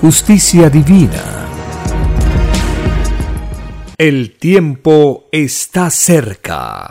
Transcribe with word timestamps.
justicia 0.00 0.68
divina. 0.68 1.46
El 3.96 4.36
tiempo 4.36 5.26
está 5.32 5.88
cerca. 5.90 6.88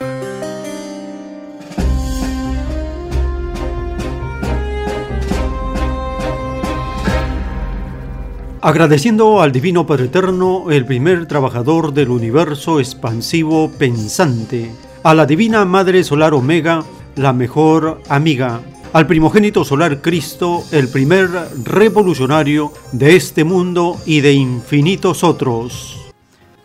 Agradeciendo 8.61 9.42
al 9.42 9.52
Divino 9.52 9.86
Padre 9.86 10.06
Eterno, 10.06 10.72
el 10.72 10.86
primer 10.86 11.28
trabajador 11.28 11.94
del 11.94 12.09
universo 12.09 12.80
expansivo 12.80 13.70
pensante, 13.70 14.72
a 15.03 15.14
la 15.14 15.28
Divina 15.28 15.64
Madre 15.66 16.03
Solar 16.03 16.33
Omega, 16.33 16.83
la 17.16 17.31
mejor 17.33 18.02
amiga, 18.09 18.61
al 18.96 19.08
primogénito 19.08 19.66
solar 19.66 20.02
Cristo, 20.02 20.64
el 20.72 20.88
primer 20.88 21.30
revolucionario 21.66 22.72
de 22.94 23.18
este 23.18 23.44
mundo 23.44 23.98
y 24.06 24.22
de 24.22 24.32
infinitos 24.32 25.22
otros. 25.22 26.00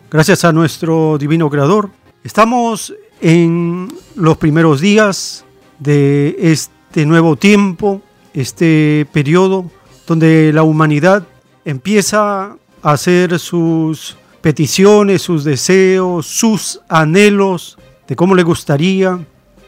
Gracias 0.08 0.44
a 0.44 0.52
nuestro 0.52 1.18
divino 1.18 1.50
creador, 1.50 1.90
estamos 2.22 2.94
en 3.20 3.92
los 4.14 4.36
primeros 4.36 4.80
días 4.80 5.44
de 5.80 6.36
este 6.38 7.04
nuevo 7.04 7.34
tiempo, 7.34 8.00
este 8.32 9.08
periodo 9.12 9.68
donde 10.06 10.52
la 10.52 10.62
humanidad 10.62 11.26
empieza 11.64 12.56
a 12.80 12.92
hacer 12.92 13.40
sus 13.40 14.16
peticiones, 14.40 15.20
sus 15.20 15.42
deseos, 15.42 16.26
sus 16.26 16.80
anhelos 16.88 17.76
de 18.06 18.14
cómo 18.14 18.36
le 18.36 18.44
gustaría, 18.44 19.18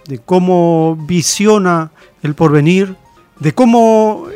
de 0.07 0.19
cómo 0.19 0.97
visiona 1.07 1.91
el 2.23 2.35
porvenir, 2.35 2.97
de 3.39 3.53
cómo 3.55 4.27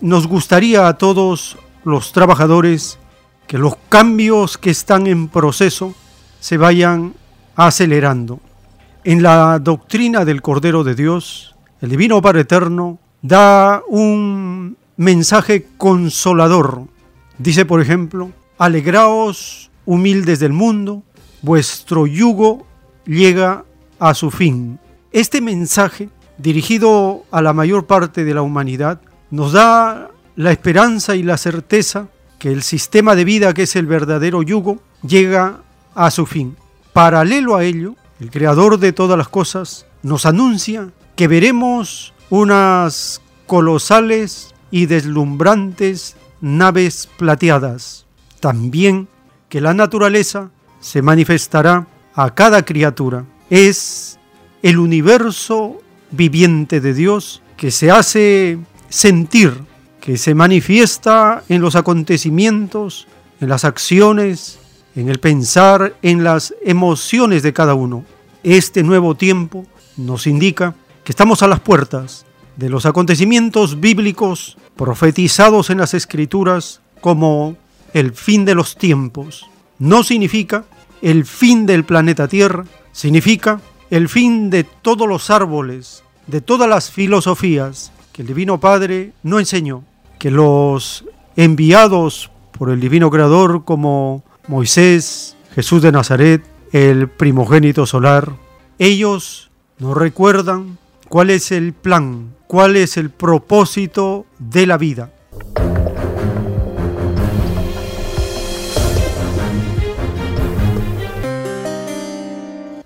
nos 0.00 0.26
gustaría 0.26 0.88
a 0.88 0.98
todos 0.98 1.56
los 1.84 2.12
trabajadores 2.12 2.98
que 3.46 3.58
los 3.58 3.76
cambios 3.88 4.58
que 4.58 4.70
están 4.70 5.06
en 5.06 5.28
proceso 5.28 5.94
se 6.40 6.56
vayan 6.56 7.14
acelerando. 7.56 8.40
En 9.04 9.22
la 9.22 9.58
doctrina 9.58 10.24
del 10.24 10.42
Cordero 10.42 10.84
de 10.84 10.94
Dios, 10.94 11.56
el 11.80 11.90
Divino 11.90 12.20
Padre 12.20 12.42
Eterno 12.42 12.98
da 13.22 13.82
un 13.88 14.76
mensaje 14.96 15.66
consolador. 15.76 16.84
Dice, 17.38 17.64
por 17.64 17.80
ejemplo, 17.80 18.30
alegraos 18.58 19.70
humildes 19.86 20.40
del 20.40 20.52
mundo, 20.52 21.02
vuestro 21.40 22.06
yugo 22.06 22.66
llega 23.06 23.64
a 23.98 24.14
su 24.14 24.30
fin. 24.30 24.78
Este 25.12 25.40
mensaje 25.40 26.10
dirigido 26.38 27.24
a 27.30 27.42
la 27.42 27.52
mayor 27.52 27.86
parte 27.86 28.24
de 28.24 28.32
la 28.32 28.42
humanidad, 28.42 29.00
nos 29.30 29.52
da 29.52 30.10
la 30.36 30.52
esperanza 30.52 31.16
y 31.16 31.22
la 31.22 31.36
certeza 31.36 32.08
que 32.38 32.52
el 32.52 32.62
sistema 32.62 33.16
de 33.16 33.24
vida 33.24 33.52
que 33.52 33.64
es 33.64 33.76
el 33.76 33.86
verdadero 33.86 34.42
yugo 34.42 34.78
llega 35.02 35.60
a 35.94 36.10
su 36.10 36.24
fin. 36.24 36.56
Paralelo 36.92 37.56
a 37.56 37.64
ello, 37.64 37.96
el 38.20 38.30
creador 38.30 38.78
de 38.78 38.92
todas 38.92 39.18
las 39.18 39.28
cosas 39.28 39.86
nos 40.02 40.26
anuncia 40.26 40.90
que 41.16 41.26
veremos 41.26 42.14
unas 42.30 43.20
colosales 43.46 44.54
y 44.70 44.86
deslumbrantes 44.86 46.16
naves 46.40 47.08
plateadas. 47.18 48.06
También 48.38 49.08
que 49.48 49.60
la 49.60 49.74
naturaleza 49.74 50.50
se 50.78 51.02
manifestará 51.02 51.88
a 52.14 52.34
cada 52.34 52.64
criatura. 52.64 53.24
Es 53.50 54.17
el 54.62 54.78
universo 54.78 55.80
viviente 56.10 56.80
de 56.80 56.94
Dios 56.94 57.42
que 57.56 57.70
se 57.70 57.90
hace 57.90 58.58
sentir, 58.88 59.52
que 60.00 60.16
se 60.16 60.34
manifiesta 60.34 61.42
en 61.48 61.60
los 61.60 61.76
acontecimientos, 61.76 63.06
en 63.40 63.48
las 63.48 63.64
acciones, 63.64 64.58
en 64.96 65.08
el 65.08 65.18
pensar, 65.20 65.94
en 66.02 66.24
las 66.24 66.54
emociones 66.64 67.42
de 67.42 67.52
cada 67.52 67.74
uno. 67.74 68.04
Este 68.42 68.82
nuevo 68.82 69.14
tiempo 69.14 69.66
nos 69.96 70.26
indica 70.26 70.74
que 71.04 71.12
estamos 71.12 71.42
a 71.42 71.48
las 71.48 71.60
puertas 71.60 72.24
de 72.56 72.68
los 72.68 72.86
acontecimientos 72.86 73.80
bíblicos 73.80 74.56
profetizados 74.76 75.70
en 75.70 75.78
las 75.78 75.94
escrituras 75.94 76.80
como 77.00 77.56
el 77.92 78.12
fin 78.12 78.44
de 78.44 78.54
los 78.54 78.76
tiempos. 78.76 79.48
No 79.78 80.02
significa 80.02 80.64
el 81.02 81.24
fin 81.24 81.66
del 81.66 81.84
planeta 81.84 82.26
Tierra, 82.26 82.64
significa 82.92 83.60
el 83.90 84.08
fin 84.08 84.50
de 84.50 84.64
todos 84.64 85.08
los 85.08 85.30
árboles, 85.30 86.02
de 86.26 86.40
todas 86.40 86.68
las 86.68 86.90
filosofías 86.90 87.92
que 88.12 88.22
el 88.22 88.28
Divino 88.28 88.60
Padre 88.60 89.12
no 89.22 89.38
enseñó, 89.38 89.84
que 90.18 90.30
los 90.30 91.04
enviados 91.36 92.30
por 92.52 92.70
el 92.70 92.80
Divino 92.80 93.10
Creador 93.10 93.64
como 93.64 94.24
Moisés, 94.46 95.36
Jesús 95.54 95.82
de 95.82 95.92
Nazaret, 95.92 96.42
el 96.72 97.08
primogénito 97.08 97.86
solar, 97.86 98.32
ellos 98.78 99.50
nos 99.78 99.96
recuerdan 99.96 100.78
cuál 101.08 101.30
es 101.30 101.50
el 101.50 101.72
plan, 101.72 102.34
cuál 102.46 102.76
es 102.76 102.96
el 102.96 103.10
propósito 103.10 104.26
de 104.38 104.66
la 104.66 104.76
vida. 104.76 105.12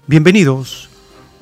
Bienvenidos 0.07 0.92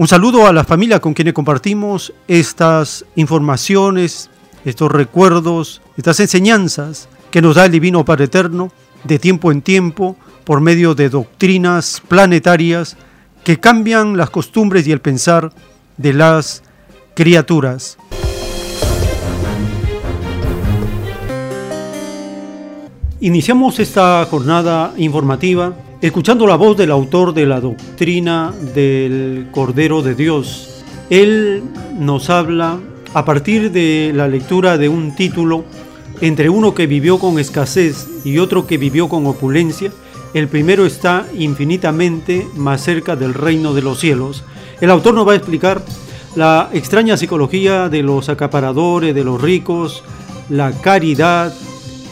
un 0.00 0.08
saludo 0.08 0.46
a 0.46 0.52
la 0.54 0.64
familia 0.64 0.98
con 0.98 1.12
quienes 1.12 1.34
compartimos 1.34 2.14
estas 2.26 3.04
informaciones, 3.16 4.30
estos 4.64 4.90
recuerdos, 4.90 5.82
estas 5.98 6.20
enseñanzas 6.20 7.10
que 7.30 7.42
nos 7.42 7.56
da 7.56 7.66
el 7.66 7.72
Divino 7.72 8.02
Padre 8.02 8.24
Eterno 8.24 8.72
de 9.04 9.18
tiempo 9.18 9.52
en 9.52 9.60
tiempo 9.60 10.16
por 10.44 10.62
medio 10.62 10.94
de 10.94 11.10
doctrinas 11.10 12.00
planetarias 12.08 12.96
que 13.44 13.60
cambian 13.60 14.16
las 14.16 14.30
costumbres 14.30 14.86
y 14.86 14.92
el 14.92 15.02
pensar 15.02 15.52
de 15.98 16.14
las 16.14 16.62
criaturas. 17.12 17.98
Iniciamos 23.20 23.78
esta 23.78 24.26
jornada 24.30 24.94
informativa 24.96 25.74
escuchando 26.00 26.46
la 26.46 26.56
voz 26.56 26.78
del 26.78 26.90
autor 26.90 27.34
de 27.34 27.44
la 27.44 27.60
doctrina 27.60 28.54
del 28.74 29.48
Cordero 29.50 30.00
de 30.00 30.14
Dios. 30.14 30.82
Él 31.10 31.62
nos 31.98 32.30
habla 32.30 32.78
a 33.12 33.24
partir 33.24 33.70
de 33.70 34.12
la 34.14 34.26
lectura 34.26 34.78
de 34.78 34.88
un 34.88 35.14
título 35.14 35.64
entre 36.22 36.48
uno 36.48 36.74
que 36.74 36.86
vivió 36.86 37.18
con 37.18 37.38
escasez 37.38 38.06
y 38.24 38.38
otro 38.38 38.66
que 38.66 38.78
vivió 38.78 39.08
con 39.08 39.26
opulencia. 39.26 39.92
El 40.32 40.48
primero 40.48 40.86
está 40.86 41.26
infinitamente 41.36 42.46
más 42.56 42.82
cerca 42.82 43.14
del 43.14 43.34
reino 43.34 43.74
de 43.74 43.82
los 43.82 44.00
cielos. 44.00 44.42
El 44.80 44.90
autor 44.90 45.14
nos 45.14 45.28
va 45.28 45.32
a 45.32 45.36
explicar 45.36 45.84
la 46.34 46.70
extraña 46.72 47.18
psicología 47.18 47.90
de 47.90 48.02
los 48.02 48.30
acaparadores, 48.30 49.14
de 49.14 49.24
los 49.24 49.40
ricos, 49.40 50.02
la 50.48 50.72
caridad 50.72 51.52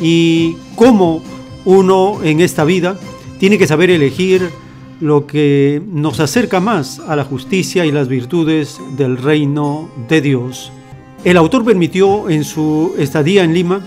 y 0.00 0.56
cómo 0.76 1.22
uno 1.64 2.22
en 2.22 2.40
esta 2.40 2.64
vida 2.64 2.98
tiene 3.38 3.58
que 3.58 3.66
saber 3.66 3.90
elegir 3.90 4.50
lo 5.00 5.26
que 5.26 5.80
nos 5.86 6.20
acerca 6.20 6.60
más 6.60 6.98
a 6.98 7.14
la 7.14 7.24
justicia 7.24 7.86
y 7.86 7.92
las 7.92 8.08
virtudes 8.08 8.80
del 8.96 9.16
reino 9.16 9.88
de 10.08 10.20
Dios. 10.20 10.72
El 11.24 11.36
autor 11.36 11.64
permitió 11.64 12.28
en 12.28 12.44
su 12.44 12.94
estadía 12.98 13.44
en 13.44 13.54
Lima 13.54 13.80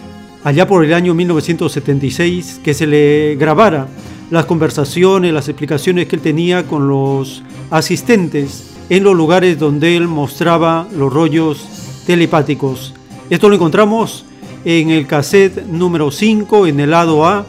allá 0.43 0.67
por 0.67 0.83
el 0.83 0.93
año 0.93 1.13
1976, 1.13 2.61
que 2.63 2.73
se 2.73 2.87
le 2.87 3.35
grabara 3.35 3.87
las 4.29 4.45
conversaciones, 4.45 5.33
las 5.33 5.49
explicaciones 5.49 6.07
que 6.07 6.15
él 6.15 6.21
tenía 6.21 6.65
con 6.65 6.87
los 6.87 7.43
asistentes 7.69 8.71
en 8.89 9.03
los 9.03 9.15
lugares 9.15 9.59
donde 9.59 9.97
él 9.97 10.07
mostraba 10.07 10.87
los 10.95 11.11
rollos 11.11 11.65
telepáticos. 12.05 12.93
Esto 13.29 13.49
lo 13.49 13.55
encontramos 13.55 14.25
en 14.63 14.89
el 14.89 15.07
cassette 15.07 15.65
número 15.65 16.11
5, 16.11 16.67
en 16.67 16.79
el 16.79 16.91
lado 16.91 17.25
A, 17.25 17.45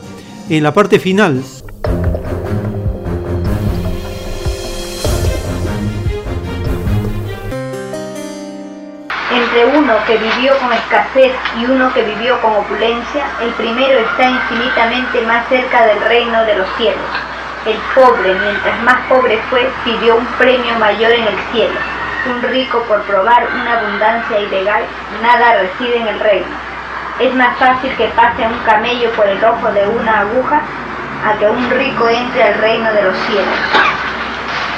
en 0.48 0.62
la 0.62 0.74
parte 0.74 0.98
final 0.98 1.42
que 10.06 10.16
vivió 10.16 10.56
con 10.58 10.72
escasez 10.72 11.32
y 11.58 11.64
uno 11.64 11.92
que 11.92 12.02
vivió 12.02 12.40
con 12.40 12.52
opulencia, 12.54 13.24
el 13.40 13.50
primero 13.50 13.98
está 13.98 14.24
infinitamente 14.24 15.20
más 15.22 15.46
cerca 15.48 15.86
del 15.86 16.00
reino 16.02 16.44
de 16.44 16.56
los 16.56 16.68
cielos. 16.76 17.00
El 17.66 17.76
pobre, 17.94 18.34
mientras 18.34 18.82
más 18.82 19.06
pobre 19.08 19.40
fue, 19.50 19.70
pidió 19.84 20.16
un 20.16 20.26
premio 20.38 20.74
mayor 20.78 21.12
en 21.12 21.24
el 21.24 21.38
cielo. 21.52 21.78
Un 22.26 22.42
rico 22.42 22.82
por 22.88 23.02
probar 23.02 23.46
una 23.54 23.78
abundancia 23.78 24.40
ilegal, 24.40 24.82
nada 25.22 25.58
reside 25.58 25.98
en 25.98 26.08
el 26.08 26.20
reino. 26.20 26.46
Es 27.20 27.34
más 27.34 27.56
fácil 27.58 27.92
que 27.96 28.06
pase 28.08 28.46
un 28.46 28.58
camello 28.64 29.10
por 29.12 29.26
el 29.28 29.44
ojo 29.44 29.70
de 29.72 29.86
una 29.86 30.20
aguja 30.20 30.60
a 31.24 31.38
que 31.38 31.46
un 31.46 31.70
rico 31.70 32.08
entre 32.08 32.42
al 32.42 32.54
reino 32.54 32.92
de 32.92 33.02
los 33.02 33.16
cielos. 33.26 33.58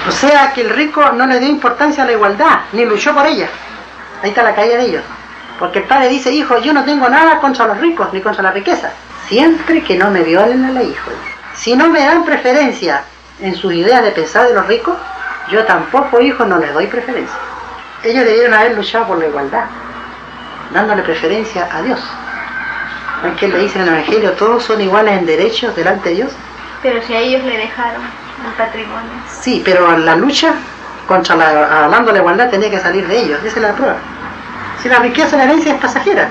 O 0.07 0.11
sea 0.11 0.53
que 0.53 0.61
el 0.61 0.71
rico 0.71 1.13
no 1.13 1.27
le 1.27 1.41
dio 1.41 1.49
importancia 1.49 2.03
a 2.03 2.07
la 2.07 2.13
igualdad, 2.13 2.61
ni 2.73 2.85
luchó 2.85 3.15
por 3.15 3.27
ella. 3.27 3.49
Ahí 4.23 4.31
está 4.31 4.43
la 4.43 4.55
caída 4.55 4.77
de 4.77 4.87
ellos. 4.87 5.03
Porque 5.59 5.81
el 5.81 5.85
padre 5.85 6.09
dice, 6.09 6.33
hijo, 6.33 6.59
yo 6.59 6.73
no 6.73 6.85
tengo 6.85 7.09
nada 7.09 7.39
contra 7.41 7.67
los 7.67 7.79
ricos 7.79 8.13
ni 8.13 8.21
contra 8.21 8.43
la 8.43 8.51
riqueza. 8.51 8.91
Siempre 9.29 9.83
que 9.83 9.97
no 9.97 10.11
me 10.11 10.23
violen 10.23 10.63
la 10.63 10.71
ley, 10.71 10.91
hijo. 10.91 11.11
Si 11.55 11.77
no 11.77 11.89
me 11.89 12.01
dan 12.01 12.25
preferencia 12.25 13.03
en 13.41 13.55
sus 13.55 13.73
ideas 13.73 14.03
de 14.03 14.11
pensar 14.11 14.49
de 14.49 14.55
los 14.55 14.67
ricos, 14.67 14.97
yo 15.51 15.65
tampoco, 15.65 16.21
hijo, 16.21 16.45
no 16.45 16.59
les 16.59 16.73
doy 16.75 16.87
preferencia. 16.87 17.37
Ellos 18.03 18.25
debieron 18.25 18.55
haber 18.55 18.75
luchado 18.75 19.07
por 19.07 19.19
la 19.19 19.27
igualdad, 19.27 19.65
dándole 20.73 21.03
preferencia 21.03 21.69
a 21.73 21.83
Dios. 21.83 22.01
¿No 23.23 23.31
es 23.31 23.37
que 23.39 23.49
le 23.49 23.59
dice 23.61 23.79
en 23.79 23.89
el 23.89 23.95
Evangelio, 23.95 24.33
todos 24.33 24.65
son 24.65 24.81
iguales 24.81 25.19
en 25.19 25.27
derechos 25.27 25.75
delante 25.77 26.11
de 26.11 26.15
Dios? 26.17 26.33
Pero 26.83 27.01
si 27.03 27.15
a 27.15 27.21
ellos 27.21 27.43
le 27.45 27.57
dejaron 27.57 28.03
el 28.03 28.53
patrimonio. 28.53 29.11
Sí, 29.41 29.63
pero 29.65 29.97
la 29.97 30.17
lucha 30.17 30.55
contra 31.07 31.37
la, 31.37 31.85
hablando 31.85 32.09
de 32.09 32.15
la 32.15 32.19
igualdad 32.19 32.51
tenía 32.51 32.71
que 32.71 32.81
salir 32.81 33.07
de 33.07 33.19
ellos, 33.19 33.41
esa 33.45 33.57
es 33.57 33.63
la 33.63 33.73
prueba. 33.73 33.97
Si 34.83 34.89
la 34.89 34.99
riqueza, 34.99 35.37
la 35.37 35.45
herencia 35.45 35.75
es 35.75 35.81
pasajera. 35.81 36.29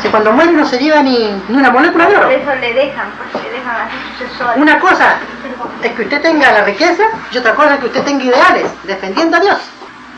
Si 0.00 0.08
cuando 0.08 0.32
muere 0.32 0.52
no 0.52 0.64
se 0.64 0.78
lleva 0.78 1.02
ni, 1.02 1.30
ni 1.48 1.56
una 1.56 1.70
molécula 1.70 2.06
de 2.06 2.16
oro. 2.16 2.24
Por 2.24 2.32
eso 2.32 2.54
le 2.54 2.72
dejan, 2.72 3.08
porque 3.18 3.48
le 3.48 3.58
dejan 3.58 3.76
a. 3.76 4.54
Una 4.56 4.78
cosa 4.78 5.16
es 5.82 5.92
que 5.92 6.02
usted 6.02 6.22
tenga 6.22 6.52
la 6.52 6.64
riqueza 6.64 7.02
y 7.30 7.38
otra 7.38 7.54
cosa 7.54 7.74
es 7.74 7.80
que 7.80 7.86
usted 7.86 8.04
tenga 8.04 8.24
ideales, 8.24 8.66
defendiendo 8.84 9.36
a 9.36 9.40
Dios. 9.40 9.58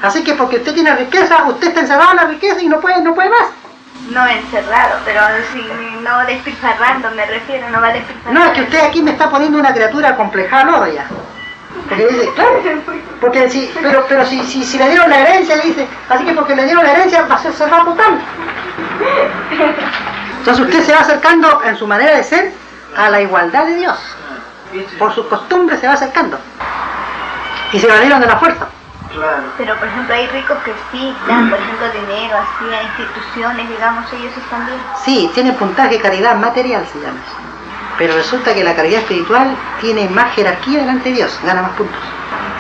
Así 0.03 0.23
que 0.25 0.35
porque 0.35 0.57
usted 0.57 0.75
tiene 0.75 0.95
riqueza, 0.97 1.45
usted 1.45 1.69
está 1.69 1.81
encerrado 1.81 2.11
en 2.11 2.17
la 2.17 2.25
riqueza 2.25 2.61
y 2.61 2.69
no 2.69 2.81
puede, 2.81 3.01
no 3.01 3.15
puede 3.15 3.31
más. 3.31 3.49
No 4.11 4.27
encerrado, 4.27 4.99
pero 5.05 5.21
si 5.53 5.63
no 6.03 6.27
despilfarrando 6.27 7.11
me 7.13 7.25
refiero, 7.25 7.71
no 7.71 7.81
va 7.81 7.89
a 7.89 7.93
despilfarrar. 7.93 8.35
No, 8.35 8.45
es 8.45 8.51
que 8.53 8.63
usted 8.63 8.85
aquí 8.85 9.01
me 9.01 9.13
está 9.13 9.31
poniendo 9.31 9.59
una 9.59 9.73
criatura 9.73 10.17
compleja 10.17 10.61
al 10.61 10.93
ya. 10.93 11.07
Porque 11.89 12.07
dice, 12.07 12.31
claro, 12.35 12.63
porque 13.21 13.51
si, 13.51 13.71
pero, 13.83 14.05
pero 14.09 14.25
si, 14.25 14.43
si, 14.45 14.65
si, 14.65 14.79
le 14.79 14.89
dieron 14.89 15.11
la 15.11 15.21
herencia, 15.21 15.57
le 15.57 15.63
dice, 15.63 15.87
así 16.09 16.25
que 16.25 16.33
porque 16.33 16.55
le 16.55 16.65
dieron 16.65 16.85
la 16.85 16.93
herencia 16.93 17.23
va 17.23 17.35
a 17.35 17.39
ser 17.39 17.53
cerrado 17.53 17.85
total. 17.93 18.19
Entonces 20.39 20.65
usted 20.65 20.85
se 20.85 20.93
va 20.93 21.01
acercando 21.01 21.63
en 21.65 21.77
su 21.77 21.87
manera 21.87 22.17
de 22.17 22.25
ser 22.25 22.53
a 22.97 23.11
la 23.11 23.21
igualdad 23.21 23.67
de 23.67 23.77
Dios. 23.77 23.99
Por 24.99 25.15
sus 25.15 25.27
costumbres 25.27 25.81
se 25.81 25.87
va 25.87 25.95
acercando. 25.95 26.39
Y 27.73 27.79
se 27.79 27.87
valieron 27.87 28.21
de 28.21 28.27
la 28.27 28.37
fuerza. 28.39 28.69
Pero 29.59 29.77
por 29.77 29.89
ejemplo 29.89 30.15
hay 30.15 30.27
ricos 30.29 30.57
que 30.65 30.73
sí 30.91 31.15
dan, 31.29 31.51
por 31.51 31.59
ejemplo, 31.59 31.87
dinero 32.01 32.39
así 32.39 32.75
a 32.75 32.83
instituciones, 32.83 33.69
digamos, 33.69 34.11
ellos 34.15 34.33
están 34.37 34.67
bien. 34.67 34.79
Sí, 35.05 35.31
tiene 35.35 35.53
puntaje 35.53 36.01
caridad 36.01 36.37
material, 36.37 36.87
se 36.91 36.99
llama. 37.01 37.21
Pero 37.99 38.15
resulta 38.15 38.55
que 38.55 38.65
la 38.65 38.75
caridad 38.75 39.01
espiritual 39.01 39.55
tiene 39.81 40.09
más 40.09 40.35
jerarquía 40.35 40.81
delante 40.81 41.11
de 41.11 41.17
Dios, 41.17 41.39
gana 41.45 41.63
más 41.63 41.73
puntos. 41.73 42.01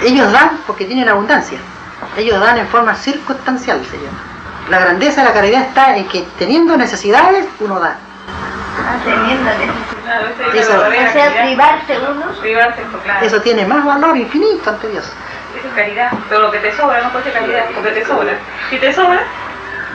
Ellos 0.02 0.30
dan 0.32 0.58
porque 0.66 0.84
tienen 0.84 1.08
abundancia. 1.08 1.58
Ellos 2.16 2.40
dan 2.40 2.58
en 2.58 2.68
forma 2.68 2.94
circunstancial, 2.94 3.80
se 3.90 3.96
llama. 3.96 4.18
La 4.68 4.78
grandeza 4.78 5.22
de 5.22 5.28
la 5.28 5.34
caridad 5.34 5.62
está 5.62 5.96
en 5.96 6.06
que 6.08 6.26
teniendo 6.38 6.76
necesidades, 6.76 7.46
uno 7.60 7.80
da. 7.80 7.96
Ah, 8.78 8.96
teniendo 9.04 9.50
necesidades. 9.50 10.54
Eso, 10.54 10.72
o 10.72 11.12
sea, 11.12 11.42
privarse 11.44 11.98
uno. 11.98 12.26
Privarse, 12.40 12.82
claro. 13.02 13.26
Eso 13.26 13.40
tiene 13.40 13.64
más 13.66 13.84
valor 13.84 14.16
infinito 14.16 14.70
ante 14.70 14.88
Dios. 14.88 15.04
Eso 15.56 15.68
es 15.68 15.74
caridad. 15.74 16.12
Pero 16.28 16.42
lo 16.42 16.50
que 16.50 16.58
te 16.58 16.76
sobra 16.76 17.02
no 17.02 17.10
puede 17.10 17.24
ser 17.24 17.32
caridad, 17.34 17.64
porque 17.74 17.90
te 17.90 18.04
sobra. 18.04 18.32
Si 18.70 18.78
te 18.78 18.92
sobra, 18.92 19.22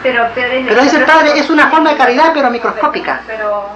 pero, 0.03 0.27
pero 0.33 0.81
dice 0.83 0.97
el 0.97 1.05
padre, 1.05 1.39
es 1.39 1.49
una 1.49 1.67
forma 1.67 1.91
de 1.91 1.97
caridad, 1.97 2.31
pero 2.33 2.49
microscópica. 2.49 3.21
Pero 3.25 3.69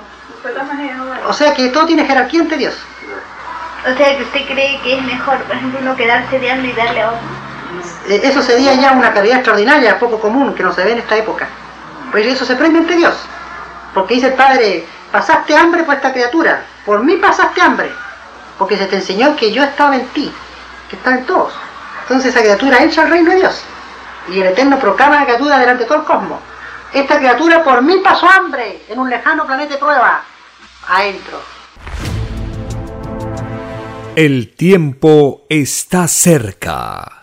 o 1.28 1.34
sea 1.34 1.54
que 1.54 1.70
todo 1.70 1.86
tiene 1.86 2.06
jerarquía 2.06 2.42
ante 2.42 2.58
Dios. 2.58 2.76
O 3.82 3.98
sea 3.98 4.18
que 4.18 4.24
usted 4.24 4.46
cree 4.46 4.80
que 4.82 4.98
es 4.98 5.02
mejor, 5.04 5.38
por 5.44 5.56
ejemplo, 5.56 5.80
uno 5.82 5.96
quedarse 5.96 6.40
de 6.40 6.52
hambre 6.52 6.70
y 6.70 6.74
darle 6.74 7.02
a 7.02 7.08
otro. 7.08 7.20
Eh, 8.10 8.22
eso 8.24 8.42
sería 8.42 8.74
ya 8.76 8.92
una 8.92 9.14
caridad 9.14 9.38
extraordinaria, 9.38 10.00
poco 10.00 10.20
común, 10.20 10.54
que 10.54 10.64
no 10.64 10.74
se 10.74 10.84
ve 10.84 10.92
en 10.92 11.00
esta 11.00 11.16
época. 11.16 11.48
Pues 12.12 12.26
eso 12.26 12.46
se 12.46 12.56
premia 12.56 12.82
ante 12.82 12.96
Dios. 12.96 13.16
Porque 13.94 14.16
dice 14.16 14.28
el 14.28 14.34
Padre, 14.34 14.86
pasaste 15.12 15.56
hambre 15.56 15.84
por 15.84 15.96
esta 15.96 16.12
criatura, 16.12 16.64
por 16.86 17.04
mí 17.04 17.16
pasaste 17.18 17.62
hambre. 17.62 17.92
Porque 18.58 18.78
se 18.78 18.86
te 18.86 18.98
enseñó 18.98 19.36
que 19.36 19.52
yo 19.52 19.64
estaba 19.64 19.96
en 19.96 20.06
ti, 20.08 20.32
que 20.90 20.96
estaba 20.96 21.18
en 21.18 21.26
todos. 21.26 21.54
Entonces 22.04 22.32
esa 22.32 22.42
criatura 22.42 22.78
entra 22.80 23.04
al 23.04 23.10
reino 23.10 23.32
de 23.32 23.38
Dios. 23.38 23.64
Y 24.30 24.40
el 24.40 24.48
Eterno 24.48 24.78
proclama 24.78 25.20
la 25.20 25.26
criatura 25.26 25.58
delante 25.58 25.84
de 25.84 25.88
todo 25.90 26.00
el 26.00 26.06
cosmos. 26.06 26.40
Esta 26.94 27.18
criatura 27.18 27.64
por 27.64 27.82
mí 27.82 28.02
pasó 28.04 28.30
hambre 28.30 28.84
en 28.90 29.00
un 29.00 29.10
lejano 29.10 29.46
planeta 29.46 29.74
de 29.74 29.80
prueba 29.80 30.24
adentro. 30.88 31.40
El 34.16 34.54
tiempo 34.54 35.46
está 35.50 36.08
cerca. 36.08 37.20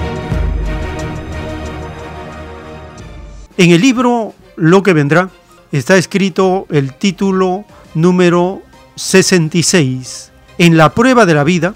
En 3.56 3.70
el 3.70 3.80
libro 3.80 4.34
Lo 4.56 4.82
que 4.82 4.92
vendrá 4.92 5.30
está 5.72 5.96
escrito 5.96 6.66
el 6.70 6.94
título 6.94 7.64
número 7.94 8.62
66. 8.96 10.32
En 10.58 10.76
la 10.76 10.94
prueba 10.94 11.26
de 11.26 11.34
la 11.34 11.44
vida, 11.44 11.74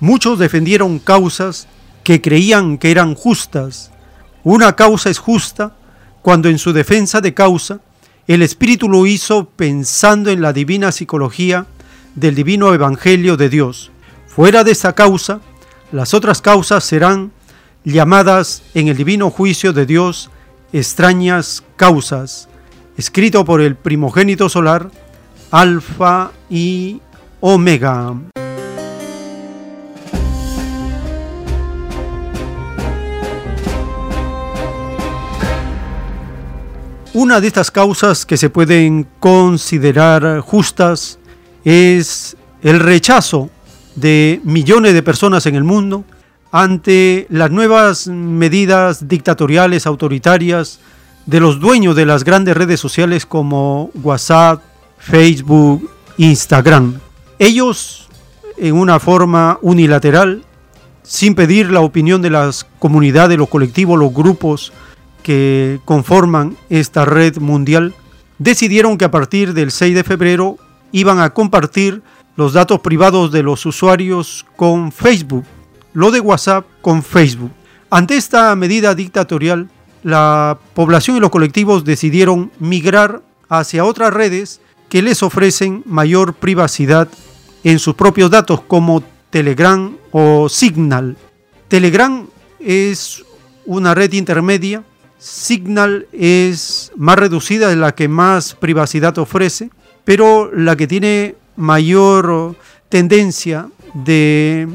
muchos 0.00 0.38
defendieron 0.38 0.98
causas 0.98 1.68
que 2.02 2.20
creían 2.20 2.78
que 2.78 2.90
eran 2.90 3.14
justas. 3.14 3.92
Una 4.42 4.74
causa 4.74 5.10
es 5.10 5.18
justa 5.18 5.76
cuando 6.22 6.48
en 6.48 6.58
su 6.58 6.72
defensa 6.72 7.20
de 7.20 7.34
causa 7.34 7.80
el 8.26 8.42
Espíritu 8.42 8.88
lo 8.88 9.06
hizo 9.06 9.46
pensando 9.56 10.30
en 10.30 10.40
la 10.40 10.52
divina 10.52 10.92
psicología 10.92 11.66
del 12.14 12.34
divino 12.34 12.72
Evangelio 12.74 13.36
de 13.36 13.48
Dios. 13.48 13.90
Fuera 14.26 14.64
de 14.64 14.72
esa 14.72 14.94
causa, 14.94 15.40
las 15.92 16.14
otras 16.14 16.40
causas 16.40 16.84
serán 16.84 17.32
llamadas 17.84 18.62
en 18.74 18.88
el 18.88 18.96
divino 18.96 19.30
juicio 19.30 19.72
de 19.72 19.86
Dios 19.86 20.30
extrañas 20.72 21.64
causas, 21.76 22.48
escrito 22.96 23.44
por 23.44 23.60
el 23.60 23.76
primogénito 23.76 24.48
solar, 24.48 24.90
Alfa 25.50 26.30
y 26.48 27.00
Omega. 27.40 28.14
Una 37.12 37.40
de 37.40 37.48
estas 37.48 37.72
causas 37.72 38.24
que 38.24 38.36
se 38.36 38.50
pueden 38.50 39.04
considerar 39.18 40.38
justas 40.38 41.18
es 41.64 42.36
el 42.62 42.78
rechazo 42.78 43.50
de 43.96 44.40
millones 44.44 44.94
de 44.94 45.02
personas 45.02 45.44
en 45.46 45.56
el 45.56 45.64
mundo 45.64 46.04
ante 46.52 47.26
las 47.28 47.50
nuevas 47.50 48.06
medidas 48.06 49.08
dictatoriales, 49.08 49.86
autoritarias 49.86 50.78
de 51.26 51.40
los 51.40 51.58
dueños 51.58 51.96
de 51.96 52.06
las 52.06 52.22
grandes 52.22 52.56
redes 52.56 52.78
sociales 52.78 53.26
como 53.26 53.90
WhatsApp, 54.04 54.62
Facebook, 54.98 55.90
Instagram. 56.16 57.00
Ellos, 57.40 58.08
en 58.56 58.76
una 58.76 59.00
forma 59.00 59.58
unilateral, 59.62 60.44
sin 61.02 61.34
pedir 61.34 61.72
la 61.72 61.80
opinión 61.80 62.22
de 62.22 62.30
las 62.30 62.68
comunidades, 62.78 63.36
los 63.36 63.48
colectivos, 63.48 63.98
los 63.98 64.14
grupos 64.14 64.72
que 65.22 65.80
conforman 65.84 66.56
esta 66.68 67.04
red 67.04 67.38
mundial 67.38 67.94
decidieron 68.38 68.98
que 68.98 69.04
a 69.04 69.10
partir 69.10 69.54
del 69.54 69.70
6 69.70 69.94
de 69.94 70.04
febrero 70.04 70.58
iban 70.92 71.20
a 71.20 71.30
compartir 71.30 72.02
los 72.36 72.52
datos 72.52 72.80
privados 72.80 73.32
de 73.32 73.42
los 73.42 73.66
usuarios 73.66 74.46
con 74.56 74.92
Facebook, 74.92 75.44
lo 75.92 76.10
de 76.10 76.20
WhatsApp 76.20 76.66
con 76.80 77.02
Facebook. 77.02 77.52
Ante 77.90 78.16
esta 78.16 78.54
medida 78.56 78.94
dictatorial, 78.94 79.68
la 80.02 80.58
población 80.74 81.16
y 81.16 81.20
los 81.20 81.30
colectivos 81.30 81.84
decidieron 81.84 82.50
migrar 82.58 83.22
hacia 83.48 83.84
otras 83.84 84.14
redes 84.14 84.60
que 84.88 85.02
les 85.02 85.22
ofrecen 85.22 85.82
mayor 85.84 86.34
privacidad 86.34 87.08
en 87.64 87.78
sus 87.78 87.94
propios 87.94 88.30
datos 88.30 88.62
como 88.62 89.02
Telegram 89.30 89.96
o 90.10 90.48
Signal. 90.48 91.16
Telegram 91.68 92.26
es 92.58 93.24
una 93.66 93.94
red 93.94 94.12
intermedia, 94.12 94.82
Signal 95.20 96.06
es 96.12 96.92
más 96.96 97.16
reducida, 97.18 97.68
de 97.68 97.76
la 97.76 97.94
que 97.94 98.08
más 98.08 98.54
privacidad 98.54 99.18
ofrece, 99.18 99.70
pero 100.04 100.50
la 100.50 100.76
que 100.76 100.86
tiene 100.86 101.36
mayor 101.56 102.56
tendencia 102.88 103.68
de 103.92 104.66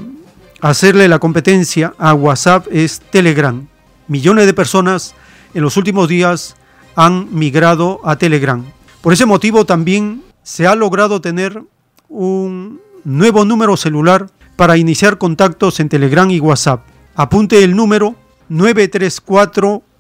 hacerle 0.62 1.08
la 1.08 1.18
competencia 1.18 1.96
a 1.98 2.14
WhatsApp 2.14 2.68
es 2.72 3.02
Telegram. 3.10 3.68
Millones 4.08 4.46
de 4.46 4.54
personas 4.54 5.16
en 5.56 5.64
los 5.64 5.78
últimos 5.78 6.08
días 6.08 6.56
han 6.96 7.28
migrado 7.32 8.00
a 8.04 8.16
Telegram. 8.18 8.64
Por 9.02 9.14
ese 9.14 9.26
motivo 9.26 9.66
también 9.66 10.22
se 10.44 10.68
ha 10.68 10.76
logrado 10.76 11.22
tener 11.22 11.64
un 12.08 12.80
nuevo 13.04 13.46
número 13.46 13.78
celular 13.78 14.30
para 14.56 14.78
iniciar 14.78 15.18
contactos 15.18 15.80
en 15.80 15.90
Telegram 15.90 16.30
y 16.30 16.40
WhatsApp. 16.40 16.86
Apunte 17.16 17.64
el 17.64 17.76
número 17.76 18.16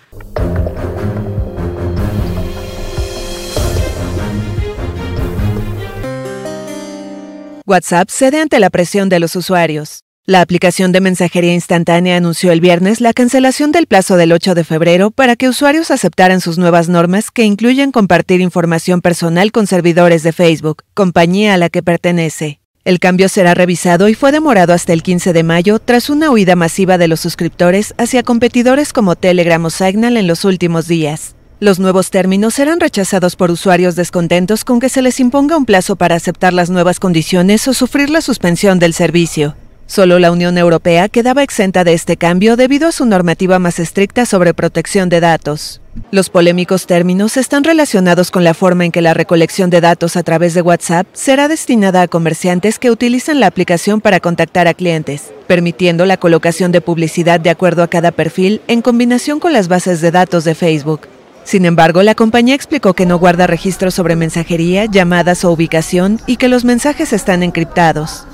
WhatsApp 7.67 8.11
cede 8.11 8.41
ante 8.41 8.61
la 8.61 8.71
presión 8.71 9.09
de 9.09 9.19
los 9.19 9.35
usuarios. 9.35 10.05
La 10.25 10.41
aplicación 10.41 10.93
de 10.93 11.01
mensajería 11.01 11.53
instantánea 11.53 12.17
anunció 12.17 12.53
el 12.53 12.61
viernes 12.61 13.01
la 13.01 13.13
cancelación 13.13 13.73
del 13.73 13.89
plazo 13.89 14.17
del 14.17 14.33
8 14.33 14.55
de 14.55 14.63
febrero 14.63 15.11
para 15.11 15.35
que 15.35 15.49
usuarios 15.49 15.91
aceptaran 15.91 16.41
sus 16.41 16.59
nuevas 16.59 16.89
normas 16.89 17.33
que 17.33 17.43
incluyen 17.43 17.91
compartir 17.91 18.41
información 18.41 19.01
personal 19.01 19.51
con 19.51 19.67
servidores 19.67 20.23
de 20.23 20.33
Facebook, 20.33 20.85
compañía 20.95 21.55
a 21.55 21.57
la 21.57 21.69
que 21.69 21.83
pertenece. 21.83 22.61
El 22.85 23.01
cambio 23.01 23.29
será 23.29 23.53
revisado 23.53 24.09
y 24.09 24.15
fue 24.15 24.31
demorado 24.31 24.73
hasta 24.73 24.93
el 24.93 25.03
15 25.03 25.33
de 25.33 25.43
mayo 25.43 25.81
tras 25.81 26.09
una 26.09 26.31
huida 26.31 26.55
masiva 26.55 26.99
de 26.99 27.09
los 27.09 27.19
suscriptores 27.19 27.95
hacia 27.99 28.23
competidores 28.23 28.93
como 28.93 29.17
Telegram 29.17 29.65
o 29.65 29.71
Signal 29.71 30.17
en 30.17 30.29
los 30.29 30.45
últimos 30.45 30.87
días. 30.87 31.36
Los 31.59 31.79
nuevos 31.79 32.11
términos 32.11 32.53
serán 32.53 32.81
rechazados 32.81 33.35
por 33.35 33.51
usuarios 33.51 33.97
descontentos 33.97 34.63
con 34.63 34.79
que 34.79 34.91
se 34.91 35.01
les 35.01 35.19
imponga 35.21 35.57
un 35.57 35.65
plazo 35.65 35.97
para 35.97 36.15
aceptar 36.15 36.53
las 36.53 36.69
nuevas 36.69 37.01
condiciones 37.01 37.67
o 37.67 37.73
sufrir 37.73 38.11
la 38.11 38.21
suspensión 38.21 38.79
del 38.79 38.93
servicio. 38.93 39.57
Solo 39.87 40.19
la 40.19 40.31
Unión 40.33 40.59
Europea 40.59 41.09
quedaba 41.09 41.43
exenta 41.43 41.83
de 41.83 41.95
este 41.95 42.19
cambio 42.19 42.57
debido 42.57 42.89
a 42.89 42.93
su 42.93 43.07
normativa 43.07 43.59
más 43.59 43.79
estricta 43.79 44.27
sobre 44.27 44.53
protección 44.53 45.09
de 45.09 45.21
datos. 45.21 45.81
Los 46.11 46.29
polémicos 46.29 46.85
términos 46.85 47.39
están 47.39 47.65
relacionados 47.65 48.31
con 48.31 48.45
la 48.45 48.53
forma 48.53 48.85
en 48.85 48.93
que 48.93 49.01
la 49.01 49.15
recolección 49.15 49.71
de 49.71 49.81
datos 49.81 50.17
a 50.17 50.23
través 50.23 50.53
de 50.53 50.61
WhatsApp 50.61 51.07
será 51.15 51.49
destinada 51.49 52.03
a 52.03 52.09
comerciantes 52.09 52.79
que 52.79 52.91
utilizan 52.91 53.41
la 53.41 53.47
aplicación 53.47 54.03
para 54.03 54.21
contactar 54.21 54.69
a 54.69 54.75
clientes, 54.75 55.33
permitiendo 55.47 56.05
la 56.05 56.19
colocación 56.19 56.71
de 56.71 56.83
publicidad 56.83 57.41
de 57.41 57.49
acuerdo 57.49 57.83
a 57.83 57.89
cada 57.89 58.11
perfil 58.11 58.61
en 58.69 58.83
combinación 58.83 59.41
con 59.41 59.55
las 59.55 59.69
bases 59.69 60.03
de 60.03 60.11
datos 60.11 60.45
de 60.45 60.55
Facebook. 60.55 61.09
Sin 61.47 61.65
embargo, 61.65 62.03
la 62.03 62.17
compañía 62.17 62.57
explicó 62.57 62.95
que 62.95 63.07
no 63.07 63.21
guarda 63.21 63.47
registros 63.47 63.95
sobre 63.95 64.17
mensajería, 64.17 64.87
llamadas 64.87 65.45
o 65.45 65.53
ubicación 65.53 66.21
y 66.27 66.39
que 66.39 66.49
los 66.49 66.65
mensajes 66.65 67.13
están 67.13 67.45
encriptados. 67.45 68.25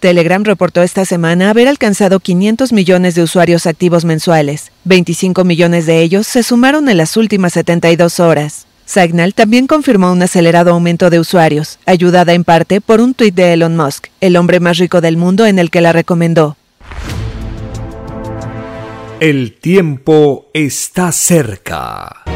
Telegram 0.00 0.42
reportó 0.42 0.82
esta 0.82 1.04
semana 1.04 1.50
haber 1.50 1.68
alcanzado 1.68 2.18
500 2.18 2.72
millones 2.72 3.14
de 3.14 3.22
usuarios 3.22 3.68
activos 3.68 4.04
mensuales. 4.04 4.72
25 4.84 5.44
millones 5.44 5.86
de 5.86 6.02
ellos 6.02 6.26
se 6.26 6.42
sumaron 6.42 6.88
en 6.88 6.96
las 6.96 7.16
últimas 7.16 7.52
72 7.52 8.18
horas. 8.18 8.66
Signal 8.86 9.34
también 9.34 9.68
confirmó 9.68 10.10
un 10.10 10.22
acelerado 10.22 10.72
aumento 10.72 11.10
de 11.10 11.20
usuarios, 11.20 11.78
ayudada 11.86 12.32
en 12.32 12.42
parte 12.42 12.80
por 12.80 13.00
un 13.00 13.14
tuit 13.14 13.36
de 13.36 13.52
Elon 13.52 13.76
Musk, 13.76 14.06
el 14.20 14.36
hombre 14.36 14.58
más 14.58 14.78
rico 14.78 15.00
del 15.00 15.16
mundo 15.16 15.46
en 15.46 15.60
el 15.60 15.70
que 15.70 15.80
la 15.80 15.92
recomendó. 15.92 16.56
El 19.20 19.54
tiempo 19.60 20.50
está 20.54 21.12
cerca. 21.12 22.27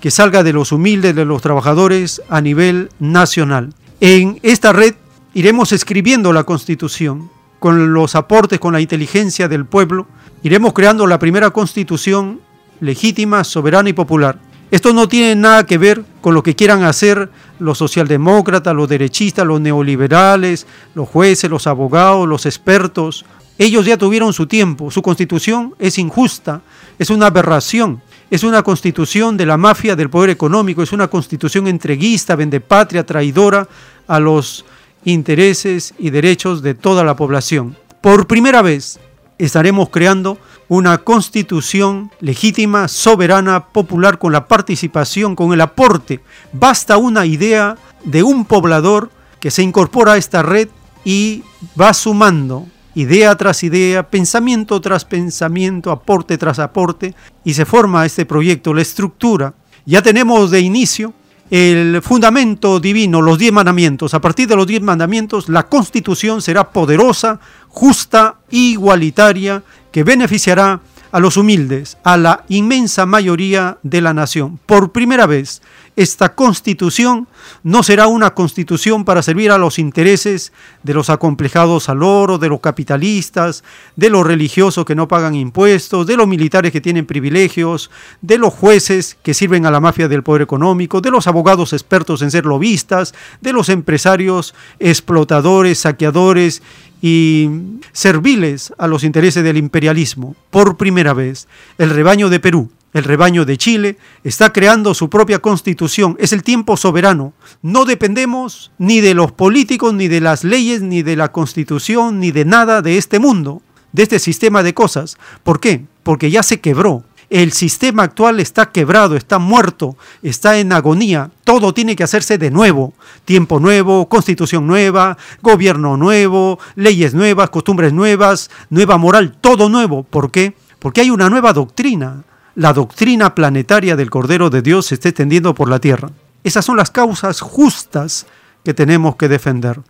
que 0.00 0.10
salga 0.10 0.42
de 0.42 0.52
los 0.52 0.72
humildes, 0.72 1.14
de 1.14 1.24
los 1.24 1.42
trabajadores 1.42 2.22
a 2.28 2.40
nivel 2.40 2.90
nacional. 2.98 3.74
En 4.00 4.38
esta 4.42 4.72
red 4.72 4.94
iremos 5.34 5.72
escribiendo 5.72 6.32
la 6.32 6.44
constitución 6.44 7.30
con 7.58 7.92
los 7.92 8.14
aportes, 8.14 8.58
con 8.58 8.72
la 8.72 8.80
inteligencia 8.80 9.46
del 9.46 9.66
pueblo, 9.66 10.06
iremos 10.42 10.72
creando 10.72 11.06
la 11.06 11.18
primera 11.18 11.50
constitución 11.50 12.40
legítima, 12.80 13.44
soberana 13.44 13.90
y 13.90 13.92
popular. 13.92 14.38
Esto 14.70 14.92
no 14.92 15.08
tiene 15.08 15.34
nada 15.34 15.66
que 15.66 15.78
ver 15.78 16.04
con 16.20 16.32
lo 16.32 16.42
que 16.42 16.54
quieran 16.54 16.84
hacer 16.84 17.30
los 17.58 17.78
socialdemócratas, 17.78 18.74
los 18.74 18.88
derechistas, 18.88 19.44
los 19.44 19.60
neoliberales, 19.60 20.66
los 20.94 21.08
jueces, 21.08 21.50
los 21.50 21.66
abogados, 21.66 22.26
los 22.26 22.46
expertos. 22.46 23.26
Ellos 23.58 23.84
ya 23.84 23.98
tuvieron 23.98 24.32
su 24.32 24.46
tiempo. 24.46 24.90
Su 24.90 25.02
constitución 25.02 25.74
es 25.78 25.98
injusta, 25.98 26.62
es 26.98 27.10
una 27.10 27.26
aberración. 27.26 28.00
Es 28.30 28.44
una 28.44 28.62
constitución 28.62 29.36
de 29.36 29.44
la 29.44 29.56
mafia 29.56 29.96
del 29.96 30.08
poder 30.08 30.30
económico, 30.30 30.84
es 30.84 30.92
una 30.92 31.08
constitución 31.08 31.66
entreguista, 31.66 32.36
vendepatria, 32.36 33.04
traidora 33.04 33.66
a 34.06 34.20
los 34.20 34.64
intereses 35.04 35.94
y 35.98 36.10
derechos 36.10 36.62
de 36.62 36.74
toda 36.74 37.02
la 37.02 37.16
población. 37.16 37.76
Por 38.00 38.28
primera 38.28 38.62
vez 38.62 39.00
estaremos 39.36 39.88
creando 39.88 40.38
una 40.68 40.98
constitución 40.98 42.12
legítima, 42.20 42.86
soberana, 42.86 43.66
popular, 43.66 44.20
con 44.20 44.32
la 44.32 44.46
participación, 44.46 45.34
con 45.34 45.52
el 45.52 45.60
aporte. 45.60 46.20
Basta 46.52 46.98
una 46.98 47.26
idea 47.26 47.76
de 48.04 48.22
un 48.22 48.44
poblador 48.44 49.10
que 49.40 49.50
se 49.50 49.64
incorpora 49.64 50.12
a 50.12 50.18
esta 50.18 50.42
red 50.42 50.68
y 51.04 51.42
va 51.78 51.92
sumando 51.92 52.68
idea 53.00 53.34
tras 53.36 53.62
idea, 53.62 54.08
pensamiento 54.08 54.80
tras 54.80 55.04
pensamiento, 55.04 55.90
aporte 55.90 56.38
tras 56.38 56.58
aporte, 56.58 57.14
y 57.44 57.54
se 57.54 57.64
forma 57.64 58.06
este 58.06 58.26
proyecto, 58.26 58.74
la 58.74 58.82
estructura. 58.82 59.54
Ya 59.86 60.02
tenemos 60.02 60.50
de 60.50 60.60
inicio 60.60 61.14
el 61.50 62.00
fundamento 62.02 62.78
divino, 62.78 63.20
los 63.20 63.38
diez 63.38 63.52
mandamientos. 63.52 64.14
A 64.14 64.20
partir 64.20 64.46
de 64.46 64.56
los 64.56 64.66
diez 64.66 64.82
mandamientos, 64.82 65.48
la 65.48 65.64
constitución 65.64 66.40
será 66.42 66.70
poderosa, 66.70 67.40
justa, 67.68 68.36
igualitaria, 68.50 69.62
que 69.90 70.04
beneficiará 70.04 70.80
a 71.12 71.18
los 71.18 71.36
humildes, 71.36 71.98
a 72.04 72.16
la 72.16 72.44
inmensa 72.48 73.04
mayoría 73.04 73.78
de 73.82 74.00
la 74.00 74.14
nación. 74.14 74.60
Por 74.64 74.92
primera 74.92 75.26
vez, 75.26 75.60
esta 76.00 76.34
constitución 76.34 77.28
no 77.62 77.82
será 77.82 78.06
una 78.06 78.30
constitución 78.30 79.04
para 79.04 79.22
servir 79.22 79.50
a 79.50 79.58
los 79.58 79.78
intereses 79.78 80.50
de 80.82 80.94
los 80.94 81.10
acomplejados 81.10 81.90
al 81.90 82.02
oro, 82.02 82.38
de 82.38 82.48
los 82.48 82.60
capitalistas, 82.60 83.64
de 83.96 84.08
los 84.08 84.26
religiosos 84.26 84.86
que 84.86 84.94
no 84.94 85.08
pagan 85.08 85.34
impuestos, 85.34 86.06
de 86.06 86.16
los 86.16 86.26
militares 86.26 86.72
que 86.72 86.80
tienen 86.80 87.04
privilegios, 87.04 87.90
de 88.22 88.38
los 88.38 88.54
jueces 88.54 89.18
que 89.22 89.34
sirven 89.34 89.66
a 89.66 89.70
la 89.70 89.80
mafia 89.80 90.08
del 90.08 90.22
poder 90.22 90.40
económico, 90.40 91.02
de 91.02 91.10
los 91.10 91.26
abogados 91.26 91.74
expertos 91.74 92.22
en 92.22 92.30
ser 92.30 92.46
lobistas, 92.46 93.14
de 93.42 93.52
los 93.52 93.68
empresarios 93.68 94.54
explotadores, 94.78 95.80
saqueadores 95.80 96.62
y 97.02 97.50
serviles 97.92 98.72
a 98.78 98.86
los 98.86 99.04
intereses 99.04 99.44
del 99.44 99.58
imperialismo. 99.58 100.34
Por 100.48 100.78
primera 100.78 101.12
vez, 101.12 101.46
el 101.76 101.90
rebaño 101.90 102.30
de 102.30 102.40
Perú 102.40 102.70
el 102.92 103.04
rebaño 103.04 103.44
de 103.44 103.56
Chile, 103.56 103.98
está 104.24 104.52
creando 104.52 104.94
su 104.94 105.08
propia 105.08 105.38
constitución. 105.38 106.16
Es 106.18 106.32
el 106.32 106.42
tiempo 106.42 106.76
soberano. 106.76 107.32
No 107.62 107.84
dependemos 107.84 108.72
ni 108.78 109.00
de 109.00 109.14
los 109.14 109.32
políticos, 109.32 109.94
ni 109.94 110.08
de 110.08 110.20
las 110.20 110.44
leyes, 110.44 110.82
ni 110.82 111.02
de 111.02 111.16
la 111.16 111.32
constitución, 111.32 112.18
ni 112.18 112.32
de 112.32 112.44
nada 112.44 112.82
de 112.82 112.98
este 112.98 113.18
mundo, 113.18 113.62
de 113.92 114.02
este 114.02 114.18
sistema 114.18 114.62
de 114.62 114.74
cosas. 114.74 115.18
¿Por 115.42 115.60
qué? 115.60 115.84
Porque 116.02 116.30
ya 116.30 116.42
se 116.42 116.60
quebró. 116.60 117.04
El 117.30 117.52
sistema 117.52 118.02
actual 118.02 118.40
está 118.40 118.72
quebrado, 118.72 119.14
está 119.14 119.38
muerto, 119.38 119.96
está 120.20 120.58
en 120.58 120.72
agonía. 120.72 121.30
Todo 121.44 121.72
tiene 121.72 121.94
que 121.94 122.02
hacerse 122.02 122.38
de 122.38 122.50
nuevo. 122.50 122.92
Tiempo 123.24 123.60
nuevo, 123.60 124.08
constitución 124.08 124.66
nueva, 124.66 125.16
gobierno 125.40 125.96
nuevo, 125.96 126.58
leyes 126.74 127.14
nuevas, 127.14 127.50
costumbres 127.50 127.92
nuevas, 127.92 128.50
nueva 128.68 128.98
moral, 128.98 129.36
todo 129.40 129.68
nuevo. 129.68 130.02
¿Por 130.02 130.32
qué? 130.32 130.54
Porque 130.80 131.02
hay 131.02 131.10
una 131.10 131.30
nueva 131.30 131.52
doctrina 131.52 132.24
la 132.54 132.72
doctrina 132.72 133.34
planetaria 133.34 133.96
del 133.96 134.10
Cordero 134.10 134.50
de 134.50 134.62
Dios 134.62 134.86
se 134.86 134.94
está 134.94 135.08
extendiendo 135.08 135.54
por 135.54 135.68
la 135.68 135.78
tierra. 135.78 136.10
Esas 136.42 136.64
son 136.64 136.76
las 136.76 136.90
causas 136.90 137.40
justas 137.40 138.26
que 138.64 138.74
tenemos 138.74 139.16
que 139.16 139.28
defender. 139.28 139.80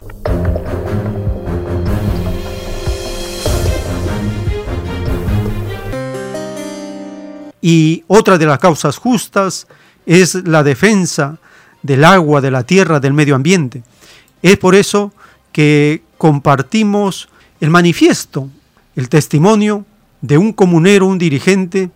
Y 7.63 8.05
otra 8.07 8.39
de 8.39 8.47
las 8.47 8.59
causas 8.59 8.97
justas 8.97 9.67
es 10.07 10.35
la 10.47 10.63
defensa 10.63 11.39
del 11.83 12.05
agua, 12.05 12.41
de 12.41 12.51
la 12.51 12.65
tierra, 12.65 13.01
del 13.01 13.13
medio 13.13 13.35
ambiente. 13.35 13.83
Es 14.43 14.57
por 14.57 14.75
eso 14.75 15.13
que 15.53 16.03
compartimos 16.17 17.29
el 17.61 17.71
manifiesto, 17.71 18.49
el 18.97 19.09
testimonio 19.09 19.85
de 20.23 20.39
un 20.39 20.53
comunero, 20.53 21.07
un 21.07 21.19
dirigente 21.19 21.91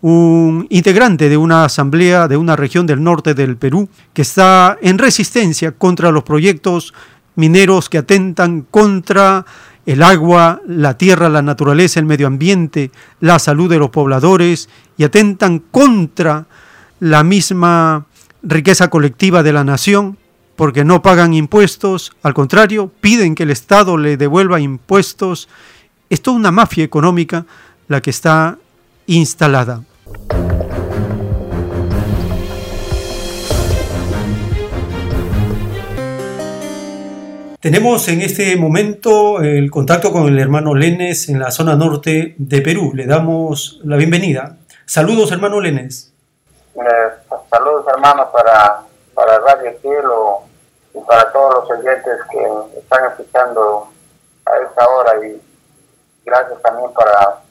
un 0.00 0.66
integrante 0.70 1.28
de 1.28 1.36
una 1.36 1.64
asamblea 1.64 2.28
de 2.28 2.36
una 2.36 2.56
región 2.56 2.86
del 2.86 3.02
norte 3.02 3.34
del 3.34 3.56
Perú 3.56 3.88
que 4.12 4.22
está 4.22 4.78
en 4.80 4.98
resistencia 4.98 5.72
contra 5.72 6.10
los 6.10 6.22
proyectos 6.22 6.94
mineros 7.34 7.88
que 7.88 7.98
atentan 7.98 8.62
contra 8.62 9.44
el 9.86 10.02
agua, 10.02 10.60
la 10.66 10.98
tierra, 10.98 11.28
la 11.28 11.42
naturaleza, 11.42 11.98
el 11.98 12.06
medio 12.06 12.26
ambiente, 12.26 12.90
la 13.20 13.38
salud 13.38 13.70
de 13.70 13.78
los 13.78 13.90
pobladores 13.90 14.68
y 14.96 15.04
atentan 15.04 15.60
contra 15.60 16.46
la 17.00 17.24
misma 17.24 18.06
riqueza 18.42 18.90
colectiva 18.90 19.42
de 19.42 19.52
la 19.52 19.64
nación 19.64 20.18
porque 20.56 20.84
no 20.84 21.02
pagan 21.02 21.34
impuestos, 21.34 22.12
al 22.22 22.34
contrario, 22.34 22.90
piden 23.00 23.36
que 23.36 23.44
el 23.44 23.50
Estado 23.50 23.96
le 23.96 24.16
devuelva 24.16 24.58
impuestos. 24.58 25.48
Es 26.10 26.20
toda 26.20 26.36
una 26.36 26.50
mafia 26.50 26.82
económica 26.82 27.46
la 27.86 28.00
que 28.00 28.10
está 28.10 28.58
instalada. 29.06 29.84
Tenemos 37.60 38.08
en 38.08 38.22
este 38.22 38.56
momento 38.56 39.40
el 39.40 39.70
contacto 39.70 40.12
con 40.12 40.28
el 40.28 40.38
hermano 40.38 40.74
Lenes 40.74 41.28
en 41.28 41.40
la 41.40 41.50
zona 41.50 41.74
norte 41.74 42.34
de 42.38 42.62
Perú. 42.62 42.92
Le 42.94 43.04
damos 43.04 43.80
la 43.84 43.96
bienvenida. 43.96 44.56
Saludos, 44.86 45.32
hermano 45.32 45.60
Lenes. 45.60 46.12
Eh, 46.76 47.34
saludos, 47.50 47.84
hermano, 47.92 48.30
para, 48.32 48.82
para 49.12 49.38
Radio 49.40 49.72
Cielo 49.82 50.38
y 50.94 51.00
para 51.00 51.30
todos 51.32 51.56
los 51.56 51.78
oyentes 51.78 52.18
que 52.30 52.78
están 52.78 53.04
escuchando 53.10 53.88
a 54.46 54.56
esta 54.64 54.88
hora 54.88 55.26
y 55.26 55.42
gracias 56.24 56.62
también 56.62 56.92
para 56.94 57.42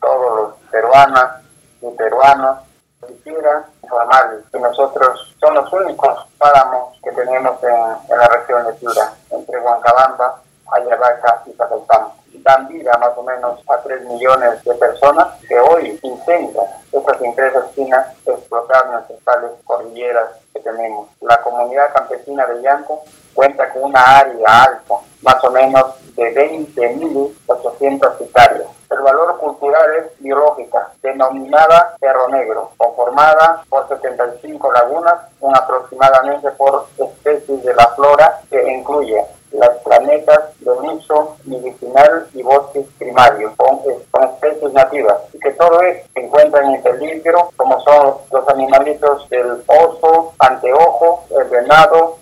todos 0.00 0.36
los 0.36 0.70
peruanos 0.70 1.47
y 1.80 1.90
peruanos. 1.96 2.58
Quisiera 3.06 3.64
informarles 3.82 4.44
que 4.50 4.58
nosotros 4.58 5.34
somos 5.40 5.64
los 5.64 5.72
únicos 5.72 6.26
páramos 6.36 6.98
que 7.02 7.12
tenemos 7.12 7.62
en, 7.62 8.16
la 8.18 8.26
región 8.28 8.66
de 8.66 8.72
Piura, 8.74 9.12
entre 9.30 9.60
Huancabamba, 9.60 10.40
Ayabaca 10.72 11.42
y 11.46 11.52
Zacatán. 11.52 12.08
Dan 12.40 12.68
vida 12.68 12.96
más 12.98 13.10
o 13.16 13.22
menos 13.22 13.60
a 13.68 13.78
3 13.82 14.04
millones 14.04 14.62
de 14.64 14.74
personas 14.74 15.26
que 15.46 15.58
hoy 15.58 15.98
intentan 16.02 16.64
estas 16.92 17.20
empresas 17.20 17.64
chinas 17.74 18.06
explotar 18.24 18.90
nuestras 18.90 19.18
tales 19.20 19.50
cordilleras 19.64 20.30
que 20.54 20.60
tenemos. 20.60 21.08
La 21.20 21.36
comunidad 21.42 21.92
campesina 21.92 22.46
de 22.46 22.62
Llanco 22.62 23.02
cuenta 23.34 23.70
con 23.72 23.84
una 23.84 24.18
área 24.18 24.64
alta, 24.64 24.94
más 25.22 25.44
o 25.44 25.50
menos 25.50 26.14
de 26.14 26.34
20.800 26.34 28.20
hectáreas 28.20 28.77
el 28.90 28.98
valor 29.00 29.38
cultural 29.38 29.94
es 29.96 30.18
biológica, 30.20 30.92
denominada 31.02 31.96
Cerro 32.00 32.28
Negro, 32.28 32.70
conformada 32.76 33.62
por 33.68 33.86
75 33.88 34.72
lagunas, 34.72 35.14
un 35.40 35.56
aproximadamente 35.56 36.50
por 36.52 36.86
especies 36.96 37.62
de 37.62 37.74
la 37.74 37.86
flora 37.88 38.40
que 38.50 38.72
incluye 38.72 39.24
las 39.52 39.76
planetas 39.78 40.58
de 40.60 40.70
uso 40.70 41.36
medicinal 41.44 42.26
y 42.34 42.42
bosques 42.42 42.86
primarios 42.98 43.52
con, 43.56 43.80
especies 44.22 44.72
nativas 44.72 45.16
y 45.32 45.38
que 45.38 45.50
todo 45.52 45.80
esto 45.82 46.08
se 46.14 46.20
encuentra 46.20 46.62
en 46.62 46.82
peligro 46.82 47.50
como 47.56 47.80
son 47.80 48.16
los 48.30 48.48
animalitos 48.48 49.28
del 49.30 49.62
oso, 49.66 50.32
anteojo, 50.38 51.24
el 51.38 51.48
venado, 51.48 52.18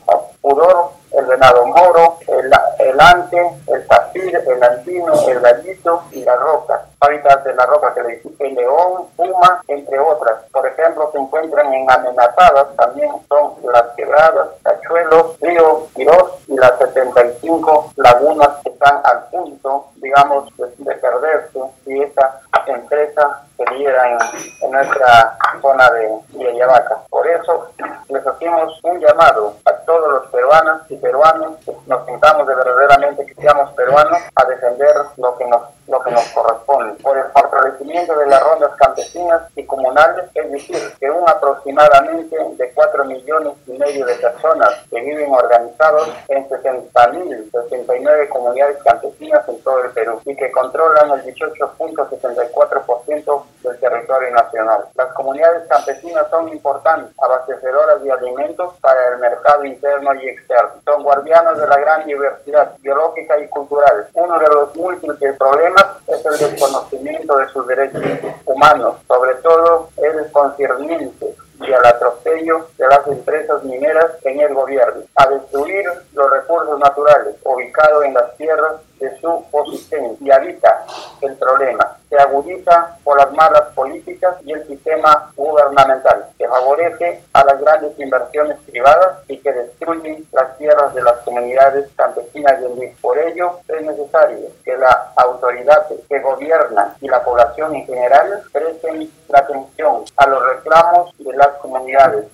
pudor, 0.47 0.91
el 1.11 1.27
venado 1.27 1.67
moro, 1.67 2.19
el, 2.29 2.53
el 2.79 3.01
ante, 3.01 3.51
el 3.67 3.87
tapir, 3.89 4.37
el 4.47 4.63
andino, 4.63 5.13
el 5.29 5.41
gallito 5.41 6.05
y 6.13 6.23
la 6.23 6.37
roca. 6.37 6.85
Hábitats 7.01 7.45
de 7.45 7.55
la 7.55 7.67
roca 7.67 7.93
que 7.95 8.03
le 8.03 8.23
el 8.39 8.55
león, 8.55 9.07
puma, 9.17 9.63
entre 9.67 9.99
otras. 9.99 10.45
Por 10.53 10.67
ejemplo, 10.67 11.11
se 11.11 11.19
encuentran 11.19 11.73
en 11.75 11.91
amenazadas, 11.91 12.77
también 12.77 13.11
son 13.29 13.55
las 13.73 13.83
quebradas, 13.97 14.49
cachuelos, 14.63 15.37
ríos, 15.41 15.89
quiros 15.95 16.33
y 16.47 16.57
las 16.57 16.79
75 16.79 17.93
lagunas 17.97 18.51
que 18.63 18.71
están 18.71 19.01
al 19.03 19.25
punto, 19.31 19.87
digamos, 19.97 20.49
de, 20.57 20.95
perderse 20.95 21.59
y 21.87 22.03
esta 22.03 22.41
empresa 22.67 23.46
se 23.57 23.75
diera 23.75 24.11
en, 24.11 24.71
nuestra 24.71 25.37
zona 25.62 25.90
de, 25.90 26.21
de 26.33 26.66
Por 27.09 27.27
eso 27.27 27.69
les 28.09 28.27
hacemos 28.27 28.81
un 28.83 29.01
llamado 29.01 29.55
a 29.64 29.73
todos 29.85 30.11
los 30.11 30.31
peruanos 30.31 30.83
y 30.88 30.97
peruanos 30.97 31.57
que 31.64 31.73
nos 31.87 32.05
sintamos 32.07 32.47
de 32.47 32.55
verdaderamente 32.55 33.27
que 33.27 33.35
seamos 33.35 33.71
peruanos 33.73 34.19
a 34.35 34.45
defender 34.45 34.95
lo 35.16 35.37
que 35.37 35.47
nos 35.47 35.62
lo 35.88 36.03
que 36.03 36.11
nos 36.11 36.29
corresponde. 36.31 37.01
Por 37.03 37.16
el 37.16 37.25
fortalecimiento 37.33 38.19
de 38.19 38.27
las 38.27 38.42
rondas 38.42 38.73
campesinas 38.77 39.42
y 39.55 39.64
comunales, 39.64 40.27
es 40.35 40.51
decir, 40.51 40.77
que 40.99 41.09
un 41.11 41.27
aproximadamente 41.29 42.37
de 42.57 42.73
4 42.73 43.05
millones 43.05 43.53
y 43.66 43.73
medio 43.73 44.07
de 44.07 44.14
personas 44.16 44.71
que 44.90 45.01
viven 45.01 45.33
organizados 45.33 46.11
en 46.29 46.49
60.069 46.49 48.29
comunidades 48.29 48.83
campesinas 48.83 49.49
en 49.49 49.62
todo 49.62 49.85
el 49.85 49.90
Perú 49.90 50.21
y 50.25 50.35
que 50.37 50.51
controlan 50.51 51.12
el 51.12 51.23
18.74% 51.35 53.45
del 53.63 53.79
territorio 53.79 54.31
nacional. 54.31 54.85
Las 54.95 55.13
comunidades 55.13 55.69
campesinas 55.69 56.29
son 56.31 56.49
importantes, 56.49 57.13
abastecedoras 57.21 58.03
de 58.03 58.13
alimentos 58.13 58.75
para 58.81 59.09
el 59.09 59.19
mercado 59.19 59.65
interno 59.65 60.15
y 60.15 60.29
externo. 60.29 60.71
Son 60.85 61.03
guardianas 61.03 61.59
de 61.59 61.67
la 61.67 61.79
gran 61.79 62.07
diversidad 62.07 62.77
biológica 62.81 63.39
y 63.39 63.49
cultural. 63.49 64.09
Uno 64.15 64.39
de 64.39 64.49
los 64.49 64.77
múltiples 64.77 65.37
problemas 65.37 65.87
es 66.07 66.25
el 66.25 66.39
desconocimiento 66.39 67.37
de 67.37 67.49
sus 67.49 67.67
derechos 67.67 68.03
humanos, 68.45 68.97
sobre 69.09 69.35
todo 69.37 69.91
el 69.97 70.31
concerniente 70.33 71.35
y 71.61 71.73
al 71.73 71.87
atropello 71.87 72.69
de 72.77 72.87
las 72.87 73.07
empresas 73.07 73.63
mineras 73.65 74.13
en 74.25 74.41
el 74.41 74.55
gobierno, 74.55 75.03
a 75.15 75.29
destruir 75.29 75.85
los 76.13 76.31
recursos 76.31 76.79
naturales 76.79 77.35
ubicados 77.45 78.05
en 78.05 78.15
las 78.15 78.37
tierras 78.37 78.75
de 78.99 79.19
su 79.21 79.45
posición 79.51 80.17
y 80.21 80.31
habita 80.31 80.85
el 81.21 81.35
problema. 81.37 81.97
Se 82.09 82.17
agudiza 82.17 82.97
por 83.03 83.19
las 83.19 83.33
malas 83.33 83.63
políticas 83.75 84.37
y 84.45 84.53
el 84.53 84.67
sistema 84.67 85.33
gubernamental, 85.37 86.27
que 86.39 86.49
favorece 86.49 87.23
a 87.33 87.45
las 87.45 87.61
grandes 87.61 87.99
inversiones 87.99 88.57
privadas 88.67 89.19
y 89.29 89.39
que 89.39 89.53
destruyen 89.53 90.25
las 90.33 90.57
tierras 90.57 90.95
de 90.95 91.03
las 91.03 91.17
comunidades 91.19 91.89
campesinas 91.97 92.61
y 92.61 92.65
indígenas. 92.65 93.01
Por 93.01 93.19
ello, 93.19 93.59
es 93.69 93.83
necesario 93.83 94.39
que 94.65 94.77
la 94.77 95.13
autoridad 95.17 95.87
que 96.09 96.21
gobierna 96.21 96.95
y 97.01 97.09
la 97.09 97.23
población 97.25 97.75
en 97.75 97.87
general 97.87 98.43
presten 98.53 99.11
atención 99.33 100.05
a 100.17 100.27
los 100.27 100.43
reclamos 100.43 101.15
de 101.19 101.37
las 101.37 101.49
comunidades, 101.59 102.27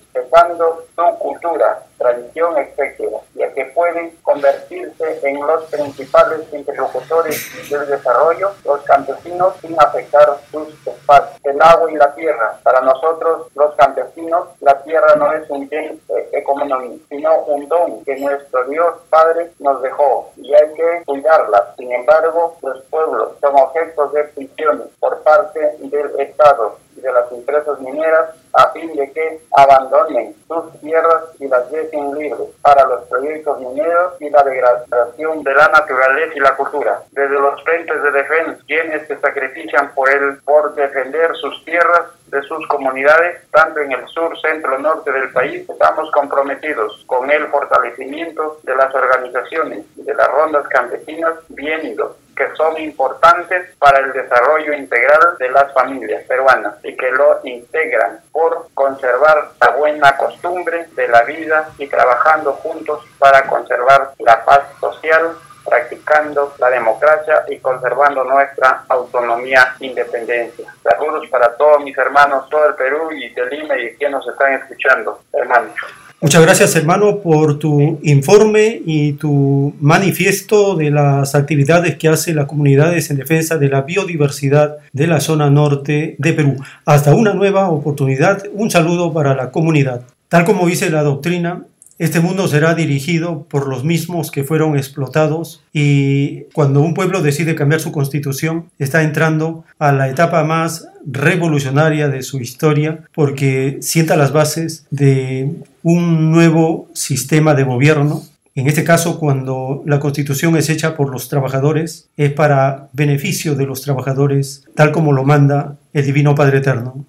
su 0.95 1.17
cultura, 1.19 1.83
tradición, 1.97 2.57
etc., 2.57 3.01
ya 3.35 3.53
que 3.53 3.65
pueden 3.67 4.15
convertirse 4.23 5.19
en 5.23 5.45
los 5.45 5.63
principales 5.65 6.41
interlocutores 6.51 7.69
del 7.69 7.87
desarrollo, 7.87 8.51
los 8.65 8.81
campesinos, 8.83 9.55
sin 9.61 9.75
afectar 9.79 10.37
sus 10.51 10.69
espacios. 10.85 11.39
El 11.43 11.61
agua 11.61 11.91
y 11.91 11.95
la 11.95 12.13
tierra, 12.13 12.59
para 12.63 12.81
nosotros 12.81 13.47
los 13.55 13.73
campesinos, 13.75 14.49
la 14.61 14.81
tierra 14.83 15.15
no 15.15 15.31
es 15.33 15.49
un 15.49 15.67
bien 15.69 15.99
eh, 16.09 16.29
económico, 16.33 17.03
sino 17.09 17.39
un 17.45 17.67
don 17.67 18.03
que 18.03 18.17
nuestro 18.17 18.63
Dios 18.65 18.95
Padre 19.09 19.51
nos 19.59 19.81
dejó 19.81 20.31
y 20.37 20.53
hay 20.53 20.73
que 20.73 21.03
cuidarla. 21.05 21.73
Sin 21.77 21.91
embargo, 21.91 22.57
los 22.61 22.81
pueblos 22.85 23.33
son 23.41 23.55
objetos 23.55 24.13
de 24.13 24.23
prisiones 24.25 24.87
por 24.99 25.21
parte 25.23 25.75
del 25.79 26.19
Estado 26.19 26.77
de 26.95 27.11
las 27.11 27.31
empresas 27.31 27.79
mineras 27.79 28.31
a 28.53 28.69
fin 28.69 28.93
de 28.95 29.11
que 29.11 29.39
abandonen 29.51 30.35
sus 30.47 30.79
tierras 30.79 31.23
y 31.39 31.47
las 31.47 31.69
dejen 31.71 32.13
libres 32.13 32.49
para 32.61 32.85
los 32.85 33.03
proyectos 33.05 33.59
mineros 33.59 34.13
y 34.19 34.29
la 34.29 34.43
degradación 34.43 35.43
de 35.43 35.53
la 35.53 35.67
naturaleza 35.69 36.33
y 36.35 36.39
la 36.39 36.55
cultura. 36.55 37.01
Desde 37.11 37.39
los 37.39 37.61
frentes 37.63 38.01
de 38.03 38.11
defensa, 38.11 38.63
quienes 38.67 39.07
se 39.07 39.19
sacrifican 39.19 39.91
por, 39.93 40.09
el, 40.09 40.37
por 40.43 40.75
defender 40.75 41.35
sus 41.35 41.65
tierras 41.65 42.05
de 42.27 42.41
sus 42.43 42.65
comunidades, 42.67 43.41
tanto 43.51 43.79
en 43.79 43.91
el 43.91 44.07
sur, 44.07 44.39
centro, 44.39 44.77
norte 44.79 45.11
del 45.11 45.31
país, 45.31 45.67
estamos 45.69 46.09
comprometidos 46.11 47.03
con 47.05 47.29
el 47.29 47.47
fortalecimiento 47.47 48.59
de 48.63 48.75
las 48.75 48.93
organizaciones 48.93 49.85
y 49.95 50.03
de 50.03 50.13
las 50.15 50.27
rondas 50.29 50.67
campesinas 50.67 51.33
bien 51.49 51.85
ido 51.85 52.15
que 52.35 52.47
son 52.55 52.79
importantes 52.79 53.75
para 53.77 53.99
el 53.99 54.13
desarrollo 54.13 54.73
integral 54.73 55.37
de 55.39 55.49
las 55.49 55.73
familias 55.73 56.23
peruanas 56.25 56.75
y 56.83 56.95
que 56.95 57.11
lo 57.11 57.39
integran 57.43 58.19
por 58.31 58.67
conservar 58.73 59.51
la 59.61 59.69
buena 59.71 60.17
costumbre 60.17 60.87
de 60.95 61.07
la 61.07 61.23
vida 61.23 61.69
y 61.77 61.87
trabajando 61.87 62.53
juntos 62.53 63.03
para 63.19 63.45
conservar 63.47 64.11
la 64.19 64.43
paz 64.45 64.61
social 64.79 65.35
practicando 65.63 66.53
la 66.59 66.69
democracia 66.69 67.45
y 67.47 67.57
conservando 67.59 68.23
nuestra 68.23 68.83
autonomía 68.89 69.75
e 69.79 69.87
independencia. 69.87 70.73
Saludos 70.83 71.27
para 71.29 71.55
todos 71.55 71.81
mis 71.83 71.97
hermanos, 71.97 72.49
todo 72.49 72.67
el 72.67 72.75
Perú 72.75 73.11
y 73.11 73.29
de 73.29 73.45
Lima 73.47 73.77
y 73.77 73.95
quienes 73.95 74.17
nos 74.17 74.27
están 74.27 74.53
escuchando, 74.53 75.21
hermanos. 75.31 75.73
Muchas 76.23 76.41
gracias, 76.41 76.73
hermano, 76.77 77.19
por 77.19 77.59
tu 77.59 77.99
informe 78.01 78.81
y 78.85 79.11
tu 79.11 79.73
manifiesto 79.81 80.73
de 80.77 80.89
las 80.89 81.35
actividades 81.35 81.97
que 81.97 82.07
hace 82.07 82.33
las 82.33 82.45
comunidades 82.45 83.11
en 83.11 83.17
defensa 83.17 83.57
de 83.57 83.67
la 83.67 83.81
biodiversidad 83.81 84.77
de 84.93 85.07
la 85.07 85.19
zona 85.19 85.49
norte 85.49 86.15
de 86.17 86.31
Perú. 86.31 86.55
Hasta 86.85 87.13
una 87.13 87.33
nueva 87.33 87.67
oportunidad, 87.67 88.41
un 88.53 88.71
saludo 88.71 89.11
para 89.11 89.35
la 89.35 89.51
comunidad. 89.51 90.03
Tal 90.29 90.45
como 90.45 90.65
dice 90.65 90.89
la 90.89 91.03
doctrina, 91.03 91.63
este 92.03 92.19
mundo 92.19 92.49
será 92.49 92.75
dirigido 92.75 93.43
por 93.49 93.69
los 93.69 93.85
mismos 93.85 94.29
que 94.29 94.43
fueron 94.43 94.75
explotados 94.75 95.63
y 95.71 96.41
cuando 96.53 96.81
un 96.81 96.93
pueblo 96.93 97.21
decide 97.21 97.55
cambiar 97.55 97.79
su 97.79 97.93
constitución 97.93 98.65
está 98.77 99.03
entrando 99.03 99.63
a 99.79 99.93
la 99.93 100.09
etapa 100.09 100.43
más 100.43 100.89
revolucionaria 101.05 102.09
de 102.09 102.21
su 102.21 102.41
historia 102.41 102.99
porque 103.15 103.77
sienta 103.79 104.17
las 104.17 104.33
bases 104.33 104.85
de 104.91 105.49
un 105.81 106.29
nuevo 106.29 106.89
sistema 106.93 107.53
de 107.53 107.63
gobierno. 107.63 108.23
En 108.53 108.67
este 108.67 108.83
caso, 108.83 109.17
cuando 109.17 109.81
la 109.85 110.01
constitución 110.01 110.57
es 110.57 110.69
hecha 110.69 110.97
por 110.97 111.09
los 111.09 111.29
trabajadores, 111.29 112.09
es 112.17 112.33
para 112.33 112.89
beneficio 112.91 113.55
de 113.55 113.65
los 113.65 113.81
trabajadores, 113.81 114.65
tal 114.75 114.91
como 114.91 115.13
lo 115.13 115.23
manda 115.23 115.77
el 115.93 116.05
Divino 116.05 116.35
Padre 116.35 116.57
Eterno. 116.57 117.05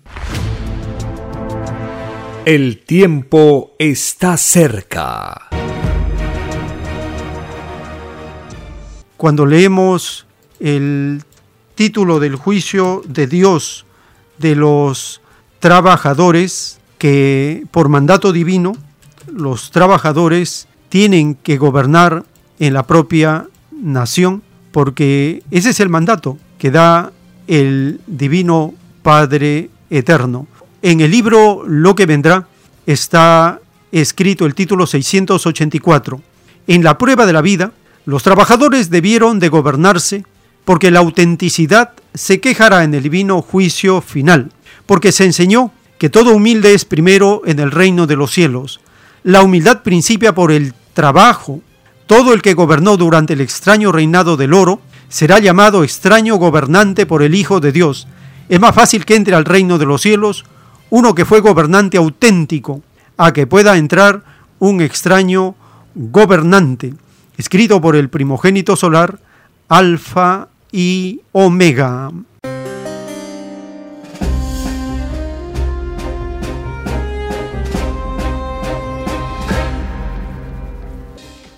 El 2.44 2.82
tiempo 2.84 3.72
está 3.78 4.36
cerca. 4.36 5.48
Cuando 9.16 9.46
leemos 9.46 10.26
el 10.60 11.22
título 11.74 12.20
del 12.20 12.36
juicio 12.36 13.00
de 13.08 13.28
Dios 13.28 13.86
de 14.36 14.56
los 14.56 15.22
trabajadores, 15.58 16.80
que 16.98 17.64
por 17.70 17.88
mandato 17.88 18.30
divino 18.30 18.76
los 19.32 19.70
trabajadores 19.70 20.68
tienen 20.90 21.36
que 21.36 21.56
gobernar 21.56 22.24
en 22.58 22.74
la 22.74 22.86
propia 22.86 23.48
nación, 23.72 24.42
porque 24.70 25.42
ese 25.50 25.70
es 25.70 25.80
el 25.80 25.88
mandato 25.88 26.36
que 26.58 26.70
da 26.70 27.10
el 27.46 28.02
divino 28.06 28.74
Padre 29.02 29.70
Eterno. 29.88 30.46
En 30.86 31.00
el 31.00 31.10
libro 31.10 31.64
Lo 31.66 31.94
que 31.94 32.04
vendrá 32.04 32.46
está 32.84 33.58
escrito 33.90 34.44
el 34.44 34.54
título 34.54 34.86
684. 34.86 36.20
En 36.66 36.84
la 36.84 36.98
prueba 36.98 37.24
de 37.24 37.32
la 37.32 37.40
vida, 37.40 37.72
los 38.04 38.22
trabajadores 38.22 38.90
debieron 38.90 39.38
de 39.38 39.48
gobernarse 39.48 40.26
porque 40.66 40.90
la 40.90 40.98
autenticidad 40.98 41.92
se 42.12 42.38
quejará 42.38 42.84
en 42.84 42.92
el 42.92 43.02
divino 43.02 43.40
juicio 43.40 44.02
final, 44.02 44.52
porque 44.84 45.10
se 45.10 45.24
enseñó 45.24 45.72
que 45.96 46.10
todo 46.10 46.34
humilde 46.34 46.74
es 46.74 46.84
primero 46.84 47.40
en 47.46 47.60
el 47.60 47.70
reino 47.70 48.06
de 48.06 48.16
los 48.16 48.30
cielos. 48.32 48.80
La 49.22 49.40
humildad 49.40 49.82
principia 49.84 50.34
por 50.34 50.52
el 50.52 50.74
trabajo. 50.92 51.62
Todo 52.06 52.34
el 52.34 52.42
que 52.42 52.52
gobernó 52.52 52.98
durante 52.98 53.32
el 53.32 53.40
extraño 53.40 53.90
reinado 53.90 54.36
del 54.36 54.52
oro 54.52 54.82
será 55.08 55.38
llamado 55.38 55.82
extraño 55.82 56.36
gobernante 56.36 57.06
por 57.06 57.22
el 57.22 57.34
Hijo 57.34 57.60
de 57.60 57.72
Dios. 57.72 58.06
Es 58.50 58.60
más 58.60 58.74
fácil 58.74 59.06
que 59.06 59.16
entre 59.16 59.34
al 59.34 59.46
reino 59.46 59.78
de 59.78 59.86
los 59.86 60.02
cielos 60.02 60.44
uno 60.90 61.14
que 61.14 61.24
fue 61.24 61.40
gobernante 61.40 61.96
auténtico, 61.96 62.82
a 63.16 63.32
que 63.32 63.46
pueda 63.46 63.76
entrar 63.76 64.22
un 64.58 64.80
extraño 64.80 65.54
gobernante, 65.94 66.94
escrito 67.36 67.80
por 67.80 67.96
el 67.96 68.08
primogénito 68.08 68.76
solar, 68.76 69.18
Alfa 69.68 70.48
y 70.72 71.20
Omega. 71.32 72.10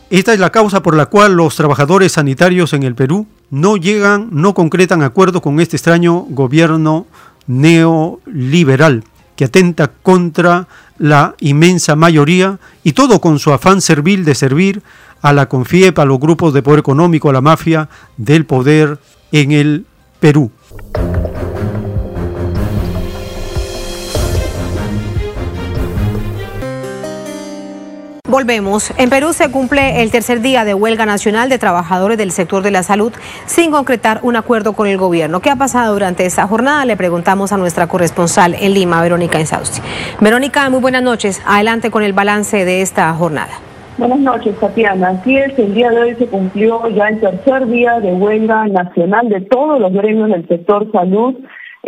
Esta 0.08 0.32
es 0.32 0.38
la 0.38 0.50
causa 0.50 0.82
por 0.82 0.94
la 0.96 1.06
cual 1.06 1.34
los 1.34 1.56
trabajadores 1.56 2.12
sanitarios 2.12 2.72
en 2.72 2.84
el 2.84 2.94
Perú 2.94 3.26
no 3.50 3.76
llegan, 3.76 4.28
no 4.30 4.54
concretan 4.54 5.02
acuerdos 5.02 5.42
con 5.42 5.58
este 5.58 5.76
extraño 5.76 6.20
gobierno 6.28 7.06
neoliberal 7.48 9.02
que 9.36 9.44
atenta 9.44 9.92
contra 10.02 10.66
la 10.98 11.34
inmensa 11.40 11.94
mayoría 11.94 12.58
y 12.82 12.92
todo 12.92 13.20
con 13.20 13.38
su 13.38 13.52
afán 13.52 13.80
servil 13.80 14.24
de 14.24 14.34
servir 14.34 14.82
a 15.22 15.32
la 15.32 15.48
CONFIEP, 15.48 15.98
a 15.98 16.04
los 16.04 16.18
grupos 16.18 16.52
de 16.54 16.62
poder 16.62 16.80
económico, 16.80 17.30
a 17.30 17.32
la 17.32 17.40
mafia 17.40 17.88
del 18.16 18.46
poder 18.46 18.98
en 19.32 19.52
el 19.52 19.86
Perú. 20.20 20.50
Volvemos. 28.28 28.92
En 28.98 29.08
Perú 29.08 29.32
se 29.32 29.50
cumple 29.52 30.02
el 30.02 30.10
tercer 30.10 30.40
día 30.40 30.64
de 30.64 30.74
huelga 30.74 31.06
nacional 31.06 31.48
de 31.48 31.58
trabajadores 31.58 32.18
del 32.18 32.32
sector 32.32 32.62
de 32.64 32.72
la 32.72 32.82
salud 32.82 33.12
sin 33.46 33.70
concretar 33.70 34.18
un 34.22 34.34
acuerdo 34.34 34.72
con 34.72 34.88
el 34.88 34.98
gobierno. 34.98 35.40
¿Qué 35.40 35.48
ha 35.48 35.54
pasado 35.54 35.92
durante 35.92 36.26
esta 36.26 36.44
jornada? 36.48 36.84
Le 36.84 36.96
preguntamos 36.96 37.52
a 37.52 37.56
nuestra 37.56 37.86
corresponsal 37.86 38.54
en 38.54 38.74
Lima, 38.74 39.00
Verónica 39.00 39.38
Insausti. 39.38 39.80
Verónica, 40.20 40.68
muy 40.70 40.80
buenas 40.80 41.04
noches. 41.04 41.40
Adelante 41.46 41.92
con 41.92 42.02
el 42.02 42.14
balance 42.14 42.64
de 42.64 42.82
esta 42.82 43.12
jornada. 43.14 43.52
Buenas 43.96 44.18
noches, 44.18 44.58
Tatiana. 44.58 45.10
Así 45.10 45.36
es, 45.36 45.56
el 45.58 45.74
día 45.74 45.90
de 45.90 46.00
hoy 46.00 46.14
se 46.16 46.26
cumplió 46.26 46.88
ya 46.88 47.08
el 47.08 47.20
tercer 47.20 47.66
día 47.68 48.00
de 48.00 48.12
huelga 48.12 48.66
nacional 48.66 49.28
de 49.28 49.40
todos 49.42 49.80
los 49.80 49.92
gremios 49.92 50.30
del 50.30 50.46
sector 50.48 50.90
salud 50.90 51.36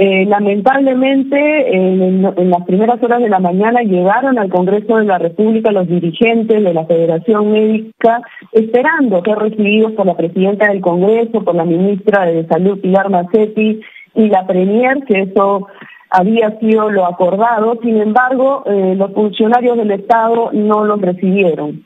eh, 0.01 0.27
lamentablemente, 0.27 1.75
en, 1.75 2.23
las 2.23 2.63
primeras 2.67 3.03
horas 3.03 3.21
de 3.21 3.29
la 3.29 3.41
mañana 3.41 3.81
llegaron 3.81 4.39
al 4.39 4.49
Congreso 4.49 4.97
de 4.97 5.07
la 5.07 5.19
República 5.19 5.73
los 5.73 5.89
dirigentes 5.89 6.63
de 6.63 6.73
la 6.73 6.87
Federación 6.87 7.51
Médica 7.51 8.23
esperando 8.53 9.21
ser 9.25 9.37
recibidos 9.37 9.91
por 9.95 10.07
la 10.07 10.17
presidenta 10.17 10.69
del 10.69 10.83
Congreso, 10.83 11.43
por 11.43 11.57
la 11.57 11.65
ministra 11.65 12.27
de 12.27 12.47
Salud 12.47 12.81
Pilar 12.81 13.11
Macetti 13.11 13.81
y 14.15 14.29
la 14.29 14.47
Premier, 14.47 15.03
que 15.05 15.23
eso 15.23 15.67
había 16.11 16.57
sido 16.61 16.91
lo 16.91 17.05
acordado. 17.05 17.77
Sin 17.83 18.01
embargo, 18.01 18.63
eh, 18.67 18.95
los 18.97 19.13
funcionarios 19.13 19.79
del 19.79 19.91
Estado 19.91 20.51
no 20.53 20.85
los 20.85 21.01
recibieron. 21.01 21.83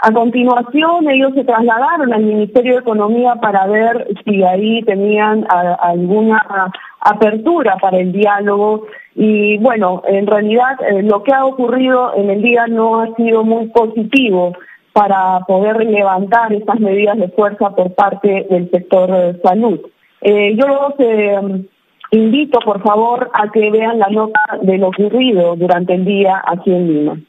A 0.00 0.12
continuación, 0.12 1.08
ellos 1.08 1.32
se 1.34 1.44
trasladaron 1.44 2.12
al 2.12 2.22
Ministerio 2.22 2.74
de 2.74 2.80
Economía 2.80 3.36
para 3.36 3.66
ver 3.66 4.08
si 4.26 4.42
ahí 4.42 4.82
tenían 4.82 5.46
alguna 5.48 6.70
apertura 7.06 7.76
para 7.80 7.98
el 7.98 8.12
diálogo 8.12 8.86
y 9.14 9.56
bueno, 9.58 10.02
en 10.06 10.26
realidad 10.26 10.78
eh, 10.88 11.02
lo 11.02 11.22
que 11.22 11.32
ha 11.32 11.44
ocurrido 11.44 12.14
en 12.16 12.30
el 12.30 12.42
día 12.42 12.66
no 12.66 13.00
ha 13.00 13.14
sido 13.14 13.44
muy 13.44 13.68
positivo 13.68 14.52
para 14.92 15.40
poder 15.46 15.84
levantar 15.84 16.52
estas 16.52 16.80
medidas 16.80 17.16
de 17.18 17.28
fuerza 17.28 17.70
por 17.70 17.94
parte 17.94 18.46
del 18.50 18.70
sector 18.70 19.10
de 19.10 19.40
salud. 19.40 19.80
Eh, 20.20 20.56
yo 20.56 20.66
los 20.66 20.94
eh, 20.98 21.64
invito, 22.10 22.58
por 22.60 22.82
favor, 22.82 23.30
a 23.32 23.50
que 23.50 23.70
vean 23.70 23.98
la 23.98 24.08
nota 24.08 24.40
de 24.62 24.78
lo 24.78 24.88
ocurrido 24.88 25.54
durante 25.56 25.94
el 25.94 26.04
día 26.04 26.42
aquí 26.46 26.72
en 26.72 26.88
Lima. 26.88 27.20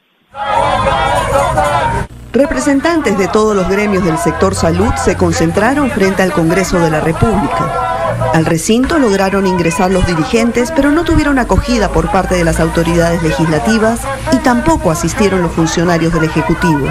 Representantes 2.32 3.16
de 3.16 3.28
todos 3.28 3.56
los 3.56 3.68
gremios 3.68 4.04
del 4.04 4.18
sector 4.18 4.54
salud 4.54 4.92
se 4.96 5.16
concentraron 5.16 5.90
frente 5.90 6.22
al 6.22 6.32
Congreso 6.32 6.78
de 6.78 6.90
la 6.90 7.00
República. 7.00 7.97
Al 8.34 8.46
recinto 8.46 8.98
lograron 8.98 9.46
ingresar 9.46 9.90
los 9.90 10.06
dirigentes, 10.06 10.72
pero 10.74 10.90
no 10.90 11.04
tuvieron 11.04 11.38
acogida 11.38 11.88
por 11.88 12.10
parte 12.10 12.34
de 12.36 12.44
las 12.44 12.60
autoridades 12.60 13.22
legislativas 13.22 14.00
y 14.32 14.36
tampoco 14.38 14.90
asistieron 14.90 15.42
los 15.42 15.52
funcionarios 15.52 16.12
del 16.12 16.24
Ejecutivo. 16.24 16.86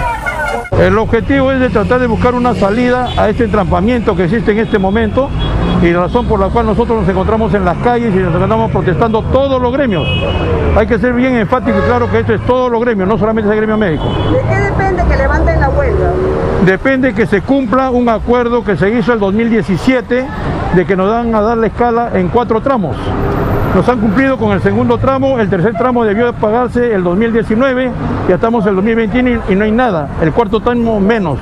El 0.78 0.96
objetivo 0.98 1.50
es 1.50 1.60
de 1.60 1.70
tratar 1.70 2.00
de 2.00 2.06
buscar 2.06 2.34
una 2.34 2.54
salida 2.54 3.08
a 3.16 3.28
este 3.28 3.44
entrampamiento 3.44 4.14
que 4.14 4.24
existe 4.24 4.52
en 4.52 4.58
este 4.58 4.78
momento 4.78 5.28
y 5.82 5.90
la 5.90 6.02
razón 6.02 6.26
por 6.26 6.38
la 6.38 6.48
cual 6.48 6.66
nosotros 6.66 7.00
nos 7.00 7.08
encontramos 7.08 7.52
en 7.54 7.64
las 7.64 7.76
calles 7.78 8.14
y 8.14 8.18
nos 8.18 8.34
encontramos 8.34 8.70
protestando 8.70 9.22
todos 9.22 9.60
los 9.60 9.72
gremios. 9.72 10.06
Hay 10.76 10.86
que 10.86 10.98
ser 10.98 11.14
bien 11.14 11.36
enfático 11.36 11.78
y 11.78 11.82
claro 11.82 12.10
que 12.10 12.20
esto 12.20 12.34
es 12.34 12.46
todos 12.46 12.70
los 12.70 12.80
gremios, 12.80 13.08
no 13.08 13.18
solamente 13.18 13.50
el 13.50 13.56
gremio 13.56 13.76
médico. 13.76 14.04
¿De 14.04 14.40
qué 14.48 14.60
depende 14.60 15.04
que 15.04 15.16
levanten 15.16 15.60
la 15.60 15.68
huelga? 15.70 16.12
Depende 16.64 17.14
que 17.14 17.26
se 17.26 17.40
cumpla 17.40 17.90
un 17.90 18.08
acuerdo 18.08 18.64
que 18.64 18.76
se 18.76 18.90
hizo 18.90 19.12
el 19.12 19.20
2017 19.20 20.26
de 20.74 20.86
que 20.86 20.96
nos 20.96 21.10
dan 21.10 21.34
a 21.34 21.40
dar 21.40 21.56
la 21.56 21.68
escala 21.68 22.10
en 22.14 22.28
cuatro 22.28 22.60
tramos. 22.60 22.96
Nos 23.74 23.88
han 23.88 24.00
cumplido 24.00 24.36
con 24.38 24.52
el 24.52 24.60
segundo 24.60 24.98
tramo, 24.98 25.38
el 25.38 25.48
tercer 25.48 25.74
tramo 25.74 26.04
debió 26.04 26.32
pagarse 26.32 26.92
el 26.92 27.04
2019, 27.04 27.90
ya 28.28 28.34
estamos 28.34 28.64
en 28.64 28.70
el 28.70 28.76
2021 28.76 29.42
y 29.48 29.54
no 29.54 29.64
hay 29.64 29.70
nada, 29.70 30.08
el 30.20 30.32
cuarto 30.32 30.60
tramo 30.60 30.98
menos. 31.00 31.38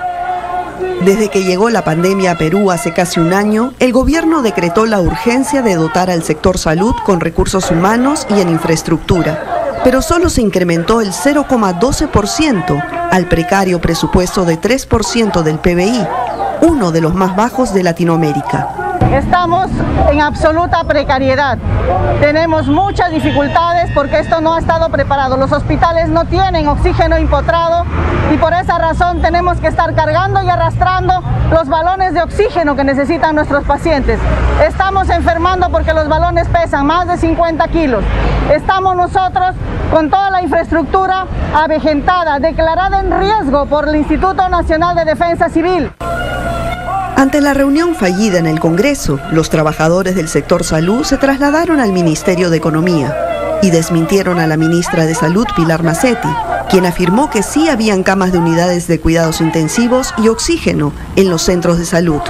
Desde 1.05 1.29
que 1.29 1.45
llegó 1.45 1.71
la 1.71 1.83
pandemia 1.83 2.33
a 2.33 2.39
Perú 2.39 2.71
hace 2.71 2.93
casi 2.93 3.21
un 3.21 3.33
año, 3.33 3.73
el 3.81 3.93
gobierno 3.93 4.43
decretó 4.43 4.87
la 4.87 5.01
urgencia 5.01 5.63
de 5.63 5.77
dotar 5.77 6.11
al 6.11 6.23
sector 6.23 6.59
salud 6.59 6.95
con 7.05 7.21
recursos 7.21 7.71
humanos 7.71 8.27
y 8.29 8.41
en 8.41 8.49
infraestructura, 8.49 9.56
pero 9.87 10.03
solo 10.03 10.29
se 10.31 10.43
incrementó 10.43 11.01
el 11.01 11.13
0,12% 11.13 13.09
al 13.13 13.29
precario 13.29 13.81
presupuesto 13.81 14.45
de 14.45 14.61
3% 14.61 15.45
del 15.45 15.61
PBI, 15.61 16.05
uno 16.63 16.91
de 16.91 17.01
los 17.01 17.15
más 17.15 17.37
bajos 17.37 17.73
de 17.73 17.85
Latinoamérica. 17.85 18.86
Estamos 19.13 19.69
en 20.11 20.21
absoluta 20.21 20.85
precariedad. 20.85 21.59
Tenemos 22.21 22.67
muchas 22.67 23.11
dificultades 23.11 23.91
porque 23.95 24.19
esto 24.19 24.41
no 24.41 24.55
ha 24.55 24.59
estado 24.59 24.89
preparado. 24.89 25.37
Los 25.37 25.53
hospitales 25.53 26.09
no 26.09 26.25
tienen 26.25 26.69
oxígeno 26.69 27.19
impotrado 27.19 27.85
y 28.33 28.37
por 28.37 28.53
esa 28.53 28.79
razón 28.79 29.21
tenemos 29.23 29.59
que 29.59 29.69
estar 29.69 29.95
cargando 29.95 30.43
y 30.43 30.49
arrastrando 30.49 31.23
los 31.51 31.69
balones 31.69 32.15
de 32.15 32.23
oxígeno 32.23 32.77
que 32.77 32.85
necesitan 32.85 33.35
nuestros 33.35 33.65
pacientes. 33.65 34.19
Estamos 34.65 35.09
enfermando 35.11 35.71
porque 35.71 35.93
los 35.93 36.09
balones 36.09 36.49
pesan 36.49 36.87
más 36.87 37.07
de 37.07 37.17
50 37.17 37.69
kilos. 37.69 38.05
Estamos 38.53 38.97
nosotros 38.97 39.55
con 39.93 40.11
toda 40.11 40.31
la 40.31 40.43
infraestructura 40.43 41.27
avejentada, 41.55 42.39
declarada 42.39 43.01
en 43.01 43.19
riesgo 43.19 43.67
por 43.67 43.89
el 43.89 43.97
Instituto 43.97 44.49
Nacional 44.49 44.97
de 44.97 45.05
Defensa 45.05 45.49
Civil. 45.49 45.91
Ante 47.17 47.41
la 47.41 47.55
reunión 47.55 47.95
fallida 47.95 48.39
en 48.39 48.47
el 48.47 48.61
Congreso, 48.61 49.19
los 49.33 49.49
trabajadores 49.49 50.15
del 50.15 50.29
sector 50.29 50.65
salud 50.65 51.03
se 51.03 51.17
trasladaron 51.17 51.81
al 51.81 51.95
Ministerio 51.95 52.51
de 52.51 52.59
Economía 52.59 53.17
y 53.63 53.71
desmintieron 53.71 54.39
a 54.39 54.47
la 54.47 54.59
ministra 54.59 55.07
de 55.07 55.15
Salud, 55.15 55.47
Pilar 55.57 55.83
Macetti, 55.83 56.29
quien 56.69 56.85
afirmó 56.85 57.31
que 57.31 57.43
sí 57.43 57.71
habían 57.71 58.03
camas 58.03 58.33
de 58.33 58.39
unidades 58.39 58.87
de 58.87 59.01
cuidados 59.01 59.41
intensivos 59.41 60.13
y 60.19 60.29
oxígeno 60.29 60.93
en 61.17 61.31
los 61.31 61.41
centros 61.41 61.79
de 61.79 61.87
salud. 61.87 62.21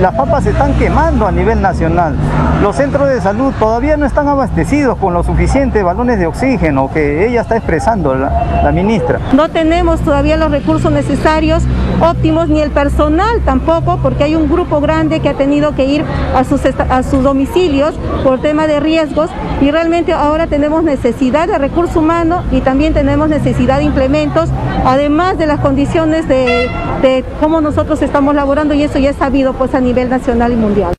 Las 0.00 0.14
papas 0.14 0.44
se 0.44 0.50
están 0.50 0.74
quemando 0.74 1.26
a 1.26 1.32
nivel 1.32 1.62
nacional. 1.62 2.16
Los 2.60 2.76
centros 2.76 3.08
de 3.08 3.20
salud 3.20 3.52
todavía 3.58 3.96
no 3.96 4.06
están 4.06 4.28
abastecidos 4.28 4.98
con 4.98 5.14
los 5.14 5.26
suficientes 5.26 5.84
balones 5.84 6.18
de 6.18 6.26
oxígeno 6.26 6.90
que 6.92 7.28
ella 7.28 7.42
está 7.42 7.56
expresando, 7.56 8.14
la, 8.14 8.72
ministra. 8.72 9.20
No 9.32 9.50
tenemos 9.50 10.00
todavía 10.00 10.36
los 10.36 10.50
recursos 10.50 10.90
necesarios 10.90 11.62
óptimos 12.00 12.48
ni 12.48 12.60
el 12.60 12.70
personal 12.70 13.40
tampoco, 13.44 13.98
porque 14.02 14.24
hay 14.24 14.34
un 14.34 14.48
grupo 14.48 14.80
grande 14.80 15.20
que 15.20 15.28
ha 15.28 15.34
tenido 15.34 15.74
que 15.74 15.84
ir 15.84 16.04
a 16.34 16.42
sus, 16.44 16.62
a 16.64 17.02
sus 17.02 17.22
domicilios 17.22 17.94
por 18.24 18.40
tema 18.40 18.66
de 18.66 18.80
riesgos 18.80 19.30
y 19.60 19.70
realmente 19.70 20.12
ahora 20.12 20.46
tenemos 20.46 20.82
necesidad 20.82 21.46
de 21.46 21.58
recurso 21.58 22.00
humano 22.00 22.42
y 22.50 22.62
también 22.62 22.94
tenemos 22.94 23.28
necesidad 23.28 23.78
de 23.78 23.84
implementos, 23.84 24.48
además 24.84 25.38
de 25.38 25.46
las 25.46 25.60
condiciones 25.60 26.26
de, 26.26 26.68
de 27.02 27.24
cómo 27.40 27.60
nosotros 27.60 28.02
estamos 28.02 28.34
laborando 28.34 28.74
y 28.74 28.82
eso 28.82 28.98
ya 28.98 29.10
es 29.10 29.16
sabido 29.16 29.52
pues 29.52 29.74
nivel 29.84 30.08
nacional 30.10 30.52
y 30.52 30.56
mundial. 30.56 30.94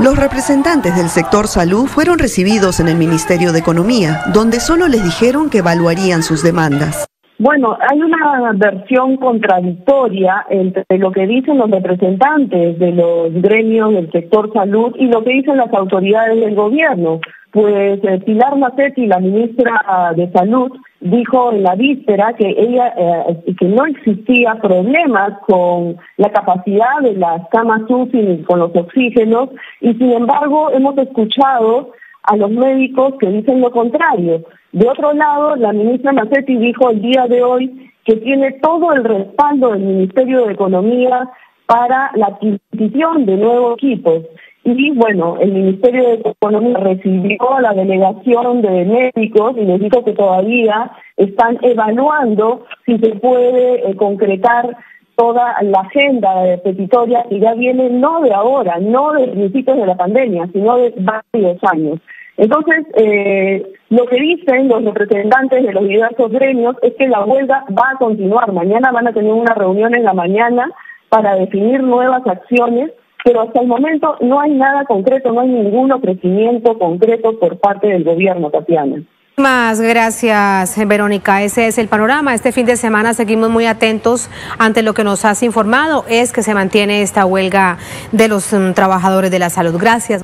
Los 0.00 0.16
representantes 0.18 0.94
del 0.94 1.08
sector 1.08 1.46
salud 1.46 1.86
fueron 1.86 2.18
recibidos 2.18 2.80
en 2.80 2.88
el 2.88 2.96
Ministerio 2.96 3.52
de 3.52 3.60
Economía, 3.60 4.20
donde 4.32 4.60
solo 4.60 4.88
les 4.88 5.02
dijeron 5.02 5.48
que 5.48 5.58
evaluarían 5.58 6.22
sus 6.22 6.42
demandas. 6.42 7.06
Bueno, 7.38 7.76
hay 7.80 8.00
una 8.00 8.52
versión 8.54 9.16
contradictoria 9.16 10.46
entre 10.48 10.84
lo 10.98 11.12
que 11.12 11.26
dicen 11.26 11.58
los 11.58 11.70
representantes 11.70 12.78
de 12.78 12.92
los 12.92 13.32
gremios 13.42 13.92
del 13.92 14.10
sector 14.10 14.50
salud 14.54 14.94
y 14.98 15.06
lo 15.06 15.22
que 15.22 15.32
dicen 15.32 15.58
las 15.58 15.72
autoridades 15.72 16.40
del 16.40 16.54
gobierno. 16.54 17.20
Pues 17.52 18.00
eh, 18.04 18.20
Pilar 18.24 18.56
Macetti, 18.56 19.06
la 19.06 19.18
ministra 19.18 20.12
de 20.14 20.30
Salud, 20.30 20.72
dijo 21.10 21.52
en 21.52 21.62
la 21.62 21.74
víspera 21.74 22.32
que 22.34 22.48
ella 22.48 22.94
eh, 22.96 23.54
que 23.58 23.66
no 23.66 23.86
existía 23.86 24.56
problemas 24.56 25.38
con 25.46 25.96
la 26.16 26.30
capacidad 26.30 27.00
de 27.02 27.14
las 27.14 27.48
camas 27.50 27.82
UCI 27.88 28.44
con 28.46 28.60
los 28.60 28.74
oxígenos 28.74 29.50
y 29.80 29.94
sin 29.94 30.12
embargo 30.12 30.70
hemos 30.70 30.96
escuchado 30.98 31.92
a 32.24 32.36
los 32.36 32.50
médicos 32.50 33.14
que 33.20 33.28
dicen 33.28 33.60
lo 33.60 33.70
contrario. 33.70 34.42
De 34.72 34.88
otro 34.88 35.12
lado, 35.12 35.56
la 35.56 35.72
ministra 35.72 36.12
Macetti 36.12 36.56
dijo 36.56 36.90
el 36.90 37.00
día 37.00 37.26
de 37.28 37.42
hoy 37.42 37.92
que 38.04 38.16
tiene 38.16 38.52
todo 38.62 38.92
el 38.92 39.04
respaldo 39.04 39.72
del 39.72 39.82
Ministerio 39.82 40.46
de 40.46 40.52
Economía 40.52 41.28
para 41.66 42.10
la 42.14 42.26
adquisición 42.26 43.26
de 43.26 43.36
nuevos 43.36 43.74
equipos. 43.74 44.22
Y 44.68 44.90
bueno, 44.90 45.36
el 45.40 45.52
Ministerio 45.52 46.02
de 46.02 46.30
Economía 46.30 46.76
recibió 46.78 47.38
la 47.60 47.72
delegación 47.72 48.62
de 48.62 48.84
médicos 48.84 49.54
y 49.56 49.64
les 49.64 49.80
dijo 49.80 50.04
que 50.04 50.12
todavía 50.12 50.90
están 51.16 51.56
evaluando 51.62 52.64
si 52.84 52.98
se 52.98 53.10
puede 53.14 53.88
eh, 53.88 53.94
concretar 53.94 54.76
toda 55.14 55.54
la 55.62 55.82
agenda 55.82 56.42
de 56.42 56.58
petitoria 56.58 57.24
que 57.28 57.38
ya 57.38 57.54
viene 57.54 57.90
no 57.90 58.20
de 58.22 58.34
ahora, 58.34 58.78
no 58.80 59.12
de 59.12 59.28
principios 59.28 59.76
de 59.76 59.86
la 59.86 59.96
pandemia, 59.96 60.48
sino 60.52 60.76
de 60.78 60.92
varios 60.96 61.58
años. 61.62 62.00
Entonces, 62.36 62.86
eh, 62.94 63.64
lo 63.90 64.04
que 64.06 64.16
dicen 64.16 64.66
los 64.66 64.82
representantes 64.84 65.64
de 65.64 65.72
los 65.72 65.86
diversos 65.86 66.32
gremios 66.32 66.74
es 66.82 66.92
que 66.94 67.06
la 67.06 67.24
huelga 67.24 67.64
va 67.70 67.90
a 67.94 67.98
continuar. 67.98 68.52
Mañana 68.52 68.90
van 68.90 69.06
a 69.06 69.12
tener 69.12 69.32
una 69.32 69.54
reunión 69.54 69.94
en 69.94 70.02
la 70.02 70.12
mañana 70.12 70.72
para 71.08 71.36
definir 71.36 71.84
nuevas 71.84 72.26
acciones, 72.26 72.90
pero 73.24 73.42
hasta 73.42 73.60
el 73.60 73.66
momento 73.66 74.16
no 74.20 74.40
hay 74.40 74.52
nada 74.52 74.84
concreto, 74.84 75.32
no 75.32 75.40
hay 75.40 75.48
ningún 75.48 75.92
ofrecimiento 75.92 76.78
concreto 76.78 77.38
por 77.38 77.58
parte 77.58 77.88
del 77.88 78.04
gobierno, 78.04 78.50
Tatiana. 78.50 79.02
Más 79.36 79.82
gracias, 79.82 80.78
Verónica. 80.88 81.42
Ese 81.42 81.66
es 81.66 81.76
el 81.76 81.88
panorama. 81.88 82.34
Este 82.34 82.52
fin 82.52 82.64
de 82.64 82.76
semana 82.76 83.12
seguimos 83.12 83.50
muy 83.50 83.66
atentos 83.66 84.30
ante 84.58 84.82
lo 84.82 84.94
que 84.94 85.04
nos 85.04 85.26
has 85.26 85.42
informado, 85.42 86.06
es 86.08 86.32
que 86.32 86.42
se 86.42 86.54
mantiene 86.54 87.02
esta 87.02 87.26
huelga 87.26 87.76
de 88.12 88.28
los 88.28 88.54
um, 88.54 88.72
trabajadores 88.72 89.30
de 89.30 89.38
la 89.38 89.50
salud. 89.50 89.76
Gracias. 89.78 90.22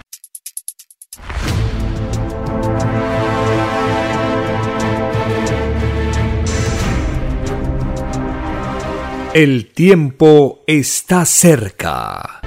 El 9.34 9.72
tiempo 9.72 10.62
está 10.66 11.26
cerca. 11.26 12.40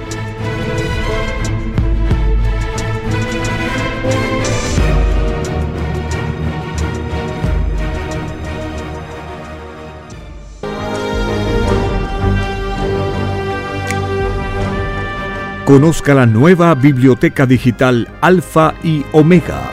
Conozca 15.66 16.14
la 16.14 16.24
nueva 16.26 16.74
biblioteca 16.76 17.44
digital 17.44 18.08
Alfa 18.20 18.74
y 18.84 19.04
Omega 19.10 19.68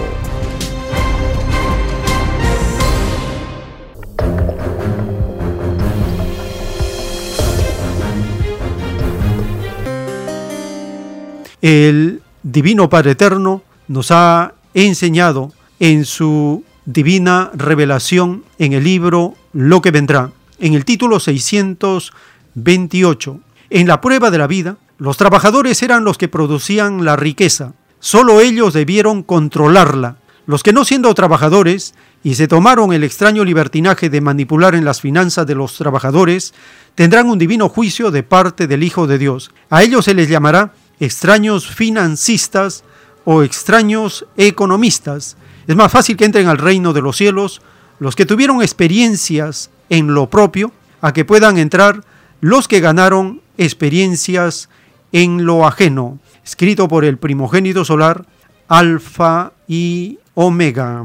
El 11.62 12.22
Divino 12.44 12.90
Padre 12.90 13.12
Eterno 13.12 13.64
nos 13.88 14.12
ha 14.12 14.54
enseñado 14.74 15.54
en 15.80 16.06
su 16.06 16.64
divina 16.86 17.52
revelación 17.54 18.44
en 18.60 18.74
el 18.74 18.84
libro 18.84 19.36
Lo 19.54 19.82
que 19.82 19.92
vendrá, 19.92 20.32
en 20.60 20.74
el 20.74 20.86
título 20.86 21.20
628. 21.20 23.40
En 23.70 23.88
la 23.88 24.02
prueba 24.02 24.32
de 24.32 24.38
la 24.38 24.48
vida, 24.48 24.78
los 24.98 25.18
trabajadores 25.18 25.82
eran 25.84 26.04
los 26.04 26.18
que 26.18 26.28
producían 26.28 27.06
la 27.06 27.16
riqueza, 27.16 27.74
solo 28.00 28.40
ellos 28.40 28.74
debieron 28.74 29.24
controlarla. 29.24 30.18
Los 30.46 30.64
que 30.64 30.72
no 30.72 30.86
siendo 30.86 31.14
trabajadores 31.14 31.94
y 32.24 32.36
se 32.36 32.48
tomaron 32.48 32.94
el 32.94 33.04
extraño 33.04 33.44
libertinaje 33.44 34.10
de 34.10 34.22
manipular 34.22 34.76
en 34.76 34.86
las 34.86 35.02
finanzas 35.02 35.46
de 35.46 35.56
los 35.56 35.78
trabajadores, 35.78 36.54
tendrán 36.96 37.30
un 37.30 37.38
divino 37.38 37.68
juicio 37.68 38.12
de 38.12 38.24
parte 38.24 38.66
del 38.66 38.84
Hijo 38.84 39.08
de 39.08 39.18
Dios. 39.18 39.52
A 39.70 39.84
ellos 39.84 40.06
se 40.06 40.14
les 40.14 40.30
llamará 40.30 40.72
extraños 41.00 41.68
financistas 41.68 42.84
o 43.26 43.44
extraños 43.44 44.26
economistas. 44.38 45.38
Es 45.68 45.76
más 45.76 45.92
fácil 45.92 46.18
que 46.18 46.26
entren 46.26 46.48
al 46.48 46.58
reino 46.58 46.94
de 46.94 47.02
los 47.02 47.18
cielos 47.18 47.62
los 48.00 48.16
que 48.16 48.26
tuvieron 48.26 48.62
experiencias 48.62 49.70
en 49.90 50.14
lo 50.14 50.30
propio 50.30 50.72
a 51.02 51.14
que 51.14 51.26
puedan 51.26 51.58
entrar 51.58 52.04
los 52.42 52.68
que 52.68 52.80
ganaron 52.80 53.42
experiencias 53.58 54.70
en 55.12 55.46
lo 55.46 55.66
ajeno, 55.66 56.20
escrito 56.44 56.88
por 56.88 57.06
el 57.06 57.18
primogénito 57.18 57.86
solar, 57.86 58.26
Alfa 58.68 59.54
y 59.68 60.20
Omega. 60.36 61.04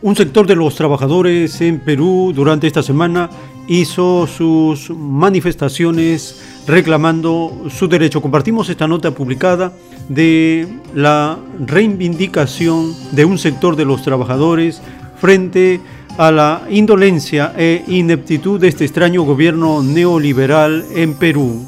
Un 0.00 0.14
sector 0.14 0.46
de 0.46 0.54
los 0.54 0.76
trabajadores 0.76 1.60
en 1.60 1.80
Perú 1.80 2.32
durante 2.32 2.68
esta 2.68 2.84
semana 2.84 3.30
hizo 3.66 4.28
sus 4.28 4.90
manifestaciones 4.90 6.40
reclamando 6.68 7.64
su 7.68 7.88
derecho. 7.88 8.22
Compartimos 8.22 8.68
esta 8.68 8.86
nota 8.86 9.10
publicada 9.10 9.72
de 10.08 10.68
la 10.94 11.36
reivindicación 11.58 12.94
de 13.10 13.24
un 13.24 13.38
sector 13.38 13.74
de 13.74 13.86
los 13.86 14.02
trabajadores 14.02 14.80
frente 15.20 15.80
a 16.16 16.30
la 16.30 16.62
indolencia 16.70 17.52
e 17.56 17.82
ineptitud 17.88 18.60
de 18.60 18.68
este 18.68 18.84
extraño 18.84 19.22
gobierno 19.22 19.82
neoliberal 19.82 20.84
en 20.94 21.14
Perú. 21.14 21.66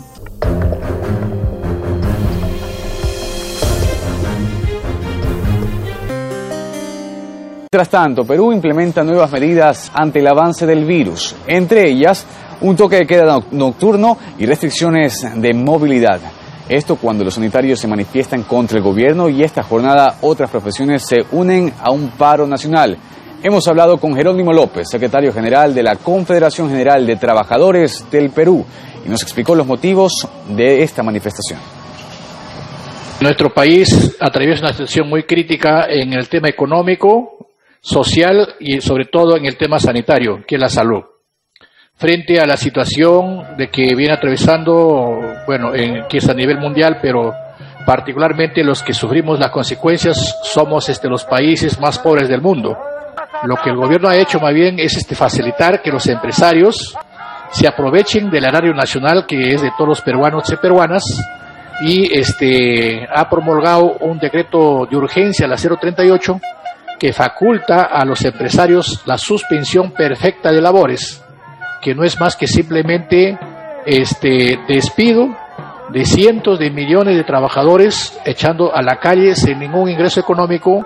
Mientras 7.72 7.88
tanto, 7.88 8.24
Perú 8.24 8.52
implementa 8.52 9.04
nuevas 9.04 9.30
medidas 9.30 9.92
ante 9.94 10.18
el 10.18 10.26
avance 10.26 10.66
del 10.66 10.84
virus, 10.84 11.36
entre 11.46 11.88
ellas 11.88 12.26
un 12.62 12.74
toque 12.74 12.96
de 12.96 13.06
queda 13.06 13.38
nocturno 13.52 14.18
y 14.38 14.44
restricciones 14.44 15.24
de 15.36 15.54
movilidad. 15.54 16.18
Esto 16.68 16.96
cuando 16.96 17.22
los 17.22 17.34
sanitarios 17.34 17.78
se 17.78 17.86
manifiestan 17.86 18.42
contra 18.42 18.78
el 18.78 18.82
gobierno 18.82 19.28
y 19.28 19.44
esta 19.44 19.62
jornada 19.62 20.16
otras 20.22 20.50
profesiones 20.50 21.06
se 21.06 21.18
unen 21.30 21.72
a 21.80 21.92
un 21.92 22.08
paro 22.08 22.44
nacional. 22.44 22.98
Hemos 23.40 23.68
hablado 23.68 23.98
con 23.98 24.16
Jerónimo 24.16 24.52
López, 24.52 24.88
secretario 24.90 25.32
general 25.32 25.72
de 25.72 25.84
la 25.84 25.94
Confederación 25.94 26.70
General 26.70 27.06
de 27.06 27.14
Trabajadores 27.14 28.04
del 28.10 28.30
Perú, 28.30 28.66
y 29.06 29.08
nos 29.08 29.22
explicó 29.22 29.54
los 29.54 29.68
motivos 29.68 30.26
de 30.48 30.82
esta 30.82 31.04
manifestación. 31.04 31.60
Nuestro 33.20 33.54
país 33.54 34.16
atraviesa 34.18 34.62
una 34.62 34.72
situación 34.72 35.08
muy 35.08 35.22
crítica 35.22 35.84
en 35.88 36.14
el 36.14 36.28
tema 36.28 36.48
económico, 36.48 37.36
social 37.80 38.54
y 38.60 38.80
sobre 38.80 39.06
todo 39.06 39.36
en 39.36 39.46
el 39.46 39.56
tema 39.56 39.78
sanitario, 39.78 40.44
que 40.46 40.56
es 40.56 40.60
la 40.60 40.68
salud. 40.68 41.02
Frente 41.94 42.40
a 42.40 42.46
la 42.46 42.56
situación 42.56 43.56
de 43.58 43.68
que 43.68 43.94
viene 43.94 44.14
atravesando, 44.14 45.20
bueno, 45.46 45.74
en, 45.74 46.06
que 46.08 46.18
es 46.18 46.28
a 46.28 46.34
nivel 46.34 46.58
mundial, 46.58 46.98
pero 47.02 47.32
particularmente 47.84 48.64
los 48.64 48.82
que 48.82 48.94
sufrimos 48.94 49.38
las 49.38 49.50
consecuencias 49.50 50.38
somos 50.44 50.88
este, 50.88 51.08
los 51.08 51.24
países 51.24 51.78
más 51.80 51.98
pobres 51.98 52.28
del 52.28 52.40
mundo. 52.40 52.76
Lo 53.44 53.56
que 53.56 53.70
el 53.70 53.76
gobierno 53.76 54.08
ha 54.08 54.16
hecho 54.16 54.38
más 54.38 54.54
bien 54.54 54.78
es 54.78 54.96
este, 54.96 55.14
facilitar 55.14 55.82
que 55.82 55.90
los 55.90 56.06
empresarios 56.06 56.96
se 57.50 57.66
aprovechen 57.66 58.30
del 58.30 58.44
erario 58.44 58.72
nacional 58.72 59.26
que 59.26 59.54
es 59.54 59.62
de 59.62 59.72
todos 59.76 59.88
los 59.88 60.00
peruanos 60.02 60.50
y 60.52 60.56
peruanas 60.56 61.04
y 61.82 62.16
este, 62.16 63.06
ha 63.12 63.28
promulgado 63.28 63.96
un 64.00 64.18
decreto 64.18 64.86
de 64.90 64.96
urgencia, 64.96 65.46
la 65.46 65.56
038, 65.56 66.40
que 67.00 67.14
faculta 67.14 67.84
a 67.84 68.04
los 68.04 68.22
empresarios 68.26 69.02
la 69.06 69.16
suspensión 69.16 69.92
perfecta 69.92 70.52
de 70.52 70.60
labores, 70.60 71.24
que 71.80 71.94
no 71.94 72.04
es 72.04 72.20
más 72.20 72.36
que 72.36 72.46
simplemente 72.46 73.38
este 73.86 74.58
despido 74.68 75.34
de 75.88 76.04
cientos 76.04 76.58
de 76.58 76.70
millones 76.70 77.16
de 77.16 77.24
trabajadores 77.24 78.20
echando 78.26 78.76
a 78.76 78.82
la 78.82 79.00
calle 79.00 79.34
sin 79.34 79.58
ningún 79.58 79.88
ingreso 79.88 80.20
económico. 80.20 80.84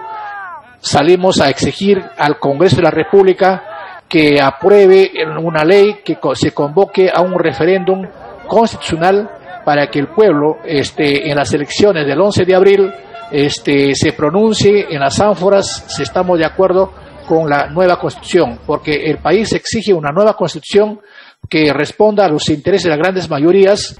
Salimos 0.78 1.40
a 1.40 1.48
exigir 1.48 2.00
al 2.16 2.38
Congreso 2.38 2.76
de 2.76 2.82
la 2.82 2.90
República 2.92 3.64
que 4.08 4.40
apruebe 4.40 5.10
una 5.42 5.64
ley 5.64 5.96
que 6.04 6.16
se 6.34 6.52
convoque 6.52 7.10
a 7.12 7.22
un 7.22 7.36
referéndum 7.36 8.06
constitucional 8.46 9.28
para 9.64 9.88
que 9.88 9.98
el 9.98 10.08
pueblo 10.08 10.58
este, 10.64 11.28
en 11.28 11.36
las 11.36 11.52
elecciones 11.52 12.06
del 12.06 12.20
11 12.20 12.44
de 12.44 12.54
abril 12.54 12.92
este, 13.30 13.94
se 13.94 14.12
pronuncie 14.12 14.86
en 14.90 15.00
las 15.00 15.20
ánforas 15.20 15.84
si 15.88 16.02
estamos 16.02 16.38
de 16.38 16.44
acuerdo 16.44 16.92
con 17.26 17.48
la 17.48 17.68
nueva 17.70 17.98
constitución, 17.98 18.60
porque 18.66 19.06
el 19.06 19.18
país 19.18 19.52
exige 19.52 19.94
una 19.94 20.12
nueva 20.12 20.36
constitución 20.36 21.00
que 21.48 21.72
responda 21.72 22.26
a 22.26 22.28
los 22.28 22.48
intereses 22.48 22.84
de 22.84 22.90
las 22.90 22.98
grandes 22.98 23.28
mayorías. 23.28 23.96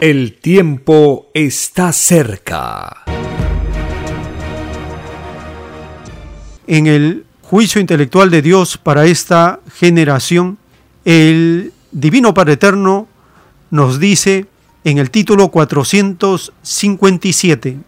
El 0.00 0.38
tiempo 0.38 1.28
está 1.34 1.92
cerca. 1.92 3.04
En 6.66 6.86
el 6.86 7.24
juicio 7.42 7.80
intelectual 7.80 8.30
de 8.30 8.42
Dios 8.42 8.76
para 8.76 9.06
esta 9.06 9.60
generación, 9.74 10.58
el 11.04 11.72
Divino 11.90 12.34
Padre 12.34 12.54
Eterno 12.54 13.08
nos 13.70 13.98
dice 13.98 14.46
en 14.84 14.98
el 14.98 15.10
título 15.10 15.48
457. 15.48 17.78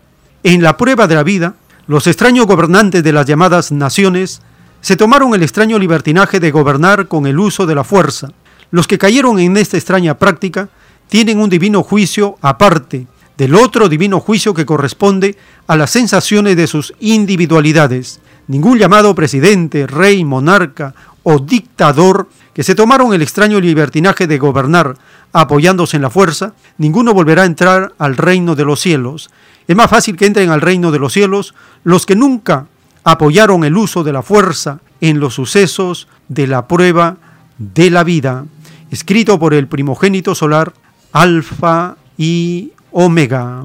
En 0.42 0.62
la 0.62 0.76
prueba 0.76 1.06
de 1.06 1.14
la 1.14 1.22
vida, 1.22 1.54
los 1.86 2.06
extraños 2.06 2.46
gobernantes 2.46 3.02
de 3.02 3.12
las 3.12 3.26
llamadas 3.26 3.72
naciones 3.72 4.42
se 4.80 4.96
tomaron 4.96 5.34
el 5.34 5.42
extraño 5.42 5.78
libertinaje 5.78 6.40
de 6.40 6.50
gobernar 6.50 7.08
con 7.08 7.26
el 7.26 7.38
uso 7.38 7.66
de 7.66 7.74
la 7.74 7.84
fuerza. 7.84 8.28
Los 8.70 8.86
que 8.86 8.98
cayeron 8.98 9.38
en 9.38 9.56
esta 9.56 9.76
extraña 9.76 10.18
práctica 10.18 10.68
tienen 11.08 11.38
un 11.38 11.50
divino 11.50 11.82
juicio 11.82 12.36
aparte 12.40 13.06
del 13.36 13.54
otro 13.54 13.88
divino 13.88 14.20
juicio 14.20 14.54
que 14.54 14.66
corresponde 14.66 15.36
a 15.66 15.76
las 15.76 15.90
sensaciones 15.90 16.56
de 16.56 16.66
sus 16.66 16.94
individualidades. 17.00 18.20
Ningún 18.48 18.78
llamado 18.78 19.14
presidente, 19.14 19.86
rey, 19.86 20.24
monarca 20.24 20.94
o 21.22 21.38
dictador 21.38 22.28
que 22.54 22.62
se 22.62 22.74
tomaron 22.74 23.14
el 23.14 23.22
extraño 23.22 23.60
libertinaje 23.60 24.26
de 24.26 24.38
gobernar 24.38 24.96
apoyándose 25.32 25.96
en 25.96 26.02
la 26.02 26.10
fuerza, 26.10 26.54
ninguno 26.78 27.14
volverá 27.14 27.42
a 27.42 27.46
entrar 27.46 27.92
al 27.98 28.16
reino 28.16 28.54
de 28.54 28.64
los 28.64 28.80
cielos. 28.80 29.30
Es 29.68 29.76
más 29.76 29.90
fácil 29.90 30.16
que 30.16 30.26
entren 30.26 30.50
al 30.50 30.60
reino 30.60 30.90
de 30.90 30.98
los 30.98 31.12
cielos 31.12 31.54
los 31.84 32.06
que 32.06 32.16
nunca 32.16 32.66
apoyaron 33.04 33.64
el 33.64 33.76
uso 33.76 34.04
de 34.04 34.12
la 34.12 34.22
fuerza 34.22 34.80
en 35.00 35.20
los 35.20 35.34
sucesos 35.34 36.08
de 36.28 36.46
la 36.46 36.66
prueba 36.66 37.16
de 37.58 37.90
la 37.90 38.04
vida, 38.04 38.44
escrito 38.90 39.38
por 39.38 39.54
el 39.54 39.68
primogénito 39.68 40.34
solar 40.34 40.72
Alfa 41.12 41.96
y 42.18 42.72
Omega. 42.90 43.64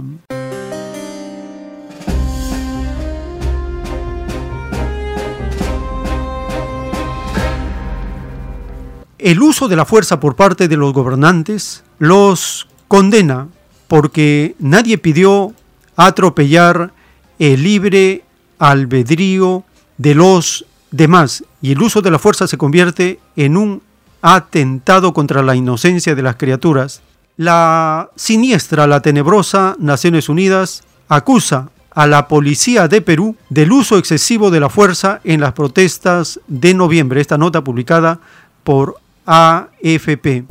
El 9.18 9.42
uso 9.42 9.68
de 9.68 9.78
la 9.78 9.86
fuerza 9.86 10.20
por 10.20 10.36
parte 10.36 10.68
de 10.68 10.76
los 10.76 10.92
gobernantes 10.92 11.84
los 12.00 12.68
condena 12.90 13.48
porque 13.88 14.56
nadie 14.60 14.98
pidió 14.98 15.54
atropellar 15.96 16.92
el 17.40 17.64
libre 17.64 18.24
albedrío 18.60 19.64
de 19.98 20.16
los 20.16 20.66
demás 20.92 21.46
y 21.62 21.72
el 21.72 21.82
uso 21.82 22.02
de 22.02 22.12
la 22.12 22.20
fuerza 22.20 22.48
se 22.48 22.58
convierte 22.58 23.20
en 23.38 23.56
un 23.56 23.82
atentado 24.22 25.14
contra 25.14 25.44
la 25.44 25.56
inocencia 25.56 26.14
de 26.14 26.22
las 26.22 26.36
criaturas. 26.36 27.02
La 27.38 28.10
siniestra, 28.16 28.86
la 28.86 29.02
tenebrosa 29.02 29.76
Naciones 29.80 30.28
Unidas 30.28 30.84
acusa 31.08 31.70
a 31.92 32.08
la 32.08 32.28
policía 32.28 32.90
de 32.90 33.02
Perú 33.02 33.38
del 33.50 33.72
uso 33.72 33.98
excesivo 33.98 34.52
de 34.52 34.60
la 34.60 34.70
fuerza 34.70 35.22
en 35.24 35.40
las 35.40 35.54
protestas 35.54 36.42
de 36.48 36.74
noviembre. 36.74 37.22
Esta 37.22 37.38
nota 37.38 37.64
publicada 37.64 38.20
por 38.64 38.98
AFP. 39.26 40.46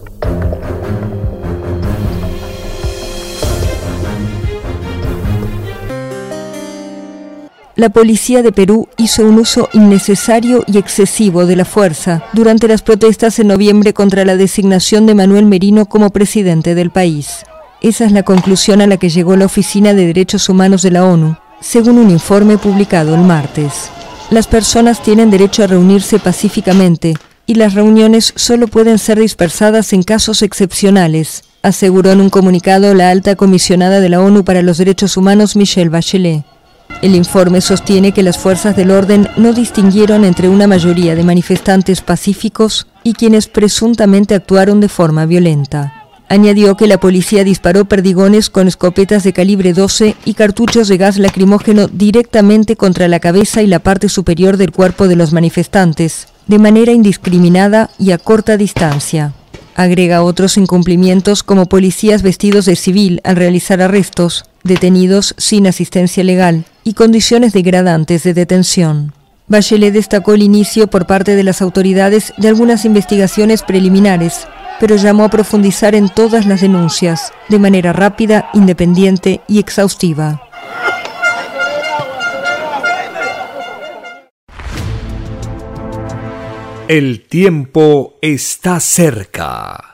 la 7.77 7.89
policía 7.91 8.43
de 8.43 8.53
Perú 8.53 8.89
hizo 8.97 9.25
un 9.25 9.39
uso 9.39 9.69
innecesario 9.73 10.65
y 10.67 10.79
excesivo 10.79 11.45
de 11.45 11.57
la 11.57 11.65
fuerza 11.65 12.23
durante 12.33 12.69
las 12.69 12.83
protestas 12.83 13.39
en 13.39 13.49
noviembre 13.49 13.93
contra 13.93 14.25
la 14.25 14.37
designación 14.37 15.07
de 15.07 15.15
Manuel 15.15 15.47
Merino 15.47 15.87
como 15.87 16.11
presidente 16.11 16.75
del 16.75 16.91
país. 16.91 17.45
Esa 17.81 18.05
es 18.05 18.13
la 18.13 18.23
conclusión 18.23 18.81
a 18.81 18.87
la 18.87 18.97
que 18.97 19.11
llegó 19.11 19.37
la 19.37 19.47
Oficina 19.47 19.93
de 19.93 20.07
Derechos 20.07 20.49
Humanos 20.49 20.83
de 20.83 20.93
la 20.93 21.05
ONU, 21.05 21.37
según 21.61 21.99
un 21.99 22.11
informe 22.11 22.59
publicado 22.59 23.15
el 23.15 23.23
martes. 23.23 23.91
Las 24.31 24.47
personas 24.47 25.03
tienen 25.03 25.31
derecho 25.31 25.65
a 25.65 25.67
reunirse 25.67 26.19
pacíficamente 26.19 27.15
y 27.47 27.55
las 27.55 27.75
reuniones 27.75 28.33
solo 28.37 28.69
pueden 28.69 28.99
ser 28.99 29.19
dispersadas 29.19 29.93
en 29.93 30.03
casos 30.03 30.43
excepcionales, 30.43 31.45
aseguró 31.63 32.13
en 32.13 32.21
un 32.21 32.31
comunicado 32.31 32.95
la 32.95 33.11
alta 33.11 33.37
comisionada 33.37 34.01
de 34.01 34.09
la 34.09 34.21
ONU 34.21 34.45
para 34.45 34.63
los 34.63 34.79
Derechos 34.79 35.17
Humanos 35.17 35.57
Michelle 35.57 35.91
Bachelet. 35.91 36.45
El 37.03 37.15
informe 37.15 37.61
sostiene 37.61 38.13
que 38.13 38.23
las 38.23 38.39
fuerzas 38.39 38.77
del 38.77 38.91
orden 38.91 39.29
no 39.37 39.53
distinguieron 39.53 40.25
entre 40.25 40.49
una 40.49 40.67
mayoría 40.67 41.15
de 41.15 41.25
manifestantes 41.25 42.01
pacíficos 42.01 42.87
y 43.03 43.15
quienes 43.15 43.49
presuntamente 43.49 44.35
actuaron 44.35 44.81
de 44.81 44.89
forma 44.89 45.27
violenta. 45.27 46.05
Añadió 46.29 46.77
que 46.77 46.87
la 46.87 46.99
policía 46.99 47.45
disparó 47.45 47.85
perdigones 47.85 48.49
con 48.49 48.67
escopetas 48.67 49.23
de 49.25 49.35
calibre 49.35 49.75
12 49.75 50.17
y 50.25 50.35
cartuchos 50.35 50.89
de 50.89 50.97
gas 50.97 51.19
lacrimógeno 51.19 51.87
directamente 51.89 52.77
contra 52.77 53.09
la 53.09 53.21
cabeza 53.21 53.63
y 53.63 53.67
la 53.67 53.79
parte 53.79 54.09
superior 54.09 54.57
del 54.57 54.73
cuerpo 54.73 55.07
de 55.07 55.17
los 55.17 55.33
manifestantes, 55.33 56.29
de 56.47 56.59
manera 56.59 56.93
indiscriminada 56.93 57.91
y 57.99 58.13
a 58.13 58.19
corta 58.19 58.57
distancia. 58.57 59.33
Agrega 59.75 60.23
otros 60.23 60.57
incumplimientos 60.57 61.43
como 61.43 61.67
policías 61.67 62.23
vestidos 62.23 62.65
de 62.67 62.77
civil 62.77 63.21
al 63.25 63.37
realizar 63.37 63.83
arrestos, 63.83 64.45
detenidos 64.63 65.35
sin 65.37 65.67
asistencia 65.67 66.23
legal 66.23 66.65
y 66.85 66.95
condiciones 66.95 67.53
degradantes 67.53 68.23
de 68.23 68.35
detención. 68.35 69.13
Bachelet 69.47 69.93
destacó 69.93 70.35
el 70.35 70.43
inicio 70.43 70.87
por 70.87 71.07
parte 71.07 71.37
de 71.37 71.43
las 71.43 71.61
autoridades 71.61 72.33
de 72.39 72.49
algunas 72.49 72.85
investigaciones 72.85 73.63
preliminares, 73.63 74.47
pero 74.81 74.97
llamó 74.97 75.25
a 75.25 75.31
profundizar 75.31 75.95
en 75.95 76.09
todas 76.09 76.47
las 76.47 76.63
denuncias, 76.63 77.33
de 77.49 77.59
manera 77.59 77.93
rápida, 77.93 78.49
independiente 78.55 79.41
y 79.47 79.59
exhaustiva. 79.59 80.43
El 86.87 87.23
tiempo 87.23 88.19
está 88.21 88.79
cerca. 88.79 89.91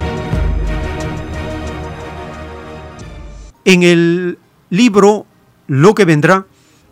En 3.65 3.85
el 3.85 4.41
libro 4.71 5.25
Lo 5.69 5.95
que 5.95 6.05
vendrá, 6.05 6.47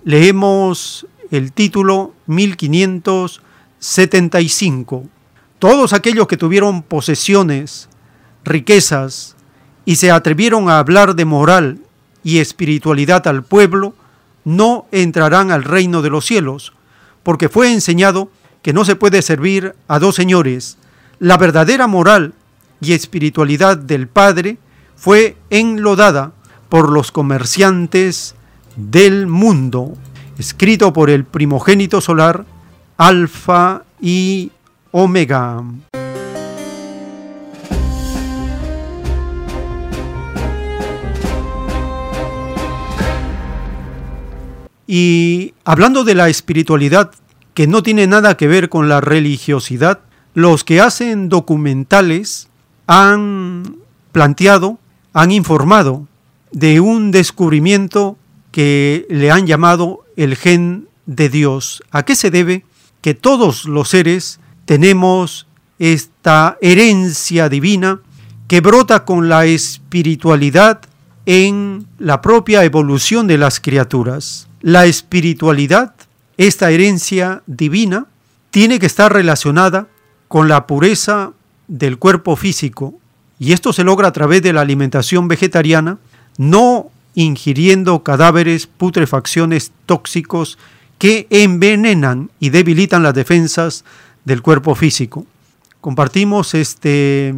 leemos 0.05 1.05
el 1.33 1.53
título 1.53 2.15
1575. 2.27 5.09
Todos 5.59 5.93
aquellos 5.93 6.29
que 6.29 6.37
tuvieron 6.37 6.83
posesiones, 6.83 7.89
riquezas 8.45 9.35
y 9.85 9.97
se 9.97 10.13
atrevieron 10.13 10.71
a 10.71 10.79
hablar 10.79 11.17
de 11.17 11.25
moral 11.25 11.81
y 12.23 12.39
espiritualidad 12.39 13.27
al 13.27 13.43
pueblo, 13.43 13.97
no 14.45 14.87
entrarán 14.93 15.51
al 15.51 15.65
reino 15.65 16.03
de 16.03 16.11
los 16.11 16.25
cielos, 16.25 16.73
porque 17.25 17.49
fue 17.49 17.73
enseñado 17.73 18.31
que 18.69 18.75
no 18.75 18.85
se 18.85 18.97
puede 18.97 19.23
servir 19.23 19.75
a 19.89 19.99
dos 19.99 20.15
señores. 20.15 20.77
La 21.21 21.39
verdadera 21.39 21.87
moral 21.87 22.35
y 22.83 22.93
espiritualidad 22.93 23.79
del 23.79 24.09
Padre 24.09 24.59
fue 24.95 25.39
enlodada 25.49 26.33
por 26.69 26.93
los 26.93 27.11
comerciantes 27.11 28.35
del 28.77 29.27
mundo, 29.27 29.95
escrito 30.37 30.93
por 30.93 31.09
el 31.09 31.25
primogénito 31.25 32.03
solar, 32.03 32.45
Alfa 32.99 33.85
y 34.03 34.53
Omega. 34.91 35.65
Y 44.87 45.55
hablando 45.65 46.05
de 46.05 46.15
la 46.15 46.29
espiritualidad 46.29 47.13
que 47.59 47.67
no 47.67 47.83
tiene 47.83 48.07
nada 48.07 48.37
que 48.37 48.47
ver 48.47 48.69
con 48.69 48.89
la 48.89 49.01
religiosidad, 49.01 49.99
los 50.33 50.63
que 50.63 50.81
hacen 50.81 51.29
documentales 51.29 52.47
han 52.87 53.79
planteado, 54.13 54.79
han 55.13 55.33
informado 55.33 56.07
de 56.53 56.79
un 56.79 57.11
descubrimiento 57.11 58.17
que 58.53 59.09
le 59.11 59.33
han 59.33 59.49
llamado 59.49 60.05
el 60.15 60.37
gen 60.37 60.87
de 61.07 61.31
Dios. 61.31 61.83
¿A 61.91 62.05
qué 62.05 62.15
se 62.15 62.31
debe? 62.31 62.65
Que 63.01 63.15
todos 63.15 63.65
los 63.65 63.89
seres 63.89 64.39
tenemos 64.65 65.49
esta 65.81 66.59
herencia 66.61 67.49
divina 67.49 68.03
que 68.47 68.61
brota 68.61 69.05
con 69.05 69.29
la 69.29 69.47
espiritualidad 69.47 70.83
en 71.27 71.89
la 71.99 72.23
propia 72.23 72.63
evolución 72.63 73.27
de 73.27 73.39
las 73.39 73.59
criaturas. 73.59 74.47
La 74.61 74.87
espiritualidad, 74.87 75.97
esta 76.39 76.71
herencia 76.71 77.43
divina, 77.47 78.07
tiene 78.51 78.79
que 78.79 78.87
estar 78.87 79.13
relacionada 79.13 79.89
con 80.29 80.49
la 80.49 80.67
pureza 80.67 81.33
del 81.67 81.99
cuerpo 81.99 82.37
físico 82.37 82.95
y 83.39 83.53
esto 83.53 83.73
se 83.73 83.85
logra 83.85 84.09
a 84.09 84.13
través 84.13 84.43
de 84.43 84.53
la 84.53 84.63
alimentación 84.63 85.29
vegetariana 85.29 85.99
no 86.39 86.91
ingiriendo 87.15 88.03
cadáveres, 88.03 88.67
putrefacciones 88.67 89.73
tóxicos 89.87 90.59
que 90.99 91.27
envenenan 91.31 92.31
y 92.41 92.51
debilitan 92.51 93.03
las 93.03 93.15
defensas 93.15 93.85
del 94.25 94.41
cuerpo 94.43 94.75
físico. 94.75 95.27
Compartimos 95.81 96.55
este 96.55 97.35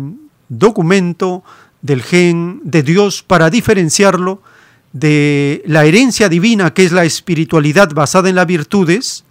documento 0.49 1.43
del 1.83 2.03
gen 2.03 2.61
de 2.65 2.83
Dios 2.83 3.23
para 3.23 3.49
diferenciarlo 3.49 4.43
de 4.93 5.63
la 5.67 5.85
herencia 5.85 6.29
divina, 6.29 6.75
que 6.75 6.85
es 6.85 6.93
la 6.93 7.05
espiritualidad 7.05 7.93
basada 7.93 8.29
en 8.29 8.35
las 8.35 8.47
virtudes, 8.47 9.25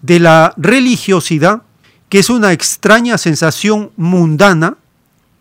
de 0.00 0.20
la 0.20 0.54
religiosidad, 0.56 1.62
que 2.08 2.18
es 2.18 2.30
una 2.30 2.52
extraña 2.52 3.18
sensación 3.18 3.90
mundana, 3.96 4.76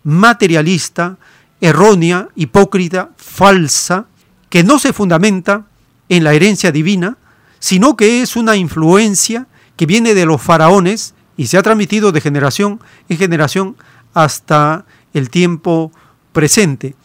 materialista, 0.03 1.17
errónea, 1.59 2.29
hipócrita, 2.35 3.11
falsa, 3.17 4.05
que 4.49 4.63
no 4.63 4.79
se 4.79 4.93
fundamenta 4.93 5.67
en 6.09 6.23
la 6.23 6.33
herencia 6.33 6.71
divina, 6.71 7.17
sino 7.59 7.95
que 7.95 8.21
es 8.21 8.35
una 8.35 8.55
influencia 8.55 9.47
que 9.75 9.85
viene 9.85 10.13
de 10.13 10.25
los 10.25 10.41
faraones 10.41 11.13
y 11.37 11.47
se 11.47 11.57
ha 11.57 11.63
transmitido 11.63 12.11
de 12.11 12.21
generación 12.21 12.79
en 13.09 13.17
generación 13.17 13.75
hasta 14.13 14.85
el 15.13 15.29
tiempo 15.29 15.91
presente. 16.33 16.95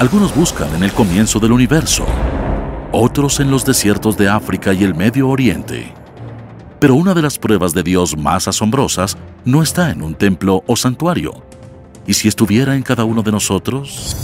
Algunos 0.00 0.34
buscan 0.34 0.74
en 0.74 0.82
el 0.82 0.92
comienzo 0.92 1.38
del 1.38 1.52
universo 1.52 2.06
otros 2.90 3.38
en 3.38 3.50
los 3.50 3.66
desiertos 3.66 4.16
de 4.16 4.30
África 4.30 4.72
y 4.72 4.82
el 4.82 4.94
Medio 4.94 5.28
Oriente. 5.28 5.92
Pero 6.78 6.94
una 6.94 7.12
de 7.12 7.20
las 7.20 7.38
pruebas 7.38 7.74
de 7.74 7.82
Dios 7.82 8.16
más 8.16 8.48
asombrosas 8.48 9.18
no 9.44 9.62
está 9.62 9.90
en 9.90 10.02
un 10.02 10.14
templo 10.14 10.64
o 10.66 10.74
santuario. 10.74 11.44
¿Y 12.06 12.14
si 12.14 12.28
estuviera 12.28 12.76
en 12.76 12.82
cada 12.82 13.04
uno 13.04 13.22
de 13.22 13.30
nosotros? 13.30 14.16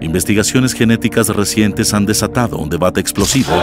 Investigaciones 0.00 0.74
genéticas 0.74 1.28
recientes 1.28 1.94
han 1.94 2.04
desatado 2.04 2.58
un 2.58 2.68
debate 2.68 2.98
explosivo 2.98 3.54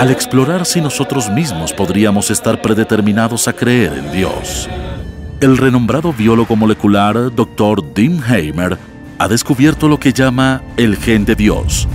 al 0.00 0.10
explorar 0.10 0.64
si 0.64 0.80
nosotros 0.80 1.28
mismos 1.28 1.74
podríamos 1.74 2.30
estar 2.30 2.62
predeterminados 2.62 3.48
a 3.48 3.52
creer 3.52 3.92
en 3.92 4.10
Dios. 4.10 4.66
El 5.42 5.58
renombrado 5.58 6.14
biólogo 6.14 6.56
molecular 6.56 7.30
Dr. 7.34 7.92
Dean 7.92 8.18
Heimer 8.26 8.78
ha 9.18 9.28
descubierto 9.28 9.88
lo 9.88 10.00
que 10.00 10.14
llama 10.14 10.62
el 10.78 10.96
gen 10.96 11.26
de 11.26 11.34
Dios, 11.34 11.86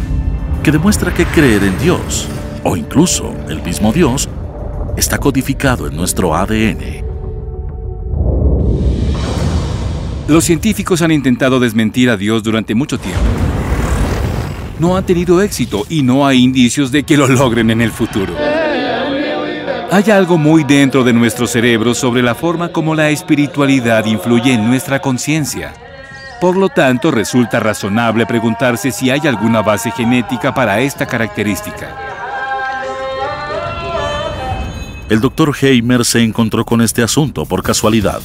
que 0.61 0.71
demuestra 0.71 1.15
que 1.15 1.25
creer 1.25 1.63
en 1.63 1.79
Dios, 1.79 2.27
o 2.63 2.77
incluso 2.77 3.33
el 3.49 3.63
mismo 3.63 3.91
Dios, 3.91 4.29
está 4.95 5.17
codificado 5.17 5.87
en 5.87 5.95
nuestro 5.95 6.35
ADN. 6.35 7.03
Los 10.27 10.43
científicos 10.43 11.01
han 11.01 11.11
intentado 11.11 11.59
desmentir 11.59 12.11
a 12.11 12.17
Dios 12.17 12.43
durante 12.43 12.75
mucho 12.75 12.99
tiempo 12.99 13.44
no 14.79 14.97
han 14.97 15.05
tenido 15.05 15.41
éxito 15.41 15.85
y 15.89 16.03
no 16.03 16.27
hay 16.27 16.43
indicios 16.43 16.91
de 16.91 17.03
que 17.03 17.17
lo 17.17 17.27
logren 17.27 17.71
en 17.71 17.81
el 17.81 17.91
futuro. 17.91 18.33
Hay 19.91 20.11
algo 20.11 20.37
muy 20.37 20.63
dentro 20.63 21.03
de 21.03 21.13
nuestro 21.13 21.47
cerebro 21.47 21.93
sobre 21.93 22.21
la 22.21 22.35
forma 22.35 22.69
como 22.69 22.95
la 22.95 23.09
espiritualidad 23.09 24.05
influye 24.05 24.53
en 24.53 24.67
nuestra 24.67 24.99
conciencia. 24.99 25.73
Por 26.41 26.57
lo 26.57 26.69
tanto, 26.69 27.11
resulta 27.11 27.59
razonable 27.59 28.25
preguntarse 28.25 28.91
si 28.91 29.09
hay 29.09 29.21
alguna 29.25 29.61
base 29.61 29.91
genética 29.91 30.53
para 30.53 30.81
esta 30.81 31.05
característica. 31.05 31.95
El 35.07 35.21
doctor 35.21 35.55
Heimer 35.61 36.03
se 36.03 36.23
encontró 36.23 36.65
con 36.65 36.81
este 36.81 37.03
asunto 37.03 37.45
por 37.45 37.63
casualidad. 37.63 38.21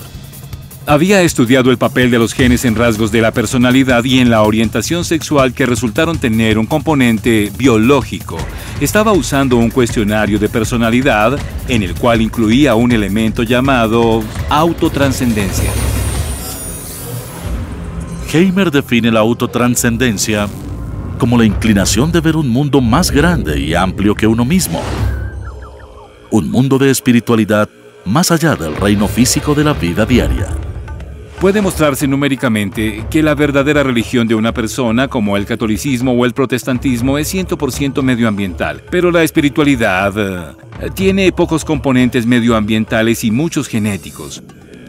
Había 0.86 1.20
estudiado 1.22 1.70
el 1.70 1.76
papel 1.76 2.10
de 2.10 2.18
los 2.18 2.32
genes 2.32 2.64
en 2.64 2.74
rasgos 2.74 3.12
de 3.12 3.20
la 3.20 3.32
personalidad 3.32 4.02
y 4.04 4.18
en 4.18 4.30
la 4.30 4.42
orientación 4.42 5.04
sexual 5.04 5.52
que 5.52 5.66
resultaron 5.66 6.18
tener 6.18 6.58
un 6.58 6.66
componente 6.66 7.52
biológico. 7.56 8.38
Estaba 8.80 9.12
usando 9.12 9.56
un 9.56 9.70
cuestionario 9.70 10.38
de 10.38 10.48
personalidad 10.48 11.38
en 11.68 11.82
el 11.82 11.94
cual 11.94 12.22
incluía 12.22 12.74
un 12.74 12.92
elemento 12.92 13.42
llamado 13.42 14.22
autotranscendencia. 14.48 15.70
Heimer 18.32 18.70
define 18.70 19.12
la 19.12 19.20
autotranscendencia 19.20 20.48
como 21.18 21.36
la 21.36 21.44
inclinación 21.44 22.10
de 22.10 22.20
ver 22.20 22.36
un 22.36 22.48
mundo 22.48 22.80
más 22.80 23.10
grande 23.10 23.60
y 23.60 23.74
amplio 23.74 24.14
que 24.14 24.26
uno 24.26 24.46
mismo. 24.46 24.80
Un 26.30 26.50
mundo 26.50 26.78
de 26.78 26.90
espiritualidad 26.90 27.68
más 28.06 28.30
allá 28.30 28.56
del 28.56 28.74
reino 28.76 29.06
físico 29.06 29.54
de 29.54 29.64
la 29.64 29.74
vida 29.74 30.06
diaria. 30.06 30.48
Puede 31.40 31.62
mostrarse 31.62 32.06
numéricamente 32.06 33.06
que 33.10 33.22
la 33.22 33.34
verdadera 33.34 33.82
religión 33.82 34.28
de 34.28 34.34
una 34.34 34.52
persona, 34.52 35.08
como 35.08 35.38
el 35.38 35.46
catolicismo 35.46 36.12
o 36.12 36.26
el 36.26 36.34
protestantismo, 36.34 37.16
es 37.16 37.34
100% 37.34 38.02
medioambiental, 38.02 38.82
pero 38.90 39.10
la 39.10 39.22
espiritualidad 39.22 40.12
eh, 40.18 40.90
tiene 40.92 41.32
pocos 41.32 41.64
componentes 41.64 42.26
medioambientales 42.26 43.24
y 43.24 43.30
muchos 43.30 43.68
genéticos. 43.68 44.42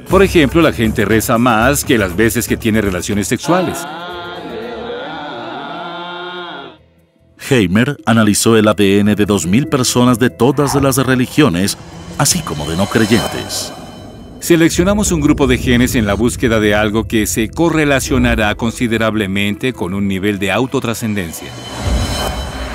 Por 0.09 0.23
ejemplo, 0.23 0.61
la 0.61 0.73
gente 0.73 1.05
reza 1.05 1.37
más 1.37 1.85
que 1.85 1.97
las 1.97 2.17
veces 2.17 2.49
que 2.49 2.57
tiene 2.57 2.81
relaciones 2.81 3.29
sexuales. 3.29 3.87
Heimer 7.49 7.95
analizó 8.05 8.57
el 8.57 8.67
ADN 8.67 9.15
de 9.15 9.25
2.000 9.25 9.69
personas 9.69 10.19
de 10.19 10.29
todas 10.29 10.75
las 10.75 10.97
religiones, 10.97 11.77
así 12.17 12.39
como 12.39 12.69
de 12.69 12.75
no 12.75 12.87
creyentes. 12.87 13.71
Seleccionamos 14.41 15.11
un 15.11 15.21
grupo 15.21 15.45
de 15.45 15.59
genes 15.59 15.93
en 15.93 16.07
la 16.07 16.15
búsqueda 16.15 16.59
de 16.59 16.73
algo 16.73 17.03
que 17.07 17.27
se 17.27 17.47
correlacionará 17.47 18.55
considerablemente 18.55 19.71
con 19.71 19.93
un 19.93 20.07
nivel 20.07 20.39
de 20.39 20.51
autotrascendencia. 20.51 21.47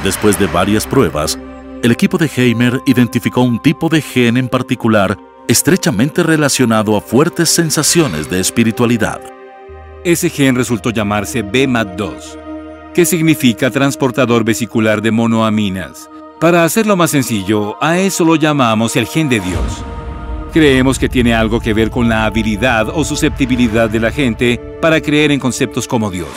Después 0.04 0.38
de 0.38 0.46
varias 0.46 0.86
pruebas, 0.86 1.36
el 1.82 1.90
equipo 1.90 2.18
de 2.18 2.30
Heimer 2.36 2.80
identificó 2.86 3.40
un 3.40 3.60
tipo 3.60 3.88
de 3.88 4.00
gen 4.00 4.36
en 4.36 4.48
particular 4.48 5.18
estrechamente 5.48 6.22
relacionado 6.22 6.96
a 6.96 7.00
fuertes 7.00 7.48
sensaciones 7.48 8.30
de 8.30 8.38
espiritualidad. 8.38 9.20
Ese 10.04 10.30
gen 10.30 10.54
resultó 10.54 10.90
llamarse 10.90 11.44
BMAT2, 11.44 12.92
que 12.94 13.04
significa 13.04 13.72
transportador 13.72 14.44
vesicular 14.44 15.02
de 15.02 15.10
monoaminas. 15.10 16.08
Para 16.38 16.62
hacerlo 16.62 16.94
más 16.94 17.10
sencillo, 17.10 17.76
a 17.82 17.98
eso 17.98 18.24
lo 18.24 18.36
llamamos 18.36 18.94
el 18.94 19.06
gen 19.06 19.28
de 19.28 19.40
Dios. 19.40 19.84
Creemos 20.57 20.98
que 20.98 21.11
tiene 21.11 21.34
algo 21.34 21.61
que 21.61 21.74
ver 21.74 21.90
con 21.90 22.09
la 22.09 22.24
habilidad 22.24 22.88
o 22.88 23.04
susceptibilidad 23.04 23.90
de 23.90 24.00
la 24.00 24.11
gente 24.11 24.59
para 24.80 25.02
creer 25.02 25.30
en 25.30 25.38
conceptos 25.38 25.86
como 25.86 26.11
Dios. 26.11 26.30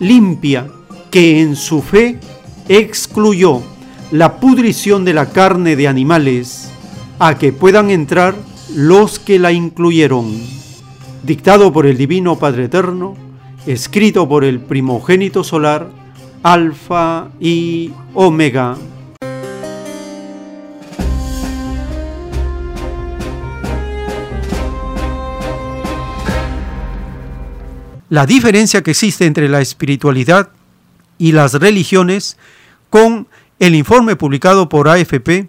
limpia, 0.00 0.68
que 1.10 1.42
en 1.42 1.56
su 1.56 1.82
fe 1.82 2.18
excluyó 2.70 3.60
la 4.12 4.40
pudrición 4.40 5.04
de 5.04 5.12
la 5.12 5.26
carne 5.26 5.76
de 5.76 5.88
animales, 5.88 6.70
a 7.18 7.36
que 7.36 7.52
puedan 7.52 7.90
entrar 7.90 8.34
los 8.74 9.18
que 9.18 9.38
la 9.38 9.52
incluyeron. 9.52 10.40
Dictado 11.22 11.70
por 11.70 11.84
el 11.84 11.98
Divino 11.98 12.38
Padre 12.38 12.64
Eterno, 12.64 13.25
escrito 13.66 14.28
por 14.28 14.44
el 14.44 14.60
primogénito 14.60 15.42
solar, 15.42 15.88
Alfa 16.42 17.28
y 17.40 17.92
Omega. 18.14 18.76
La 28.08 28.24
diferencia 28.24 28.82
que 28.84 28.92
existe 28.92 29.26
entre 29.26 29.48
la 29.48 29.60
espiritualidad 29.60 30.50
y 31.18 31.32
las 31.32 31.54
religiones 31.54 32.36
con 32.88 33.26
el 33.58 33.74
informe 33.74 34.14
publicado 34.14 34.68
por 34.68 34.88
AFP, 34.88 35.48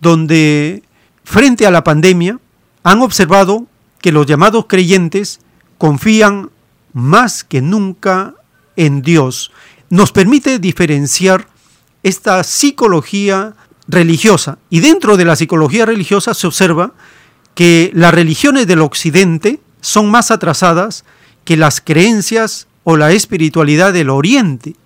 donde 0.00 0.84
frente 1.24 1.66
a 1.66 1.72
la 1.72 1.82
pandemia 1.82 2.38
han 2.84 3.02
observado 3.02 3.66
que 4.00 4.12
los 4.12 4.26
llamados 4.26 4.66
creyentes 4.68 5.40
confían 5.76 6.50
más 6.92 7.44
que 7.44 7.60
nunca 7.60 8.34
en 8.76 9.02
Dios. 9.02 9.52
Nos 9.90 10.12
permite 10.12 10.58
diferenciar 10.58 11.48
esta 12.02 12.42
psicología 12.44 13.54
religiosa. 13.88 14.58
Y 14.70 14.80
dentro 14.80 15.16
de 15.16 15.24
la 15.24 15.36
psicología 15.36 15.86
religiosa 15.86 16.34
se 16.34 16.46
observa 16.46 16.92
que 17.54 17.90
las 17.94 18.14
religiones 18.14 18.66
del 18.66 18.80
Occidente 18.80 19.60
son 19.80 20.10
más 20.10 20.30
atrasadas 20.30 21.04
que 21.44 21.56
las 21.56 21.80
creencias 21.80 22.68
o 22.84 22.96
la 22.96 23.12
espiritualidad 23.12 23.92
del 23.92 24.10
Oriente. 24.10 24.76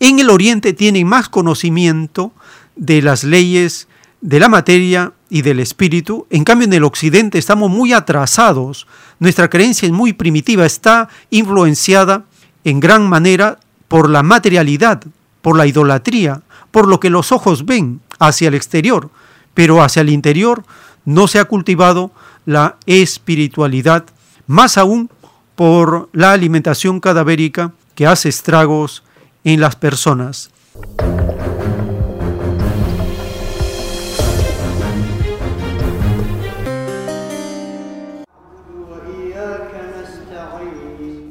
En 0.00 0.18
el 0.18 0.30
Oriente 0.30 0.72
tienen 0.72 1.06
más 1.06 1.28
conocimiento 1.28 2.32
de 2.76 3.02
las 3.02 3.24
leyes 3.24 3.88
de 4.22 4.40
la 4.40 4.48
materia 4.48 5.12
y 5.28 5.42
del 5.42 5.60
espíritu. 5.60 6.26
En 6.30 6.44
cambio, 6.44 6.66
en 6.66 6.72
el 6.72 6.84
occidente 6.84 7.38
estamos 7.38 7.70
muy 7.70 7.92
atrasados. 7.92 8.86
Nuestra 9.18 9.50
creencia 9.50 9.86
es 9.86 9.92
muy 9.92 10.14
primitiva, 10.14 10.64
está 10.64 11.08
influenciada 11.28 12.24
en 12.64 12.80
gran 12.80 13.06
manera 13.06 13.58
por 13.88 14.08
la 14.08 14.22
materialidad, 14.22 15.02
por 15.42 15.56
la 15.56 15.66
idolatría, 15.66 16.42
por 16.70 16.88
lo 16.88 17.00
que 17.00 17.10
los 17.10 17.32
ojos 17.32 17.66
ven 17.66 18.00
hacia 18.18 18.48
el 18.48 18.54
exterior, 18.54 19.10
pero 19.52 19.82
hacia 19.82 20.00
el 20.00 20.08
interior 20.08 20.64
no 21.04 21.26
se 21.26 21.40
ha 21.40 21.44
cultivado 21.44 22.12
la 22.46 22.76
espiritualidad, 22.86 24.04
más 24.46 24.78
aún 24.78 25.10
por 25.56 26.08
la 26.12 26.32
alimentación 26.32 27.00
cadavérica 27.00 27.72
que 27.94 28.06
hace 28.06 28.28
estragos 28.28 29.02
en 29.44 29.60
las 29.60 29.76
personas. 29.76 30.50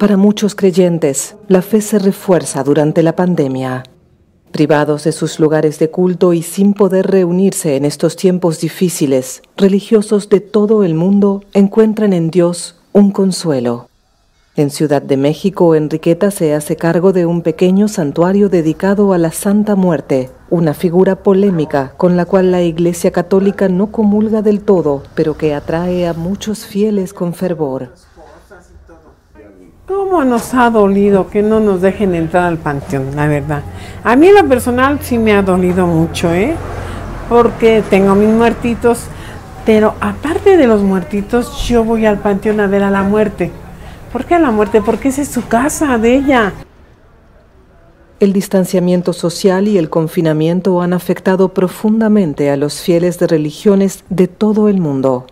Para 0.02 0.18
muchos 0.18 0.56
creyentes, 0.56 1.36
la 1.47 1.62
fe 1.62 1.80
se 1.80 1.99
refuerza 1.99 2.64
durante 2.64 3.04
la 3.04 3.16
pandemia. 3.16 3.84
Privados 4.52 5.04
de 5.04 5.12
sus 5.12 5.39
lugares 5.39 5.78
de 5.78 5.91
culto 5.91 6.34
y 6.34 6.41
sin 6.41 6.74
poder 6.74 7.06
reunirse 7.06 7.76
en 7.76 7.86
estos 7.86 8.16
tiempos 8.16 8.60
difíciles, 8.60 9.43
religiosos 9.58 10.28
de 10.30 10.39
todo 10.39 10.84
el 10.84 10.95
mundo 10.95 11.43
encuentran 11.54 12.14
en 12.14 12.32
Dios 12.32 12.78
un 12.93 13.12
consuelo. 13.12 13.89
En 14.56 14.72
Ciudad 14.72 15.04
de 15.04 15.18
México, 15.18 15.76
Enriqueta 15.76 16.32
se 16.32 16.56
hace 16.56 16.76
cargo 16.76 17.14
de 17.14 17.28
un 17.28 17.43
pequeño 17.43 17.88
santuario 17.88 18.49
dedicado 18.49 19.14
a 19.14 19.20
la 19.20 19.32
Santa 19.32 19.76
Muerte, 19.76 20.32
una 20.49 20.74
figura 20.74 21.22
polémica 21.22 21.93
con 21.95 22.18
la 22.18 22.26
cual 22.26 22.52
la 22.52 22.64
Iglesia 22.64 23.12
Católica 23.12 23.70
no 23.70 23.91
comulga 23.91 24.41
del 24.41 24.62
todo, 24.62 25.04
pero 25.14 25.38
que 25.38 25.54
atrae 25.54 26.08
a 26.08 26.14
muchos 26.14 26.66
fieles 26.66 27.14
con 27.14 27.36
fervor. 27.36 27.93
¿Cómo 29.88 30.24
nos 30.24 30.54
ha 30.54 30.70
dolido 30.70 31.30
que 31.30 31.42
no 31.42 31.60
nos 31.60 31.82
dejen 31.82 32.14
entrar 32.14 32.44
al 32.44 32.58
panteón, 32.58 33.16
la 33.16 33.28
verdad? 33.28 33.64
A 34.04 34.16
mí 34.16 34.28
en 34.28 34.36
lo 34.36 34.48
personal 34.48 35.00
sí 35.02 35.18
me 35.18 35.34
ha 35.34 35.42
dolido 35.42 35.88
mucho, 35.88 36.32
¿eh? 36.32 36.56
Porque 37.28 37.84
tengo 37.90 38.14
mis 38.14 38.30
muertitos, 38.30 39.06
pero 39.66 39.96
aparte 40.00 40.56
de 40.56 40.68
los 40.68 40.82
muertitos, 40.82 41.68
yo 41.68 41.84
voy 41.84 42.06
al 42.06 42.20
panteón 42.20 42.60
a 42.60 42.68
ver 42.68 42.84
a 42.84 42.92
la 42.92 43.02
muerte. 43.02 43.52
¿Por 44.14 44.26
qué 44.26 44.36
a 44.36 44.40
la 44.40 44.52
muerte? 44.52 44.82
Porque 44.82 45.10
esa 45.10 45.24
es 45.24 45.30
su 45.30 45.48
casa 45.48 45.98
de 45.98 46.16
ella. 46.16 46.54
El 48.20 48.34
distanciamiento 48.34 49.14
social 49.14 49.68
y 49.68 49.80
el 49.80 49.90
confinamiento 49.90 50.82
han 50.84 50.94
afectado 50.94 51.56
profundamente 51.56 52.52
a 52.52 52.56
los 52.56 52.82
fieles 52.82 53.18
de 53.18 53.26
religiones 53.26 54.04
de 54.10 54.28
todo 54.28 54.70
el 54.70 54.80
mundo. 54.80 55.26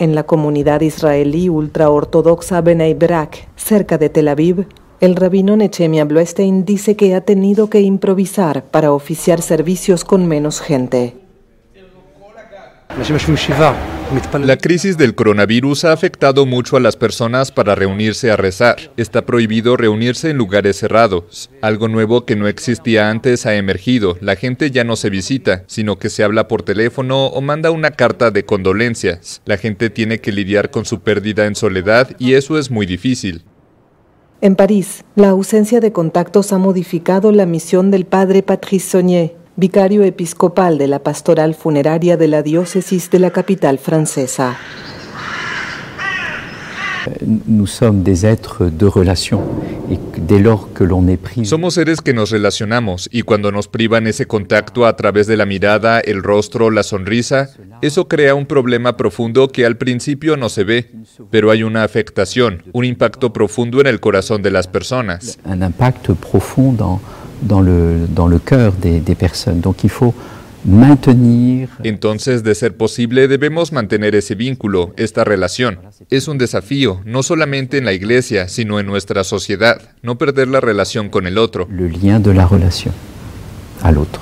En 0.00 0.14
la 0.14 0.22
comunidad 0.22 0.80
israelí 0.80 1.50
ultraortodoxa 1.50 2.62
Bnei 2.62 2.94
Brak, 2.94 3.46
cerca 3.54 3.98
de 3.98 4.08
Tel 4.08 4.28
Aviv, 4.28 4.66
el 4.98 5.14
rabino 5.14 5.58
Nechemia 5.58 6.06
Bloestein 6.06 6.64
dice 6.64 6.96
que 6.96 7.14
ha 7.14 7.20
tenido 7.20 7.68
que 7.68 7.82
improvisar 7.82 8.64
para 8.64 8.92
oficiar 8.92 9.42
servicios 9.42 10.06
con 10.06 10.26
menos 10.26 10.62
gente. 10.62 11.16
La 14.44 14.56
crisis 14.56 14.98
del 14.98 15.14
coronavirus 15.14 15.84
ha 15.84 15.92
afectado 15.92 16.44
mucho 16.44 16.76
a 16.76 16.80
las 16.80 16.96
personas 16.96 17.52
para 17.52 17.76
reunirse 17.76 18.32
a 18.32 18.36
rezar. 18.36 18.76
Está 18.96 19.24
prohibido 19.24 19.76
reunirse 19.76 20.30
en 20.30 20.36
lugares 20.36 20.78
cerrados. 20.78 21.50
Algo 21.62 21.86
nuevo 21.86 22.26
que 22.26 22.34
no 22.34 22.48
existía 22.48 23.08
antes 23.08 23.46
ha 23.46 23.54
emergido. 23.54 24.18
La 24.20 24.34
gente 24.34 24.72
ya 24.72 24.82
no 24.82 24.96
se 24.96 25.08
visita, 25.08 25.62
sino 25.68 26.00
que 26.00 26.10
se 26.10 26.24
habla 26.24 26.48
por 26.48 26.62
teléfono 26.62 27.26
o 27.26 27.40
manda 27.40 27.70
una 27.70 27.92
carta 27.92 28.32
de 28.32 28.44
condolencias. 28.44 29.40
La 29.44 29.56
gente 29.56 29.90
tiene 29.90 30.18
que 30.18 30.32
lidiar 30.32 30.70
con 30.70 30.84
su 30.84 31.00
pérdida 31.00 31.46
en 31.46 31.54
soledad 31.54 32.10
y 32.18 32.34
eso 32.34 32.58
es 32.58 32.72
muy 32.72 32.86
difícil. 32.86 33.44
En 34.40 34.56
París, 34.56 35.04
la 35.14 35.28
ausencia 35.28 35.80
de 35.80 35.92
contactos 35.92 36.52
ha 36.52 36.58
modificado 36.58 37.30
la 37.30 37.46
misión 37.46 37.90
del 37.90 38.06
padre 38.06 38.42
Patrice 38.42 38.90
Saunier, 38.90 39.36
vicario 39.60 40.02
episcopal 40.02 40.78
de 40.78 40.86
la 40.86 41.00
pastoral 41.00 41.54
funeraria 41.54 42.16
de 42.16 42.28
la 42.28 42.42
diócesis 42.42 43.10
de 43.10 43.18
la 43.18 43.30
capital 43.30 43.78
francesa. 43.78 44.56
Somos 51.44 51.74
seres 51.74 52.00
que 52.00 52.14
nos 52.14 52.30
relacionamos 52.30 53.08
y 53.12 53.22
cuando 53.22 53.52
nos 53.52 53.68
privan 53.68 54.06
ese 54.06 54.26
contacto 54.26 54.86
a 54.86 54.96
través 54.96 55.26
de 55.26 55.36
la 55.36 55.44
mirada, 55.44 56.00
el 56.00 56.22
rostro, 56.22 56.70
la 56.70 56.82
sonrisa, 56.82 57.50
eso 57.82 58.08
crea 58.08 58.34
un 58.34 58.46
problema 58.46 58.96
profundo 58.96 59.48
que 59.48 59.66
al 59.66 59.76
principio 59.76 60.38
no 60.38 60.48
se 60.48 60.64
ve, 60.64 60.90
pero 61.30 61.50
hay 61.50 61.64
una 61.64 61.84
afectación, 61.84 62.62
un 62.72 62.86
impacto 62.86 63.32
profundo 63.32 63.80
en 63.82 63.88
el 63.88 64.00
corazón 64.00 64.42
de 64.42 64.52
las 64.52 64.68
personas. 64.68 65.38
Un 65.44 65.62
impacto 65.62 66.14
profundo 66.14 67.00
dans 67.42 67.60
le, 67.60 68.06
dans 68.08 68.28
le 68.28 68.38
cœur 68.38 68.72
des, 68.72 69.00
des 69.00 69.14
personnes. 69.14 69.60
Donc 69.60 69.84
il 69.84 69.90
faut 69.90 70.14
maintenir. 70.64 71.68
Entonces, 71.84 72.42
de 72.42 72.54
ser 72.54 72.76
posible, 72.76 73.28
debemos 73.28 73.72
mantener 73.72 74.14
ese 74.14 74.34
vínculo, 74.34 74.92
esta 74.96 75.24
relación. 75.24 75.78
Es 76.10 76.28
un 76.28 76.38
desafío, 76.38 77.00
no 77.04 77.22
solamente 77.22 77.78
en 77.78 77.84
la 77.84 77.92
iglesia, 77.92 78.48
sino 78.48 78.78
en 78.78 78.86
nuestra 78.86 79.24
sociedad, 79.24 79.80
no 80.02 80.18
perder 80.18 80.48
la 80.48 80.60
relación 80.60 81.08
con 81.08 81.26
el 81.26 81.38
otro. 81.38 81.66
Le 81.70 81.88
lien 81.88 82.22
de 82.22 82.34
la 82.34 82.46
relation 82.46 82.92
à 83.82 83.90
l'autre. 83.90 84.20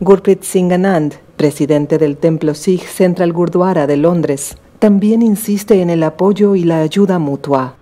Gurpreet 0.00 0.42
Singh 0.42 0.72
Anand, 0.72 1.14
presidente 1.36 1.98
del 1.98 2.16
templo 2.16 2.54
Sikh 2.54 2.86
Central 2.86 3.32
Gurdwara 3.32 3.86
de 3.86 3.96
Londres, 3.96 4.56
también 4.78 5.22
insiste 5.22 5.80
en 5.80 5.88
el 5.90 6.02
apoyo 6.02 6.54
y 6.54 6.64
la 6.64 6.80
ayuda 6.80 7.18
mutua. 7.18 7.76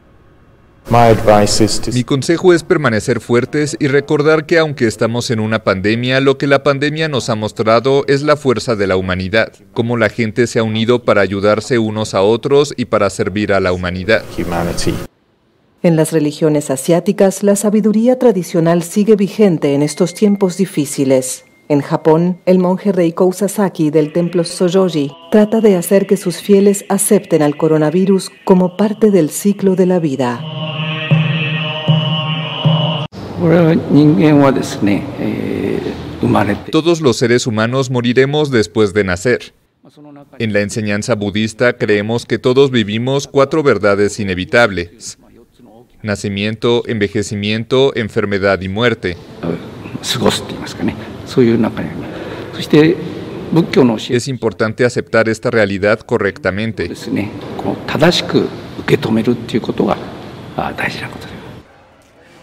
Mi 1.93 2.05
consejo 2.05 2.53
es 2.53 2.62
permanecer 2.62 3.20
fuertes 3.20 3.76
y 3.80 3.89
recordar 3.89 4.47
que 4.47 4.59
aunque 4.59 4.87
estamos 4.87 5.30
en 5.30 5.41
una 5.41 5.64
pandemia, 5.64 6.20
lo 6.20 6.37
que 6.39 6.47
la 6.47 6.62
pandemia 6.62 7.09
nos 7.09 7.30
ha 7.30 7.35
mostrado 7.35 8.05
es 8.07 8.22
la 8.22 8.37
fuerza 8.37 8.76
de 8.76 8.87
la 8.87 8.97
humanidad, 8.97 9.53
cómo 9.72 9.97
la 9.97 10.09
gente 10.09 10.47
se 10.47 10.59
ha 10.59 10.62
unido 10.62 11.03
para 11.05 11.22
ayudarse 11.22 11.78
unos 11.78 12.14
a 12.14 12.22
otros 12.22 12.74
y 12.76 12.85
para 12.85 13.11
servir 13.11 13.53
a 13.53 13.61
la 13.61 13.72
humanidad. 13.72 14.22
En 15.82 15.97
las 15.97 16.12
religiones 16.12 16.70
asiáticas, 16.70 17.43
la 17.43 17.57
sabiduría 17.57 18.18
tradicional 18.18 18.82
sigue 18.82 19.16
vigente 19.16 19.74
en 19.74 19.82
estos 19.82 20.14
tiempos 20.14 20.57
difíciles. 20.57 21.45
En 21.67 21.81
Japón, 21.81 22.39
el 22.45 22.59
monje 22.59 22.93
Reikou 22.93 23.33
Sasaki 23.33 23.91
del 23.91 24.12
templo 24.12 24.45
Sojoji 24.45 25.11
trata 25.31 25.62
de 25.62 25.77
hacer 25.77 26.07
que 26.07 26.19
sus 26.19 26.43
fieles 26.43 26.85
acepten 26.91 27.41
al 27.41 27.57
coronavirus 27.57 28.31
como 28.45 28.77
parte 28.77 29.11
del 29.11 29.31
ciclo 29.31 29.75
de 29.75 29.87
la 29.87 29.99
vida. 29.99 30.45
Todos 36.71 37.01
los 37.01 37.17
seres 37.17 37.47
humanos 37.47 37.91
moriremos 37.91 38.51
después 38.51 38.93
de 38.93 39.05
nacer. 39.05 39.55
En 40.39 40.53
la 40.53 40.61
enseñanza 40.61 41.15
budista 41.15 41.79
creemos 41.79 42.27
que 42.27 42.39
todos 42.39 42.71
vivimos 42.71 43.27
cuatro 43.27 43.62
verdades 43.62 44.21
inevitables. 44.21 45.17
Nacimiento, 46.03 46.83
envejecimiento, 46.87 47.97
enfermedad 47.97 48.61
y 48.61 48.69
muerte. 48.69 49.17
Es 54.11 54.29
importante 54.29 54.85
aceptar 54.85 55.29
esta 55.29 55.51
realidad 55.51 56.01
correctamente. 56.01 56.91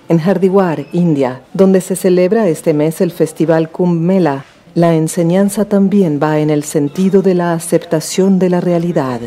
En 0.10 0.20
Hardwar, 0.20 0.86
India, 0.92 1.42
donde 1.54 1.82
se 1.82 1.96
celebra 1.96 2.48
este 2.48 2.74
mes 2.74 3.02
el 3.02 3.12
festival 3.12 3.70
Kumbh 3.70 4.00
Mela, 4.00 4.46
la 4.74 4.96
enseñanza 4.96 5.66
también 5.66 6.20
va 6.22 6.40
en 6.40 6.50
el 6.50 6.64
sentido 6.64 7.22
de 7.22 7.36
la 7.36 7.54
aceptación 7.54 8.40
de 8.40 8.50
la 8.50 8.62
realidad. 8.62 9.22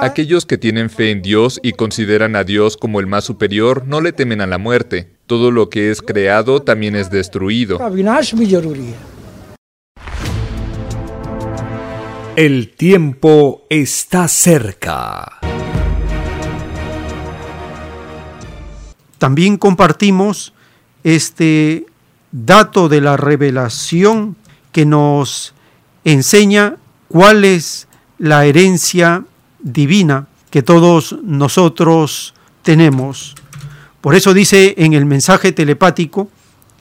Aquellos 0.00 0.46
que 0.46 0.58
tienen 0.58 0.88
fe 0.88 1.10
en 1.10 1.20
Dios 1.20 1.60
y 1.62 1.72
consideran 1.72 2.34
a 2.34 2.44
Dios 2.44 2.78
como 2.78 3.00
el 3.00 3.06
más 3.06 3.24
superior 3.24 3.86
no 3.86 4.00
le 4.00 4.12
temen 4.12 4.40
a 4.40 4.46
la 4.46 4.56
muerte. 4.56 5.10
Todo 5.32 5.50
lo 5.50 5.70
que 5.70 5.90
es 5.90 6.02
creado 6.02 6.60
también 6.60 6.94
es 6.94 7.10
destruido. 7.10 7.78
El 12.36 12.68
tiempo 12.74 13.62
está 13.70 14.28
cerca. 14.28 15.40
También 19.16 19.56
compartimos 19.56 20.52
este 21.02 21.86
dato 22.30 22.90
de 22.90 23.00
la 23.00 23.16
revelación 23.16 24.36
que 24.70 24.84
nos 24.84 25.54
enseña 26.04 26.76
cuál 27.08 27.46
es 27.46 27.88
la 28.18 28.44
herencia 28.44 29.24
divina 29.60 30.26
que 30.50 30.62
todos 30.62 31.16
nosotros 31.22 32.34
tenemos. 32.62 33.34
Por 34.02 34.16
eso 34.16 34.34
dice 34.34 34.74
en 34.78 34.94
el 34.94 35.06
mensaje 35.06 35.52
telepático 35.52 36.28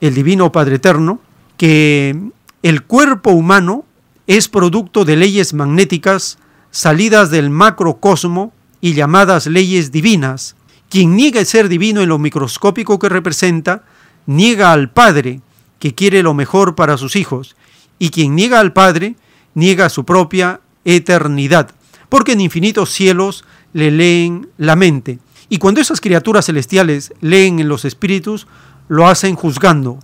el 0.01 0.15
Divino 0.15 0.51
Padre 0.51 0.77
Eterno 0.77 1.21
que 1.55 2.19
el 2.63 2.83
cuerpo 2.83 3.29
humano 3.29 3.85
es 4.25 4.49
producto 4.49 5.05
de 5.05 5.15
leyes 5.15 5.53
magnéticas 5.53 6.39
salidas 6.71 7.29
del 7.29 7.51
macrocosmo 7.51 8.53
y 8.81 8.93
llamadas 8.93 9.45
leyes 9.45 9.91
divinas, 9.91 10.55
quien 10.89 11.15
niega 11.15 11.39
el 11.39 11.45
ser 11.45 11.69
divino 11.69 12.01
en 12.01 12.09
lo 12.09 12.17
microscópico 12.17 12.97
que 12.97 13.07
representa, 13.07 13.83
niega 14.25 14.71
al 14.71 14.89
Padre, 14.89 15.41
que 15.77 15.93
quiere 15.93 16.23
lo 16.23 16.33
mejor 16.33 16.73
para 16.73 16.97
sus 16.97 17.15
hijos, 17.15 17.55
y 17.99 18.09
quien 18.09 18.35
niega 18.35 18.59
al 18.59 18.73
Padre, 18.73 19.15
niega 19.53 19.89
su 19.89 20.05
propia 20.05 20.61
eternidad, 20.85 21.69
porque 22.09 22.31
en 22.31 22.41
infinitos 22.41 22.89
cielos 22.89 23.45
le 23.73 23.91
leen 23.91 24.49
la 24.57 24.75
mente. 24.75 25.19
Y 25.51 25.57
cuando 25.57 25.81
esas 25.81 25.99
criaturas 25.99 26.45
celestiales 26.45 27.13
leen 27.19 27.59
en 27.59 27.67
los 27.67 27.83
espíritus, 27.83 28.47
lo 28.87 29.09
hacen 29.09 29.35
juzgando. 29.35 29.99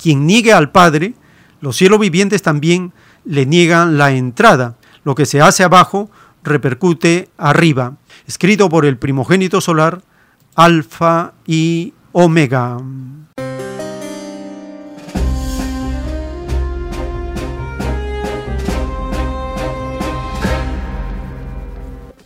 Quien 0.00 0.24
niegue 0.24 0.52
al 0.52 0.70
Padre, 0.70 1.14
los 1.60 1.76
cielos 1.76 1.98
vivientes 1.98 2.42
también 2.42 2.92
le 3.24 3.44
niegan 3.44 3.98
la 3.98 4.12
entrada. 4.12 4.76
Lo 5.02 5.16
que 5.16 5.26
se 5.26 5.40
hace 5.40 5.64
abajo 5.64 6.10
repercute 6.44 7.28
arriba. 7.36 7.96
Escrito 8.28 8.68
por 8.68 8.86
el 8.86 8.96
primogénito 8.96 9.60
solar, 9.60 10.00
Alfa 10.54 11.32
y 11.44 11.92
Omega. 12.12 12.78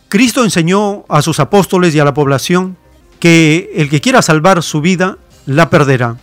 Cristo 0.09 0.43
enseñó 0.43 1.05
a 1.07 1.21
sus 1.21 1.39
apóstoles 1.39 1.93
y 1.93 1.99
a 1.99 2.03
la 2.03 2.15
población 2.15 2.77
que 3.19 3.71
el 3.75 3.89
que 3.91 4.01
quiera 4.01 4.23
salvar 4.23 4.63
su 4.63 4.81
vida, 4.81 5.19
la 5.45 5.69
perderá. 5.69 6.17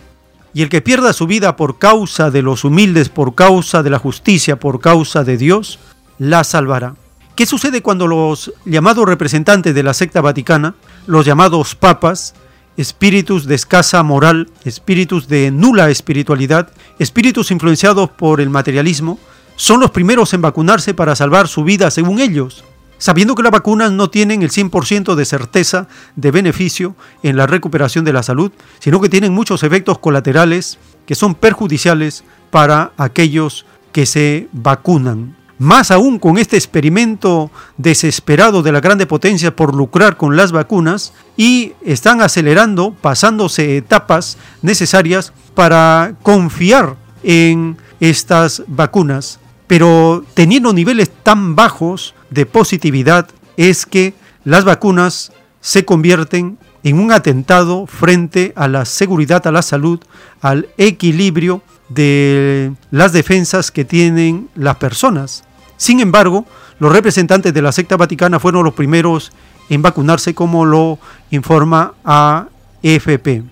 Y 0.53 0.61
el 0.61 0.67
que 0.67 0.81
pierda 0.81 1.13
su 1.13 1.25
vida 1.25 1.55
por 1.55 1.79
causa 1.79 2.29
de 2.29 2.41
los 2.41 2.65
humildes, 2.65 3.07
por 3.07 3.33
causa 3.33 3.83
de 3.83 3.89
la 3.89 3.97
justicia, 3.97 4.59
por 4.59 4.81
causa 4.81 5.23
de 5.23 5.37
Dios, 5.37 5.79
la 6.19 6.43
salvará. 6.43 6.95
¿Qué 7.35 7.45
sucede 7.45 7.81
cuando 7.81 8.07
los 8.07 8.51
llamados 8.65 9.05
representantes 9.05 9.73
de 9.73 9.83
la 9.83 9.93
secta 9.93 10.19
vaticana, 10.19 10.75
los 11.05 11.25
llamados 11.25 11.75
papas, 11.75 12.35
espíritus 12.75 13.45
de 13.45 13.55
escasa 13.55 14.03
moral, 14.03 14.49
espíritus 14.65 15.29
de 15.29 15.49
nula 15.49 15.89
espiritualidad, 15.89 16.71
espíritus 16.99 17.51
influenciados 17.51 18.09
por 18.09 18.41
el 18.41 18.49
materialismo, 18.49 19.17
son 19.55 19.79
los 19.79 19.91
primeros 19.91 20.33
en 20.33 20.41
vacunarse 20.41 20.93
para 20.93 21.15
salvar 21.15 21.47
su 21.47 21.63
vida 21.63 21.89
según 21.89 22.19
ellos, 22.19 22.63
sabiendo 22.97 23.35
que 23.35 23.43
las 23.43 23.51
vacunas 23.51 23.91
no 23.91 24.09
tienen 24.09 24.41
el 24.41 24.49
100% 24.49 25.15
de 25.15 25.25
certeza 25.25 25.87
de 26.15 26.31
beneficio 26.31 26.95
en 27.23 27.37
la 27.37 27.47
recuperación 27.47 28.05
de 28.05 28.13
la 28.13 28.23
salud, 28.23 28.51
sino 28.79 29.01
que 29.01 29.09
tienen 29.09 29.33
muchos 29.33 29.63
efectos 29.63 29.99
colaterales 29.99 30.77
que 31.05 31.15
son 31.15 31.35
perjudiciales 31.35 32.23
para 32.49 32.91
aquellos 32.97 33.65
que 33.91 34.05
se 34.05 34.47
vacunan. 34.51 35.35
Más 35.59 35.89
aún 35.89 36.19
con 36.19 36.37
este 36.37 36.55
experimento 36.55 37.49
desesperado 37.77 38.61
de 38.61 38.71
la 38.71 38.79
grande 38.79 39.07
potencia 39.07 39.55
por 39.55 39.75
lucrar 39.75 40.15
con 40.15 40.35
las 40.35 40.51
vacunas 40.51 41.13
y 41.35 41.73
están 41.83 42.21
acelerando, 42.21 42.93
pasándose 42.93 43.77
etapas 43.77 44.37
necesarias 44.61 45.33
para 45.55 46.13
confiar 46.21 46.95
en 47.23 47.77
estas 47.99 48.61
vacunas. 48.67 49.39
Pero 49.67 50.23
teniendo 50.33 50.73
niveles 50.73 51.11
tan 51.23 51.55
bajos 51.55 52.15
de 52.29 52.45
positividad 52.45 53.27
es 53.57 53.85
que 53.85 54.13
las 54.43 54.63
vacunas 54.63 55.31
se 55.61 55.83
convierten 55.83 56.57
en 56.83 56.99
un 56.99 57.11
atentado 57.11 57.85
frente 57.85 58.53
a 58.55 58.67
la 58.67 58.85
seguridad, 58.85 59.45
a 59.45 59.51
la 59.51 59.61
salud, 59.61 59.99
al 60.41 60.69
equilibrio 60.77 61.61
de 61.89 62.71
las 62.91 63.11
defensas 63.11 63.71
que 63.71 63.83
tienen 63.83 64.49
las 64.55 64.77
personas. 64.77 65.43
Sin 65.75 65.99
embargo, 65.99 66.45
los 66.79 66.91
representantes 66.91 67.53
de 67.53 67.61
la 67.61 67.71
secta 67.71 67.97
vaticana 67.97 68.39
fueron 68.39 68.63
los 68.63 68.73
primeros 68.73 69.31
en 69.69 69.81
vacunarse 69.81 70.33
como 70.33 70.65
lo 70.65 70.99
informa 71.31 71.93
AFP. 72.03 73.43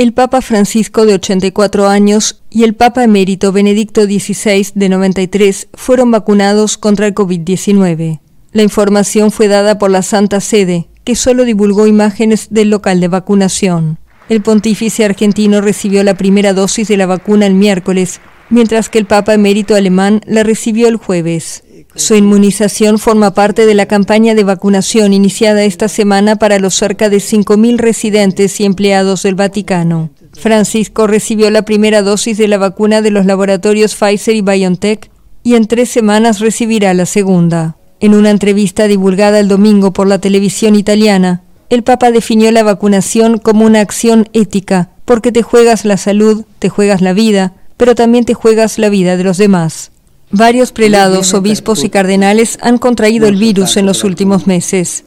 El 0.00 0.14
Papa 0.14 0.40
Francisco 0.40 1.04
de 1.04 1.12
84 1.12 1.86
años 1.86 2.40
y 2.48 2.64
el 2.64 2.72
Papa 2.72 3.04
emérito 3.04 3.52
Benedicto 3.52 4.04
XVI 4.04 4.68
de 4.74 4.88
93 4.88 5.68
fueron 5.74 6.10
vacunados 6.10 6.78
contra 6.78 7.06
el 7.06 7.14
COVID-19. 7.14 8.20
La 8.52 8.62
información 8.62 9.30
fue 9.30 9.46
dada 9.46 9.76
por 9.76 9.90
la 9.90 10.00
Santa 10.00 10.40
Sede, 10.40 10.88
que 11.04 11.16
solo 11.16 11.44
divulgó 11.44 11.86
imágenes 11.86 12.46
del 12.48 12.70
local 12.70 12.98
de 12.98 13.08
vacunación. 13.08 13.98
El 14.30 14.40
pontífice 14.40 15.04
argentino 15.04 15.60
recibió 15.60 16.02
la 16.02 16.14
primera 16.14 16.54
dosis 16.54 16.88
de 16.88 16.96
la 16.96 17.04
vacuna 17.04 17.46
el 17.46 17.52
miércoles, 17.52 18.22
mientras 18.50 18.88
que 18.88 18.98
el 18.98 19.06
Papa 19.06 19.34
emérito 19.34 19.74
alemán 19.74 20.20
la 20.26 20.42
recibió 20.42 20.88
el 20.88 20.96
jueves. 20.96 21.62
Su 21.94 22.14
inmunización 22.14 22.98
forma 22.98 23.34
parte 23.34 23.66
de 23.66 23.74
la 23.74 23.86
campaña 23.86 24.34
de 24.34 24.44
vacunación 24.44 25.12
iniciada 25.12 25.64
esta 25.64 25.88
semana 25.88 26.36
para 26.36 26.58
los 26.58 26.74
cerca 26.74 27.08
de 27.08 27.16
5.000 27.16 27.78
residentes 27.78 28.60
y 28.60 28.64
empleados 28.64 29.22
del 29.24 29.34
Vaticano. 29.34 30.10
Francisco 30.32 31.06
recibió 31.06 31.50
la 31.50 31.62
primera 31.62 32.02
dosis 32.02 32.38
de 32.38 32.48
la 32.48 32.58
vacuna 32.58 33.02
de 33.02 33.10
los 33.10 33.26
laboratorios 33.26 33.96
Pfizer 33.96 34.36
y 34.36 34.42
BioNTech 34.42 35.10
y 35.42 35.54
en 35.54 35.66
tres 35.66 35.88
semanas 35.88 36.38
recibirá 36.38 36.94
la 36.94 37.06
segunda. 37.06 37.76
En 37.98 38.14
una 38.14 38.30
entrevista 38.30 38.86
divulgada 38.86 39.40
el 39.40 39.48
domingo 39.48 39.92
por 39.92 40.06
la 40.06 40.18
televisión 40.18 40.76
italiana, 40.76 41.42
el 41.70 41.82
Papa 41.82 42.10
definió 42.10 42.50
la 42.50 42.62
vacunación 42.62 43.38
como 43.38 43.64
una 43.64 43.80
acción 43.80 44.28
ética, 44.32 44.90
porque 45.04 45.32
te 45.32 45.42
juegas 45.42 45.84
la 45.84 45.96
salud, 45.96 46.44
te 46.58 46.68
juegas 46.68 47.00
la 47.00 47.12
vida, 47.12 47.52
pero 47.80 47.94
también 47.94 48.26
te 48.26 48.34
juegas 48.34 48.78
la 48.78 48.90
vida 48.90 49.16
de 49.16 49.24
los 49.24 49.38
demás. 49.38 49.90
Varios 50.30 50.70
prelados, 50.70 51.32
obispos 51.32 51.82
y 51.82 51.88
cardenales 51.88 52.58
han 52.60 52.76
contraído 52.76 53.26
el 53.26 53.36
virus 53.36 53.78
en 53.78 53.86
los 53.86 54.04
últimos 54.04 54.46
meses. 54.46 55.04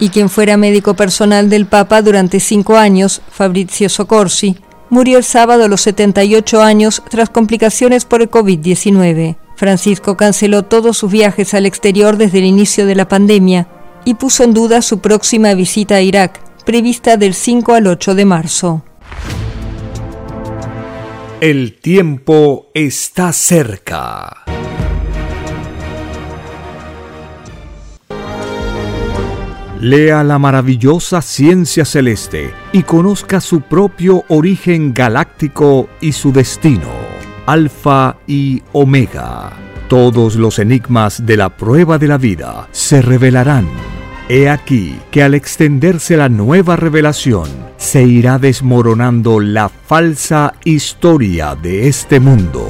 Y 0.00 0.08
quien 0.08 0.30
fuera 0.30 0.56
médico 0.56 0.94
personal 0.94 1.50
del 1.50 1.66
Papa 1.66 2.00
durante 2.00 2.40
cinco 2.40 2.78
años, 2.78 3.20
Fabrizio 3.30 3.90
Soccorsi, 3.90 4.56
murió 4.88 5.18
el 5.18 5.24
sábado 5.24 5.64
a 5.64 5.68
los 5.68 5.82
78 5.82 6.62
años 6.62 7.02
tras 7.10 7.28
complicaciones 7.28 8.06
por 8.06 8.22
el 8.22 8.30
COVID-19. 8.30 9.36
Francisco 9.54 10.16
canceló 10.16 10.62
todos 10.62 10.96
sus 10.96 11.12
viajes 11.12 11.52
al 11.52 11.66
exterior 11.66 12.16
desde 12.16 12.38
el 12.38 12.46
inicio 12.46 12.86
de 12.86 12.94
la 12.94 13.06
pandemia 13.06 13.68
y 14.06 14.14
puso 14.14 14.44
en 14.44 14.54
duda 14.54 14.80
su 14.80 15.00
próxima 15.00 15.52
visita 15.52 15.96
a 15.96 16.00
Irak, 16.00 16.40
prevista 16.64 17.18
del 17.18 17.34
5 17.34 17.74
al 17.74 17.86
8 17.86 18.14
de 18.14 18.24
marzo. 18.24 18.82
El 21.44 21.74
tiempo 21.74 22.70
está 22.72 23.30
cerca. 23.34 24.44
Lea 29.78 30.24
la 30.24 30.38
maravillosa 30.38 31.20
ciencia 31.20 31.84
celeste 31.84 32.50
y 32.72 32.82
conozca 32.84 33.42
su 33.42 33.60
propio 33.60 34.24
origen 34.28 34.94
galáctico 34.94 35.90
y 36.00 36.12
su 36.12 36.32
destino. 36.32 36.88
Alfa 37.44 38.16
y 38.26 38.62
Omega. 38.72 39.52
Todos 39.90 40.36
los 40.36 40.58
enigmas 40.58 41.26
de 41.26 41.36
la 41.36 41.54
prueba 41.54 41.98
de 41.98 42.08
la 42.08 42.16
vida 42.16 42.68
se 42.72 43.02
revelarán 43.02 43.93
He 44.28 44.48
aquí 44.48 44.98
que 45.10 45.22
al 45.22 45.34
extenderse 45.34 46.16
la 46.16 46.30
nueva 46.30 46.76
revelación, 46.76 47.48
se 47.76 48.04
irá 48.04 48.38
desmoronando 48.38 49.38
la 49.38 49.68
falsa 49.68 50.54
historia 50.64 51.54
de 51.54 51.88
este 51.88 52.20
mundo. 52.20 52.66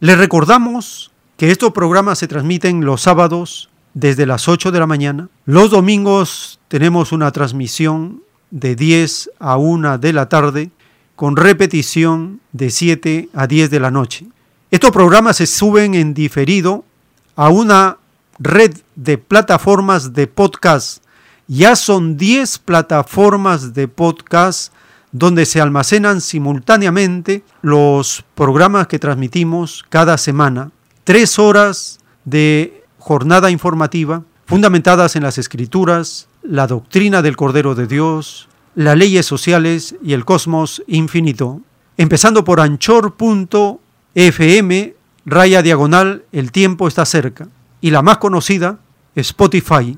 Le 0.00 0.16
recordamos 0.16 1.13
que 1.36 1.50
estos 1.50 1.72
programas 1.72 2.18
se 2.18 2.28
transmiten 2.28 2.84
los 2.84 3.02
sábados 3.02 3.70
desde 3.94 4.26
las 4.26 4.48
8 4.48 4.72
de 4.72 4.80
la 4.80 4.86
mañana. 4.86 5.28
Los 5.44 5.70
domingos 5.70 6.60
tenemos 6.68 7.12
una 7.12 7.30
transmisión 7.32 8.22
de 8.50 8.76
10 8.76 9.30
a 9.38 9.56
1 9.56 9.98
de 9.98 10.12
la 10.12 10.28
tarde 10.28 10.70
con 11.16 11.36
repetición 11.36 12.40
de 12.52 12.70
7 12.70 13.28
a 13.34 13.46
10 13.46 13.70
de 13.70 13.80
la 13.80 13.90
noche. 13.90 14.26
Estos 14.70 14.90
programas 14.90 15.36
se 15.36 15.46
suben 15.46 15.94
en 15.94 16.14
diferido 16.14 16.84
a 17.36 17.48
una 17.48 17.98
red 18.38 18.76
de 18.96 19.18
plataformas 19.18 20.12
de 20.12 20.26
podcast. 20.26 21.02
Ya 21.46 21.76
son 21.76 22.16
10 22.16 22.58
plataformas 22.58 23.74
de 23.74 23.86
podcast 23.86 24.72
donde 25.12 25.46
se 25.46 25.60
almacenan 25.60 26.20
simultáneamente 26.20 27.44
los 27.62 28.24
programas 28.34 28.88
que 28.88 28.98
transmitimos 28.98 29.84
cada 29.88 30.18
semana 30.18 30.72
tres 31.04 31.38
horas 31.38 32.00
de 32.24 32.82
jornada 32.98 33.50
informativa 33.50 34.24
fundamentadas 34.46 35.16
en 35.16 35.22
las 35.22 35.38
escrituras, 35.38 36.28
la 36.42 36.66
doctrina 36.66 37.22
del 37.22 37.36
Cordero 37.36 37.74
de 37.74 37.86
Dios, 37.86 38.48
las 38.74 38.96
leyes 38.96 39.24
sociales 39.26 39.94
y 40.02 40.12
el 40.12 40.24
cosmos 40.24 40.82
infinito. 40.86 41.60
Empezando 41.96 42.44
por 42.44 42.60
anchor.fm, 42.60 43.76
raya 45.24 45.62
diagonal, 45.62 46.24
el 46.32 46.52
tiempo 46.52 46.88
está 46.88 47.04
cerca. 47.04 47.48
Y 47.80 47.90
la 47.90 48.02
más 48.02 48.18
conocida, 48.18 48.78
Spotify. 49.14 49.96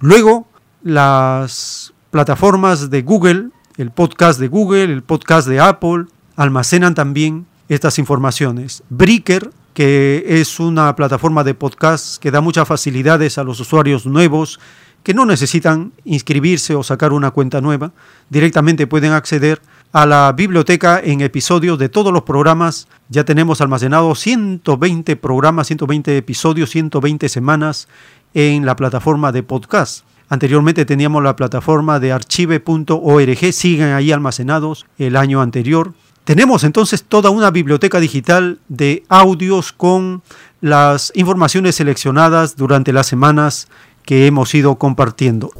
Luego, 0.00 0.48
las 0.82 1.92
plataformas 2.10 2.90
de 2.90 3.02
Google, 3.02 3.50
el 3.76 3.90
podcast 3.90 4.40
de 4.40 4.48
Google, 4.48 4.84
el 4.84 5.02
podcast 5.02 5.46
de 5.48 5.60
Apple, 5.60 6.06
almacenan 6.36 6.94
también 6.94 7.46
estas 7.68 7.98
informaciones. 7.98 8.82
Breaker 8.88 9.50
que 9.74 10.24
es 10.26 10.60
una 10.60 10.94
plataforma 10.96 11.44
de 11.44 11.54
podcast 11.54 12.16
que 12.18 12.30
da 12.30 12.40
muchas 12.40 12.66
facilidades 12.66 13.36
a 13.38 13.44
los 13.44 13.60
usuarios 13.60 14.06
nuevos 14.06 14.60
que 15.02 15.14
no 15.14 15.26
necesitan 15.26 15.92
inscribirse 16.04 16.74
o 16.74 16.82
sacar 16.82 17.12
una 17.12 17.30
cuenta 17.30 17.60
nueva, 17.60 17.92
directamente 18.30 18.86
pueden 18.86 19.12
acceder 19.12 19.60
a 19.92 20.06
la 20.06 20.32
biblioteca 20.32 20.98
en 21.04 21.20
episodios 21.20 21.78
de 21.78 21.88
todos 21.88 22.12
los 22.12 22.22
programas. 22.22 22.88
Ya 23.10 23.24
tenemos 23.24 23.60
almacenados 23.60 24.18
120 24.20 25.16
programas, 25.16 25.66
120 25.66 26.16
episodios, 26.16 26.70
120 26.70 27.28
semanas 27.28 27.86
en 28.32 28.64
la 28.64 28.76
plataforma 28.76 29.30
de 29.30 29.42
podcast. 29.42 30.04
Anteriormente 30.28 30.86
teníamos 30.86 31.22
la 31.22 31.36
plataforma 31.36 32.00
de 32.00 32.12
archive.org, 32.12 33.52
siguen 33.52 33.92
ahí 33.92 34.10
almacenados 34.10 34.86
el 34.98 35.16
año 35.16 35.42
anterior. 35.42 35.92
Tenemos 36.24 36.64
entonces 36.64 37.04
toda 37.04 37.28
una 37.28 37.50
biblioteca 37.50 38.00
digital 38.00 38.58
de 38.68 39.04
audios 39.10 39.74
con 39.74 40.22
las 40.62 41.12
informaciones 41.14 41.74
seleccionadas 41.74 42.56
durante 42.56 42.94
las 42.94 43.06
semanas 43.06 43.68
que 44.04 44.26
hemos 44.26 44.54
ido 44.54 44.76
compartiendo. 44.76 45.50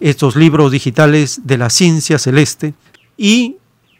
estos 0.00 0.36
libros 0.36 0.70
digitales 0.70 1.40
de 1.44 1.58
la 1.58 1.70
ciencia 1.70 2.18
celeste 2.18 2.74
y 3.16 3.56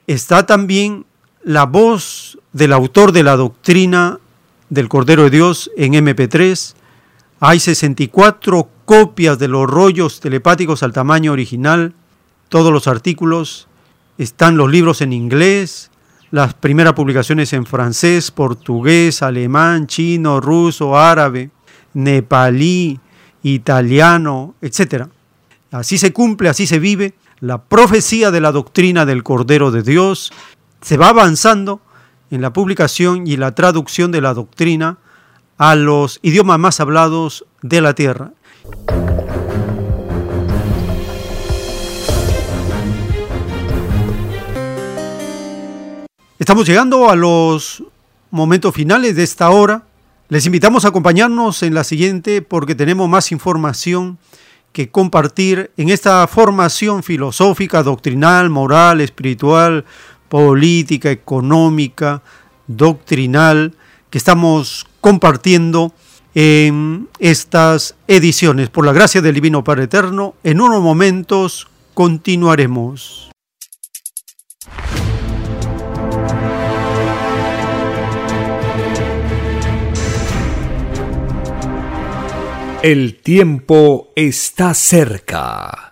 está 0.07 0.47
también 0.47 1.05
la 1.43 1.65
voz 1.65 2.39
del 2.53 2.73
autor 2.73 3.13
de 3.13 3.23
la 3.23 3.37
doctrina 3.37 4.19
del 4.71 4.89
Cordero 4.89 5.25
de 5.25 5.31
Dios 5.31 5.71
en 5.77 5.95
MP3. 5.95 6.75
Hay 7.41 7.61
64 7.61 8.69
copias 8.85 9.39
de 9.39 9.49
los 9.49 9.69
rollos 9.69 10.21
telepáticos 10.21 10.83
al 10.83 10.93
tamaño 10.93 11.33
original, 11.33 11.95
todos 12.49 12.73
los 12.73 12.87
artículos, 12.87 13.69
están 14.17 14.57
los 14.57 14.71
libros 14.71 15.01
en 15.01 15.13
inglés, 15.13 15.91
las 16.31 16.55
primeras 16.55 16.93
publicaciones 16.93 17.53
en 17.53 17.65
francés, 17.65 18.31
portugués, 18.31 19.23
alemán, 19.23 19.87
chino, 19.87 20.41
ruso, 20.41 20.99
árabe, 20.99 21.51
nepalí, 21.95 23.01
italiano, 23.43 24.55
etc. 24.61 25.07
Así 25.71 25.99
se 25.99 26.13
cumple, 26.13 26.49
así 26.49 26.67
se 26.67 26.79
vive 26.79 27.15
la 27.41 27.63
profecía 27.63 28.31
de 28.31 28.41
la 28.41 28.53
doctrina 28.53 29.07
del 29.07 29.23
Cordero 29.23 29.71
de 29.71 29.83
Dios. 29.83 30.33
Se 30.81 30.97
va 30.97 31.09
avanzando 31.09 31.81
en 32.31 32.43
la 32.43 32.53
publicación 32.53 33.27
y 33.27 33.37
la 33.37 33.55
traducción 33.55 34.13
de 34.13 34.21
la 34.21 34.35
doctrina 34.35 34.99
a 35.57 35.75
los 35.75 36.21
idiomas 36.23 36.59
más 36.59 36.81
hablados 36.81 37.47
de 37.63 37.81
la 37.81 37.95
tierra. 37.95 38.33
Estamos 46.49 46.67
llegando 46.67 47.11
a 47.11 47.15
los 47.15 47.85
momentos 48.31 48.75
finales 48.75 49.15
de 49.15 49.23
esta 49.23 49.51
hora. 49.51 49.83
Les 50.31 50.47
invitamos 50.47 50.87
a 50.87 50.89
acompañarnos 50.89 51.63
en 51.63 51.75
la 51.75 51.85
siguiente 51.85 52.41
porque 52.41 52.75
tenemos 52.75 53.07
más 53.07 53.33
información 53.33 54.17
que 54.73 54.89
compartir 54.89 55.71
en 55.77 55.91
esta 55.91 56.27
formación 56.27 57.03
filosófica, 57.03 57.83
doctrinal, 57.83 58.49
moral, 58.49 59.03
espiritual, 59.03 59.85
política, 60.31 61.11
económica, 61.11 62.23
doctrinal, 62.67 63.75
que 64.09 64.17
estamos 64.17 64.87
compartiendo 65.03 65.93
en 66.35 67.11
estas 67.19 67.95
ediciones. 68.07 68.71
Por 68.71 68.87
la 68.87 68.95
gracia 68.95 69.21
del 69.21 69.35
Divino 69.35 69.63
Padre 69.65 69.85
Eterno, 69.85 70.35
en 70.43 70.63
unos 70.63 70.81
momentos 70.81 71.69
continuaremos. 71.93 73.28
El 82.81 83.17
tiempo 83.17 84.13
está 84.15 84.73
cerca. 84.73 85.91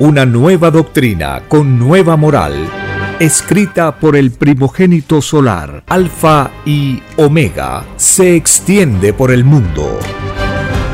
Una 0.00 0.26
nueva 0.26 0.72
doctrina 0.72 1.44
con 1.46 1.78
nueva 1.78 2.16
moral, 2.16 2.68
escrita 3.20 4.00
por 4.00 4.16
el 4.16 4.32
primogénito 4.32 5.22
solar, 5.22 5.84
Alfa 5.86 6.50
y 6.66 7.00
Omega, 7.16 7.84
se 7.96 8.34
extiende 8.34 9.12
por 9.12 9.30
el 9.30 9.44
mundo. 9.44 10.00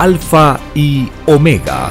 Alfa 0.00 0.58
y 0.74 1.08
Omega. 1.26 1.90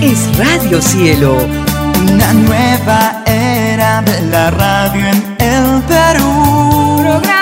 Es 0.00 0.38
Radio 0.38 0.80
Cielo, 0.80 1.36
una 2.10 2.32
nueva 2.32 3.22
era 3.26 4.00
de 4.00 4.22
la 4.22 4.50
radio 4.50 5.08
en 5.08 5.36
el 5.38 5.82
Perú. 5.82 7.41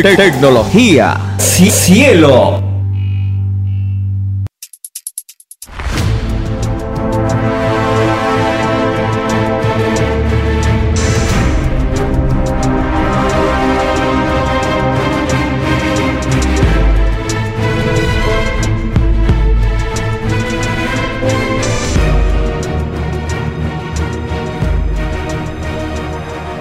Tecnología. 0.00 1.18
Cielo. 1.38 2.71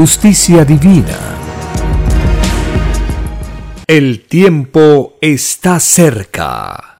justicia 0.00 0.64
divina. 0.64 1.18
El 3.86 4.24
tiempo 4.24 5.18
está 5.20 5.78
cerca. 5.78 6.96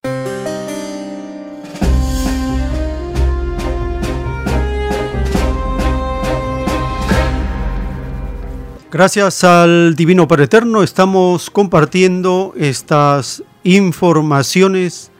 Gracias 8.90 9.44
al 9.44 9.96
Divino 9.96 10.28
Padre 10.28 10.44
Eterno 10.44 10.82
estamos 10.82 11.48
compartiendo 11.48 12.53
estas 12.59 13.42
informaciones 13.64 15.11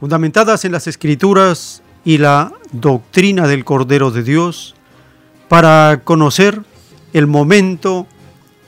fundamentadas 0.00 0.64
en 0.64 0.72
las 0.72 0.86
escrituras 0.86 1.82
y 2.02 2.16
la 2.16 2.54
doctrina 2.72 3.46
del 3.46 3.66
Cordero 3.66 4.10
de 4.10 4.22
Dios 4.22 4.74
para 5.48 6.00
conocer 6.02 6.62
el 7.12 7.26
momento 7.26 8.06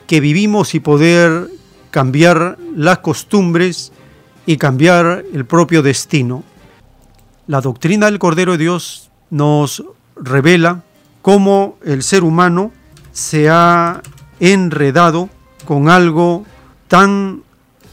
que 0.06 0.20
vivimos 0.20 0.74
y 0.74 0.80
poder 0.80 1.48
cambiar 1.90 2.58
las 2.74 2.98
costumbres 2.98 3.92
y 4.46 4.56
cambiar 4.56 5.24
el 5.32 5.44
propio 5.44 5.82
destino. 5.82 6.42
La 7.46 7.60
doctrina 7.60 8.06
del 8.06 8.18
Cordero 8.18 8.52
de 8.52 8.58
Dios 8.58 9.10
nos 9.30 9.84
revela 10.16 10.82
cómo 11.22 11.78
el 11.84 12.02
ser 12.02 12.24
humano 12.24 12.72
se 13.12 13.48
ha 13.48 14.02
enredado 14.40 15.28
con 15.64 15.88
algo 15.88 16.44
tan 16.88 17.42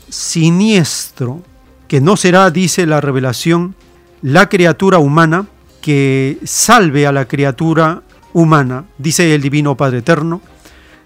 siniestro 0.09 1.41
que 1.87 2.01
no 2.01 2.17
será, 2.17 2.49
dice 2.51 2.85
la 2.85 3.01
revelación, 3.01 3.75
la 4.21 4.49
criatura 4.49 4.99
humana 4.99 5.47
que 5.81 6.37
salve 6.43 7.07
a 7.07 7.11
la 7.11 7.25
criatura 7.25 8.03
humana, 8.33 8.85
dice 8.97 9.33
el 9.33 9.41
Divino 9.41 9.75
Padre 9.75 9.99
Eterno, 9.99 10.41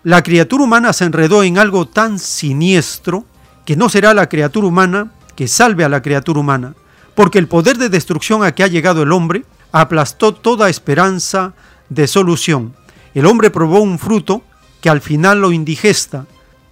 la 0.03 0.21
criatura 0.21 0.63
humana 0.63 0.91
se 0.93 1.05
enredó 1.05 1.43
en 1.43 1.57
algo 1.57 1.87
tan 1.87 2.19
siniestro 2.19 3.25
que 3.65 3.75
no 3.75 3.89
será 3.89 4.13
la 4.13 4.27
criatura 4.27 4.67
humana 4.67 5.11
que 5.35 5.47
salve 5.47 5.83
a 5.83 5.89
la 5.89 6.01
criatura 6.01 6.39
humana, 6.39 6.75
porque 7.15 7.39
el 7.39 7.47
poder 7.47 7.77
de 7.77 7.89
destrucción 7.89 8.43
a 8.43 8.53
que 8.53 8.63
ha 8.63 8.67
llegado 8.67 9.03
el 9.03 9.11
hombre 9.11 9.45
aplastó 9.71 10.33
toda 10.33 10.69
esperanza 10.69 11.53
de 11.89 12.07
solución. 12.07 12.73
El 13.13 13.25
hombre 13.25 13.49
probó 13.49 13.79
un 13.79 13.99
fruto 13.99 14.43
que 14.81 14.89
al 14.89 15.01
final 15.01 15.39
lo 15.41 15.51
indigesta. 15.51 16.25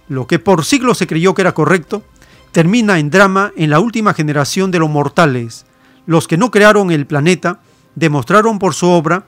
Lo 0.08 0.26
que 0.26 0.38
por 0.38 0.64
siglos 0.64 0.98
se 0.98 1.06
creyó 1.06 1.34
que 1.34 1.42
era 1.42 1.54
correcto, 1.54 2.02
termina 2.50 2.98
en 2.98 3.10
drama 3.10 3.52
en 3.56 3.70
la 3.70 3.80
última 3.80 4.12
generación 4.12 4.70
de 4.70 4.78
los 4.78 4.90
mortales. 4.90 5.64
Los 6.04 6.28
que 6.28 6.36
no 6.36 6.50
crearon 6.50 6.90
el 6.90 7.06
planeta 7.06 7.60
demostraron 7.94 8.58
por 8.58 8.74
su 8.74 8.88
obra 8.88 9.24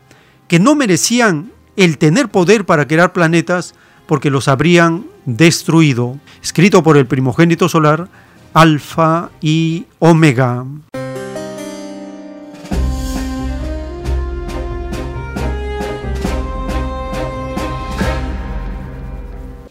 que 0.48 0.58
no 0.58 0.74
merecían 0.74 1.52
el 1.76 1.98
tener 1.98 2.28
poder 2.28 2.64
para 2.64 2.86
crear 2.86 3.12
planetas 3.12 3.74
porque 4.06 4.30
los 4.30 4.48
habrían 4.48 5.06
destruido. 5.24 6.18
Escrito 6.42 6.82
por 6.82 6.96
el 6.96 7.06
primogénito 7.06 7.68
solar, 7.68 8.08
Alfa 8.52 9.30
y 9.40 9.86
Omega. 9.98 10.64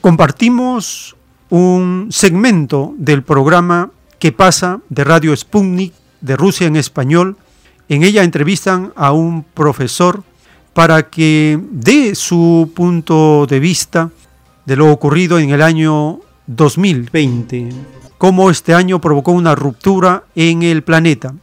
Compartimos 0.02 1.16
un 1.50 2.10
segmento 2.12 2.94
del 2.98 3.24
programa 3.24 3.92
que 4.20 4.34
pasa 4.34 4.82
de 4.90 5.06
Radio 5.06 5.34
Sputnik 5.34 5.94
de 6.20 6.36
Rusia 6.36 6.68
en 6.68 6.76
español. 6.76 7.38
En 7.88 8.04
ella 8.04 8.24
entrevistan 8.24 8.92
a 8.98 9.14
un 9.14 9.44
profesor 9.44 10.24
para 10.74 11.10
que 11.10 11.60
dé 11.72 12.16
su 12.16 12.72
punto 12.76 13.46
de 13.48 13.60
vista 13.60 14.10
de 14.66 14.76
lo 14.76 14.92
ocurrido 14.92 15.40
en 15.40 15.52
el 15.52 15.62
año 15.62 16.20
2020, 16.48 17.70
cómo 18.18 18.50
este 18.50 18.74
año 18.74 19.00
provocó 19.00 19.32
una 19.32 19.56
ruptura 19.56 20.24
en 20.36 20.64
el 20.64 20.84
planeta. 20.84 21.34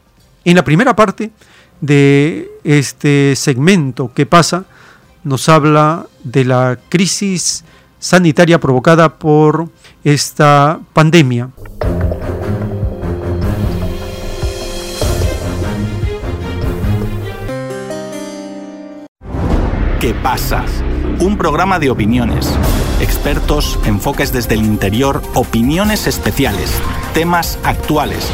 En 0.44 0.56
la 0.56 0.64
primera 0.64 0.96
parte 0.96 1.30
de 1.80 2.50
este 2.64 3.34
segmento 3.36 4.12
que 4.12 4.26
pasa, 4.26 4.64
nos 5.22 5.48
habla 5.48 6.06
de 6.24 6.44
la 6.44 6.78
crisis 6.88 7.64
sanitaria 7.98 8.58
provocada 8.58 9.18
por 9.18 9.68
esta 10.02 10.80
pandemia. 10.92 11.50
¿Qué 20.00 20.14
pasa? 20.14 20.64
Un 21.18 21.36
programa 21.36 21.78
de 21.78 21.90
opiniones, 21.90 22.50
expertos, 23.02 23.78
enfoques 23.84 24.32
desde 24.32 24.54
el 24.54 24.62
interior, 24.64 25.20
opiniones 25.34 26.06
especiales, 26.06 26.72
temas 27.12 27.58
actuales. 27.64 28.26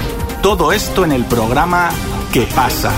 Todo 0.44 0.72
esto 0.72 1.04
en 1.04 1.10
el 1.10 1.24
programa 1.24 1.90
¿Qué 2.32 2.46
pasa? 2.54 2.92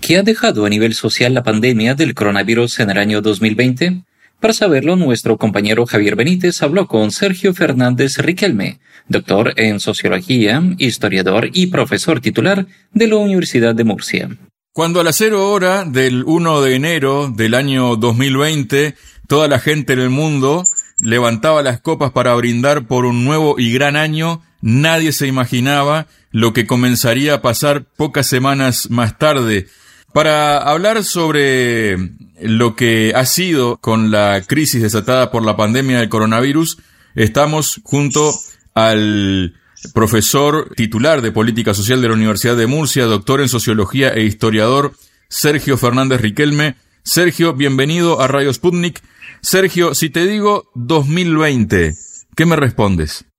¿Qué 0.00 0.16
ha 0.16 0.24
dejado 0.24 0.66
a 0.66 0.68
nivel 0.68 0.92
social 0.94 1.32
la 1.32 1.44
pandemia 1.44 1.94
del 1.94 2.14
coronavirus 2.14 2.80
en 2.80 2.90
el 2.90 2.98
año 2.98 3.22
2020? 3.22 4.02
Para 4.40 4.52
saberlo, 4.52 4.96
nuestro 4.96 5.36
compañero 5.36 5.86
Javier 5.86 6.16
Benítez 6.16 6.60
habló 6.62 6.88
con 6.88 7.12
Sergio 7.12 7.54
Fernández 7.54 8.18
Riquelme, 8.18 8.80
doctor 9.06 9.52
en 9.54 9.78
sociología, 9.78 10.60
historiador 10.78 11.48
y 11.52 11.68
profesor 11.68 12.18
titular 12.20 12.66
de 12.92 13.06
la 13.06 13.18
Universidad 13.18 13.76
de 13.76 13.84
Murcia. 13.84 14.30
Cuando 14.72 15.00
a 15.00 15.04
las 15.04 15.16
cero 15.16 15.50
hora 15.50 15.84
del 15.84 16.22
1 16.24 16.60
de 16.60 16.76
enero 16.76 17.28
del 17.28 17.54
año 17.54 17.96
2020, 17.96 18.94
toda 19.26 19.48
la 19.48 19.58
gente 19.58 19.94
en 19.94 19.98
el 19.98 20.10
mundo 20.10 20.62
levantaba 21.00 21.64
las 21.64 21.80
copas 21.80 22.12
para 22.12 22.36
brindar 22.36 22.86
por 22.86 23.04
un 23.04 23.24
nuevo 23.24 23.58
y 23.58 23.72
gran 23.72 23.96
año, 23.96 24.42
nadie 24.60 25.10
se 25.10 25.26
imaginaba 25.26 26.06
lo 26.30 26.52
que 26.52 26.68
comenzaría 26.68 27.34
a 27.34 27.42
pasar 27.42 27.82
pocas 27.96 28.28
semanas 28.28 28.90
más 28.90 29.18
tarde. 29.18 29.66
Para 30.12 30.58
hablar 30.58 31.02
sobre 31.02 31.96
lo 32.40 32.76
que 32.76 33.12
ha 33.16 33.26
sido 33.26 33.76
con 33.78 34.12
la 34.12 34.40
crisis 34.46 34.82
desatada 34.82 35.32
por 35.32 35.44
la 35.44 35.56
pandemia 35.56 35.98
del 35.98 36.08
coronavirus, 36.08 36.78
estamos 37.16 37.80
junto 37.82 38.32
al 38.74 39.59
profesor 39.94 40.72
titular 40.76 41.22
de 41.22 41.32
Política 41.32 41.74
Social 41.74 42.02
de 42.02 42.08
la 42.08 42.14
Universidad 42.14 42.56
de 42.56 42.66
Murcia, 42.66 43.04
doctor 43.04 43.40
en 43.40 43.48
Sociología 43.48 44.10
e 44.10 44.22
historiador 44.22 44.94
Sergio 45.28 45.76
Fernández 45.76 46.20
Riquelme. 46.20 46.76
Sergio, 47.02 47.54
bienvenido 47.54 48.20
a 48.20 48.28
Radio 48.28 48.52
Sputnik. 48.52 49.00
Sergio, 49.42 49.94
si 49.94 50.10
te 50.10 50.26
digo 50.26 50.70
2020, 50.74 51.94
¿qué 52.36 52.46
me 52.46 52.56
respondes? 52.56 53.29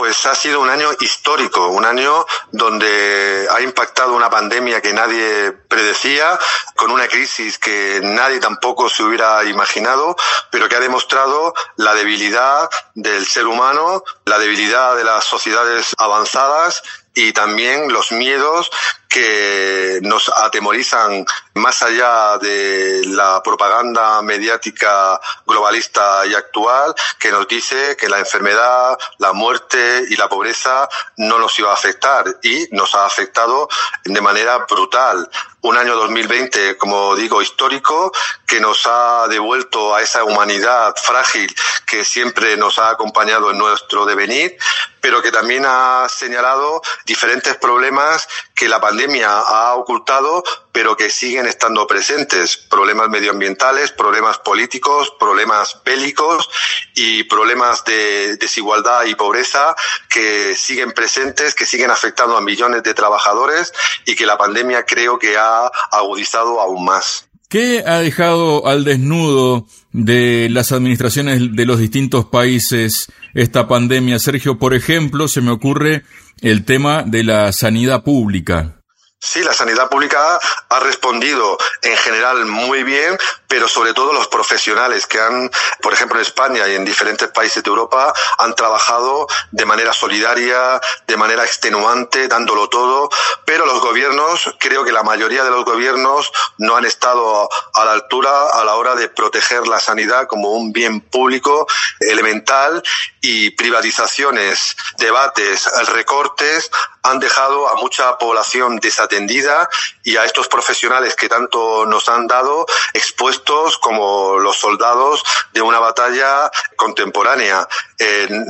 Pues 0.00 0.24
ha 0.24 0.34
sido 0.34 0.60
un 0.62 0.70
año 0.70 0.88
histórico, 0.98 1.68
un 1.68 1.84
año 1.84 2.24
donde 2.52 3.46
ha 3.50 3.60
impactado 3.60 4.14
una 4.14 4.30
pandemia 4.30 4.80
que 4.80 4.94
nadie 4.94 5.52
predecía, 5.52 6.38
con 6.74 6.90
una 6.90 7.06
crisis 7.06 7.58
que 7.58 8.00
nadie 8.02 8.40
tampoco 8.40 8.88
se 8.88 9.02
hubiera 9.02 9.44
imaginado, 9.44 10.16
pero 10.50 10.70
que 10.70 10.76
ha 10.76 10.80
demostrado 10.80 11.52
la 11.76 11.94
debilidad 11.94 12.70
del 12.94 13.26
ser 13.26 13.46
humano, 13.46 14.02
la 14.24 14.38
debilidad 14.38 14.96
de 14.96 15.04
las 15.04 15.24
sociedades 15.24 15.94
avanzadas 15.98 16.82
y 17.14 17.32
también 17.32 17.92
los 17.92 18.12
miedos 18.12 18.70
que 19.08 19.98
nos 20.02 20.28
atemorizan 20.28 21.26
más 21.54 21.82
allá 21.82 22.38
de 22.38 23.02
la 23.06 23.42
propaganda 23.42 24.22
mediática 24.22 25.20
globalista 25.44 26.24
y 26.26 26.34
actual 26.34 26.94
que 27.18 27.32
nos 27.32 27.48
dice 27.48 27.96
que 27.96 28.08
la 28.08 28.20
enfermedad, 28.20 28.96
la 29.18 29.32
muerte 29.32 30.04
y 30.08 30.14
la 30.14 30.28
pobreza 30.28 30.88
no 31.16 31.40
nos 31.40 31.58
iba 31.58 31.70
a 31.70 31.74
afectar 31.74 32.24
y 32.44 32.68
nos 32.70 32.94
ha 32.94 33.04
afectado 33.04 33.68
de 34.04 34.20
manera 34.20 34.58
brutal. 34.58 35.28
Un 35.62 35.76
año 35.76 35.94
2020, 35.96 36.78
como 36.78 37.14
digo, 37.16 37.42
histórico, 37.42 38.12
que 38.46 38.60
nos 38.60 38.86
ha 38.86 39.28
devuelto 39.28 39.94
a 39.94 40.00
esa 40.00 40.24
humanidad 40.24 40.94
frágil 40.96 41.54
que 41.86 42.02
siempre 42.04 42.56
nos 42.56 42.78
ha 42.78 42.88
acompañado 42.90 43.50
en 43.50 43.58
nuestro 43.58 44.06
devenir, 44.06 44.56
pero 45.00 45.20
que 45.20 45.30
también 45.30 45.64
ha 45.66 46.06
señalado 46.08 46.80
diferentes 47.04 47.56
problemas 47.56 48.26
que 48.54 48.68
la 48.68 48.80
pandemia 48.80 49.28
ha 49.30 49.74
ocultado, 49.74 50.42
pero 50.72 50.96
que 50.96 51.10
siguen 51.10 51.46
estando 51.46 51.86
presentes. 51.86 52.56
Problemas 52.56 53.08
medioambientales, 53.08 53.92
problemas 53.92 54.38
políticos, 54.38 55.12
problemas 55.18 55.80
bélicos 55.84 56.48
y 56.94 57.24
problemas 57.24 57.84
de 57.84 58.36
desigualdad 58.36 59.04
y 59.06 59.14
pobreza 59.14 59.74
que 60.08 60.54
siguen 60.56 60.92
presentes, 60.92 61.54
que 61.54 61.66
siguen 61.66 61.90
afectando 61.90 62.36
a 62.36 62.40
millones 62.40 62.82
de 62.82 62.94
trabajadores 62.94 63.72
y 64.06 64.14
que 64.14 64.26
la 64.26 64.38
pandemia 64.38 64.84
creo 64.84 65.18
que 65.18 65.36
ha 65.36 65.66
agudizado 65.90 66.60
aún 66.60 66.84
más. 66.84 67.26
¿Qué 67.48 67.82
ha 67.84 67.98
dejado 67.98 68.68
al 68.68 68.84
desnudo 68.84 69.66
de 69.90 70.48
las 70.50 70.70
administraciones 70.70 71.56
de 71.56 71.66
los 71.66 71.80
distintos 71.80 72.26
países 72.26 73.10
esta 73.34 73.66
pandemia? 73.66 74.20
Sergio, 74.20 74.56
por 74.56 74.72
ejemplo, 74.72 75.26
se 75.26 75.40
me 75.40 75.50
ocurre 75.50 76.04
el 76.42 76.64
tema 76.64 77.02
de 77.02 77.24
la 77.24 77.50
sanidad 77.52 78.04
pública. 78.04 78.79
Sí, 79.22 79.42
la 79.42 79.52
sanidad 79.52 79.90
pública 79.90 80.40
ha 80.70 80.80
respondido 80.80 81.58
en 81.82 81.94
general 81.98 82.46
muy 82.46 82.84
bien, 82.84 83.18
pero 83.48 83.68
sobre 83.68 83.92
todo 83.92 84.14
los 84.14 84.28
profesionales 84.28 85.06
que 85.06 85.20
han, 85.20 85.50
por 85.82 85.92
ejemplo, 85.92 86.18
en 86.18 86.24
España 86.24 86.66
y 86.66 86.74
en 86.74 86.86
diferentes 86.86 87.28
países 87.28 87.62
de 87.62 87.68
Europa, 87.68 88.14
han 88.38 88.54
trabajado 88.54 89.26
de 89.50 89.66
manera 89.66 89.92
solidaria, 89.92 90.80
de 91.06 91.16
manera 91.18 91.44
extenuante, 91.44 92.28
dándolo 92.28 92.70
todo, 92.70 93.10
pero 93.44 93.66
los 93.66 93.80
gobiernos, 93.80 94.54
creo 94.58 94.84
que 94.84 94.92
la 94.92 95.02
mayoría 95.02 95.44
de 95.44 95.50
los 95.50 95.66
gobiernos 95.66 96.32
no 96.56 96.76
han 96.76 96.86
estado 96.86 97.46
a 97.74 97.84
la 97.84 97.92
altura 97.92 98.30
a 98.54 98.64
la 98.64 98.76
hora 98.76 98.94
de 98.94 99.10
proteger 99.10 99.68
la 99.68 99.80
sanidad 99.80 100.28
como 100.28 100.52
un 100.52 100.72
bien 100.72 101.02
público 101.02 101.66
elemental 102.00 102.82
y 103.20 103.50
privatizaciones, 103.50 104.76
debates, 104.96 105.68
recortes 105.88 106.70
han 107.02 107.18
dejado 107.18 107.68
a 107.68 107.76
mucha 107.76 108.16
población 108.18 108.78
desatendida 109.10 109.68
y 110.04 110.16
a 110.16 110.24
estos 110.24 110.48
profesionales 110.48 111.14
que 111.16 111.28
tanto 111.28 111.84
nos 111.86 112.08
han 112.08 112.26
dado 112.26 112.66
expuestos 112.94 113.78
como 113.78 114.38
los 114.38 114.56
soldados 114.56 115.22
de 115.52 115.62
una 115.62 115.78
batalla 115.78 116.50
contemporánea 116.76 117.66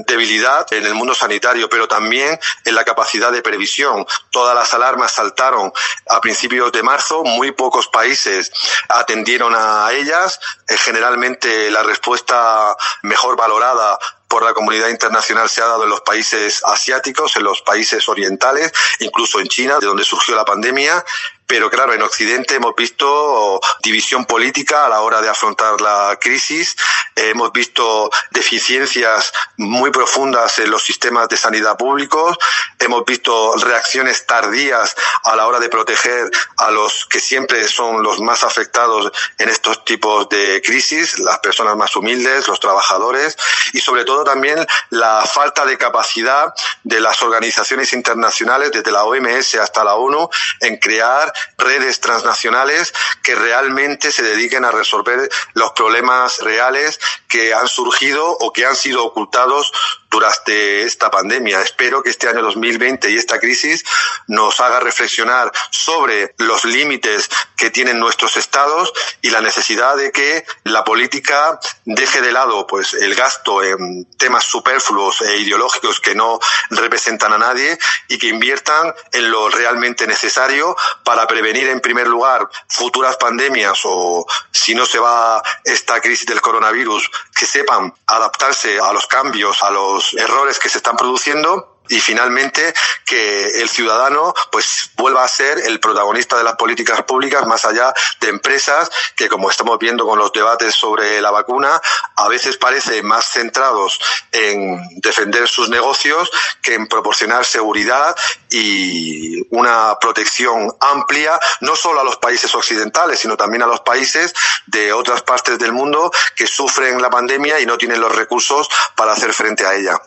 debilidad 0.06 0.66
en 0.72 0.86
el 0.86 0.94
mundo 0.94 1.14
sanitario, 1.14 1.68
pero 1.68 1.88
también 1.88 2.38
en 2.64 2.74
la 2.74 2.84
capacidad 2.84 3.32
de 3.32 3.42
previsión. 3.42 4.06
Todas 4.30 4.54
las 4.54 4.72
alarmas 4.74 5.12
saltaron 5.12 5.72
a 6.08 6.20
principios 6.20 6.70
de 6.70 6.82
marzo, 6.82 7.24
muy 7.24 7.50
pocos 7.50 7.88
países 7.88 8.52
atendieron 8.88 9.54
a 9.56 9.90
ellas. 9.92 10.38
Eh, 10.68 10.76
generalmente 10.78 11.70
la 11.70 11.82
respuesta 11.82 12.76
mejor 13.02 13.36
valorada 13.36 13.98
por 14.30 14.44
la 14.44 14.54
comunidad 14.54 14.88
internacional 14.88 15.48
se 15.48 15.60
ha 15.60 15.66
dado 15.66 15.82
en 15.82 15.90
los 15.90 16.02
países 16.02 16.62
asiáticos, 16.64 17.34
en 17.36 17.42
los 17.42 17.62
países 17.62 18.08
orientales, 18.08 18.72
incluso 19.00 19.40
en 19.40 19.48
China, 19.48 19.78
de 19.80 19.86
donde 19.88 20.04
surgió 20.04 20.36
la 20.36 20.44
pandemia, 20.44 21.04
pero 21.51 21.68
claro, 21.68 21.92
en 21.92 22.03
Occidente 22.03 22.55
hemos 22.55 22.76
visto 22.76 23.61
división 23.82 24.24
política 24.24 24.86
a 24.86 24.88
la 24.88 25.01
hora 25.01 25.20
de 25.20 25.28
afrontar 25.28 25.80
la 25.80 26.16
crisis, 26.20 26.76
hemos 27.16 27.51
visto 27.51 28.09
deficiencias 28.30 29.32
muy 29.57 29.90
profundas 29.90 30.61
en 30.61 30.70
los 30.70 30.84
sistemas 30.84 31.28
de 31.28 31.36
sanidad 31.36 31.76
públicos, 31.76 32.38
hemos 32.78 33.05
visto 33.05 33.57
reacciones 33.57 34.26
tardías 34.26 34.94
a 35.24 35.34
la 35.34 35.48
hora 35.48 35.59
de 35.59 35.68
proteger 35.68 36.30
a 36.59 36.70
los 36.70 37.07
que 37.07 37.18
siempre 37.18 37.66
son 37.66 38.05
los 38.05 38.20
más 38.20 38.44
afectados 38.44 39.11
en 39.38 39.48
estos 39.48 39.84
tipos 39.84 40.28
de 40.28 40.62
crisis, 40.64 41.18
las 41.18 41.40
personas 41.40 41.76
más 41.76 41.96
humildes, 41.96 42.46
los 42.46 42.61
trabajadores 42.61 43.36
y 43.72 43.80
sobre 43.80 44.05
todo 44.05 44.22
también 44.22 44.64
la 44.90 45.24
falta 45.26 45.66
de 45.66 45.76
capacidad 45.76 46.55
de 46.84 47.01
las 47.01 47.20
organizaciones 47.22 47.92
internacionales, 47.92 48.70
desde 48.70 48.92
la 48.92 49.03
OMS 49.03 49.57
hasta 49.57 49.82
la 49.82 49.96
ONU, 49.96 50.28
en 50.61 50.78
crear 50.78 51.32
redes 51.59 52.01
transnacionales 52.01 52.93
que 53.22 53.34
realmente 53.34 54.12
se 54.12 54.22
dediquen 54.22 54.64
a 54.64 54.70
resolver 54.70 55.28
los 55.55 55.72
problemas 55.72 56.38
reales 56.38 57.01
que 57.28 57.55
han 57.55 57.68
surgido 57.68 58.26
o 58.28 58.53
que 58.53 58.66
han 58.66 58.76
sido 58.76 59.05
ocultados 59.05 59.72
durante 60.11 60.82
esta 60.82 61.11
pandemia. 61.11 61.62
Espero 61.62 62.02
que 62.02 62.11
este 62.11 62.28
año 62.28 62.42
2020 62.42 63.11
y 63.11 63.16
esta 63.16 63.38
crisis 63.38 63.84
nos 64.26 64.58
haga 64.58 64.80
reflexionar 64.80 65.52
sobre 65.70 66.34
los 66.38 66.64
límites 66.64 67.30
que 67.56 67.70
tienen 67.70 68.00
nuestros 68.00 68.36
estados 68.36 68.92
y 69.22 69.30
la 69.30 69.41
necesidad 69.41 69.96
de 69.96 70.11
que 70.11 70.45
la 70.64 70.82
política 70.84 71.61
deje 71.84 72.20
de 72.20 72.32
lado 72.32 72.66
pues 72.66 72.95
el 72.95 73.14
gasto 73.14 73.62
en 73.62 74.04
temas 74.16 74.45
superfluos 74.45 75.20
e 75.20 75.37
ideológicos 75.38 76.00
que 76.00 76.14
no 76.14 76.41
representan 76.70 77.32
a 77.32 77.38
nadie 77.38 77.78
y 78.08 78.18
que 78.18 78.28
inviertan 78.28 78.92
en 79.12 79.30
lo 79.30 79.49
realmente 79.49 80.07
necesario 80.07 80.76
para 81.04 81.26
prevenir 81.26 81.68
en 81.68 81.80
primer 81.80 82.08
lugar 82.08 82.49
futuras 82.68 83.16
pandemias 83.16 83.78
o 83.84 84.26
si 84.50 84.74
no 84.74 84.87
se 84.87 84.99
va 84.99 85.42
esta 85.64 86.00
crisis 86.00 86.26
del 86.26 86.41
coronavirus 86.41 87.11
que 87.34 87.46
sepan 87.46 87.95
adaptarse 88.07 88.78
a 88.80 88.92
los 88.92 89.07
cambios, 89.07 89.62
a 89.62 89.70
los 89.70 89.99
errores 90.14 90.58
que 90.58 90.68
se 90.68 90.78
están 90.78 90.96
produciendo 90.96 91.70
y 91.91 92.00
finalmente 92.00 92.72
que 93.04 93.61
el 93.61 93.68
ciudadano 93.68 94.33
pues 94.50 94.91
vuelva 94.96 95.25
a 95.25 95.29
ser 95.29 95.58
el 95.58 95.80
protagonista 95.80 96.38
de 96.38 96.45
las 96.45 96.54
políticas 96.54 97.03
públicas 97.03 97.46
más 97.46 97.64
allá 97.64 97.92
de 98.21 98.29
empresas 98.29 98.91
que 99.17 99.29
como 99.29 99.50
estamos 99.50 99.79
viendo 99.79 100.07
con 100.07 100.18
los 100.18 100.33
debates 100.33 100.75
sobre 100.75 101.21
la 101.21 101.30
vacuna 101.30 101.80
a 102.17 102.29
veces 102.29 102.57
parece 102.57 103.03
más 103.03 103.26
centrados 103.26 104.00
en 104.33 104.80
defender 105.00 105.49
sus 105.49 105.68
negocios 105.68 106.30
que 106.62 106.75
en 106.75 106.87
proporcionar 106.87 107.45
seguridad 107.45 108.17
y 108.50 109.46
una 109.54 109.96
protección 110.00 110.72
amplia 110.80 111.38
no 111.61 111.75
solo 111.75 112.00
a 112.00 112.04
los 112.04 112.17
países 112.17 112.54
occidentales 112.54 113.21
sino 113.21 113.37
también 113.37 113.62
a 113.62 113.67
los 113.67 113.80
países 113.80 114.33
de 114.67 114.92
otras 114.92 115.22
partes 115.22 115.58
del 115.58 115.72
mundo 115.72 116.11
que 116.37 116.46
sufren 116.46 117.03
la 117.03 117.11
pandemia 117.11 117.61
y 117.61 117.67
no 117.67 117.76
tienen 117.76 118.00
los 118.00 118.14
recursos 118.14 118.68
para 118.95 119.12
hacer 119.12 119.34
frente 119.34 119.67
a 119.67 119.75
ella. 119.75 120.00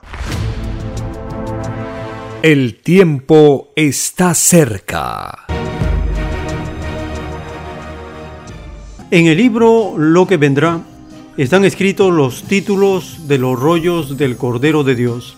El 2.43 2.75
tiempo 2.75 3.71
está 3.73 4.33
cerca. 4.33 5.45
En 9.11 9.27
el 9.27 9.37
libro 9.37 9.93
Lo 9.97 10.27
que 10.27 10.35
vendrá 10.35 10.81
están 11.37 11.63
escritos 11.63 12.11
los 12.11 12.43
títulos 12.43 13.29
de 13.29 13.37
los 13.37 13.57
rollos 13.57 14.17
del 14.17 14.35
Cordero 14.35 14.83
de 14.83 14.95
Dios. 14.95 15.37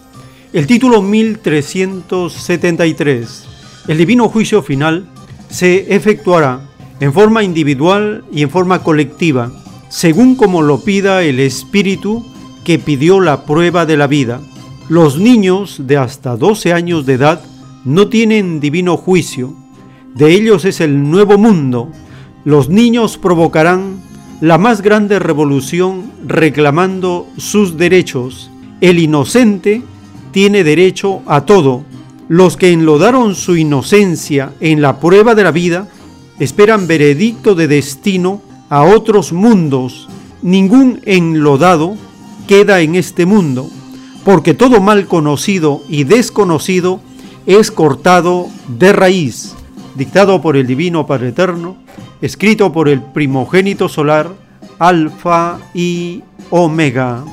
El 0.52 0.66
título 0.66 1.04
1373, 1.04 3.46
el 3.88 3.98
divino 4.00 4.28
juicio 4.28 4.64
final, 4.64 5.08
se 5.48 5.96
efectuará 5.96 6.62
en 7.00 7.14
forma 7.14 7.44
individual 7.44 8.26
y 8.34 8.42
en 8.42 8.50
forma 8.50 8.82
colectiva, 8.82 9.52
según 9.90 10.36
como 10.36 10.64
lo 10.64 10.84
pida 10.84 11.22
el 11.22 11.40
Espíritu 11.40 12.26
que 12.64 12.80
pidió 12.80 13.22
la 13.22 13.46
prueba 13.46 13.86
de 13.86 13.96
la 13.96 14.08
vida 14.08 14.42
los 14.88 15.18
niños 15.18 15.82
de 15.88 15.98
hasta 15.98 16.38
12 16.38 16.72
años 16.72 17.08
de 17.08 17.14
edad 17.14 17.42
no 17.86 18.08
tienen 18.08 18.60
divino 18.60 18.98
juicio. 18.98 19.56
De 20.14 20.32
ellos 20.32 20.64
es 20.64 20.80
el 20.80 21.10
nuevo 21.10 21.40
mundo. 21.40 21.90
Los 22.44 22.70
niños 22.70 23.18
provocarán 23.18 24.00
la 24.42 24.60
más 24.60 24.82
grande 24.82 25.18
revolución 25.18 26.12
reclamando 26.28 27.28
sus 27.38 27.78
derechos. 27.78 28.52
El 28.80 29.00
inocente 29.00 29.82
tiene 30.32 30.64
derecho 30.64 31.22
a 31.26 31.46
todo. 31.46 31.84
Los 32.28 32.56
que 32.56 32.72
enlodaron 32.72 33.34
su 33.34 33.56
inocencia 33.56 34.54
en 34.60 34.82
la 34.82 35.00
prueba 35.00 35.34
de 35.34 35.44
la 35.44 35.52
vida 35.52 35.88
esperan 36.38 36.86
veredicto 36.86 37.56
de 37.56 37.68
destino 37.68 38.42
a 38.70 38.84
otros 38.84 39.34
mundos. 39.34 40.08
Ningún 40.44 41.02
enlodado 41.06 41.96
queda 42.48 42.82
en 42.82 42.96
este 42.96 43.26
mundo, 43.26 43.68
porque 44.26 44.56
todo 44.56 44.82
mal 44.82 45.06
conocido 45.06 45.84
y 45.88 46.04
desconocido 46.04 47.00
es 47.46 47.70
cortado 47.70 48.48
de 48.68 48.92
raíz, 48.92 49.56
dictado 49.94 50.42
por 50.42 50.58
el 50.58 50.66
Divino 50.66 51.06
Padre 51.06 51.30
Eterno, 51.30 51.78
escrito 52.22 52.74
por 52.74 52.90
el 52.90 53.04
primogénito 53.04 53.88
solar, 53.88 54.32
Alfa 54.80 55.60
y 55.76 56.24
Omega. 56.50 57.24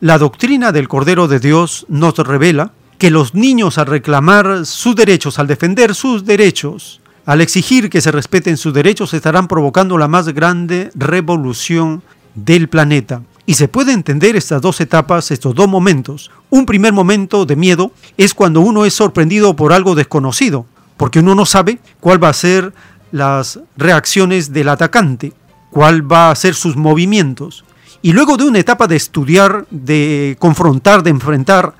La 0.00 0.18
doctrina 0.18 0.70
del 0.70 0.86
Cordero 0.86 1.28
de 1.28 1.40
Dios 1.40 1.86
nos 1.88 2.18
revela 2.18 2.72
que 2.98 3.10
los 3.10 3.34
niños 3.34 3.78
al 3.78 3.86
reclamar 3.86 4.66
sus 4.66 4.94
derechos, 4.94 5.38
al 5.38 5.46
defender 5.46 5.94
sus 5.94 6.26
derechos, 6.26 7.00
al 7.26 7.40
exigir 7.40 7.88
que 7.88 8.00
se 8.00 8.10
respeten 8.10 8.56
sus 8.56 8.74
derechos, 8.74 9.14
estarán 9.14 9.48
provocando 9.48 9.96
la 9.98 10.08
más 10.08 10.28
grande 10.28 10.90
revolución 10.94 12.02
del 12.34 12.68
planeta. 12.68 13.22
Y 13.46 13.54
se 13.54 13.68
puede 13.68 13.92
entender 13.92 14.36
estas 14.36 14.62
dos 14.62 14.80
etapas, 14.80 15.30
estos 15.30 15.54
dos 15.54 15.68
momentos. 15.68 16.30
Un 16.50 16.64
primer 16.66 16.92
momento 16.92 17.44
de 17.44 17.56
miedo 17.56 17.92
es 18.16 18.32
cuando 18.34 18.60
uno 18.60 18.84
es 18.84 18.94
sorprendido 18.94 19.54
por 19.54 19.72
algo 19.72 19.94
desconocido, 19.94 20.66
porque 20.96 21.20
uno 21.20 21.34
no 21.34 21.44
sabe 21.44 21.78
cuál 22.00 22.22
va 22.22 22.30
a 22.30 22.34
ser 22.34 22.72
las 23.12 23.60
reacciones 23.76 24.52
del 24.52 24.68
atacante, 24.68 25.32
cuál 25.70 26.10
va 26.10 26.30
a 26.30 26.34
ser 26.34 26.54
sus 26.54 26.76
movimientos. 26.76 27.64
Y 28.00 28.12
luego 28.12 28.36
de 28.36 28.44
una 28.44 28.58
etapa 28.58 28.86
de 28.86 28.96
estudiar, 28.96 29.66
de 29.70 30.36
confrontar, 30.38 31.02
de 31.02 31.10
enfrentar 31.10 31.74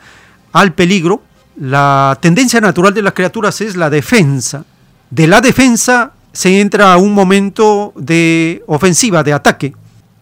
al 0.52 0.72
peligro, 0.72 1.22
la 1.56 2.18
tendencia 2.20 2.60
natural 2.60 2.92
de 2.94 3.02
las 3.02 3.12
criaturas 3.12 3.60
es 3.60 3.76
la 3.76 3.90
defensa. 3.90 4.64
De 5.14 5.28
la 5.28 5.40
defensa 5.40 6.12
se 6.32 6.60
entra 6.60 6.92
a 6.92 6.96
un 6.96 7.14
momento 7.14 7.92
de 7.94 8.64
ofensiva, 8.66 9.22
de 9.22 9.32
ataque. 9.32 9.72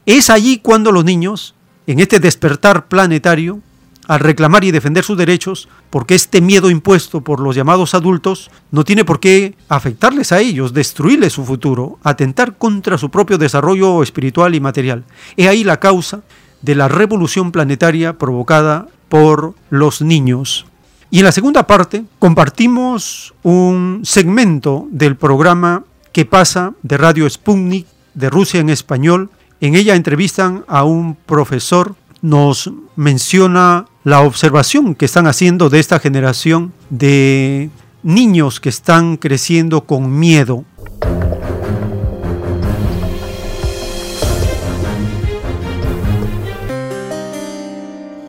Es 0.04 0.28
allí 0.28 0.58
cuando 0.58 0.92
los 0.92 1.02
niños, 1.02 1.54
en 1.86 1.98
este 1.98 2.20
despertar 2.20 2.88
planetario, 2.88 3.60
al 4.06 4.20
reclamar 4.20 4.64
y 4.64 4.70
defender 4.70 5.02
sus 5.02 5.16
derechos, 5.16 5.70
porque 5.88 6.14
este 6.14 6.42
miedo 6.42 6.68
impuesto 6.68 7.22
por 7.22 7.40
los 7.40 7.56
llamados 7.56 7.94
adultos 7.94 8.50
no 8.70 8.84
tiene 8.84 9.06
por 9.06 9.18
qué 9.18 9.54
afectarles 9.70 10.30
a 10.30 10.40
ellos, 10.40 10.74
destruirles 10.74 11.32
su 11.32 11.46
futuro, 11.46 11.98
atentar 12.02 12.58
contra 12.58 12.98
su 12.98 13.08
propio 13.08 13.38
desarrollo 13.38 14.02
espiritual 14.02 14.54
y 14.54 14.60
material. 14.60 15.04
Es 15.38 15.48
ahí 15.48 15.64
la 15.64 15.80
causa 15.80 16.20
de 16.60 16.74
la 16.74 16.88
revolución 16.88 17.50
planetaria 17.50 18.18
provocada 18.18 18.88
por 19.08 19.54
los 19.70 20.02
niños. 20.02 20.66
Y 21.14 21.18
en 21.18 21.26
la 21.26 21.32
segunda 21.32 21.66
parte 21.66 22.04
compartimos 22.18 23.34
un 23.42 24.00
segmento 24.02 24.88
del 24.90 25.14
programa 25.14 25.84
que 26.10 26.24
pasa 26.24 26.72
de 26.82 26.96
Radio 26.96 27.28
Sputnik 27.28 27.86
de 28.14 28.30
Rusia 28.30 28.60
en 28.60 28.70
español. 28.70 29.28
En 29.60 29.74
ella 29.74 29.94
entrevistan 29.94 30.64
a 30.68 30.84
un 30.84 31.14
profesor, 31.14 31.96
nos 32.22 32.70
menciona 32.96 33.84
la 34.04 34.22
observación 34.22 34.94
que 34.94 35.04
están 35.04 35.26
haciendo 35.26 35.68
de 35.68 35.80
esta 35.80 35.98
generación 35.98 36.72
de 36.88 37.68
niños 38.02 38.58
que 38.58 38.70
están 38.70 39.18
creciendo 39.18 39.82
con 39.82 40.18
miedo. 40.18 40.64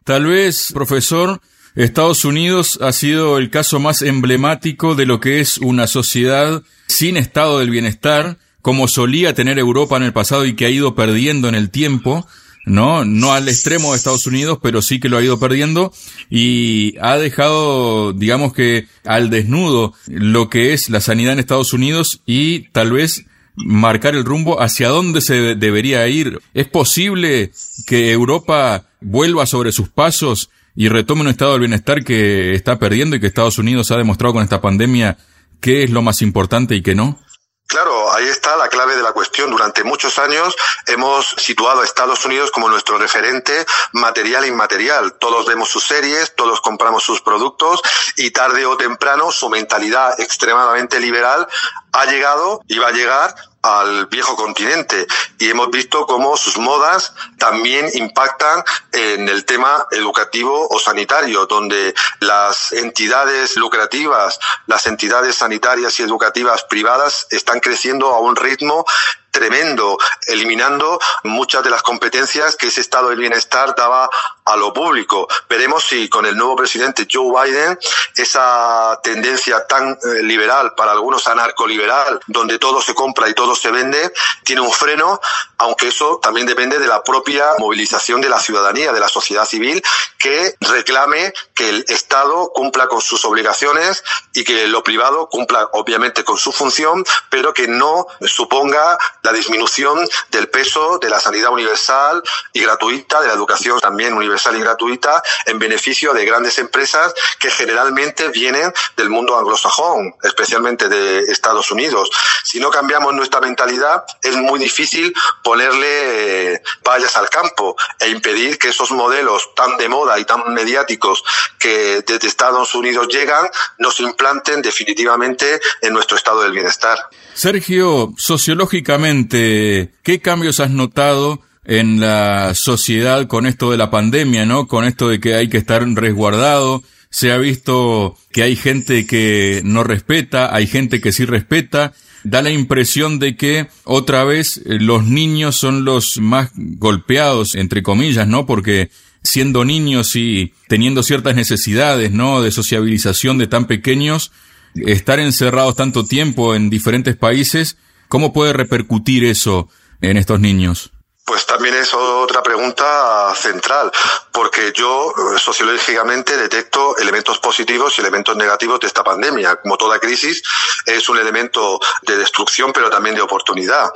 Tal 0.04 0.26
vez, 0.26 0.74
profesor, 0.74 1.40
Estados 1.76 2.24
Unidos 2.24 2.78
ha 2.82 2.92
sido 2.92 3.40
el 3.40 3.50
caso 3.50 3.80
más 3.80 4.04
emblemático 4.04 4.94
de 4.94 5.08
lo 5.08 5.20
que 5.20 5.40
es 5.40 5.58
una 5.58 5.88
sociedad 5.88 6.62
sin 6.88 7.18
estado 7.18 7.60
del 7.60 7.72
bienestar, 7.72 8.38
como 8.62 8.88
solía 8.88 9.34
tener 9.34 9.58
Europa 9.58 9.98
en 9.98 10.04
el 10.04 10.14
pasado 10.14 10.46
y 10.46 10.56
que 10.56 10.68
ha 10.68 10.70
ido 10.70 10.94
perdiendo 10.94 11.50
en 11.50 11.56
el 11.56 11.72
tiempo, 11.72 12.28
¿no? 12.66 13.06
No 13.06 13.34
al 13.34 13.50
extremo 13.50 13.92
de 13.92 13.98
Estados 13.98 14.28
Unidos, 14.28 14.60
pero 14.62 14.84
sí 14.84 15.00
que 15.00 15.10
lo 15.10 15.18
ha 15.18 15.24
ido 15.24 15.40
perdiendo 15.40 15.92
y 16.30 16.96
ha 17.02 17.18
dejado, 17.18 18.14
digamos 18.14 18.54
que 18.54 18.88
al 19.04 19.32
desnudo 19.32 19.96
lo 20.08 20.50
que 20.50 20.74
es 20.74 20.92
la 20.92 21.02
sanidad 21.02 21.34
en 21.34 21.40
Estados 21.40 21.74
Unidos 21.74 22.22
y 22.28 22.70
tal 22.70 22.92
vez 22.92 23.26
marcar 23.56 24.16
el 24.16 24.26
rumbo 24.26 24.62
hacia 24.62 24.90
dónde 24.90 25.22
se 25.22 25.56
debería 25.56 26.08
ir. 26.08 26.40
¿Es 26.54 26.68
posible 26.68 27.52
que 27.88 28.12
Europa 28.12 28.86
vuelva 29.02 29.48
sobre 29.48 29.72
sus 29.72 29.90
pasos 29.90 30.52
y 30.76 30.90
retome 30.90 31.22
un 31.22 31.28
estado 31.28 31.54
del 31.54 31.62
bienestar 31.62 32.04
que 32.04 32.54
está 32.54 32.80
perdiendo 32.80 33.16
y 33.16 33.20
que 33.20 33.28
Estados 33.28 33.58
Unidos 33.58 33.92
ha 33.92 33.98
demostrado 33.98 34.34
con 34.34 34.44
esta 34.44 34.62
pandemia 34.62 35.18
qué 35.62 35.84
es 35.84 35.92
lo 35.92 36.02
más 36.02 36.22
importante 36.22 36.76
y 36.76 36.82
qué 36.82 36.96
no? 36.96 37.20
Claro, 37.68 38.14
ahí 38.14 38.28
está 38.28 38.56
la 38.56 38.68
clave 38.68 38.96
de 38.96 39.02
la 39.02 39.14
cuestión. 39.14 39.50
Durante 39.50 39.84
muchos 39.84 40.20
años 40.20 40.56
hemos 40.86 41.28
situado 41.38 41.82
a 41.82 41.86
Estados 41.86 42.24
Unidos 42.26 42.52
como 42.52 42.70
nuestro 42.70 42.98
referente 42.98 43.66
material 43.94 44.44
e 44.44 44.50
inmaterial. 44.50 45.18
Todos 45.18 45.48
vemos 45.48 45.70
sus 45.70 45.84
series, 45.84 46.36
todos 46.36 46.62
compramos 46.62 47.04
sus 47.04 47.22
productos 47.22 47.82
y 48.18 48.32
tarde 48.32 48.66
o 48.66 48.78
temprano 48.78 49.32
su 49.32 49.50
mentalidad 49.50 50.20
extremadamente 50.20 51.00
liberal 51.00 51.48
ha 51.94 52.06
llegado 52.06 52.62
y 52.68 52.78
va 52.78 52.90
a 52.90 52.92
llegar 52.92 53.34
al 53.64 54.06
viejo 54.08 54.36
continente. 54.36 55.08
Y 55.40 55.50
hemos 55.50 55.72
visto 55.72 56.06
cómo 56.06 56.38
sus 56.38 56.58
modas 56.58 57.14
también 57.40 57.90
impactan 57.94 58.64
en 58.92 59.28
el 59.28 59.46
tema 59.46 59.86
educativo 59.92 60.68
o 60.70 60.80
sanitario, 60.80 61.48
donde 61.48 61.96
las 62.20 62.72
entidades 62.74 63.56
lucrativas, 63.56 64.40
las 64.68 64.86
entidades 64.86 65.38
sanitarias 65.38 66.00
y 66.00 66.04
educativas 66.04 66.64
privadas 66.66 67.26
están 67.32 67.60
creciendo 67.60 68.14
a 68.14 68.20
un 68.20 68.36
ritmo 68.36 68.86
tremendo, 69.34 69.98
eliminando 70.28 71.00
muchas 71.24 71.64
de 71.64 71.72
las 71.72 71.82
competencias 71.82 72.56
que 72.56 72.68
ese 72.68 72.82
estado 72.82 73.10
del 73.10 73.20
bienestar 73.20 73.76
daba 73.76 74.10
a 74.46 74.56
lo 74.56 74.72
público. 74.72 75.28
Veremos 75.50 75.84
si 75.84 76.08
con 76.08 76.26
el 76.26 76.38
nuevo 76.38 76.56
presidente 76.56 77.08
Joe 77.12 77.32
Biden 77.44 77.78
esa 78.16 79.00
tendencia 79.04 79.66
tan 79.68 79.90
eh, 79.92 80.22
liberal, 80.22 80.76
para 80.76 80.92
algunos 80.92 81.28
anarcoliberal, 81.28 82.20
donde 82.28 82.60
todo 82.60 82.82
se 82.82 82.94
compra 82.94 83.28
y 83.28 83.34
todo 83.34 83.56
se 83.56 83.72
vende, 83.72 84.14
tiene 84.44 84.62
un 84.62 84.72
freno, 84.72 85.20
aunque 85.58 85.88
eso 85.88 86.20
también 86.22 86.46
depende 86.46 86.78
de 86.78 86.88
la 86.88 87.04
propia 87.04 87.46
movilización 87.58 88.22
de 88.22 88.30
la 88.30 88.40
ciudadanía, 88.40 88.94
de 88.94 89.00
la 89.00 89.10
sociedad 89.10 89.46
civil, 89.46 89.82
que 90.20 90.56
reclame 90.62 91.34
que 91.56 91.70
el 91.70 91.86
Estado 91.88 92.52
cumpla 92.54 92.88
con 92.88 93.02
sus 93.02 93.26
obligaciones 93.26 94.04
y 94.34 94.44
que 94.44 94.68
lo 94.68 94.84
privado 94.84 95.28
cumpla 95.28 95.70
obviamente 95.74 96.24
con 96.24 96.38
su 96.38 96.52
función, 96.52 97.04
pero 97.30 97.54
que 97.54 97.68
no 97.68 98.06
suponga 98.22 98.98
la 99.24 99.32
disminución 99.32 100.08
del 100.32 100.50
peso 100.50 101.00
de 101.00 101.10
la 101.10 101.20
sanidad 101.20 101.52
universal 101.52 102.22
y 102.52 102.62
gratuita, 102.62 103.22
de 103.22 103.28
la 103.28 103.34
educación 103.34 103.80
también 103.80 104.14
universal 104.14 104.56
y 104.58 104.60
gratuita, 104.60 105.24
en 105.46 105.60
beneficio 105.60 106.14
de 106.14 106.26
grandes 106.26 106.58
empresas 106.60 107.14
que 107.40 107.50
generalmente 107.50 108.28
vienen 108.30 108.74
del 108.98 109.10
mundo 109.10 109.38
anglosajón, 109.38 110.14
especialmente 110.24 110.90
de 110.90 111.20
Estados 111.32 111.72
Unidos. 111.72 112.10
Si 112.44 112.60
no 112.60 112.70
cambiamos 112.70 113.14
nuestra 113.14 113.40
mentalidad, 113.40 114.04
es 114.22 114.36
muy 114.36 114.60
difícil 114.60 115.14
ponerle 115.42 116.62
vallas 116.84 117.16
al 117.16 117.30
campo 117.30 117.78
e 118.00 118.10
impedir 118.10 118.60
que 118.60 118.70
esos 118.70 118.92
modelos 118.92 119.56
tan 119.56 119.78
de 119.78 119.88
moda 119.88 120.20
y 120.20 120.26
tan 120.26 120.54
mediáticos 120.54 121.24
que 121.60 122.04
desde 122.06 122.28
Estados 122.28 122.76
Unidos 122.76 123.08
llegan 123.08 123.50
nos 123.78 124.02
implanten 124.02 124.62
definitivamente 124.62 125.62
en 125.82 125.94
nuestro 125.94 126.18
estado 126.18 126.42
del 126.42 126.52
bienestar. 126.52 127.00
Sergio, 127.34 128.14
sociológicamente, 128.18 129.92
¿qué 130.04 130.20
cambios 130.20 130.60
has 130.60 130.70
notado 130.70 131.42
en 131.66 132.00
la 132.00 132.54
sociedad 132.54 133.28
con 133.28 133.46
esto 133.46 133.72
de 133.72 133.78
la 133.78 133.90
pandemia, 133.90 134.46
¿no? 134.46 134.68
Con 134.68 134.86
esto 134.86 135.10
de 135.10 135.20
que 135.20 135.36
hay 135.36 135.48
que 135.48 135.58
estar 135.58 135.88
resguardado. 135.88 136.84
Se 137.10 137.32
ha 137.32 137.38
visto 137.38 138.18
que 138.32 138.44
hay 138.44 138.56
gente 138.56 139.06
que 139.06 139.62
no 139.64 139.84
respeta, 139.84 140.54
hay 140.54 140.68
gente 140.68 141.00
que 141.00 141.12
sí 141.12 141.26
respeta. 141.26 141.94
Da 142.24 142.42
la 142.42 142.52
impresión 142.52 143.20
de 143.20 143.36
que 143.36 143.68
otra 143.84 144.24
vez 144.24 144.62
los 144.66 145.06
niños 145.06 145.56
son 145.56 145.86
los 145.86 146.18
más 146.18 146.52
golpeados, 146.56 147.56
entre 147.56 147.84
comillas, 147.84 148.28
¿no? 148.28 148.46
Porque 148.46 148.90
siendo 149.24 149.66
niños 149.66 150.16
y 150.16 150.54
teniendo 150.68 151.04
ciertas 151.04 151.36
necesidades, 151.36 152.12
¿no? 152.12 152.42
De 152.42 152.52
sociabilización 152.52 153.38
de 153.38 153.48
tan 153.48 153.68
pequeños, 153.68 154.32
estar 154.76 155.20
encerrados 155.20 155.76
tanto 155.76 156.06
tiempo 156.06 156.56
en 156.56 156.70
diferentes 156.70 157.16
países, 157.16 157.78
¿cómo 158.08 158.34
puede 158.34 158.54
repercutir 158.54 159.26
eso 159.26 159.70
en 160.02 160.18
estos 160.18 160.40
niños? 160.40 160.92
Pues 161.26 161.46
también 161.46 161.74
es 161.76 161.94
otra 161.94 162.44
pregunta 162.44 163.34
central, 163.34 163.90
porque 164.34 164.74
yo 164.76 165.12
eh, 165.12 165.40
sociológicamente 165.40 166.36
detecto 166.36 166.98
elementos 166.98 167.40
positivos 167.40 167.98
y 167.98 168.02
elementos 168.02 168.36
negativos 168.36 168.82
de 168.82 168.88
esta 168.88 169.06
pandemia. 169.06 169.56
Como 169.56 169.78
toda 169.78 170.00
crisis, 170.00 170.44
es 170.86 171.08
un 171.08 171.18
elemento 171.18 171.80
de 172.02 172.18
destrucción, 172.18 172.74
pero 172.74 172.90
también 172.90 173.16
de 173.16 173.22
oportunidad. 173.22 173.90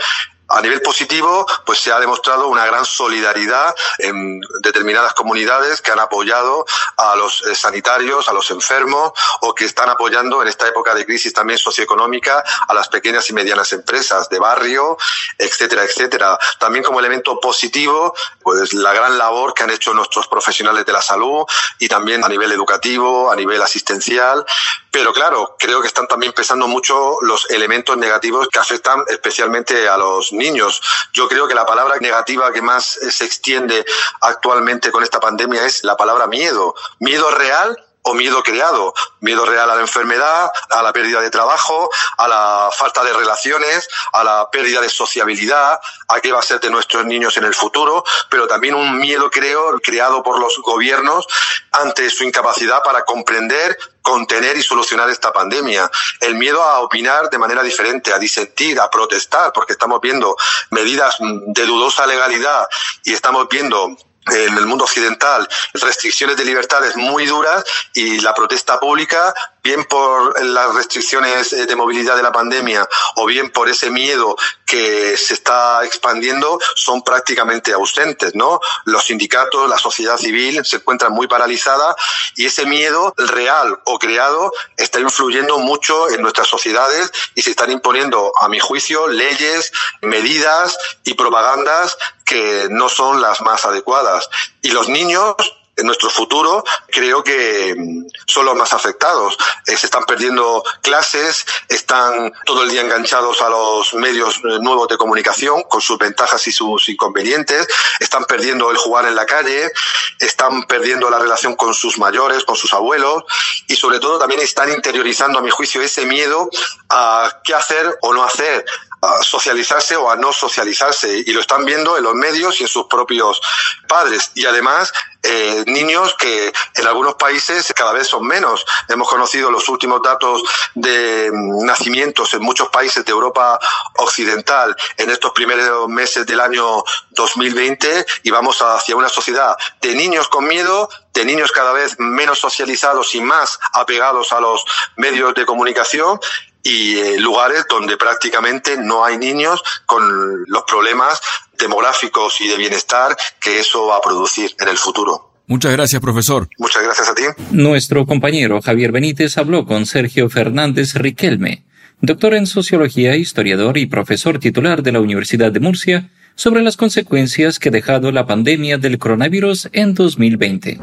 A 0.49 0.61
nivel 0.61 0.81
positivo, 0.81 1.45
pues 1.65 1.79
se 1.79 1.91
ha 1.91 1.99
demostrado 1.99 2.47
una 2.47 2.65
gran 2.65 2.85
solidaridad 2.85 3.75
en 3.97 4.39
determinadas 4.61 5.13
comunidades 5.13 5.81
que 5.81 5.91
han 5.91 5.99
apoyado 5.99 6.65
a 6.95 7.15
los 7.17 7.41
eh, 7.45 7.53
sanitarios, 7.53 8.29
a 8.29 8.33
los 8.33 8.49
enfermos 8.51 9.11
o 9.41 9.53
que 9.53 9.65
están 9.65 9.89
apoyando 9.89 10.41
en 10.41 10.47
esta 10.47 10.67
época 10.67 10.95
de 10.95 11.05
crisis 11.05 11.33
también 11.33 11.59
socioeconómica 11.59 12.43
a 12.67 12.73
las 12.73 12.87
pequeñas 12.87 13.29
y 13.29 13.33
medianas 13.33 13.73
empresas 13.73 14.29
de 14.29 14.39
barrio, 14.39 14.97
etcétera, 15.37 15.83
etcétera. 15.83 16.39
También 16.59 16.83
como 16.83 16.99
elemento 16.99 17.39
positivo, 17.41 18.13
pues 18.41 18.73
la 18.73 18.93
gran 18.93 19.17
labor 19.17 19.53
que 19.53 19.63
han 19.63 19.69
hecho 19.69 19.93
nuestros 19.93 20.27
profesionales 20.27 20.85
de 20.85 20.93
la 20.93 21.01
salud 21.01 21.43
y 21.79 21.89
también 21.89 22.23
a 22.23 22.29
nivel 22.29 22.53
educativo, 22.53 23.29
a 23.31 23.35
nivel 23.35 23.61
asistencial. 23.61 24.45
Pero 24.91 25.13
claro, 25.13 25.55
creo 25.59 25.81
que 25.81 25.87
están 25.87 26.07
también 26.07 26.31
pesando 26.31 26.67
mucho 26.67 27.17
los 27.21 27.49
elementos 27.49 27.97
negativos 27.97 28.47
que 28.47 28.59
afectan 28.59 29.03
especialmente 29.09 29.87
a 29.89 29.97
los 29.97 30.31
niños. 30.37 30.81
Yo 31.13 31.27
creo 31.27 31.47
que 31.47 31.55
la 31.55 31.65
palabra 31.65 31.97
negativa 31.97 32.51
que 32.53 32.61
más 32.61 32.85
se 32.85 33.25
extiende 33.25 33.85
actualmente 34.21 34.91
con 34.91 35.03
esta 35.03 35.19
pandemia 35.19 35.65
es 35.65 35.83
la 35.83 35.97
palabra 35.97 36.27
miedo. 36.27 36.75
Miedo 36.99 37.29
real 37.31 37.77
o 38.07 38.13
miedo 38.13 38.41
creado. 38.43 38.93
Miedo 39.19 39.45
real 39.45 39.69
a 39.69 39.75
la 39.75 39.81
enfermedad, 39.81 40.51
a 40.69 40.81
la 40.81 40.93
pérdida 40.93 41.21
de 41.21 41.29
trabajo, 41.29 41.89
a 42.17 42.27
la 42.27 42.69
falta 42.71 43.03
de 43.03 43.13
relaciones, 43.13 43.87
a 44.13 44.23
la 44.23 44.49
pérdida 44.49 44.81
de 44.81 44.89
sociabilidad, 44.89 45.79
a 46.07 46.19
qué 46.21 46.31
va 46.31 46.39
a 46.39 46.43
ser 46.43 46.59
de 46.59 46.69
nuestros 46.69 47.05
niños 47.05 47.35
en 47.37 47.43
el 47.43 47.53
futuro, 47.53 48.03
pero 48.29 48.47
también 48.47 48.75
un 48.75 48.97
miedo 48.97 49.29
creo 49.29 49.79
creado 49.81 50.23
por 50.23 50.39
los 50.39 50.57
gobiernos 50.63 51.27
ante 51.71 52.09
su 52.09 52.23
incapacidad 52.23 52.81
para 52.83 53.03
comprender 53.03 53.77
contener 54.07 54.55
y 54.55 54.63
solucionar 54.63 55.09
esta 55.09 55.33
pandemia. 55.33 55.91
El 56.21 56.35
miedo 56.35 56.63
a 56.63 56.79
opinar 56.79 57.29
de 57.29 57.37
manera 57.37 57.61
diferente, 57.61 58.13
a 58.13 58.17
disentir, 58.17 58.79
a 58.79 58.89
protestar, 58.89 59.51
porque 59.51 59.73
estamos 59.73 59.99
viendo 59.99 60.33
medidas 60.71 61.17
de 61.19 61.65
dudosa 61.65 62.07
legalidad 62.07 62.65
y 63.03 63.11
estamos 63.11 63.49
viendo 63.49 63.97
en 64.31 64.57
el 64.57 64.65
mundo 64.65 64.85
occidental 64.85 65.47
restricciones 65.73 66.37
de 66.37 66.45
libertades 66.45 66.95
muy 66.95 67.25
duras 67.25 67.63
y 67.93 68.19
la 68.21 68.33
protesta 68.33 68.79
pública 68.79 69.33
bien 69.67 69.83
por 69.83 70.41
las 70.45 70.73
restricciones 70.75 71.51
eh, 71.51 71.65
de 71.65 71.75
movilidad 71.75 72.15
de 72.15 72.23
la 72.23 72.31
pandemia 72.31 72.87
o 73.15 73.25
bien 73.25 73.49
por 73.49 73.67
ese 73.67 73.89
miedo 73.89 74.37
que 74.65 75.17
se 75.17 75.33
está 75.33 75.83
expandiendo, 75.83 76.57
son 76.75 77.01
prácticamente 77.01 77.73
ausentes, 77.73 78.33
¿no? 78.33 78.61
Los 78.85 79.05
sindicatos, 79.05 79.69
la 79.69 79.77
sociedad 79.77 80.17
civil 80.17 80.63
se 80.65 80.77
encuentran 80.77 81.11
muy 81.11 81.27
paralizadas 81.27 81.95
y 82.35 82.45
ese 82.45 82.65
miedo 82.65 83.13
real 83.17 83.77
o 83.85 83.99
creado 83.99 84.53
está 84.77 85.01
influyendo 85.01 85.57
mucho 85.59 86.09
en 86.09 86.21
nuestras 86.21 86.47
sociedades 86.47 87.11
y 87.35 87.41
se 87.41 87.49
están 87.49 87.71
imponiendo, 87.71 88.31
a 88.39 88.47
mi 88.47 88.59
juicio, 88.59 89.07
leyes, 89.07 89.73
medidas 90.01 90.77
y 91.03 91.13
propagandas 91.15 91.97
que 92.27 92.67
no 92.69 92.89
son 92.89 93.21
las 93.21 93.41
más 93.41 93.65
adecuadas. 93.65 94.29
Y 94.61 94.71
los 94.71 94.89
niños 94.89 95.35
en 95.77 95.85
nuestro 95.85 96.09
futuro, 96.09 96.63
creo 96.91 97.23
que 97.23 97.75
mm, 97.77 98.07
son 98.25 98.45
los 98.45 98.55
más 98.55 98.73
afectados. 98.73 99.37
Eh, 99.67 99.77
se 99.77 99.85
están 99.85 100.05
perdiendo 100.05 100.63
clases, 100.81 101.45
están 101.69 102.33
todo 102.45 102.63
el 102.63 102.71
día 102.71 102.81
enganchados 102.81 103.41
a 103.43 103.49
los 103.49 103.93
medios 103.93 104.37
eh, 104.37 104.57
nuevos 104.59 104.87
de 104.87 104.97
comunicación 104.97 105.63
con 105.69 105.79
sus 105.79 105.99
ventajas 105.99 106.45
y 106.47 106.51
sus 106.51 106.89
inconvenientes, 106.89 107.67
están 107.99 108.25
perdiendo 108.25 108.71
el 108.71 108.77
jugar 108.77 109.05
en 109.05 109.15
la 109.15 109.27
calle, 109.27 109.71
están 110.19 110.63
perdiendo 110.63 111.11
la 111.11 111.19
relación 111.19 111.55
con 111.55 111.75
sus 111.75 111.99
mayores, 111.99 112.43
con 112.43 112.55
sus 112.55 112.73
abuelos 112.73 113.23
y 113.67 113.75
sobre 113.75 113.99
todo 113.99 114.17
también 114.17 114.41
están 114.41 114.71
interiorizando, 114.71 115.37
a 115.37 115.43
mi 115.43 115.51
juicio, 115.51 115.81
ese 115.83 116.07
miedo 116.07 116.49
a 116.89 117.41
qué 117.43 117.53
hacer 117.53 117.97
o 118.01 118.13
no 118.13 118.23
hacer, 118.23 118.65
a 119.01 119.23
socializarse 119.23 119.95
o 119.95 120.09
a 120.09 120.15
no 120.15 120.33
socializarse 120.33 121.23
y 121.25 121.31
lo 121.31 121.41
están 121.41 121.65
viendo 121.65 121.97
en 121.97 122.03
los 122.03 122.15
medios 122.15 122.59
y 122.59 122.63
en 122.63 122.69
sus 122.69 122.85
propios 122.87 123.39
padres 123.87 124.31
y 124.35 124.45
además 124.45 124.91
eh, 125.23 125.63
niños 125.67 126.15
que 126.15 126.53
en 126.75 126.87
algunos 126.87 127.15
países 127.15 127.73
cada 127.75 127.91
vez 127.91 128.07
son 128.07 128.25
menos. 128.25 128.65
Hemos 128.87 129.09
conocido 129.09 129.51
los 129.51 129.67
últimos 129.67 130.01
datos 130.01 130.41
de 130.73 131.29
mm, 131.33 131.65
nacimientos 131.65 132.33
en 132.33 132.41
muchos 132.41 132.69
países 132.69 133.03
de 133.03 133.11
Europa 133.11 133.59
Occidental 133.97 134.75
en 134.95 135.09
estos 135.09 135.31
primeros 135.31 135.89
meses 135.89 136.25
del 136.25 136.39
año 136.39 136.83
2020 137.11 138.05
y 138.23 138.31
vamos 138.31 138.61
hacia 138.61 138.95
una 138.95 139.09
sociedad 139.09 139.57
de 139.81 139.95
niños 139.95 140.27
con 140.29 140.47
miedo, 140.47 140.89
de 141.13 141.25
niños 141.25 141.51
cada 141.51 141.73
vez 141.73 141.95
menos 141.99 142.39
socializados 142.39 143.13
y 143.15 143.21
más 143.21 143.59
apegados 143.73 144.31
a 144.31 144.39
los 144.39 144.63
medios 144.95 145.33
de 145.33 145.45
comunicación 145.45 146.19
y 146.63 146.97
eh, 146.97 147.19
lugares 147.19 147.65
donde 147.69 147.97
prácticamente 147.97 148.77
no 148.77 149.05
hay 149.05 149.17
niños 149.17 149.61
con 149.85 150.43
los 150.47 150.63
problemas 150.63 151.21
demográficos 151.57 152.39
y 152.41 152.47
de 152.47 152.57
bienestar 152.57 153.15
que 153.39 153.59
eso 153.59 153.87
va 153.87 153.97
a 153.97 154.01
producir 154.01 154.55
en 154.59 154.67
el 154.67 154.77
futuro. 154.77 155.31
Muchas 155.47 155.71
gracias, 155.71 156.01
profesor. 156.01 156.49
Muchas 156.57 156.83
gracias 156.83 157.07
a 157.07 157.15
ti. 157.15 157.23
Nuestro 157.51 158.05
compañero 158.05 158.61
Javier 158.61 158.91
Benítez 158.91 159.37
habló 159.37 159.65
con 159.65 159.85
Sergio 159.85 160.29
Fernández 160.29 160.95
Riquelme, 160.95 161.65
doctor 162.01 162.33
en 162.33 162.47
sociología, 162.47 163.15
historiador 163.15 163.77
y 163.77 163.85
profesor 163.85 164.39
titular 164.39 164.83
de 164.83 164.91
la 164.91 164.99
Universidad 164.99 165.51
de 165.51 165.61
Murcia, 165.61 166.09
sobre 166.35 166.61
las 166.61 166.77
consecuencias 166.77 167.59
que 167.59 167.69
ha 167.69 167.71
dejado 167.71 168.11
la 168.11 168.27
pandemia 168.27 168.77
del 168.77 168.99
coronavirus 168.99 169.69
en 169.71 169.93
2020. 169.93 170.79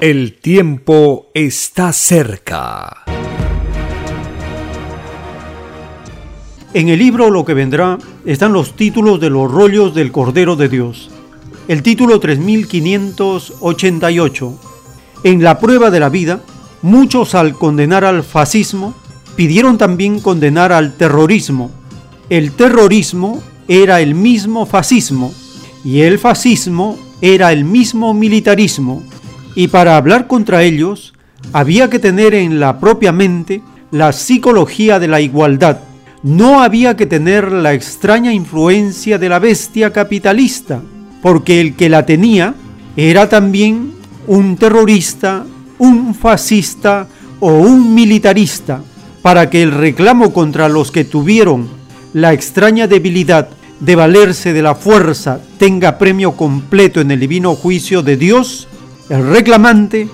El 0.00 0.34
tiempo 0.34 1.26
está 1.34 1.92
cerca. 1.92 3.02
En 6.72 6.88
el 6.88 7.00
libro 7.00 7.30
Lo 7.30 7.44
que 7.44 7.52
vendrá 7.52 7.98
están 8.24 8.52
los 8.52 8.76
títulos 8.76 9.18
de 9.18 9.28
los 9.28 9.50
rollos 9.50 9.96
del 9.96 10.12
Cordero 10.12 10.54
de 10.54 10.68
Dios. 10.68 11.10
El 11.66 11.82
título 11.82 12.20
3588. 12.20 14.60
En 15.24 15.42
la 15.42 15.58
prueba 15.58 15.90
de 15.90 15.98
la 15.98 16.10
vida, 16.10 16.44
muchos 16.80 17.34
al 17.34 17.54
condenar 17.54 18.04
al 18.04 18.22
fascismo, 18.22 18.94
pidieron 19.34 19.78
también 19.78 20.20
condenar 20.20 20.70
al 20.70 20.96
terrorismo. 20.96 21.72
El 22.30 22.52
terrorismo 22.52 23.42
era 23.66 24.00
el 24.00 24.14
mismo 24.14 24.64
fascismo 24.64 25.34
y 25.84 26.02
el 26.02 26.20
fascismo 26.20 26.96
era 27.20 27.50
el 27.50 27.64
mismo 27.64 28.14
militarismo 28.14 29.02
y 29.58 29.66
para 29.66 29.96
hablar 29.96 30.28
contra 30.28 30.62
ellos 30.62 31.14
había 31.52 31.90
que 31.90 31.98
tener 31.98 32.32
en 32.32 32.60
la 32.60 32.78
propia 32.78 33.10
mente 33.10 33.60
la 33.90 34.12
psicología 34.12 35.00
de 35.00 35.08
la 35.08 35.20
igualdad. 35.20 35.80
No 36.22 36.62
había 36.62 36.96
que 36.96 37.06
tener 37.06 37.50
la 37.50 37.74
extraña 37.74 38.32
influencia 38.32 39.18
de 39.18 39.28
la 39.28 39.40
bestia 39.40 39.92
capitalista, 39.92 40.80
porque 41.22 41.60
el 41.60 41.74
que 41.74 41.88
la 41.88 42.06
tenía 42.06 42.54
era 42.96 43.28
también 43.28 43.94
un 44.28 44.56
terrorista, 44.56 45.44
un 45.78 46.14
fascista 46.14 47.08
o 47.40 47.50
un 47.54 47.96
militarista, 47.96 48.80
para 49.22 49.50
que 49.50 49.64
el 49.64 49.72
reclamo 49.72 50.32
contra 50.32 50.68
los 50.68 50.92
que 50.92 51.02
tuvieron 51.02 51.66
la 52.12 52.32
extraña 52.32 52.86
debilidad 52.86 53.48
de 53.80 53.96
valerse 53.96 54.52
de 54.52 54.62
la 54.62 54.76
fuerza 54.76 55.40
tenga 55.58 55.98
premio 55.98 56.36
completo 56.36 57.00
en 57.00 57.10
el 57.10 57.18
divino 57.18 57.56
juicio 57.56 58.02
de 58.02 58.16
Dios, 58.16 58.67
el 59.08 59.26
reclamante 59.26 60.08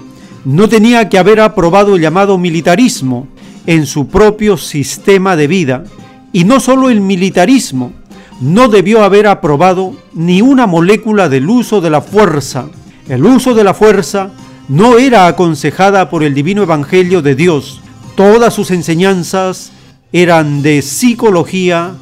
no 0.44 0.68
tenía 0.68 1.08
que 1.08 1.18
haber 1.18 1.40
aprobado 1.40 1.96
el 1.96 2.02
llamado 2.02 2.38
militarismo 2.38 3.26
en 3.66 3.86
su 3.86 4.08
propio 4.08 4.56
sistema 4.56 5.36
de 5.36 5.46
vida, 5.46 5.84
y 6.32 6.44
no 6.44 6.60
solo 6.60 6.90
el 6.90 7.00
militarismo, 7.00 7.92
no 8.40 8.68
debió 8.68 9.02
haber 9.04 9.26
aprobado 9.26 9.94
ni 10.12 10.42
una 10.42 10.66
molécula 10.66 11.28
del 11.28 11.48
uso 11.48 11.80
de 11.80 11.90
la 11.90 12.00
fuerza. 12.00 12.66
El 13.08 13.24
uso 13.24 13.54
de 13.54 13.64
la 13.64 13.74
fuerza 13.74 14.30
no 14.68 14.98
era 14.98 15.26
aconsejada 15.26 16.10
por 16.10 16.22
el 16.22 16.34
divino 16.34 16.62
evangelio 16.62 17.22
de 17.22 17.34
Dios. 17.34 17.80
Todas 18.16 18.54
sus 18.54 18.70
enseñanzas 18.70 19.72
eran 20.12 20.62
de 20.62 20.82
psicología, 20.82 21.92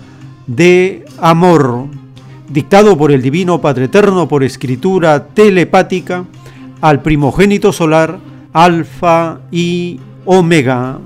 de 0.46 1.04
amor, 1.20 1.86
dictado 2.48 2.96
por 2.98 3.12
el 3.12 3.22
divino 3.22 3.60
Padre 3.60 3.84
Eterno 3.84 4.28
por 4.28 4.42
escritura 4.42 5.28
telepática 5.28 6.24
al 6.82 7.00
primogénito 7.00 7.72
solar, 7.72 8.18
Alfa 8.52 9.40
y 9.52 10.00
Omega. 10.24 10.98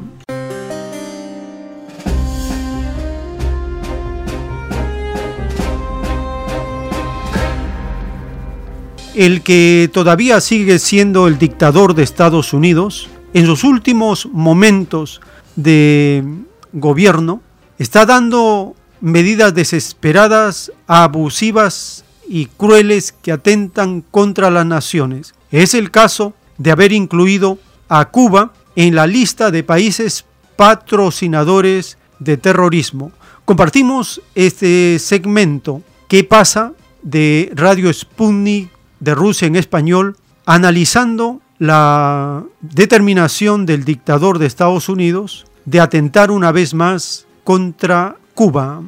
El 9.15 9.43
que 9.43 9.90
todavía 9.93 10.40
sigue 10.40 10.78
siendo 10.78 11.28
el 11.28 11.39
dictador 11.39 11.94
de 11.94 12.03
Estados 12.03 12.53
Unidos, 12.55 13.09
en 13.35 13.44
sus 13.44 13.62
últimos 13.62 14.27
momentos 14.32 15.20
de 15.57 16.24
gobierno, 16.73 17.43
está 17.78 18.07
dando 18.07 18.74
medidas 19.03 19.55
desesperadas, 19.55 20.73
abusivas 20.86 22.05
y 22.27 22.47
crueles 22.47 23.12
que 23.12 23.32
atentan 23.32 24.01
contra 24.01 24.51
las 24.51 24.65
naciones. 24.65 25.35
Es 25.51 25.74
el 25.74 25.90
caso 25.90 26.35
de 26.59 26.70
haber 26.70 26.93
incluido 26.93 27.59
a 27.89 28.06
Cuba 28.06 28.52
en 28.74 28.94
la 28.94 29.06
lista 29.06 29.51
de 29.51 29.62
países 29.62 30.24
patrocinadores 30.56 31.98
de 32.18 32.36
terrorismo. 32.36 33.12
Compartimos 33.44 34.20
este 34.35 34.98
segmento. 34.98 35.82
¿Qué 36.09 36.24
pasa 36.24 36.73
de 37.02 37.52
Radio 37.55 37.93
Sputnik 37.93 38.70
de 38.98 39.14
Rusia 39.14 39.47
en 39.47 39.56
español, 39.56 40.16
analizando 40.44 41.40
la 41.59 42.44
determinación 42.60 43.64
del 43.64 43.85
dictador 43.85 44.39
de 44.39 44.47
Estados 44.47 44.89
Unidos 44.89 45.47
de 45.64 45.81
atentar 45.81 46.31
una 46.31 46.52
vez 46.52 46.74
más 46.74 47.27
contra 47.44 48.16
Cuba. 48.35 48.82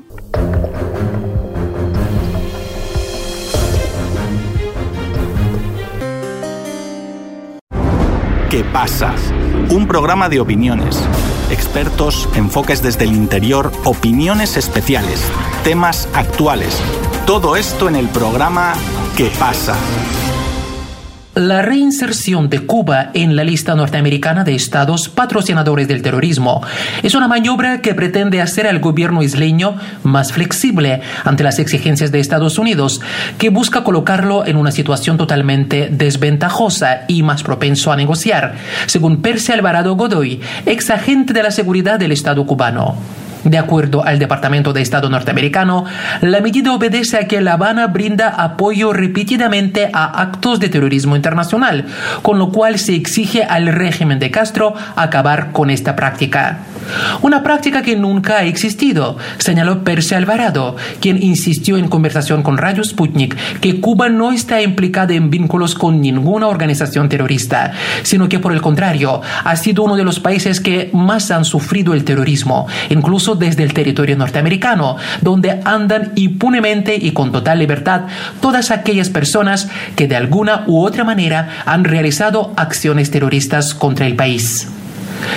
¿Qué 8.50 8.64
pasa? 8.64 9.14
Un 9.68 9.86
programa 9.86 10.30
de 10.30 10.40
opiniones, 10.40 10.98
expertos, 11.50 12.30
enfoques 12.34 12.82
desde 12.82 13.04
el 13.04 13.12
interior, 13.12 13.70
opiniones 13.84 14.56
especiales, 14.56 15.22
temas 15.64 16.08
actuales. 16.14 16.80
Todo 17.26 17.56
esto 17.56 17.90
en 17.90 17.96
el 17.96 18.08
programa 18.08 18.72
¿Qué 19.18 19.32
pasa? 19.38 19.74
La 21.34 21.62
reinserción 21.62 22.48
de 22.48 22.60
Cuba 22.60 23.10
en 23.14 23.36
la 23.36 23.44
lista 23.44 23.74
norteamericana 23.74 24.44
de 24.44 24.54
estados 24.54 25.08
patrocinadores 25.08 25.86
del 25.86 26.02
terrorismo 26.02 26.62
es 27.02 27.14
una 27.14 27.28
maniobra 27.28 27.80
que 27.80 27.94
pretende 27.94 28.42
hacer 28.42 28.66
al 28.66 28.80
gobierno 28.80 29.22
isleño 29.22 29.76
más 30.02 30.32
flexible 30.32 31.00
ante 31.24 31.44
las 31.44 31.58
exigencias 31.58 32.10
de 32.10 32.20
Estados 32.20 32.58
Unidos, 32.58 33.00
que 33.38 33.50
busca 33.50 33.84
colocarlo 33.84 34.46
en 34.46 34.56
una 34.56 34.72
situación 34.72 35.16
totalmente 35.16 35.88
desventajosa 35.90 37.02
y 37.06 37.22
más 37.22 37.42
propenso 37.42 37.92
a 37.92 37.96
negociar, 37.96 38.56
según 38.86 39.22
Percy 39.22 39.52
Alvarado 39.52 39.94
Godoy, 39.94 40.40
ex 40.66 40.90
agente 40.90 41.32
de 41.32 41.42
la 41.42 41.50
seguridad 41.50 41.98
del 41.98 42.12
Estado 42.12 42.44
cubano. 42.46 42.96
De 43.44 43.58
acuerdo 43.58 44.04
al 44.04 44.18
Departamento 44.18 44.72
de 44.72 44.82
Estado 44.82 45.08
norteamericano, 45.08 45.84
la 46.20 46.40
medida 46.40 46.72
obedece 46.72 47.18
a 47.18 47.28
que 47.28 47.40
La 47.40 47.52
Habana 47.52 47.86
brinda 47.86 48.28
apoyo 48.28 48.92
repetidamente 48.92 49.90
a 49.92 50.20
actos 50.20 50.60
de 50.60 50.68
terrorismo 50.68 51.16
internacional, 51.16 51.86
con 52.22 52.38
lo 52.38 52.50
cual 52.50 52.78
se 52.78 52.94
exige 52.94 53.44
al 53.44 53.68
régimen 53.68 54.18
de 54.18 54.30
Castro 54.30 54.74
acabar 54.96 55.52
con 55.52 55.70
esta 55.70 55.94
práctica. 55.94 56.58
Una 57.22 57.42
práctica 57.42 57.82
que 57.82 57.96
nunca 57.96 58.38
ha 58.38 58.44
existido, 58.44 59.16
señaló 59.38 59.84
Percy 59.84 60.14
Alvarado, 60.14 60.76
quien 61.00 61.22
insistió 61.22 61.76
en 61.76 61.88
conversación 61.88 62.42
con 62.42 62.56
Radio 62.56 62.82
Sputnik 62.82 63.36
que 63.60 63.80
Cuba 63.80 64.08
no 64.08 64.32
está 64.32 64.62
implicada 64.62 65.14
en 65.14 65.30
vínculos 65.30 65.74
con 65.74 66.00
ninguna 66.00 66.48
organización 66.48 67.08
terrorista, 67.08 67.72
sino 68.02 68.28
que 68.28 68.38
por 68.38 68.52
el 68.52 68.62
contrario 68.62 69.20
ha 69.44 69.56
sido 69.56 69.82
uno 69.82 69.96
de 69.96 70.04
los 70.04 70.20
países 70.20 70.60
que 70.60 70.90
más 70.92 71.30
han 71.30 71.44
sufrido 71.44 71.94
el 71.94 72.04
terrorismo, 72.04 72.66
incluso 72.88 73.27
desde 73.34 73.62
el 73.62 73.72
territorio 73.72 74.16
norteamericano, 74.16 74.96
donde 75.20 75.60
andan 75.64 76.12
impunemente 76.14 76.96
y 76.96 77.12
con 77.12 77.32
total 77.32 77.58
libertad 77.58 78.02
todas 78.40 78.70
aquellas 78.70 79.10
personas 79.10 79.70
que 79.96 80.08
de 80.08 80.16
alguna 80.16 80.64
u 80.66 80.84
otra 80.84 81.04
manera 81.04 81.62
han 81.66 81.84
realizado 81.84 82.52
acciones 82.56 83.10
terroristas 83.10 83.74
contra 83.74 84.06
el 84.06 84.16
país. 84.16 84.68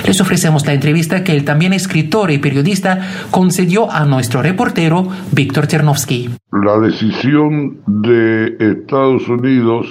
Les 0.05 0.19
ofrecemos 0.21 0.65
la 0.65 0.73
entrevista 0.73 1.23
que 1.23 1.31
el 1.31 1.43
también 1.43 1.73
escritor 1.73 2.31
y 2.31 2.37
periodista 2.37 2.99
concedió 3.31 3.91
a 3.91 4.05
nuestro 4.05 4.41
reportero 4.41 5.07
Víctor 5.31 5.67
Ternovsky. 5.67 6.29
La 6.51 6.79
decisión 6.79 7.81
de 7.87 8.55
Estados 8.59 9.27
Unidos 9.27 9.87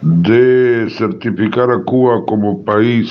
de 0.00 0.86
certificar 0.90 1.70
a 1.70 1.82
Cuba 1.84 2.24
como 2.26 2.64
país 2.64 3.10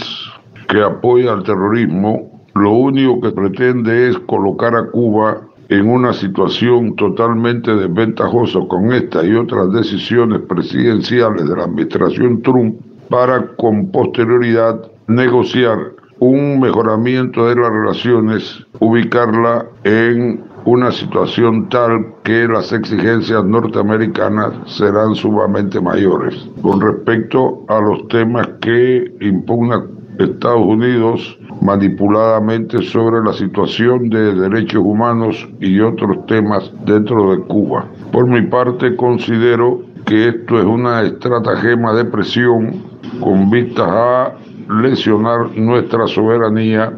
que 0.67 0.81
apoya 0.81 1.33
al 1.33 1.43
terrorismo, 1.43 2.32
lo 2.55 2.71
único 2.71 3.19
que 3.21 3.31
pretende 3.31 4.09
es 4.09 4.19
colocar 4.19 4.75
a 4.75 4.89
Cuba 4.91 5.41
en 5.69 5.89
una 5.89 6.13
situación 6.13 6.95
totalmente 6.95 7.73
desventajosa 7.75 8.59
con 8.67 8.91
esta 8.93 9.25
y 9.25 9.33
otras 9.33 9.71
decisiones 9.71 10.41
presidenciales 10.41 11.47
de 11.47 11.55
la 11.55 11.63
administración 11.63 12.41
Trump 12.41 12.75
para 13.09 13.55
con 13.55 13.91
posterioridad 13.91 14.91
negociar 15.07 15.77
un 16.19 16.59
mejoramiento 16.59 17.47
de 17.47 17.55
las 17.55 17.69
relaciones, 17.69 18.65
ubicarla 18.79 19.65
en 19.83 20.43
una 20.65 20.91
situación 20.91 21.67
tal 21.67 22.15
que 22.23 22.47
las 22.47 22.71
exigencias 22.71 23.43
norteamericanas 23.43 24.53
serán 24.65 25.15
sumamente 25.15 25.81
mayores. 25.81 26.49
Con 26.61 26.79
respecto 26.79 27.65
a 27.67 27.81
los 27.81 28.07
temas 28.07 28.47
que 28.61 29.13
impugna 29.19 29.83
Estados 30.19 30.65
Unidos 30.65 31.37
manipuladamente 31.61 32.81
sobre 32.83 33.23
la 33.23 33.33
situación 33.33 34.09
de 34.09 34.35
derechos 34.35 34.81
humanos 34.83 35.47
y 35.59 35.79
otros 35.79 36.25
temas 36.27 36.71
dentro 36.85 37.31
de 37.31 37.39
Cuba. 37.45 37.85
Por 38.11 38.27
mi 38.27 38.41
parte 38.41 38.95
considero 38.95 39.81
que 40.05 40.29
esto 40.29 40.59
es 40.59 40.65
una 40.65 41.01
estratagema 41.03 41.93
de 41.93 42.05
presión 42.05 42.83
con 43.19 43.49
vistas 43.49 43.87
a 43.87 44.33
lesionar 44.81 45.55
nuestra 45.57 46.07
soberanía 46.07 46.93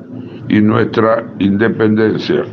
y 0.47 0.61
nuestra 0.61 1.25
independencia. 1.39 2.43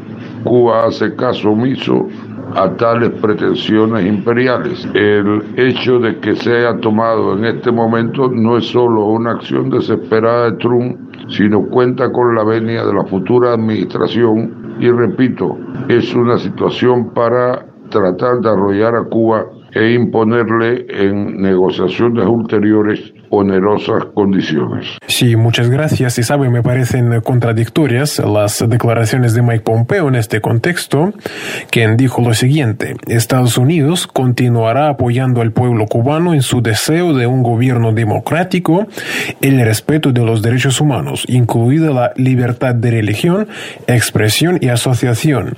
Cuba 0.44 0.86
hace 0.86 1.14
caso 1.14 1.51
omiso 1.51 2.09
a 2.55 2.77
tales 2.77 3.11
pretensiones 3.20 4.07
imperiales. 4.07 4.89
El 4.95 5.43
hecho 5.57 5.99
de 5.99 6.19
que 6.20 6.37
se 6.37 6.57
haya 6.57 6.79
tomado 6.81 7.37
en 7.37 7.45
este 7.45 7.70
momento 7.70 8.29
no 8.29 8.59
es 8.59 8.66
solo 8.66 9.07
una 9.07 9.33
acción 9.33 9.70
desesperada 9.70 10.51
de 10.51 10.57
Trump, 10.59 10.99
sino 11.29 11.66
cuenta 11.69 12.11
con 12.12 12.35
la 12.35 12.45
venia 12.45 12.85
de 12.85 12.95
la 12.95 13.05
futura 13.05 13.55
administración 13.55 14.77
y 14.81 14.91
repito, 14.91 15.57
es 15.89 16.15
una 16.15 16.39
situación 16.39 17.11
para 17.15 17.66
tratar 17.91 18.41
de 18.41 18.51
arrollar 18.51 18.97
a 18.97 19.05
Cuba 19.05 19.47
e 19.73 19.93
imponerle 19.93 20.87
en 20.89 21.41
negociaciones 21.41 22.27
ulteriores 22.27 23.12
onerosas 23.33 24.05
condiciones. 24.13 24.87
Sí, 25.07 25.37
muchas 25.37 25.71
gracias. 25.71 26.19
Y 26.19 26.23
sabe, 26.23 26.51
me 26.51 26.63
parecen 26.63 27.23
contradictorias 27.23 28.19
las 28.19 28.63
declaraciones 28.69 29.33
de 29.33 29.41
Mike 29.41 29.65
Pompeo 29.65 30.09
en 30.09 30.17
este 30.17 30.43
contexto, 30.43 31.15
quien 31.71 31.97
dijo 31.97 32.21
lo 32.21 32.35
siguiente, 32.35 32.95
Estados 33.07 33.57
Unidos 33.57 34.07
continuará 34.07 34.91
apoyando 34.91 35.41
al 35.41 35.51
pueblo 35.53 35.87
cubano 35.87 36.35
en 36.35 36.43
su 36.43 36.61
deseo 36.61 37.15
de 37.15 37.27
un 37.27 37.43
gobierno 37.43 37.93
democrático, 37.93 38.87
el 39.41 39.65
respeto 39.65 40.13
de 40.13 40.25
los 40.25 40.43
derechos 40.43 40.79
humanos, 40.83 41.25
incluida 41.27 41.91
la 41.91 42.13
libertad 42.17 42.75
de 42.75 42.91
religión, 42.91 43.49
expresión 43.87 44.59
y 44.61 44.69
asociación. 44.69 45.57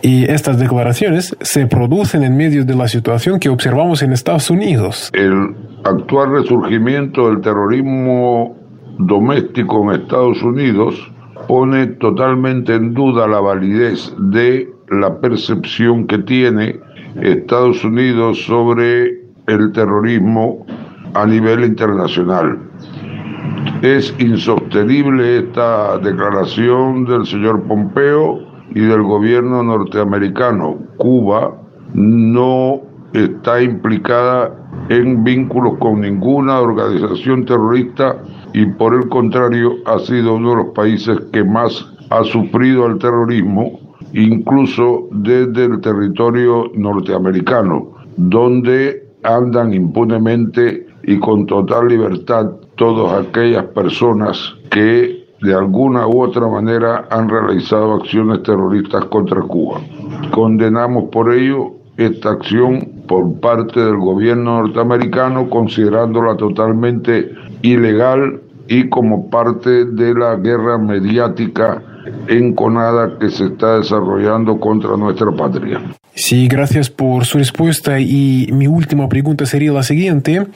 Y 0.00 0.30
estas 0.30 0.60
declaraciones 0.60 1.36
se 1.40 1.66
producen 1.66 2.22
en 2.22 2.36
medio 2.36 2.64
de 2.64 2.76
la 2.76 2.86
situación 2.86 3.40
que 3.40 3.48
observamos 3.48 4.02
en 4.02 4.12
Estados 4.12 4.48
Unidos. 4.48 5.10
El 5.12 5.56
actual 5.86 6.30
resurgimiento 6.30 7.28
del 7.28 7.40
terrorismo 7.40 8.56
doméstico 8.98 9.84
en 9.84 10.00
Estados 10.00 10.42
Unidos 10.42 11.12
pone 11.46 11.86
totalmente 11.86 12.74
en 12.74 12.92
duda 12.92 13.28
la 13.28 13.40
validez 13.40 14.12
de 14.18 14.68
la 14.88 15.20
percepción 15.20 16.06
que 16.06 16.18
tiene 16.18 16.80
Estados 17.20 17.84
Unidos 17.84 18.44
sobre 18.44 19.26
el 19.46 19.72
terrorismo 19.72 20.66
a 21.14 21.24
nivel 21.24 21.64
internacional. 21.64 22.58
Es 23.82 24.14
insostenible 24.18 25.38
esta 25.38 25.98
declaración 25.98 27.04
del 27.04 27.26
señor 27.26 27.62
Pompeo 27.64 28.40
y 28.74 28.80
del 28.80 29.02
gobierno 29.02 29.62
norteamericano. 29.62 30.78
Cuba 30.96 31.54
no 31.94 32.80
está 33.12 33.62
implicada 33.62 34.65
en 34.88 35.24
vínculos 35.24 35.78
con 35.78 36.00
ninguna 36.00 36.60
organización 36.60 37.44
terrorista 37.44 38.16
y 38.52 38.66
por 38.66 38.94
el 38.94 39.08
contrario 39.08 39.74
ha 39.86 39.98
sido 39.98 40.34
uno 40.34 40.50
de 40.50 40.56
los 40.56 40.66
países 40.74 41.18
que 41.32 41.44
más 41.44 41.86
ha 42.10 42.22
sufrido 42.24 42.86
el 42.86 42.98
terrorismo, 42.98 43.80
incluso 44.12 45.08
desde 45.10 45.64
el 45.64 45.80
territorio 45.80 46.70
norteamericano, 46.74 47.92
donde 48.16 49.08
andan 49.24 49.74
impunemente 49.74 50.86
y 51.02 51.18
con 51.18 51.46
total 51.46 51.88
libertad 51.88 52.50
todas 52.76 53.26
aquellas 53.26 53.64
personas 53.66 54.54
que 54.70 55.26
de 55.42 55.54
alguna 55.54 56.06
u 56.06 56.22
otra 56.22 56.46
manera 56.46 57.06
han 57.10 57.28
realizado 57.28 57.94
acciones 57.94 58.42
terroristas 58.42 59.04
contra 59.06 59.42
Cuba. 59.42 59.80
Condenamos 60.32 61.04
por 61.10 61.32
ello 61.32 61.72
esta 61.96 62.30
acción 62.30 62.95
por 63.06 63.40
parte 63.40 63.80
del 63.80 63.96
gobierno 63.96 64.62
norteamericano, 64.62 65.48
considerándola 65.48 66.36
totalmente 66.36 67.32
ilegal 67.62 68.40
y 68.68 68.88
como 68.88 69.30
parte 69.30 69.84
de 69.84 70.14
la 70.14 70.36
guerra 70.36 70.78
mediática 70.78 71.82
enconada 72.28 73.18
que 73.18 73.30
se 73.30 73.46
está 73.46 73.78
desarrollando 73.78 74.58
contra 74.60 74.96
nuestra 74.96 75.30
patria. 75.32 75.80
Sí, 76.14 76.48
gracias 76.48 76.88
por 76.88 77.26
su 77.26 77.38
respuesta 77.38 78.00
y 78.00 78.48
mi 78.52 78.66
última 78.66 79.08
pregunta 79.08 79.44
sería 79.44 79.72
la 79.72 79.82
siguiente. 79.82 80.46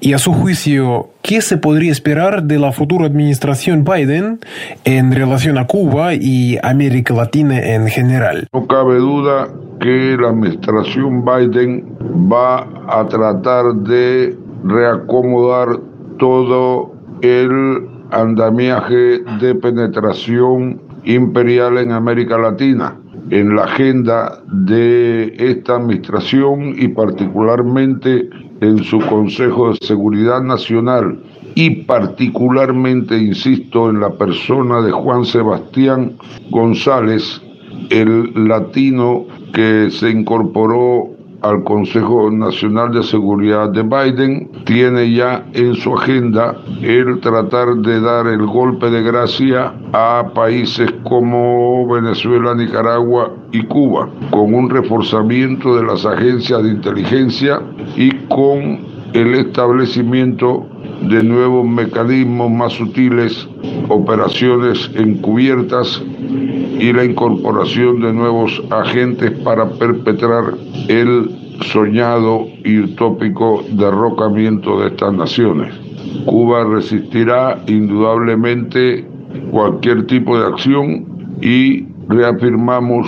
Y 0.00 0.14
a 0.14 0.18
su 0.18 0.32
juicio, 0.32 1.10
¿qué 1.20 1.42
se 1.42 1.58
podría 1.58 1.92
esperar 1.92 2.44
de 2.44 2.58
la 2.58 2.72
futura 2.72 3.06
administración 3.06 3.84
Biden 3.84 4.40
en 4.84 5.12
relación 5.12 5.58
a 5.58 5.66
Cuba 5.66 6.14
y 6.14 6.58
América 6.62 7.12
Latina 7.12 7.60
en 7.60 7.88
general? 7.88 8.48
No 8.52 8.66
cabe 8.66 8.96
duda 8.96 9.48
que 9.80 10.16
la 10.18 10.28
administración 10.28 11.24
Biden 11.24 11.96
va 12.30 12.66
a 12.88 13.06
tratar 13.08 13.74
de 13.74 14.36
reacomodar 14.64 15.80
todo 16.18 16.92
el 17.22 17.88
andamiaje 18.10 19.22
de 19.40 19.54
penetración 19.54 20.80
imperial 21.04 21.78
en 21.78 21.92
América 21.92 22.36
Latina 22.36 22.96
en 23.30 23.54
la 23.54 23.64
agenda 23.64 24.42
de 24.46 25.34
esta 25.38 25.76
administración 25.76 26.74
y 26.76 26.88
particularmente 26.88 28.28
en 28.60 28.82
su 28.84 28.98
Consejo 28.98 29.70
de 29.70 29.86
Seguridad 29.86 30.42
Nacional. 30.42 31.22
Y 31.54 31.84
particularmente, 31.84 33.16
insisto, 33.16 33.88
en 33.88 34.00
la 34.00 34.10
persona 34.10 34.82
de 34.82 34.90
Juan 34.90 35.24
Sebastián 35.24 36.12
González, 36.50 37.40
el 37.90 38.32
latino 38.48 39.26
que 39.52 39.90
se 39.90 40.10
incorporó 40.10 41.10
al 41.42 41.64
Consejo 41.64 42.30
Nacional 42.30 42.92
de 42.92 43.02
Seguridad 43.02 43.70
de 43.70 43.82
Biden, 43.82 44.50
tiene 44.64 45.12
ya 45.12 45.46
en 45.54 45.74
su 45.74 45.94
agenda 45.94 46.56
el 46.82 47.20
tratar 47.20 47.76
de 47.76 48.00
dar 48.00 48.26
el 48.26 48.46
golpe 48.46 48.90
de 48.90 49.02
gracia 49.02 49.72
a 49.92 50.30
países 50.34 50.92
como 51.04 51.86
Venezuela, 51.88 52.54
Nicaragua 52.54 53.32
y 53.52 53.62
Cuba, 53.64 54.08
con 54.30 54.52
un 54.52 54.68
reforzamiento 54.68 55.76
de 55.76 55.84
las 55.84 56.04
agencias 56.04 56.62
de 56.62 56.70
inteligencia 56.70 57.60
y 57.96 58.10
con 58.26 59.00
el 59.12 59.34
establecimiento 59.34 60.66
de 61.02 61.22
nuevos 61.22 61.66
mecanismos 61.66 62.50
más 62.50 62.72
sutiles, 62.72 63.48
operaciones 63.88 64.90
encubiertas 64.94 66.02
y 66.78 66.92
la 66.92 67.04
incorporación 67.04 68.00
de 68.00 68.12
nuevos 68.12 68.62
agentes 68.70 69.32
para 69.40 69.68
perpetrar 69.70 70.54
el 70.88 71.30
soñado 71.72 72.46
y 72.64 72.78
utópico 72.78 73.62
derrocamiento 73.72 74.80
de 74.80 74.88
estas 74.88 75.12
naciones. 75.14 75.74
Cuba 76.24 76.64
resistirá 76.64 77.62
indudablemente 77.66 79.06
cualquier 79.50 80.06
tipo 80.06 80.38
de 80.38 80.46
acción 80.46 81.38
y 81.40 81.86
reafirmamos 82.08 83.06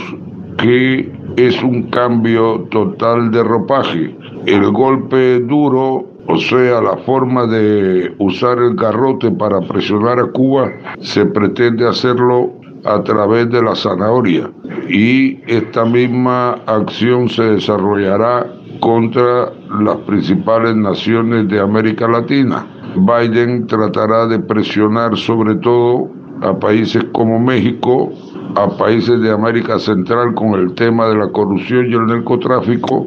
que 0.59 1.11
es 1.37 1.63
un 1.63 1.85
cambio 1.85 2.67
total 2.71 3.31
de 3.31 3.43
ropaje. 3.43 4.15
El 4.47 4.71
golpe 4.71 5.41
duro 5.41 6.12
o 6.27 6.37
sea, 6.39 6.81
la 6.81 6.97
forma 6.99 7.47
de 7.47 8.15
usar 8.19 8.59
el 8.59 8.75
garrote 8.75 9.31
para 9.31 9.61
presionar 9.61 10.19
a 10.19 10.27
Cuba 10.27 10.71
se 11.01 11.27
pretende 11.27 11.87
hacerlo 11.87 12.53
a 12.85 13.03
través 13.03 13.51
de 13.51 13.63
la 13.63 13.75
zanahoria 13.75 14.51
y 14.89 15.41
esta 15.47 15.85
misma 15.85 16.53
acción 16.67 17.29
se 17.29 17.43
desarrollará 17.43 18.47
contra 18.81 19.53
las 19.81 19.97
principales 19.99 20.75
naciones 20.75 21.49
de 21.49 21.61
América 21.61 22.09
Latina. 22.09 22.67
Biden 22.97 23.67
tratará 23.67 24.27
de 24.27 24.39
presionar 24.41 25.17
sobre 25.17 25.55
todo 25.57 26.11
a 26.43 26.59
países 26.59 27.05
como 27.13 27.39
México, 27.39 28.11
a 28.57 28.69
países 28.77 29.21
de 29.21 29.31
América 29.31 29.79
Central 29.79 30.35
con 30.35 30.55
el 30.55 30.75
tema 30.75 31.07
de 31.07 31.17
la 31.17 31.29
corrupción 31.29 31.91
y 31.91 31.95
el 31.95 32.07
narcotráfico, 32.07 33.07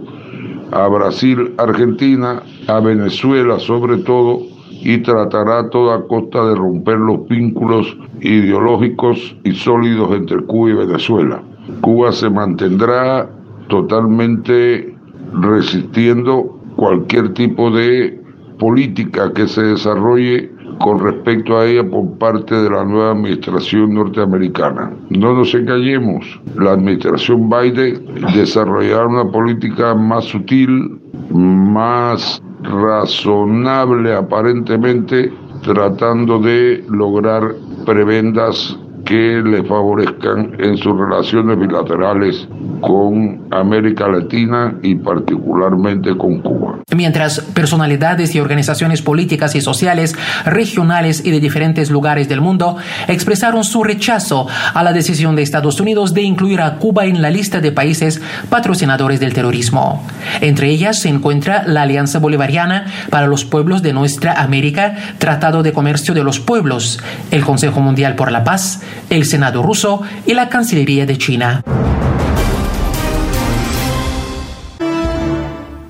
a 0.71 0.87
Brasil, 0.87 1.53
Argentina, 1.57 2.41
a 2.67 2.79
Venezuela 2.79 3.59
sobre 3.59 3.97
todo, 3.97 4.41
y 4.81 4.99
tratará 4.99 5.59
a 5.59 5.69
toda 5.69 6.05
costa 6.07 6.45
de 6.45 6.55
romper 6.55 6.99
los 6.99 7.27
vínculos 7.27 7.97
ideológicos 8.21 9.35
y 9.43 9.51
sólidos 9.53 10.11
entre 10.11 10.43
Cuba 10.43 10.69
y 10.69 10.73
Venezuela. 10.73 11.41
Cuba 11.81 12.11
se 12.11 12.29
mantendrá 12.29 13.27
totalmente 13.67 14.95
resistiendo 15.41 16.59
cualquier 16.75 17.33
tipo 17.33 17.71
de 17.71 18.21
política 18.59 19.33
que 19.33 19.47
se 19.47 19.63
desarrolle 19.63 20.51
con 20.79 20.99
respecto 20.99 21.57
a 21.57 21.65
ella 21.65 21.89
por 21.89 22.17
parte 22.17 22.53
de 22.53 22.69
la 22.69 22.83
nueva 22.83 23.11
administración 23.11 23.93
norteamericana. 23.93 24.91
No 25.09 25.33
nos 25.33 25.53
engañemos, 25.55 26.39
la 26.57 26.73
administración 26.73 27.49
Biden 27.49 28.05
desarrollará 28.35 29.07
una 29.07 29.31
política 29.31 29.95
más 29.95 30.25
sutil, 30.25 30.99
más 31.31 32.41
razonable 32.65 34.13
aparentemente, 34.13 35.31
tratando 35.63 36.39
de 36.39 36.83
lograr 36.89 37.55
prebendas 37.85 38.77
que 39.05 39.41
le 39.43 39.63
favorezcan 39.63 40.55
en 40.59 40.77
sus 40.77 40.97
relaciones 40.97 41.57
bilaterales 41.59 42.47
con 42.81 43.47
América 43.51 44.07
Latina 44.07 44.75
y 44.81 44.95
particularmente 44.95 46.17
con 46.17 46.41
Cuba. 46.41 46.79
Mientras 46.95 47.39
personalidades 47.39 48.35
y 48.35 48.39
organizaciones 48.39 49.01
políticas 49.01 49.55
y 49.55 49.61
sociales 49.61 50.15
regionales 50.45 51.25
y 51.25 51.31
de 51.31 51.39
diferentes 51.39 51.89
lugares 51.89 52.27
del 52.27 52.41
mundo 52.41 52.77
expresaron 53.07 53.63
su 53.63 53.83
rechazo 53.83 54.47
a 54.73 54.83
la 54.83 54.93
decisión 54.93 55.35
de 55.35 55.43
Estados 55.43 55.79
Unidos 55.79 56.13
de 56.13 56.23
incluir 56.23 56.61
a 56.61 56.77
Cuba 56.77 57.05
en 57.05 57.21
la 57.21 57.29
lista 57.29 57.61
de 57.61 57.71
países 57.71 58.21
patrocinadores 58.49 59.19
del 59.19 59.33
terrorismo. 59.33 60.05
Entre 60.41 60.69
ellas 60.69 60.99
se 60.99 61.09
encuentra 61.09 61.63
la 61.65 61.83
Alianza 61.83 62.19
Bolivariana 62.19 62.85
para 63.09 63.27
los 63.27 63.45
Pueblos 63.45 63.81
de 63.81 63.93
Nuestra 63.93 64.41
América, 64.41 64.95
Tratado 65.17 65.63
de 65.63 65.73
Comercio 65.73 66.13
de 66.13 66.23
los 66.23 66.39
Pueblos, 66.39 66.99
el 67.31 67.43
Consejo 67.43 67.79
Mundial 67.81 68.15
por 68.15 68.31
la 68.31 68.43
Paz, 68.43 68.81
el 69.09 69.25
Senado 69.25 69.61
ruso 69.61 70.01
y 70.25 70.33
la 70.33 70.49
Cancillería 70.49 71.05
de 71.05 71.17
China. 71.17 71.63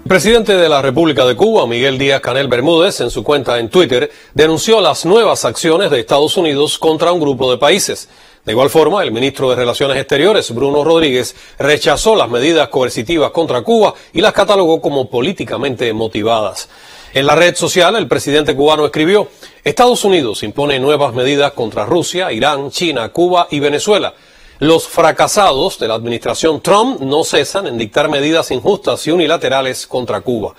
El 0.05 0.09
presidente 0.09 0.55
de 0.55 0.69
la 0.69 0.83
República 0.83 1.25
de 1.25 1.35
Cuba, 1.35 1.65
Miguel 1.65 1.97
Díaz 1.97 2.21
Canel 2.21 2.47
Bermúdez, 2.47 3.01
en 3.01 3.09
su 3.09 3.23
cuenta 3.23 3.57
en 3.57 3.69
Twitter, 3.69 4.11
denunció 4.35 4.79
las 4.79 5.03
nuevas 5.03 5.45
acciones 5.45 5.89
de 5.89 5.99
Estados 5.99 6.37
Unidos 6.37 6.77
contra 6.77 7.11
un 7.11 7.19
grupo 7.19 7.49
de 7.49 7.57
países. 7.57 8.07
De 8.45 8.51
igual 8.51 8.69
forma, 8.69 9.01
el 9.01 9.11
ministro 9.11 9.49
de 9.49 9.55
Relaciones 9.55 9.97
Exteriores, 9.97 10.53
Bruno 10.53 10.83
Rodríguez, 10.83 11.35
rechazó 11.57 12.15
las 12.15 12.29
medidas 12.29 12.67
coercitivas 12.67 13.31
contra 13.31 13.63
Cuba 13.63 13.95
y 14.13 14.21
las 14.21 14.33
catalogó 14.33 14.79
como 14.79 15.09
políticamente 15.09 15.91
motivadas. 15.91 16.69
En 17.13 17.25
la 17.25 17.35
red 17.35 17.55
social, 17.55 17.95
el 17.95 18.07
presidente 18.07 18.55
cubano 18.55 18.85
escribió, 18.85 19.29
Estados 19.63 20.03
Unidos 20.03 20.43
impone 20.43 20.79
nuevas 20.79 21.13
medidas 21.13 21.53
contra 21.53 21.85
Rusia, 21.85 22.31
Irán, 22.31 22.71
China, 22.71 23.09
Cuba 23.09 23.47
y 23.51 23.59
Venezuela. 23.59 24.13
Los 24.59 24.87
fracasados 24.87 25.79
de 25.79 25.87
la 25.87 25.95
administración 25.95 26.61
Trump 26.61 27.01
no 27.01 27.23
cesan 27.23 27.67
en 27.67 27.77
dictar 27.77 28.09
medidas 28.09 28.51
injustas 28.51 29.05
y 29.07 29.11
unilaterales 29.11 29.87
contra 29.87 30.21
Cuba. 30.21 30.55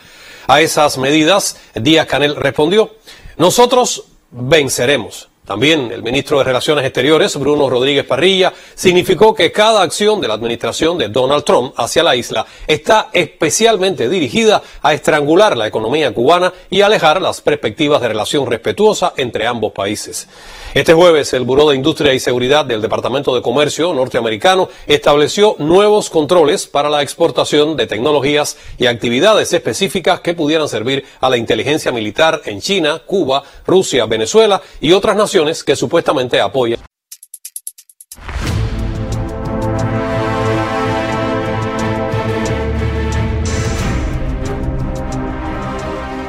A 0.47 0.61
esas 0.61 0.99
medidas, 0.99 1.57
Díaz 1.75 2.07
Canel 2.07 2.37
respondió, 2.37 2.97
nosotros 3.37 4.05
venceremos. 4.31 5.29
También 5.47 5.93
el 5.93 6.03
ministro 6.03 6.39
de 6.39 6.45
Relaciones 6.45 6.85
Exteriores, 6.85 7.37
Bruno 7.37 7.71
Rodríguez 7.71 8.05
Parrilla, 8.05 8.53
significó 8.75 9.33
que 9.33 9.53
cada 9.53 9.83
acción 9.83 10.21
de 10.21 10.27
la 10.27 10.35
administración 10.35 10.99
de 10.99 11.09
Donald 11.09 11.45
Trump 11.45 11.73
hacia 11.77 12.03
la 12.03 12.17
isla 12.17 12.45
está 12.67 13.11
especialmente 13.13 14.09
dirigida 14.09 14.61
a 14.83 14.93
estrangular 14.93 15.57
la 15.57 15.69
economía 15.69 16.13
cubana 16.13 16.53
y 16.69 16.81
alejar 16.81 17.23
las 17.23 17.41
perspectivas 17.41 18.01
de 18.01 18.09
relación 18.09 18.45
respetuosa 18.45 19.13
entre 19.17 19.47
ambos 19.47 19.71
países. 19.71 20.27
Este 20.75 20.95
jueves, 20.95 21.33
el 21.33 21.45
Buró 21.45 21.69
de 21.69 21.77
Industria 21.77 22.13
y 22.13 22.19
Seguridad 22.19 22.65
del 22.65 22.83
Departamento 22.83 23.33
de 23.33 23.41
Comercio 23.41 23.95
norteamericano 23.95 24.69
estableció 24.89 25.55
nuevos 25.61 26.11
controles 26.11 26.67
para 26.67 26.91
la 26.91 27.03
exportación 27.03 27.77
de 27.77 27.87
tecnologías 27.87 28.57
y 28.79 28.87
actividades 28.87 29.53
específicas 29.53 30.19
que 30.19 30.35
pudieran 30.35 30.69
servir 30.69 31.05
a 31.21 31.31
la 31.31 31.37
inteligencia 31.37 31.93
militar 31.93 32.43
en 32.47 32.61
China, 32.61 33.01
Cuba, 33.07 33.45
Rusia, 33.65 34.07
Venezuela 34.07 34.61
y 34.81 34.91
otras 34.91 35.15
naciones 35.15 35.36
que 35.65 35.77
supuestamente 35.77 36.41
apoyan. 36.41 36.81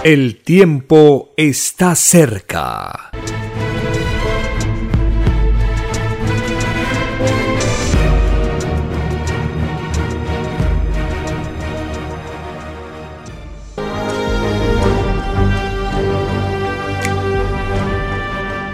El 0.03 0.41
tiempo 0.43 1.33
está 1.37 1.95
cerca. 1.95 3.11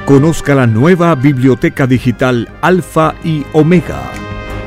Conozca 0.05 0.53
la 0.53 0.67
nueva 0.67 1.15
biblioteca 1.15 1.87
digital 1.87 2.49
Alfa 2.59 3.15
y 3.23 3.45
Omega 3.53 4.11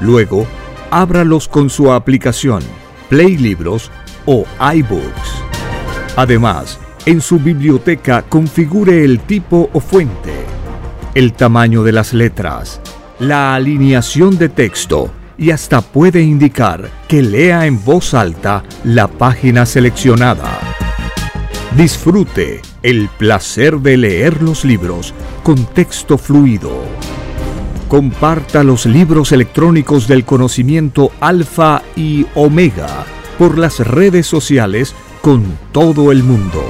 Luego, 0.00 0.46
ábralos 0.90 1.48
con 1.48 1.68
su 1.68 1.92
aplicación 1.92 2.62
Play 3.10 3.36
Libros 3.36 3.90
o 4.24 4.46
iBooks. 4.74 5.44
Además, 6.16 6.78
en 7.04 7.20
su 7.20 7.38
biblioteca 7.38 8.22
configure 8.22 9.04
el 9.04 9.20
tipo 9.20 9.68
o 9.74 9.80
fuente, 9.80 10.32
el 11.14 11.34
tamaño 11.34 11.82
de 11.82 11.92
las 11.92 12.14
letras, 12.14 12.80
la 13.18 13.54
alineación 13.54 14.38
de 14.38 14.48
texto 14.48 15.10
y 15.40 15.50
hasta 15.52 15.80
puede 15.80 16.20
indicar 16.20 16.90
que 17.08 17.22
lea 17.22 17.64
en 17.64 17.82
voz 17.82 18.12
alta 18.12 18.62
la 18.84 19.08
página 19.08 19.64
seleccionada. 19.64 20.60
Disfrute 21.76 22.60
el 22.82 23.08
placer 23.08 23.78
de 23.78 23.96
leer 23.96 24.42
los 24.42 24.66
libros 24.66 25.14
con 25.42 25.64
texto 25.64 26.18
fluido. 26.18 26.84
Comparta 27.88 28.62
los 28.62 28.84
libros 28.84 29.32
electrónicos 29.32 30.06
del 30.06 30.26
conocimiento 30.26 31.10
alfa 31.20 31.82
y 31.96 32.26
omega 32.34 33.06
por 33.38 33.56
las 33.56 33.80
redes 33.80 34.26
sociales 34.26 34.94
con 35.22 35.42
todo 35.72 36.12
el 36.12 36.22
mundo. 36.22 36.62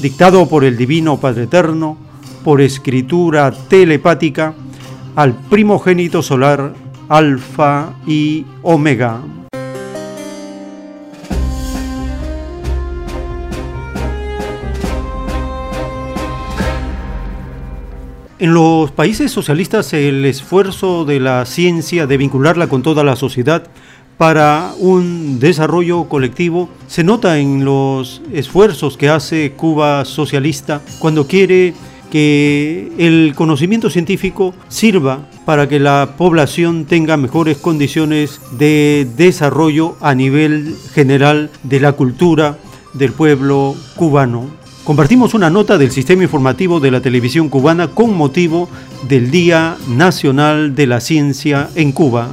Dictado 0.00 0.48
por 0.48 0.64
el 0.64 0.76
Divino 0.76 1.18
Padre 1.18 1.44
Eterno, 1.44 1.96
por 2.44 2.60
escritura 2.60 3.50
telepática, 3.50 4.54
al 5.16 5.34
primogénito 5.34 6.22
solar 6.22 6.72
Alfa 7.08 7.94
y 8.06 8.46
Omega. 8.62 9.20
En 18.38 18.54
los 18.54 18.90
países 18.90 19.30
socialistas 19.30 19.92
el 19.92 20.24
esfuerzo 20.24 21.04
de 21.04 21.20
la 21.20 21.44
ciencia 21.44 22.06
de 22.06 22.16
vincularla 22.16 22.68
con 22.68 22.82
toda 22.82 23.04
la 23.04 23.14
sociedad 23.14 23.64
para 24.20 24.74
un 24.78 25.40
desarrollo 25.40 26.04
colectivo 26.04 26.68
se 26.86 27.02
nota 27.02 27.38
en 27.38 27.64
los 27.64 28.20
esfuerzos 28.34 28.98
que 28.98 29.08
hace 29.08 29.52
Cuba 29.52 30.04
socialista 30.04 30.82
cuando 30.98 31.26
quiere 31.26 31.72
que 32.10 32.92
el 32.98 33.32
conocimiento 33.34 33.88
científico 33.88 34.52
sirva 34.68 35.20
para 35.46 35.70
que 35.70 35.80
la 35.80 36.16
población 36.18 36.84
tenga 36.84 37.16
mejores 37.16 37.56
condiciones 37.56 38.42
de 38.58 39.08
desarrollo 39.16 39.96
a 40.02 40.14
nivel 40.14 40.76
general 40.92 41.48
de 41.62 41.80
la 41.80 41.92
cultura 41.92 42.58
del 42.92 43.12
pueblo 43.12 43.74
cubano. 43.96 44.50
Compartimos 44.84 45.32
una 45.32 45.48
nota 45.48 45.78
del 45.78 45.92
sistema 45.92 46.24
informativo 46.24 46.78
de 46.78 46.90
la 46.90 47.00
televisión 47.00 47.48
cubana 47.48 47.88
con 47.88 48.14
motivo 48.14 48.68
del 49.08 49.30
Día 49.30 49.78
Nacional 49.88 50.74
de 50.74 50.86
la 50.86 51.00
Ciencia 51.00 51.70
en 51.74 51.92
Cuba. 51.92 52.28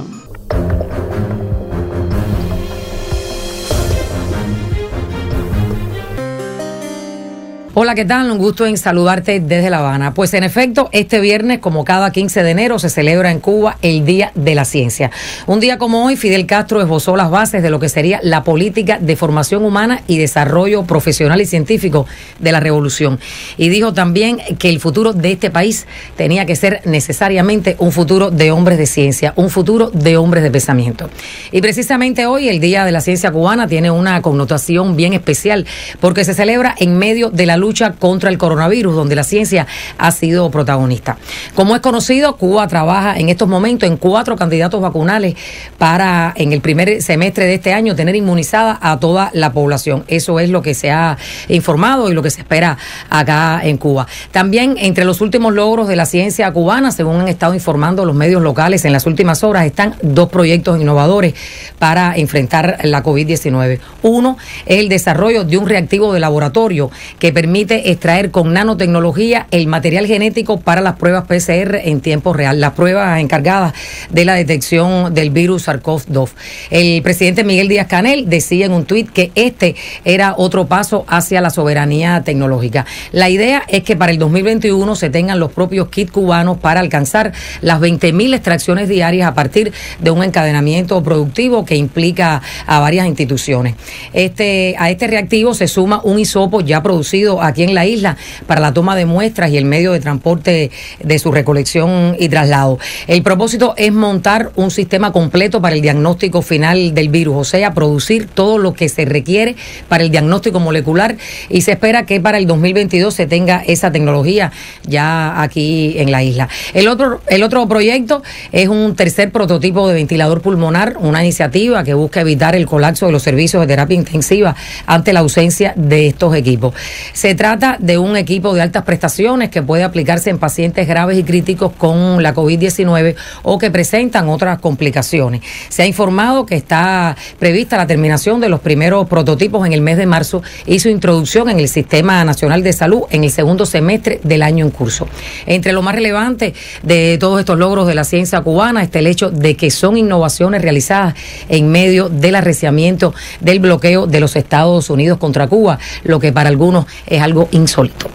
Hola, 7.74 7.94
¿qué 7.94 8.06
tal? 8.06 8.30
Un 8.30 8.38
gusto 8.38 8.66
en 8.66 8.78
saludarte 8.78 9.40
desde 9.40 9.68
La 9.68 9.80
Habana. 9.80 10.14
Pues 10.14 10.32
en 10.32 10.42
efecto, 10.42 10.88
este 10.90 11.20
viernes, 11.20 11.58
como 11.58 11.84
cada 11.84 12.10
15 12.10 12.42
de 12.42 12.50
enero, 12.50 12.78
se 12.78 12.88
celebra 12.88 13.30
en 13.30 13.40
Cuba 13.40 13.76
el 13.82 14.06
Día 14.06 14.32
de 14.34 14.54
la 14.54 14.64
Ciencia. 14.64 15.10
Un 15.46 15.60
día 15.60 15.76
como 15.76 16.04
hoy, 16.04 16.16
Fidel 16.16 16.46
Castro 16.46 16.80
esbozó 16.80 17.14
las 17.14 17.30
bases 17.30 17.62
de 17.62 17.68
lo 17.68 17.78
que 17.78 17.90
sería 17.90 18.20
la 18.22 18.42
política 18.42 18.98
de 18.98 19.16
formación 19.16 19.64
humana 19.64 20.02
y 20.06 20.16
desarrollo 20.16 20.84
profesional 20.84 21.42
y 21.42 21.46
científico 21.46 22.06
de 22.38 22.52
la 22.52 22.58
revolución. 22.58 23.20
Y 23.58 23.68
dijo 23.68 23.92
también 23.92 24.38
que 24.58 24.70
el 24.70 24.80
futuro 24.80 25.12
de 25.12 25.32
este 25.32 25.50
país 25.50 25.86
tenía 26.16 26.46
que 26.46 26.56
ser 26.56 26.80
necesariamente 26.86 27.76
un 27.78 27.92
futuro 27.92 28.30
de 28.30 28.50
hombres 28.50 28.78
de 28.78 28.86
ciencia, 28.86 29.34
un 29.36 29.50
futuro 29.50 29.90
de 29.90 30.16
hombres 30.16 30.42
de 30.42 30.50
pensamiento. 30.50 31.10
Y 31.52 31.60
precisamente 31.60 32.24
hoy, 32.24 32.48
el 32.48 32.60
Día 32.60 32.86
de 32.86 32.92
la 32.92 33.02
Ciencia 33.02 33.30
Cubana 33.30 33.68
tiene 33.68 33.90
una 33.90 34.22
connotación 34.22 34.96
bien 34.96 35.12
especial 35.12 35.66
porque 36.00 36.24
se 36.24 36.32
celebra 36.32 36.74
en 36.78 36.96
medio 36.96 37.28
de 37.28 37.44
la 37.44 37.58
lucha 37.58 37.67
lucha 37.68 37.92
contra 37.92 38.30
el 38.30 38.38
coronavirus, 38.38 38.94
donde 38.94 39.14
la 39.14 39.24
ciencia 39.24 39.66
ha 39.98 40.10
sido 40.10 40.50
protagonista. 40.50 41.18
Como 41.54 41.76
es 41.76 41.82
conocido, 41.82 42.36
Cuba 42.36 42.66
trabaja 42.66 43.18
en 43.18 43.28
estos 43.28 43.46
momentos 43.46 43.86
en 43.86 43.98
cuatro 43.98 44.36
candidatos 44.36 44.80
vacunales 44.80 45.34
para 45.76 46.32
en 46.34 46.54
el 46.54 46.62
primer 46.62 47.02
semestre 47.02 47.44
de 47.44 47.54
este 47.54 47.74
año 47.74 47.94
tener 47.94 48.16
inmunizada 48.16 48.78
a 48.80 48.98
toda 48.98 49.30
la 49.34 49.52
población. 49.52 50.04
Eso 50.08 50.40
es 50.40 50.48
lo 50.48 50.62
que 50.62 50.72
se 50.72 50.90
ha 50.90 51.18
informado 51.48 52.10
y 52.10 52.14
lo 52.14 52.22
que 52.22 52.30
se 52.30 52.40
espera 52.40 52.78
acá 53.10 53.60
en 53.62 53.76
Cuba. 53.76 54.06
También 54.32 54.76
entre 54.78 55.04
los 55.04 55.20
últimos 55.20 55.52
logros 55.52 55.88
de 55.88 55.96
la 55.96 56.06
ciencia 56.06 56.50
cubana, 56.52 56.90
según 56.90 57.20
han 57.20 57.28
estado 57.28 57.52
informando 57.52 58.06
los 58.06 58.16
medios 58.16 58.40
locales 58.40 58.86
en 58.86 58.92
las 58.94 59.04
últimas 59.04 59.44
horas, 59.44 59.66
están 59.66 59.94
dos 60.00 60.30
proyectos 60.30 60.80
innovadores 60.80 61.34
para 61.78 62.16
enfrentar 62.16 62.78
la 62.84 63.02
COVID-19. 63.02 63.78
Uno 64.02 64.38
es 64.64 64.78
el 64.78 64.88
desarrollo 64.88 65.44
de 65.44 65.58
un 65.58 65.68
reactivo 65.68 66.14
de 66.14 66.20
laboratorio 66.20 66.90
que 67.18 67.30
permite 67.30 67.47
permite 67.48 67.90
extraer 67.90 68.30
con 68.30 68.52
nanotecnología 68.52 69.46
el 69.50 69.68
material 69.68 70.06
genético 70.06 70.60
para 70.60 70.82
las 70.82 70.96
pruebas 70.96 71.24
PCR 71.24 71.76
en 71.76 72.02
tiempo 72.02 72.34
real, 72.34 72.60
las 72.60 72.72
pruebas 72.72 73.18
encargadas 73.20 73.72
de 74.10 74.26
la 74.26 74.34
detección 74.34 75.14
del 75.14 75.30
virus 75.30 75.66
SARS-CoV-2. 75.66 76.28
El 76.68 77.00
presidente 77.00 77.44
Miguel 77.44 77.68
Díaz 77.68 77.86
Canel 77.86 78.28
decía 78.28 78.66
en 78.66 78.72
un 78.72 78.84
tuit 78.84 79.10
que 79.10 79.32
este 79.34 79.76
era 80.04 80.34
otro 80.36 80.66
paso 80.66 81.06
hacia 81.08 81.40
la 81.40 81.48
soberanía 81.48 82.22
tecnológica. 82.22 82.84
La 83.12 83.30
idea 83.30 83.62
es 83.66 83.82
que 83.82 83.96
para 83.96 84.12
el 84.12 84.18
2021 84.18 84.94
se 84.94 85.08
tengan 85.08 85.40
los 85.40 85.50
propios 85.50 85.88
kits 85.88 86.12
cubanos 86.12 86.58
para 86.58 86.80
alcanzar 86.80 87.32
las 87.62 87.80
20.000 87.80 88.34
extracciones 88.34 88.90
diarias 88.90 89.26
a 89.26 89.32
partir 89.32 89.72
de 90.00 90.10
un 90.10 90.22
encadenamiento 90.22 91.02
productivo 91.02 91.64
que 91.64 91.76
implica 91.76 92.42
a 92.66 92.78
varias 92.78 93.06
instituciones. 93.06 93.74
Este, 94.12 94.74
a 94.78 94.90
este 94.90 95.06
reactivo 95.06 95.54
se 95.54 95.66
suma 95.66 96.02
un 96.04 96.18
hisopo 96.18 96.60
ya 96.60 96.82
producido 96.82 97.37
aquí 97.42 97.62
en 97.62 97.74
la 97.74 97.86
isla 97.86 98.16
para 98.46 98.60
la 98.60 98.72
toma 98.72 98.96
de 98.96 99.06
muestras 99.06 99.50
y 99.50 99.56
el 99.56 99.64
medio 99.64 99.92
de 99.92 100.00
transporte 100.00 100.70
de 101.02 101.18
su 101.18 101.32
recolección 101.32 102.16
y 102.18 102.28
traslado. 102.28 102.78
El 103.06 103.22
propósito 103.22 103.74
es 103.76 103.92
montar 103.92 104.50
un 104.56 104.70
sistema 104.70 105.12
completo 105.12 105.60
para 105.60 105.74
el 105.74 105.82
diagnóstico 105.82 106.42
final 106.42 106.94
del 106.94 107.08
virus, 107.08 107.36
o 107.36 107.44
sea, 107.44 107.74
producir 107.74 108.26
todo 108.26 108.58
lo 108.58 108.74
que 108.74 108.88
se 108.88 109.04
requiere 109.04 109.56
para 109.88 110.04
el 110.04 110.10
diagnóstico 110.10 110.60
molecular 110.60 111.16
y 111.48 111.62
se 111.62 111.72
espera 111.72 112.06
que 112.06 112.20
para 112.20 112.38
el 112.38 112.46
2022 112.46 113.14
se 113.14 113.26
tenga 113.26 113.62
esa 113.66 113.90
tecnología 113.90 114.52
ya 114.84 115.42
aquí 115.42 115.94
en 115.98 116.10
la 116.10 116.22
isla. 116.22 116.48
El 116.74 116.88
otro, 116.88 117.20
el 117.28 117.42
otro 117.42 117.66
proyecto 117.68 118.22
es 118.52 118.68
un 118.68 118.94
tercer 118.96 119.30
prototipo 119.30 119.88
de 119.88 119.94
ventilador 119.94 120.40
pulmonar, 120.40 120.96
una 121.00 121.22
iniciativa 121.22 121.84
que 121.84 121.94
busca 121.94 122.20
evitar 122.20 122.56
el 122.56 122.66
colapso 122.66 123.06
de 123.06 123.12
los 123.12 123.22
servicios 123.22 123.60
de 123.60 123.66
terapia 123.66 123.96
intensiva 123.96 124.54
ante 124.86 125.12
la 125.12 125.20
ausencia 125.20 125.72
de 125.76 126.08
estos 126.08 126.34
equipos. 126.34 126.74
Se 127.12 127.27
trata 127.34 127.76
de 127.80 127.98
un 127.98 128.16
equipo 128.16 128.54
de 128.54 128.62
altas 128.62 128.84
prestaciones 128.84 129.50
que 129.50 129.62
puede 129.62 129.84
aplicarse 129.84 130.30
en 130.30 130.38
pacientes 130.38 130.86
graves 130.86 131.18
y 131.18 131.24
críticos 131.24 131.72
con 131.76 132.22
la 132.22 132.34
COVID-19 132.34 133.14
o 133.42 133.58
que 133.58 133.70
presentan 133.70 134.28
otras 134.28 134.58
complicaciones. 134.58 135.42
Se 135.68 135.82
ha 135.82 135.86
informado 135.86 136.46
que 136.46 136.54
está 136.54 137.16
prevista 137.38 137.76
la 137.76 137.86
terminación 137.86 138.40
de 138.40 138.48
los 138.48 138.60
primeros 138.60 139.08
prototipos 139.08 139.66
en 139.66 139.72
el 139.72 139.80
mes 139.80 139.96
de 139.96 140.06
marzo 140.06 140.42
y 140.66 140.78
su 140.78 140.88
introducción 140.88 141.50
en 141.50 141.60
el 141.60 141.68
Sistema 141.68 142.24
Nacional 142.24 142.62
de 142.62 142.72
Salud 142.72 143.02
en 143.10 143.24
el 143.24 143.30
segundo 143.30 143.66
semestre 143.66 144.20
del 144.22 144.42
año 144.42 144.64
en 144.64 144.70
curso. 144.70 145.08
Entre 145.46 145.72
lo 145.72 145.82
más 145.82 145.94
relevante 145.94 146.54
de 146.82 147.16
todos 147.18 147.40
estos 147.40 147.58
logros 147.58 147.86
de 147.86 147.94
la 147.94 148.04
ciencia 148.04 148.40
cubana 148.40 148.82
está 148.82 148.98
el 148.98 149.06
hecho 149.06 149.30
de 149.30 149.56
que 149.56 149.70
son 149.70 149.96
innovaciones 149.96 150.62
realizadas 150.62 151.14
en 151.48 151.68
medio 151.70 152.08
del 152.08 152.34
arreciamiento 152.34 153.14
del 153.40 153.60
bloqueo 153.60 154.06
de 154.06 154.20
los 154.20 154.36
Estados 154.36 154.90
Unidos 154.90 155.18
contra 155.18 155.46
Cuba, 155.46 155.78
lo 156.04 156.20
que 156.20 156.32
para 156.32 156.48
algunos 156.48 156.86
es 157.06 157.17
algo 157.20 157.48
insólito. 157.52 158.08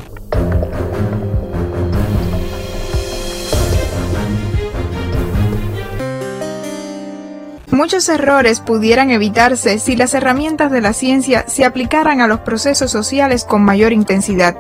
Muchos 7.74 8.08
errores 8.08 8.60
pudieran 8.60 9.10
evitarse 9.10 9.80
si 9.80 9.96
las 9.96 10.14
herramientas 10.14 10.72
de 10.72 10.80
la 10.80 10.94
ciencia 10.94 11.46
se 11.48 11.66
aplicaran 11.66 12.22
a 12.22 12.28
los 12.28 12.42
procesos 12.42 12.92
sociales 12.92 13.46
con 13.46 13.64
mayor 13.64 13.94
intensidad. 13.94 14.56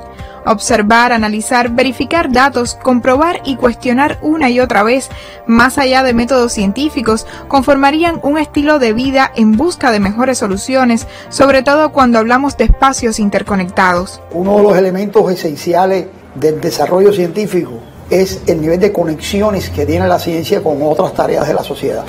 Observar, 0.48 1.11
analizar, 1.11 1.69
verificar 1.69 2.31
datos, 2.31 2.73
comprobar 2.73 3.41
y 3.45 3.56
cuestionar 3.56 4.18
una 4.23 4.49
y 4.49 4.60
otra 4.60 4.81
vez, 4.81 5.10
más 5.45 5.77
allá 5.77 6.02
de 6.02 6.15
métodos 6.15 6.53
científicos, 6.53 7.27
conformarían 7.48 8.19
un 8.23 8.40
estilo 8.40 8.80
de 8.80 8.94
vida 8.94 9.31
en 9.35 9.57
busca 9.57 9.91
de 9.91 9.99
mejores 9.99 10.40
soluciones, 10.40 11.06
sobre 11.30 11.61
todo 11.61 11.91
cuando 11.91 12.18
hablamos 12.18 12.57
de 12.57 12.64
espacios 12.64 13.19
interconectados. 13.19 14.22
Uno 14.31 14.57
de 14.57 14.64
los 14.64 14.76
elementos 14.76 15.31
esenciales 15.31 16.07
del 16.34 16.60
desarrollo 16.60 17.14
científico 17.14 17.73
es 18.10 18.41
el 18.48 18.60
nivel 18.60 18.80
de 18.80 18.91
conexiones 18.91 19.69
que 19.69 19.85
tiene 19.85 20.07
la 20.07 20.18
ciencia 20.18 20.64
con 20.64 20.81
otras 20.81 21.14
tareas 21.14 21.48
de 21.48 21.53
la 21.53 21.64
sociedad. 21.64 22.06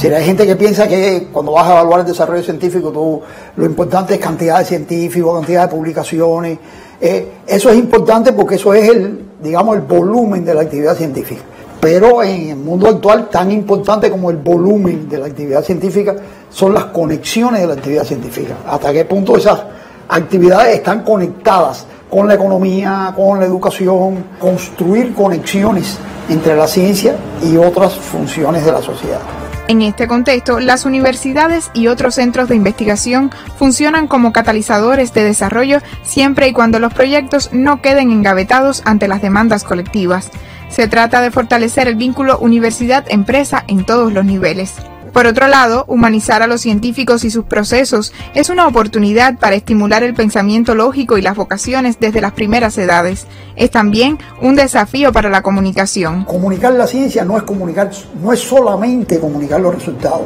Si 0.00 0.06
hay 0.06 0.24
gente 0.24 0.46
que 0.46 0.56
piensa 0.56 0.88
que 0.88 1.28
cuando 1.30 1.52
vas 1.52 1.66
a 1.66 1.72
evaluar 1.72 2.00
el 2.00 2.06
desarrollo 2.06 2.42
científico, 2.42 2.90
tú, 2.90 3.20
lo 3.54 3.66
importante 3.66 4.14
es 4.14 4.20
cantidad 4.20 4.58
de 4.58 4.64
científicos, 4.64 5.36
cantidad 5.36 5.68
de 5.68 5.76
publicaciones. 5.76 6.58
Eh, 6.98 7.32
eso 7.46 7.68
es 7.68 7.76
importante 7.76 8.32
porque 8.32 8.54
eso 8.54 8.72
es 8.72 8.88
el, 8.88 9.26
digamos, 9.42 9.76
el 9.76 9.82
volumen 9.82 10.42
de 10.42 10.54
la 10.54 10.62
actividad 10.62 10.96
científica. 10.96 11.42
Pero 11.78 12.22
en 12.22 12.48
el 12.48 12.56
mundo 12.56 12.88
actual, 12.88 13.28
tan 13.28 13.50
importante 13.50 14.10
como 14.10 14.30
el 14.30 14.38
volumen 14.38 15.06
de 15.06 15.18
la 15.18 15.26
actividad 15.26 15.62
científica 15.62 16.16
son 16.48 16.72
las 16.72 16.84
conexiones 16.86 17.60
de 17.60 17.66
la 17.66 17.74
actividad 17.74 18.04
científica. 18.04 18.56
Hasta 18.66 18.94
qué 18.94 19.04
punto 19.04 19.36
esas 19.36 19.60
actividades 20.08 20.76
están 20.76 21.04
conectadas 21.04 21.84
con 22.08 22.26
la 22.26 22.36
economía, 22.36 23.12
con 23.14 23.38
la 23.38 23.44
educación, 23.44 24.24
construir 24.40 25.12
conexiones 25.12 25.98
entre 26.30 26.56
la 26.56 26.66
ciencia 26.66 27.16
y 27.42 27.58
otras 27.58 27.92
funciones 27.92 28.64
de 28.64 28.72
la 28.72 28.80
sociedad. 28.80 29.39
En 29.70 29.82
este 29.82 30.08
contexto, 30.08 30.58
las 30.58 30.84
universidades 30.84 31.70
y 31.74 31.86
otros 31.86 32.16
centros 32.16 32.48
de 32.48 32.56
investigación 32.56 33.30
funcionan 33.56 34.08
como 34.08 34.32
catalizadores 34.32 35.14
de 35.14 35.22
desarrollo 35.22 35.78
siempre 36.02 36.48
y 36.48 36.52
cuando 36.52 36.80
los 36.80 36.92
proyectos 36.92 37.50
no 37.52 37.80
queden 37.80 38.10
engavetados 38.10 38.82
ante 38.84 39.06
las 39.06 39.22
demandas 39.22 39.62
colectivas. 39.62 40.32
Se 40.70 40.88
trata 40.88 41.20
de 41.20 41.30
fortalecer 41.30 41.86
el 41.86 41.94
vínculo 41.94 42.36
universidad-empresa 42.40 43.62
en 43.68 43.84
todos 43.84 44.12
los 44.12 44.24
niveles. 44.24 44.74
Por 45.12 45.26
otro 45.26 45.48
lado, 45.48 45.84
humanizar 45.88 46.42
a 46.42 46.46
los 46.46 46.60
científicos 46.60 47.24
y 47.24 47.30
sus 47.30 47.44
procesos 47.44 48.12
es 48.34 48.48
una 48.48 48.68
oportunidad 48.68 49.38
para 49.38 49.56
estimular 49.56 50.04
el 50.04 50.14
pensamiento 50.14 50.76
lógico 50.76 51.18
y 51.18 51.22
las 51.22 51.36
vocaciones 51.36 51.98
desde 51.98 52.20
las 52.20 52.32
primeras 52.32 52.78
edades. 52.78 53.26
Es 53.56 53.72
también 53.72 54.18
un 54.40 54.54
desafío 54.54 55.12
para 55.12 55.28
la 55.28 55.42
comunicación. 55.42 56.24
Comunicar 56.24 56.74
la 56.74 56.86
ciencia 56.86 57.24
no 57.24 57.36
es 57.36 57.42
comunicar, 57.42 57.90
no 58.22 58.32
es 58.32 58.38
solamente 58.38 59.18
comunicar 59.18 59.60
los 59.60 59.74
resultados. 59.74 60.22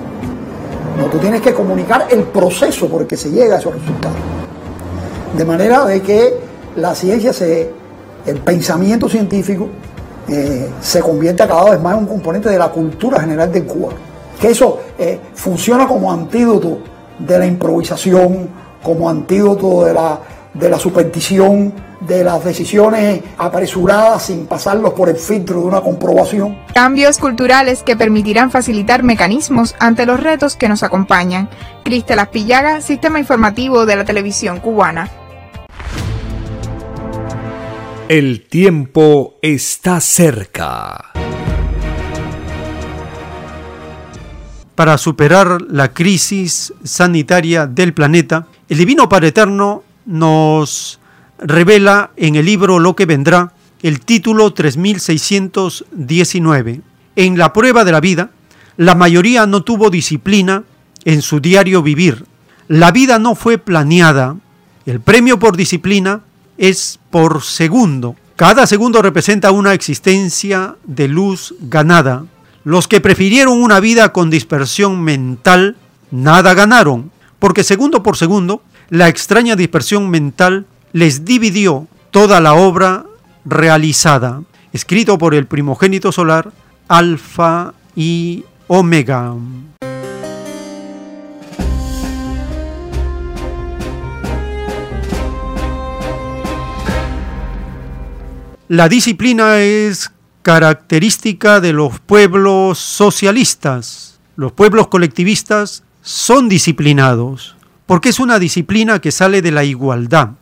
No, 0.98 1.06
tú 1.06 1.19
tienes 1.19 1.40
que 1.40 1.55
comunicar 1.55 2.06
el 2.11 2.23
proceso 2.24 2.86
por 2.86 3.02
el 3.02 3.09
que 3.09 3.16
se 3.16 3.31
llega 3.31 3.56
a 3.56 3.59
esos 3.59 3.74
resultados. 3.74 4.19
De 5.36 5.44
manera 5.47 5.86
de 5.86 6.02
que 6.02 6.35
la 6.77 6.94
ciencia 6.94 7.32
se, 7.32 7.70
el 8.27 8.36
pensamiento 8.36 9.09
científico 9.09 9.69
eh, 10.28 10.69
se 10.81 11.01
convierta 11.01 11.48
cada 11.48 11.70
vez 11.70 11.81
más 11.81 11.94
en 11.94 12.01
un 12.01 12.06
componente 12.06 12.51
de 12.51 12.59
la 12.59 12.69
cultura 12.69 13.20
general 13.20 13.51
de 13.51 13.65
Cuba 13.65 13.93
que 14.40 14.48
eso 14.48 14.81
eh, 14.98 15.19
funciona 15.35 15.86
como 15.86 16.12
antídoto 16.12 16.78
de 17.19 17.39
la 17.39 17.47
improvisación, 17.47 18.48
como 18.82 19.09
antídoto 19.09 19.85
de 19.85 19.94
la, 19.94 20.20
de 20.52 20.69
la 20.69 20.78
superstición, 20.78 21.73
de 22.01 22.23
las 22.23 22.44
decisiones 22.44 23.23
apresuradas 23.39 24.27
sin 24.27 24.47
pasarlos 24.47 24.93
por 24.93 25.09
el 25.09 25.16
filtro 25.16 25.61
de 25.61 25.66
una 25.66 25.81
comprobación. 25.81 26.59
Cambios 26.74 27.19
culturales 27.19 27.82
que 27.82 27.97
permitirán 27.97 28.51
facilitar 28.51 29.02
mecanismos 29.02 29.74
ante 29.78 30.06
los 30.06 30.20
retos 30.20 30.56
que 30.56 30.69
nos 30.69 30.82
acompañan. 30.82 31.48
Cristela 31.82 32.23
Aspillaga, 32.23 32.81
Sistema 32.81 33.19
Informativo 33.19 33.86
de 33.86 33.97
la 33.97 34.05
Televisión 34.05 34.61
Cubana. 34.61 35.09
El 38.09 38.47
tiempo 38.47 39.36
está 39.40 39.98
cerca. 40.01 41.15
Para 44.75 44.99
superar 44.99 45.63
la 45.63 45.93
crisis 45.93 46.73
sanitaria 46.83 47.67
del 47.67 47.95
planeta, 47.95 48.47
el 48.69 48.79
Divino 48.79 49.09
Padre 49.09 49.29
Eterno 49.29 49.85
nos 50.07 50.99
revela 51.39 52.11
en 52.17 52.35
el 52.37 52.47
libro 52.47 52.79
Lo 52.79 52.97
que 52.97 53.05
vendrá 53.07 53.53
el 53.83 54.01
título 54.01 54.53
3619. 54.53 56.81
En 57.17 57.39
la 57.39 57.53
prueba 57.53 57.85
de 57.85 57.93
la 57.93 58.01
vida, 58.01 58.31
la 58.79 58.95
mayoría 58.95 59.47
no 59.47 59.63
tuvo 59.63 59.91
disciplina 59.91 60.65
en 61.05 61.21
su 61.21 61.41
diario 61.41 61.83
vivir. 61.83 62.25
La 62.67 62.93
vida 62.93 63.19
no 63.19 63.35
fue 63.35 63.59
planeada. 63.59 64.37
El 64.87 65.01
premio 65.01 65.39
por 65.39 65.55
disciplina 65.57 66.23
es 66.57 66.99
por 67.11 67.43
segundo. 67.43 68.17
Cada 68.37 68.67
segundo 68.67 69.03
representa 69.03 69.51
una 69.51 69.75
existencia 69.75 70.77
de 70.85 71.07
luz 71.07 71.55
ganada. 71.61 72.25
Los 72.65 72.89
que 72.89 73.03
prefirieron 73.03 73.62
una 73.62 73.78
vida 73.78 74.12
con 74.15 74.31
dispersión 74.31 75.03
mental, 75.03 75.77
nada 76.11 76.55
ganaron, 76.55 77.11
porque 77.39 77.62
segundo 77.62 78.03
por 78.03 78.16
segundo, 78.16 78.62
la 78.89 79.09
extraña 79.09 79.55
dispersión 79.55 80.09
mental 80.09 80.65
les 80.95 81.27
dividió 81.27 81.86
toda 82.11 82.41
la 82.41 82.55
obra 82.55 83.05
realizada, 83.45 84.43
escrito 84.73 85.19
por 85.19 85.35
el 85.35 85.47
primogénito 85.47 86.11
solar, 86.11 86.53
Alfa 86.89 87.74
y 87.95 88.45
Omega. 88.66 89.35
La 98.69 98.89
disciplina 98.89 99.61
es 99.61 100.14
característica 100.45 101.59
de 101.59 101.73
los 101.73 102.01
pueblos 102.01 102.79
socialistas. 102.79 104.21
Los 104.37 104.53
pueblos 104.53 104.89
colectivistas 104.89 105.85
son 106.03 106.51
disciplinados, 106.51 107.57
porque 107.87 108.11
es 108.11 108.21
una 108.21 108.39
disciplina 108.39 109.01
que 109.01 109.11
sale 109.11 109.41
de 109.41 109.51
la 109.51 109.65
igualdad. 109.65 110.33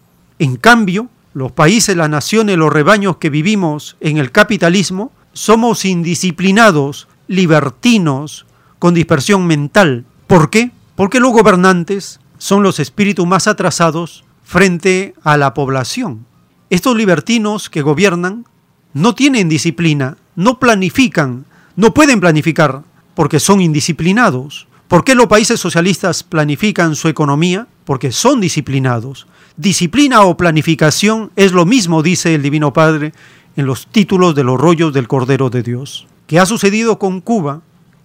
En 0.41 0.57
cambio, 0.57 1.09
los 1.35 1.53
países, 1.53 1.97
las 1.97 2.11
naciones, 2.11 2.59
los 2.59 2.73
rebaños 2.73 3.19
que 3.19 3.31
vivimos 3.31 3.97
en 4.01 4.19
el 4.19 4.33
capitalismo, 4.33 5.13
somos 5.35 5.85
indisciplinados, 5.85 7.07
libertinos, 7.29 8.45
con 8.81 8.95
dispersión 8.95 9.47
mental. 9.47 10.05
¿Por 10.27 10.51
qué? 10.51 10.73
Porque 10.97 11.21
los 11.21 11.31
gobernantes 11.31 12.19
son 12.39 12.65
los 12.65 12.81
espíritus 12.81 13.25
más 13.25 13.47
atrasados 13.47 14.25
frente 14.43 15.15
a 15.23 15.37
la 15.37 15.55
población. 15.55 16.27
Estos 16.71 16.97
libertinos 16.97 17.71
que 17.71 17.83
gobiernan 17.83 18.47
no 18.95 19.15
tienen 19.15 19.49
disciplina, 19.49 20.17
no 20.37 20.59
planifican, 20.59 21.45
no 21.77 21.95
pueden 21.95 22.21
planificar 22.21 22.83
porque 23.15 23.41
son 23.41 23.61
indisciplinados. 23.61 24.67
¿Por 24.89 25.05
qué 25.05 25.15
los 25.15 25.27
países 25.27 25.61
socialistas 25.61 26.23
planifican 26.23 26.95
su 26.95 27.09
economía? 27.09 27.67
Porque 27.85 28.13
son 28.13 28.41
disciplinados. 28.41 29.27
disciplina 29.57 30.23
o 30.23 30.37
planificación 30.37 31.31
es 31.37 31.53
lo 31.53 31.67
mismo, 31.67 32.03
dice 32.03 32.35
el 32.35 32.43
Divino 32.43 32.73
Padre 32.73 33.13
en 33.57 33.67
los 33.67 33.87
títulos 33.87 34.35
de 34.35 34.45
los 34.45 34.59
rollos 34.59 34.95
del 34.95 35.09
Cordero 35.09 35.51
de 35.51 35.63
Dios. 35.63 36.07
¿Qué 36.27 36.39
ha 36.39 36.47
sucedido 36.47 36.99
con 36.99 37.21
Cuba? 37.21 37.61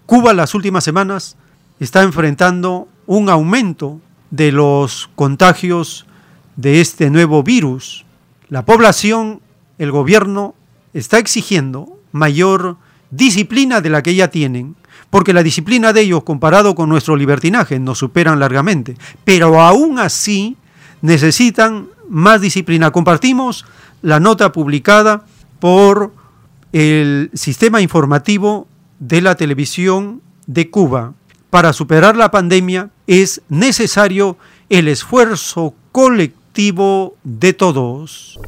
Cuba 0.05 0.33
las 0.33 0.55
últimas 0.55 0.83
semanas 0.83 1.37
está 1.79 2.03
enfrentando 2.03 2.87
un 3.05 3.29
aumento 3.29 4.01
de 4.31 4.51
los 4.51 5.09
contagios 5.15 6.05
de 6.57 6.81
este 6.81 7.09
nuevo 7.09 7.43
virus. 7.43 8.05
La 8.49 8.65
población, 8.65 9.41
el 9.77 9.91
gobierno, 9.91 10.55
está 10.97 11.19
exigiendo 11.19 11.99
mayor 12.11 12.77
disciplina 13.11 13.81
de 13.81 13.89
la 13.89 14.03
que 14.03 14.15
ya 14.15 14.29
tienen, 14.29 14.75
porque 15.09 15.33
la 15.33 15.43
disciplina 15.43 15.93
de 15.93 16.01
ellos 16.01 16.23
comparado 16.23 16.75
con 16.75 16.89
nuestro 16.89 17.15
libertinaje 17.15 17.79
nos 17.79 17.99
superan 17.99 18.39
largamente, 18.39 18.97
pero 19.23 19.61
aún 19.61 19.99
así 19.99 20.57
necesitan 21.01 21.87
más 22.09 22.41
disciplina. 22.41 22.91
Compartimos 22.91 23.65
la 24.01 24.19
nota 24.19 24.51
publicada 24.51 25.25
por 25.59 26.13
el 26.73 27.29
sistema 27.33 27.81
informativo 27.81 28.67
de 28.99 29.21
la 29.21 29.35
televisión 29.35 30.21
de 30.47 30.69
Cuba. 30.69 31.13
Para 31.49 31.73
superar 31.73 32.17
la 32.17 32.31
pandemia 32.31 32.89
es 33.05 33.41
necesario 33.49 34.37
el 34.69 34.87
esfuerzo 34.87 35.73
colectivo 35.91 37.15
de 37.23 37.53
todos. 37.53 38.39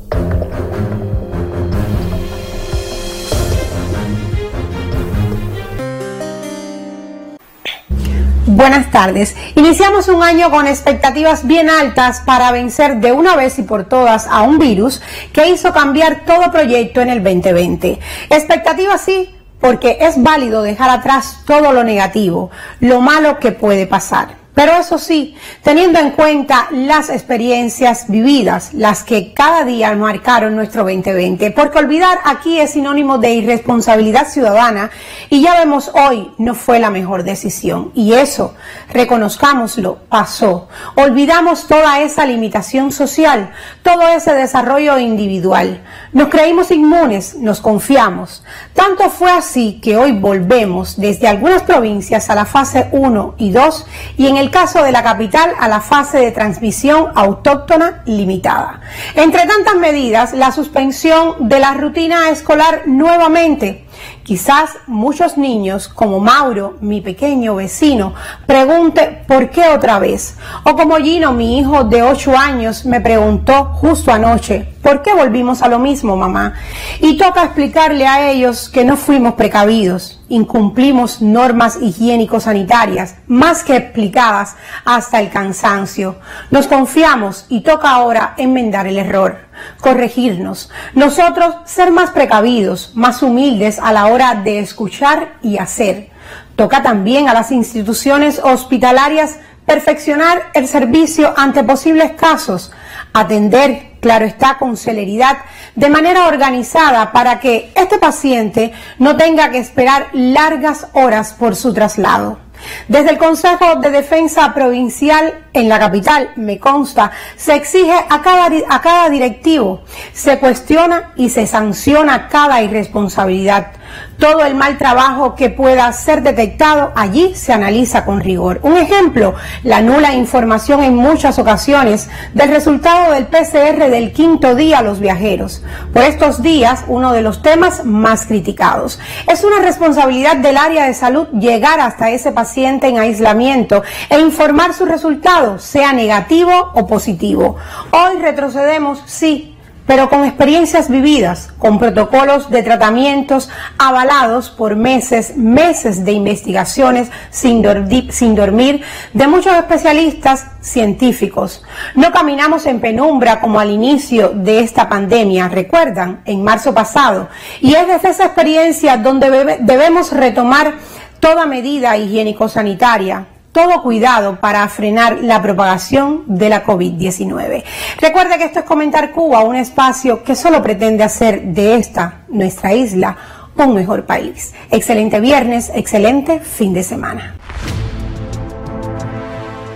Buenas 8.60 8.92
tardes. 8.92 9.38
Iniciamos 9.56 10.10
un 10.10 10.22
año 10.22 10.52
con 10.52 10.68
expectativas 10.68 11.48
bien 11.48 11.70
altas 11.70 12.20
para 12.26 12.52
vencer 12.52 12.98
de 12.98 13.14
una 13.14 13.38
vez 13.38 13.58
y 13.58 13.64
por 13.64 13.86
todas 13.86 14.28
a 14.28 14.42
un 14.42 14.60
virus 14.60 15.02
que 15.32 15.48
hizo 15.48 15.72
cambiar 15.72 16.26
todo 16.26 16.52
proyecto 16.52 17.00
en 17.00 17.08
el 17.08 17.24
2020. 17.24 18.00
Expectativas 18.30 19.00
sí, 19.00 19.34
porque 19.62 20.00
es 20.02 20.22
válido 20.22 20.62
dejar 20.62 20.90
atrás 20.90 21.38
todo 21.46 21.72
lo 21.72 21.86
negativo, 21.86 22.52
lo 22.82 23.00
malo 23.00 23.40
que 23.40 23.54
puede 23.54 23.88
pasar. 23.88 24.39
Pero 24.60 24.74
eso 24.74 24.98
sí, 24.98 25.38
teniendo 25.64 26.00
en 26.00 26.12
cuenta 26.12 26.68
las 26.72 27.10
experiencias 27.10 28.10
vividas, 28.10 28.74
las 28.74 29.06
que 29.06 29.34
cada 29.34 29.64
día 29.64 29.96
marcaron 29.96 30.54
nuestro 30.54 30.84
2020, 30.84 31.52
porque 31.52 31.80
olvidar 31.80 32.18
aquí 32.26 32.60
es 32.60 32.72
sinónimo 32.72 33.20
de 33.20 33.36
irresponsabilidad 33.36 34.28
ciudadana 34.28 34.92
y 35.30 35.42
ya 35.42 35.58
vemos 35.58 35.90
hoy 35.94 36.34
no 36.38 36.56
fue 36.56 36.80
la 36.80 36.90
mejor 36.90 37.24
decisión. 37.24 37.94
Y 37.96 38.12
eso, 38.12 38.54
reconozcámoslo, 38.92 40.00
pasó. 40.10 40.68
Olvidamos 40.96 41.66
toda 41.66 42.02
esa 42.02 42.26
limitación 42.26 42.92
social, 42.92 43.54
todo 43.82 44.10
ese 44.10 44.34
desarrollo 44.34 45.00
individual. 45.00 45.82
Nos 46.12 46.30
creímos 46.30 46.72
inmunes, 46.72 47.36
nos 47.36 47.62
confiamos. 47.62 48.44
Tanto 48.74 49.12
fue 49.12 49.32
así 49.32 49.80
que 49.80 49.96
hoy 49.96 50.12
volvemos 50.12 51.00
desde 51.00 51.28
algunas 51.28 51.62
provincias 51.62 52.32
a 52.32 52.36
la 52.36 52.46
fase 52.46 52.88
1 52.92 53.36
y 53.38 53.52
2 53.52 53.86
y 54.18 54.26
en 54.26 54.38
el 54.38 54.50
caso 54.50 54.84
de 54.84 54.92
la 54.92 55.04
capital 55.04 55.52
a 55.60 55.68
la 55.68 55.82
fase 55.82 56.18
de 56.18 56.32
transmisión 56.32 57.12
autóctona 57.14 58.02
limitada. 58.06 58.82
Entre 59.14 59.46
tantas 59.46 59.76
medidas, 59.76 60.34
la 60.34 60.52
suspensión 60.52 61.48
de 61.48 61.60
la 61.60 61.76
rutina 61.76 62.30
escolar 62.30 62.88
nuevamente 62.88 63.86
Quizás 64.24 64.72
muchos 64.88 65.38
niños, 65.38 65.88
como 65.88 66.20
Mauro, 66.20 66.78
mi 66.82 67.02
pequeño 67.02 67.56
vecino, 67.56 68.14
pregunte 68.46 69.24
¿por 69.28 69.50
qué 69.50 69.70
otra 69.70 70.00
vez? 70.00 70.38
O 70.64 70.76
como 70.76 70.98
Gino, 70.98 71.34
mi 71.34 71.60
hijo 71.60 71.84
de 71.84 72.04
8 72.04 72.38
años, 72.38 72.86
me 72.86 73.02
preguntó 73.02 73.66
justo 73.74 74.12
anoche 74.12 74.68
¿por 74.82 75.02
qué 75.02 75.14
volvimos 75.14 75.62
a 75.62 75.68
lo 75.68 75.80
mismo, 75.80 76.16
mamá? 76.16 76.54
Y 77.00 77.18
toca 77.18 77.44
explicarle 77.44 78.08
a 78.08 78.32
ellos 78.32 78.70
que 78.70 78.84
no 78.84 78.98
fuimos 78.98 79.34
precavidos, 79.36 80.22
incumplimos 80.30 81.22
normas 81.22 81.78
higiénico-sanitarias, 81.82 83.16
más 83.28 83.64
que 83.64 83.76
explicadas 83.76 84.56
hasta 84.86 85.20
el 85.20 85.30
cansancio. 85.30 86.18
Nos 86.52 86.68
confiamos 86.68 87.46
y 87.50 87.62
toca 87.62 87.92
ahora 87.92 88.34
enmendar 88.38 88.88
el 88.88 88.98
error 88.98 89.49
corregirnos. 89.80 90.70
Nosotros 90.94 91.56
ser 91.66 91.92
más 91.92 92.12
precavidos, 92.12 92.92
más 92.96 93.22
humildes 93.24 93.80
a 93.80 93.92
la 93.94 94.08
hora 94.08 94.36
de 94.36 94.60
escuchar 94.60 95.34
y 95.42 95.58
hacer. 95.58 96.10
Toca 96.56 96.84
también 96.84 97.30
a 97.30 97.34
las 97.34 97.52
instituciones 97.52 98.40
hospitalarias 98.44 99.40
perfeccionar 99.66 100.50
el 100.56 100.68
servicio 100.68 101.34
ante 101.38 101.64
posibles 101.64 102.14
casos, 102.14 102.72
atender, 103.14 103.92
claro 104.02 104.26
está, 104.26 104.58
con 104.58 104.76
celeridad, 104.78 105.38
de 105.76 105.90
manera 105.90 106.28
organizada 106.28 107.12
para 107.12 107.40
que 107.40 107.72
este 107.76 108.00
paciente 108.00 108.74
no 108.98 109.16
tenga 109.16 109.52
que 109.52 109.60
esperar 109.60 110.08
largas 110.14 110.88
horas 110.94 111.34
por 111.34 111.56
su 111.56 111.72
traslado. 111.72 112.49
Desde 112.88 113.12
el 113.12 113.18
Consejo 113.18 113.76
de 113.78 113.90
Defensa 113.92 114.54
Provincial 114.54 115.46
en 115.54 115.70
la 115.70 115.80
capital, 115.80 116.32
me 116.36 116.60
consta, 116.60 117.12
se 117.36 117.56
exige 117.56 117.94
a 117.94 118.22
cada, 118.22 118.50
a 118.70 118.82
cada 118.82 119.10
directivo, 119.10 119.82
se 120.14 120.40
cuestiona 120.40 121.14
y 121.16 121.30
se 121.30 121.48
sanciona 121.48 122.28
cada 122.28 122.62
irresponsabilidad. 122.62 123.79
Todo 124.18 124.44
el 124.44 124.56
mal 124.56 124.78
trabajo 124.78 125.36
que 125.36 125.50
pueda 125.50 125.92
ser 125.94 126.22
detectado 126.24 126.92
allí 126.96 127.34
se 127.36 127.54
analiza 127.54 128.04
con 128.06 128.20
rigor. 128.20 128.60
Un 128.64 128.78
ejemplo, 128.78 129.36
la 129.64 129.82
nula 129.82 130.14
información 130.14 130.84
en 130.84 130.96
muchas 130.96 131.40
ocasiones 131.40 132.10
del 132.34 132.50
resultado 132.50 133.14
del 133.14 133.28
PCR 133.28 133.90
del 133.90 134.12
quinto 134.12 134.56
día 134.56 134.80
a 134.80 134.82
los 134.82 135.00
viajeros. 135.00 135.64
Por 135.94 136.04
estos 136.04 136.42
días, 136.42 136.84
uno 136.88 137.14
de 137.14 137.22
los 137.22 137.42
temas 137.42 137.86
más 137.86 138.26
criticados. 138.26 139.00
Es 139.28 139.44
una 139.44 139.60
responsabilidad 139.60 140.38
del 140.38 140.58
área 140.58 140.86
de 140.86 140.94
salud 140.94 141.28
llegar 141.30 141.80
hasta 141.80 142.10
ese 142.10 142.32
paciente 142.32 142.88
en 142.88 143.00
aislamiento 143.00 143.84
e 144.10 144.20
informar 144.20 144.74
su 144.74 144.86
resultado, 144.86 145.60
sea 145.60 145.94
negativo 145.94 146.72
o 146.74 146.88
positivo. 146.88 147.56
Hoy 147.92 148.20
retrocedemos, 148.22 149.02
sí, 149.06 149.56
pero 149.90 150.08
con 150.08 150.24
experiencias 150.24 150.88
vividas, 150.88 151.52
con 151.58 151.80
protocolos 151.80 152.52
de 152.52 152.62
tratamientos 152.62 153.50
avalados 153.80 154.52
por 154.52 154.76
meses, 154.76 155.36
meses 155.36 156.06
de 156.06 156.12
investigaciones 156.12 157.10
sin, 157.32 157.66
sin, 158.12 158.36
dormir 158.36 158.84
de 159.14 159.28
muchos 159.28 159.52
especialistas 159.56 160.46
científicos. 160.62 161.64
No 161.96 162.12
caminamos 162.12 162.68
en 162.68 162.82
penumbra 162.82 163.42
como 163.42 163.60
al 163.60 163.72
inicio 163.72 164.30
de 164.30 164.60
esta 164.60 164.88
pandemia, 164.88 165.50
recuerdan, 165.50 166.22
en 166.26 166.44
marzo 166.44 166.72
pasado, 166.72 167.28
y 167.60 167.74
es 167.74 167.88
desde 167.88 168.10
esa 168.10 168.26
experiencia 168.26 168.96
donde 168.96 169.58
debemos 169.62 170.12
retomar 170.12 170.76
toda 171.20 171.48
medida 171.48 171.98
higiénico-sanitaria, 171.98 173.26
todo 173.52 173.82
cuidado 173.82 174.40
para 174.40 174.68
frenar 174.70 175.20
la 175.22 175.42
propagación 175.42 176.24
de 176.28 176.50
la 176.50 176.66
COVID-19. 176.66 177.64
Recuerde 178.00 178.38
que 178.38 178.46
esto 178.46 178.60
es 178.60 178.66
Comentar 178.66 179.12
Cuba, 179.12 179.44
un 179.44 179.56
espacio 179.56 180.24
que 180.24 180.36
solo 180.36 180.62
pretende 180.62 181.04
hacer 181.04 181.42
de 181.42 181.76
esta, 181.76 182.26
nuestra 182.30 182.74
isla, 182.74 183.18
un 183.56 183.74
mejor 183.74 184.06
país. 184.06 184.54
Excelente 184.72 185.20
viernes, 185.20 185.72
excelente 185.74 186.40
fin 186.40 186.74
de 186.74 186.84
semana. 186.84 187.36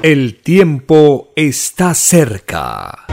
El 0.02 0.41
tiempo 0.41 1.30
está 1.36 1.94
cerca. 1.94 3.06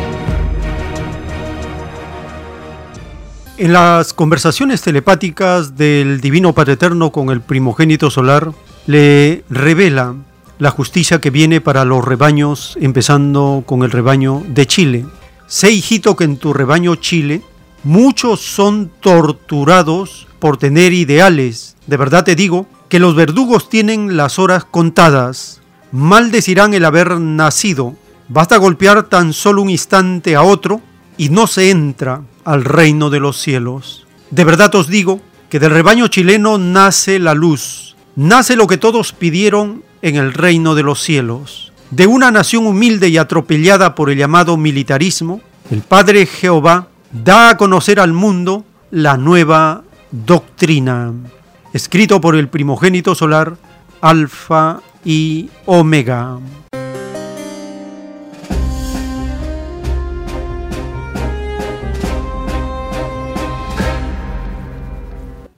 En 3.57 3.73
las 3.73 4.15
conversaciones 4.15 4.81
telepáticas 4.81 5.77
del 5.77 6.21
Divino 6.21 6.55
Padre 6.55 6.75
Eterno 6.75 7.13
con 7.13 7.31
el 7.31 7.43
primogénito 7.43 8.11
solar, 8.11 8.53
le 8.87 9.45
revela 9.51 10.15
la 10.61 10.71
justicia 10.71 11.21
que 11.23 11.31
viene 11.31 11.63
para 11.63 11.87
los 11.87 12.05
rebaños, 12.05 12.77
empezando 12.81 13.65
con 13.65 13.83
el 13.83 13.91
rebaño 13.91 14.45
de 14.47 14.67
Chile. 14.67 15.07
Sé, 15.47 15.71
hijito, 15.71 16.15
que 16.17 16.25
en 16.25 16.37
tu 16.37 16.53
rebaño 16.53 16.97
Chile 16.97 17.43
muchos 17.83 18.41
son 18.41 18.91
torturados 19.01 20.29
por 20.39 20.59
tener 20.59 20.93
ideales. 20.93 21.77
De 21.87 21.97
verdad 21.97 22.25
te 22.25 22.37
digo 22.37 22.67
que 22.91 22.99
los 22.99 23.17
verdugos 23.17 23.71
tienen 23.71 24.19
las 24.19 24.39
horas 24.39 24.67
contadas. 24.67 25.63
Maldecirán 25.93 26.75
el 26.75 26.85
haber 26.85 27.19
nacido. 27.19 27.97
Basta 28.29 28.59
golpear 28.59 29.05
tan 29.05 29.33
solo 29.33 29.63
un 29.63 29.71
instante 29.71 30.37
a 30.37 30.43
otro 30.43 30.83
y 31.17 31.31
no 31.31 31.47
se 31.47 31.71
entra 31.71 32.23
al 32.45 32.65
reino 32.65 33.09
de 33.09 33.21
los 33.21 33.41
cielos. 33.41 34.07
De 34.31 34.45
verdad 34.45 34.75
os 34.75 34.89
digo 34.89 35.23
que 35.49 35.59
del 35.59 35.71
rebaño 35.71 36.09
chileno 36.09 36.59
nace 36.59 37.19
la 37.19 37.33
luz, 37.33 37.97
nace 38.15 38.57
lo 38.57 38.67
que 38.67 38.77
todos 38.77 39.13
pidieron 39.13 39.83
en 40.03 40.17
el 40.17 40.33
reino 40.33 40.75
de 40.75 40.83
los 40.83 41.01
cielos. 41.01 41.73
De 41.91 42.07
una 42.07 42.31
nación 42.31 42.67
humilde 42.67 43.09
y 43.09 43.19
atropellada 43.19 43.95
por 43.95 44.11
el 44.11 44.19
llamado 44.19 44.57
militarismo, 44.57 45.41
el 45.71 45.83
Padre 45.83 46.27
Jehová 46.27 46.89
da 47.13 47.51
a 47.51 47.57
conocer 47.57 47.99
al 48.01 48.13
mundo 48.13 48.65
la 48.91 49.17
nueva 49.17 49.83
doctrina, 50.11 51.13
escrito 51.73 52.21
por 52.21 52.37
el 52.37 52.49
primogénito 52.49 53.15
solar 53.15 53.57
Alfa 54.01 54.81
y 55.05 55.49
Omega. 55.67 56.39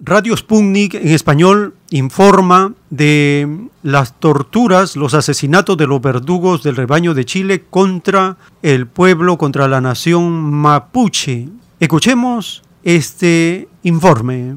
Radio 0.04 0.36
Sputnik 0.36 0.94
en 0.94 1.08
español 1.08 1.74
informa 1.92 2.72
de 2.90 3.68
las 3.82 4.18
torturas, 4.18 4.96
los 4.96 5.14
asesinatos 5.14 5.76
de 5.76 5.86
los 5.86 6.00
verdugos 6.00 6.62
del 6.62 6.76
rebaño 6.76 7.14
de 7.14 7.24
Chile 7.24 7.64
contra 7.68 8.36
el 8.62 8.86
pueblo, 8.86 9.38
contra 9.38 9.68
la 9.68 9.80
nación 9.80 10.52
mapuche. 10.52 11.48
Escuchemos 11.78 12.62
este 12.82 13.68
informe. 13.82 14.56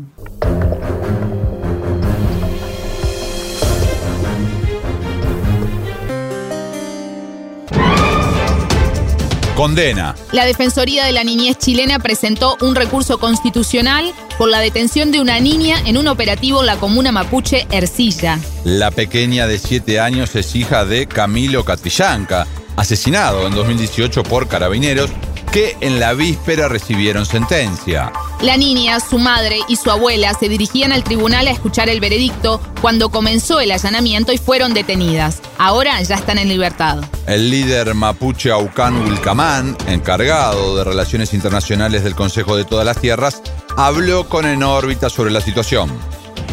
Condena. 9.56 10.16
La 10.34 10.46
Defensoría 10.46 11.06
de 11.06 11.14
la 11.14 11.24
Niñez 11.24 11.58
chilena 11.58 12.00
presentó 12.00 12.58
un 12.62 12.76
recurso 12.76 13.20
constitucional 13.20 14.14
por 14.38 14.50
la 14.50 14.60
detención 14.60 15.14
de 15.14 15.22
una 15.22 15.40
niña 15.40 15.78
en 15.86 15.96
un 15.96 16.08
operativo 16.08 16.60
en 16.60 16.66
la 16.66 16.76
comuna 16.76 17.14
mapuche 17.14 17.66
Ercilla. 17.72 18.38
La 18.66 18.92
pequeña 18.92 19.48
de 19.48 19.58
7 19.58 20.02
años 20.02 20.36
es 20.36 20.56
hija 20.56 20.84
de 20.84 21.08
Camilo 21.08 21.64
Catrillanca, 21.64 22.46
asesinado 22.76 23.48
en 23.48 23.56
2018 23.56 24.24
por 24.24 24.50
carabineros 24.50 25.10
que 25.56 25.78
en 25.80 26.02
la 26.02 26.14
víspera 26.14 26.68
recibieron 26.68 27.26
sentencia. 27.26 28.12
La 28.42 28.58
niña, 28.58 29.00
su 29.00 29.18
madre 29.18 29.60
y 29.70 29.78
su 29.78 29.90
abuela 29.90 30.34
se 30.34 30.50
dirigían 30.50 30.92
al 30.92 31.06
tribunal 31.06 31.48
a 31.48 31.52
escuchar 31.52 31.88
el 31.88 32.02
veredicto 32.02 32.60
cuando 32.82 33.08
comenzó 33.08 33.62
el 33.62 33.72
allanamiento 33.72 34.34
y 34.34 34.38
fueron 34.38 34.74
detenidas. 34.74 35.42
Ahora 35.58 36.02
ya 36.02 36.16
están 36.16 36.40
en 36.40 36.50
libertad. 36.50 37.06
El 37.26 37.52
líder 37.52 37.94
mapuche 37.94 38.52
Aucán 38.52 39.02
Wilcamán, 39.02 39.78
encargado 39.88 40.76
de 40.76 40.84
Relaciones 40.84 41.34
Internacionales 41.34 42.04
del 42.04 42.16
Consejo 42.16 42.58
de 42.58 42.66
Todas 42.66 42.86
las 42.86 43.00
Tierras, 43.00 43.42
habló 43.78 44.28
con 44.28 44.46
En 44.46 44.62
órbita 44.62 45.10
sobre 45.10 45.32
la 45.32 45.40
situación. 45.40 45.90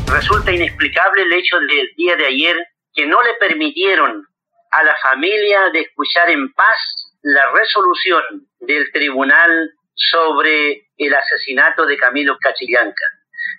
Resulta 0.06 0.52
inexplicable 0.52 1.22
el 1.22 1.32
hecho 1.32 1.56
del 1.58 1.88
día 1.96 2.14
de 2.14 2.26
ayer 2.26 2.56
que 2.94 3.04
no 3.04 3.20
le 3.20 3.34
permitieron 3.40 4.24
a 4.70 4.84
la 4.84 4.94
familia 5.02 5.58
de 5.72 5.80
escuchar 5.80 6.30
en 6.30 6.52
paz 6.52 7.10
la 7.22 7.42
resolución 7.52 8.46
del 8.62 8.90
tribunal 8.92 9.70
sobre 9.94 10.88
el 10.96 11.14
asesinato 11.14 11.84
de 11.86 11.96
Camilo 11.96 12.36
Cachillanca. 12.38 13.04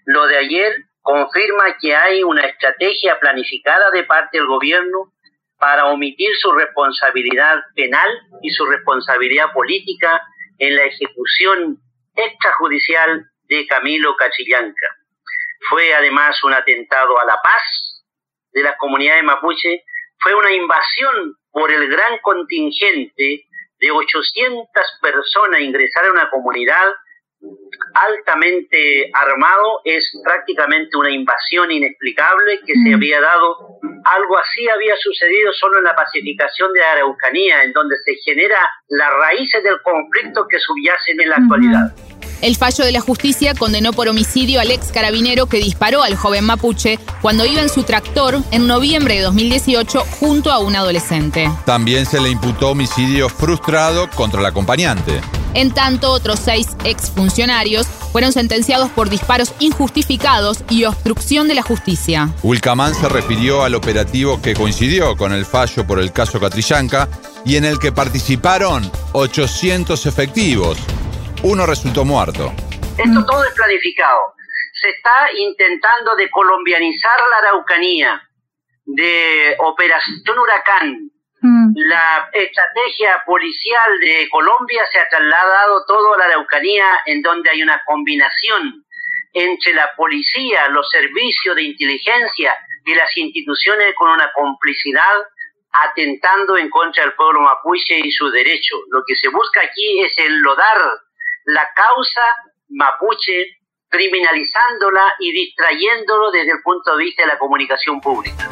Lo 0.05 0.25
de 0.27 0.38
ayer 0.38 0.75
confirma 1.01 1.77
que 1.80 1.95
hay 1.95 2.23
una 2.23 2.43
estrategia 2.43 3.19
planificada 3.19 3.91
de 3.91 4.03
parte 4.03 4.38
del 4.38 4.47
gobierno 4.47 5.13
para 5.57 5.85
omitir 5.85 6.30
su 6.39 6.51
responsabilidad 6.51 7.59
penal 7.75 8.09
y 8.41 8.49
su 8.51 8.65
responsabilidad 8.65 9.51
política 9.53 10.21
en 10.57 10.75
la 10.75 10.84
ejecución 10.84 11.77
extrajudicial 12.15 13.25
de 13.47 13.67
Camilo 13.67 14.15
Cachillanca. 14.15 14.88
Fue 15.69 15.93
además 15.93 16.41
un 16.43 16.53
atentado 16.53 17.19
a 17.19 17.25
la 17.25 17.38
paz 17.43 18.03
de 18.51 18.63
las 18.63 18.77
comunidades 18.77 19.23
mapuche, 19.23 19.84
fue 20.19 20.34
una 20.35 20.51
invasión 20.51 21.35
por 21.51 21.71
el 21.71 21.89
gran 21.89 22.17
contingente 22.19 23.45
de 23.84 23.91
800 23.91 24.65
personas 25.01 25.60
ingresar 25.60 26.05
a 26.05 26.11
una 26.11 26.30
comunidad 26.30 26.88
altamente 27.93 29.11
armado 29.14 29.81
es 29.84 30.10
prácticamente 30.23 30.95
una 30.95 31.11
invasión 31.11 31.69
inexplicable 31.69 32.61
que 32.65 32.73
se 32.73 32.89
mm. 32.89 32.95
había 32.95 33.19
dado. 33.19 33.80
Algo 34.05 34.38
así 34.38 34.69
había 34.69 34.95
sucedido 34.95 35.51
solo 35.53 35.80
en 35.80 35.84
la 35.84 35.95
pacificación 35.95 36.72
de 36.72 36.84
Araucanía, 36.84 37.64
en 37.64 37.73
donde 37.73 37.97
se 38.05 38.15
genera 38.23 38.57
las 38.88 39.11
raíces 39.14 39.64
del 39.64 39.81
conflicto 39.81 40.47
que 40.47 40.60
subyacen 40.60 41.19
en 41.22 41.30
la 41.30 41.35
actualidad. 41.35 41.93
El 42.43 42.57
fallo 42.57 42.83
de 42.83 42.91
la 42.91 42.99
justicia 42.99 43.53
condenó 43.53 43.93
por 43.93 44.09
homicidio 44.09 44.59
al 44.59 44.69
ex 44.69 44.87
carabinero 44.91 45.45
que 45.45 45.59
disparó 45.59 46.03
al 46.03 46.17
joven 46.17 46.43
mapuche 46.43 46.99
cuando 47.21 47.45
iba 47.45 47.61
en 47.61 47.69
su 47.69 47.83
tractor 47.83 48.43
en 48.51 48.67
noviembre 48.67 49.15
de 49.15 49.21
2018 49.21 50.03
junto 50.19 50.51
a 50.51 50.59
un 50.59 50.75
adolescente. 50.75 51.49
También 51.65 52.05
se 52.05 52.19
le 52.19 52.29
imputó 52.29 52.71
homicidio 52.71 53.29
frustrado 53.29 54.09
contra 54.09 54.41
el 54.41 54.45
acompañante. 54.45 55.21
En 55.53 55.71
tanto, 55.71 56.11
otros 56.11 56.41
seis 56.43 56.67
exfuncionarios 56.83 57.87
fueron 58.11 58.33
sentenciados 58.33 58.89
por 58.89 59.09
disparos 59.09 59.53
injustificados 59.59 60.65
y 60.69 60.83
obstrucción 60.83 61.47
de 61.47 61.53
la 61.53 61.61
justicia. 61.61 62.29
Wilcamán 62.43 62.93
se 62.93 63.07
refirió 63.07 63.63
al 63.63 63.73
operativo 63.73 64.41
que 64.41 64.53
coincidió 64.53 65.15
con 65.15 65.31
el 65.31 65.45
fallo 65.45 65.87
por 65.87 65.97
el 65.97 66.11
caso 66.11 66.41
Catrillanca 66.41 67.07
y 67.45 67.55
en 67.55 67.63
el 67.63 67.79
que 67.79 67.93
participaron 67.93 68.91
800 69.13 70.05
efectivos, 70.07 70.77
uno 71.43 71.65
resultó 71.65 72.05
muerto. 72.05 72.53
Esto 72.97 73.25
todo 73.25 73.43
es 73.43 73.53
planificado. 73.53 74.33
Se 74.81 74.89
está 74.89 75.29
intentando 75.35 76.15
de 76.15 76.29
colombianizar 76.29 77.19
la 77.31 77.37
Araucanía, 77.37 78.21
de 78.85 79.55
Operación 79.59 80.39
Huracán. 80.39 81.11
Mm. 81.41 81.73
La 81.75 82.29
estrategia 82.31 83.21
policial 83.25 83.99
de 83.99 84.27
Colombia 84.29 84.83
se 84.91 84.99
ha 84.99 85.09
trasladado 85.09 85.85
todo 85.85 86.13
a 86.13 86.17
la 86.17 86.25
Araucanía, 86.25 86.85
en 87.05 87.21
donde 87.21 87.49
hay 87.49 87.61
una 87.61 87.81
combinación 87.85 88.85
entre 89.33 89.73
la 89.73 89.89
policía, 89.97 90.69
los 90.69 90.89
servicios 90.89 91.55
de 91.55 91.63
inteligencia 91.63 92.55
y 92.85 92.95
las 92.95 93.15
instituciones 93.17 93.93
con 93.95 94.09
una 94.09 94.31
complicidad 94.33 95.15
atentando 95.71 96.55
en 96.55 96.69
contra 96.69 97.03
del 97.03 97.13
pueblo 97.13 97.41
mapuche 97.41 97.99
y 97.99 98.11
su 98.11 98.29
derecho. 98.29 98.77
Lo 98.91 99.01
que 99.05 99.15
se 99.15 99.27
busca 99.29 99.61
aquí 99.61 100.01
es 100.01 100.13
enlodar 100.17 100.77
la 101.45 101.67
causa 101.75 102.21
mapuche, 102.69 103.59
criminalizándola 103.89 105.01
y 105.19 105.31
distrayéndolo 105.31 106.31
desde 106.31 106.51
el 106.51 106.61
punto 106.63 106.95
de 106.95 107.03
vista 107.03 107.23
de 107.23 107.27
la 107.27 107.37
comunicación 107.37 108.01
pública. 108.01 108.49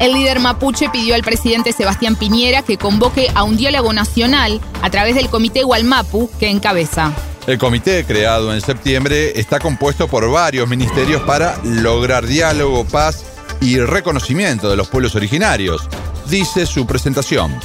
El 0.00 0.14
líder 0.14 0.40
mapuche 0.40 0.88
pidió 0.90 1.14
al 1.14 1.22
presidente 1.22 1.72
Sebastián 1.72 2.16
Piñera 2.16 2.62
que 2.62 2.76
convoque 2.76 3.28
a 3.34 3.44
un 3.44 3.56
diálogo 3.56 3.92
nacional 3.92 4.60
a 4.82 4.90
través 4.90 5.14
del 5.14 5.30
comité 5.30 5.62
Gualmapu 5.62 6.28
que 6.40 6.48
encabeza. 6.48 7.12
El 7.46 7.58
comité, 7.58 8.04
creado 8.04 8.52
en 8.52 8.60
septiembre, 8.60 9.38
está 9.38 9.60
compuesto 9.60 10.08
por 10.08 10.28
varios 10.30 10.68
ministerios 10.68 11.22
para 11.22 11.56
lograr 11.64 12.26
diálogo, 12.26 12.84
paz 12.84 13.24
y 13.60 13.78
reconocimiento 13.78 14.70
de 14.70 14.76
los 14.76 14.88
pueblos 14.88 15.14
originarios, 15.14 15.88
dice 16.26 16.66
su 16.66 16.86
presentación 16.86 17.60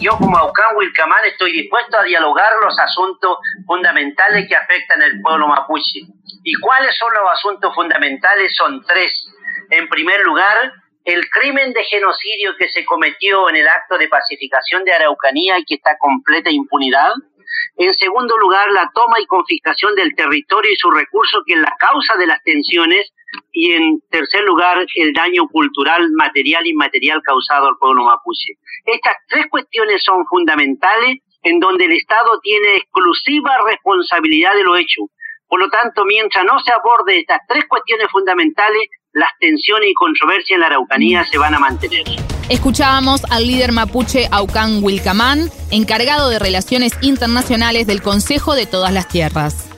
yo 0.00 0.16
como 0.16 0.36
Aucán 0.38 0.76
Wilcamán 0.76 1.24
estoy 1.26 1.52
dispuesto 1.52 1.98
a 1.98 2.04
dialogar 2.04 2.52
los 2.62 2.78
asuntos 2.78 3.38
fundamentales 3.66 4.46
que 4.48 4.54
afectan 4.54 5.02
al 5.02 5.20
pueblo 5.20 5.48
mapuche. 5.48 6.00
¿Y 6.44 6.54
cuáles 6.60 6.96
son 6.96 7.12
los 7.14 7.32
asuntos 7.32 7.74
fundamentales? 7.74 8.54
Son 8.56 8.82
tres. 8.84 9.12
En 9.70 9.88
primer 9.88 10.20
lugar, 10.22 10.72
el 11.04 11.28
crimen 11.30 11.72
de 11.72 11.84
genocidio 11.84 12.54
que 12.56 12.68
se 12.68 12.84
cometió 12.84 13.48
en 13.50 13.56
el 13.56 13.66
acto 13.66 13.98
de 13.98 14.08
pacificación 14.08 14.84
de 14.84 14.92
Araucanía 14.92 15.58
y 15.58 15.64
que 15.64 15.74
está 15.74 15.96
completa 15.98 16.50
impunidad. 16.50 17.12
En 17.76 17.92
segundo 17.94 18.36
lugar, 18.38 18.70
la 18.70 18.90
toma 18.94 19.18
y 19.20 19.26
confiscación 19.26 19.94
del 19.94 20.14
territorio 20.14 20.70
y 20.70 20.76
sus 20.76 20.94
recursos, 20.94 21.42
que 21.46 21.54
es 21.54 21.60
la 21.60 21.74
causa 21.78 22.16
de 22.16 22.26
las 22.26 22.42
tensiones. 22.44 23.10
Y 23.52 23.72
en 23.72 24.00
tercer 24.10 24.42
lugar, 24.44 24.86
el 24.94 25.12
daño 25.12 25.48
cultural, 25.48 26.10
material 26.12 26.66
y 26.66 26.70
inmaterial 26.70 27.22
causado 27.22 27.68
al 27.68 27.76
pueblo 27.78 28.04
mapuche. 28.04 28.54
Estas 28.84 29.14
tres 29.28 29.46
cuestiones 29.50 30.02
son 30.04 30.24
fundamentales 30.26 31.18
en 31.42 31.60
donde 31.60 31.84
el 31.84 31.92
Estado 31.92 32.40
tiene 32.42 32.76
exclusiva 32.76 33.50
responsabilidad 33.66 34.54
de 34.54 34.64
lo 34.64 34.76
hecho. 34.76 35.02
Por 35.46 35.60
lo 35.60 35.68
tanto, 35.70 36.04
mientras 36.04 36.44
no 36.44 36.58
se 36.60 36.72
aborde 36.72 37.18
estas 37.18 37.40
tres 37.48 37.64
cuestiones 37.68 38.08
fundamentales, 38.10 38.88
las 39.12 39.30
tensiones 39.40 39.90
y 39.90 39.94
controversias 39.94 40.56
en 40.56 40.60
la 40.60 40.66
Araucanía 40.66 41.24
se 41.24 41.38
van 41.38 41.54
a 41.54 41.58
mantener. 41.58 42.04
Escuchábamos 42.50 43.22
al 43.30 43.46
líder 43.46 43.72
mapuche 43.72 44.28
Aucán 44.30 44.82
Wilcamán, 44.82 45.50
encargado 45.70 46.28
de 46.28 46.38
Relaciones 46.38 46.92
Internacionales 47.02 47.86
del 47.86 48.02
Consejo 48.02 48.54
de 48.54 48.66
Todas 48.66 48.92
las 48.92 49.08
Tierras. 49.08 49.68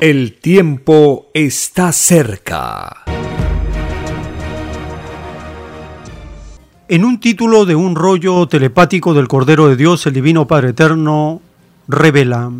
El 0.00 0.34
tiempo 0.34 1.26
está 1.34 1.90
cerca. 1.90 3.02
En 6.86 7.04
un 7.04 7.18
título 7.18 7.64
de 7.64 7.74
un 7.74 7.96
rollo 7.96 8.46
telepático 8.46 9.12
del 9.12 9.26
Cordero 9.26 9.66
de 9.66 9.74
Dios, 9.74 10.06
el 10.06 10.12
Divino 10.12 10.46
Padre 10.46 10.68
Eterno 10.68 11.42
revela, 11.88 12.52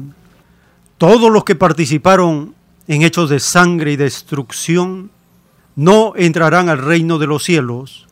todos 0.99 1.31
los 1.31 1.45
que 1.45 1.55
participaron 1.55 2.57
en 2.89 3.03
hechos 3.03 3.31
de 3.31 3.39
sangre 3.39 3.93
y 3.93 3.97
destrucción 3.97 5.13
no 5.77 6.15
entrarán 6.17 6.69
al 6.69 6.79
reino 6.79 7.19
de 7.19 7.29
los 7.29 7.45
cielos. 7.45 8.09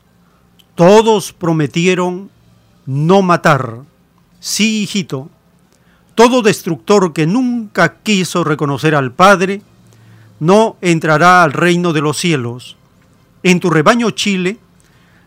Todos 0.77 1.33
prometieron 1.33 2.31
no 2.87 3.23
matar. 3.23 3.81
Sí, 4.39 4.85
hijito, 4.85 5.31
todo 6.17 6.41
destructor 6.41 7.13
que 7.13 7.27
nunca 7.27 7.99
quiso 8.03 8.43
reconocer 8.43 8.95
al 8.95 9.13
Padre 9.13 9.61
no 10.41 10.79
entrará 10.81 11.43
al 11.43 11.53
reino 11.53 11.93
de 11.93 12.01
los 12.01 12.17
cielos. 12.17 12.77
En 13.43 13.61
tu 13.61 13.69
rebaño 13.69 14.11
Chile, 14.11 14.59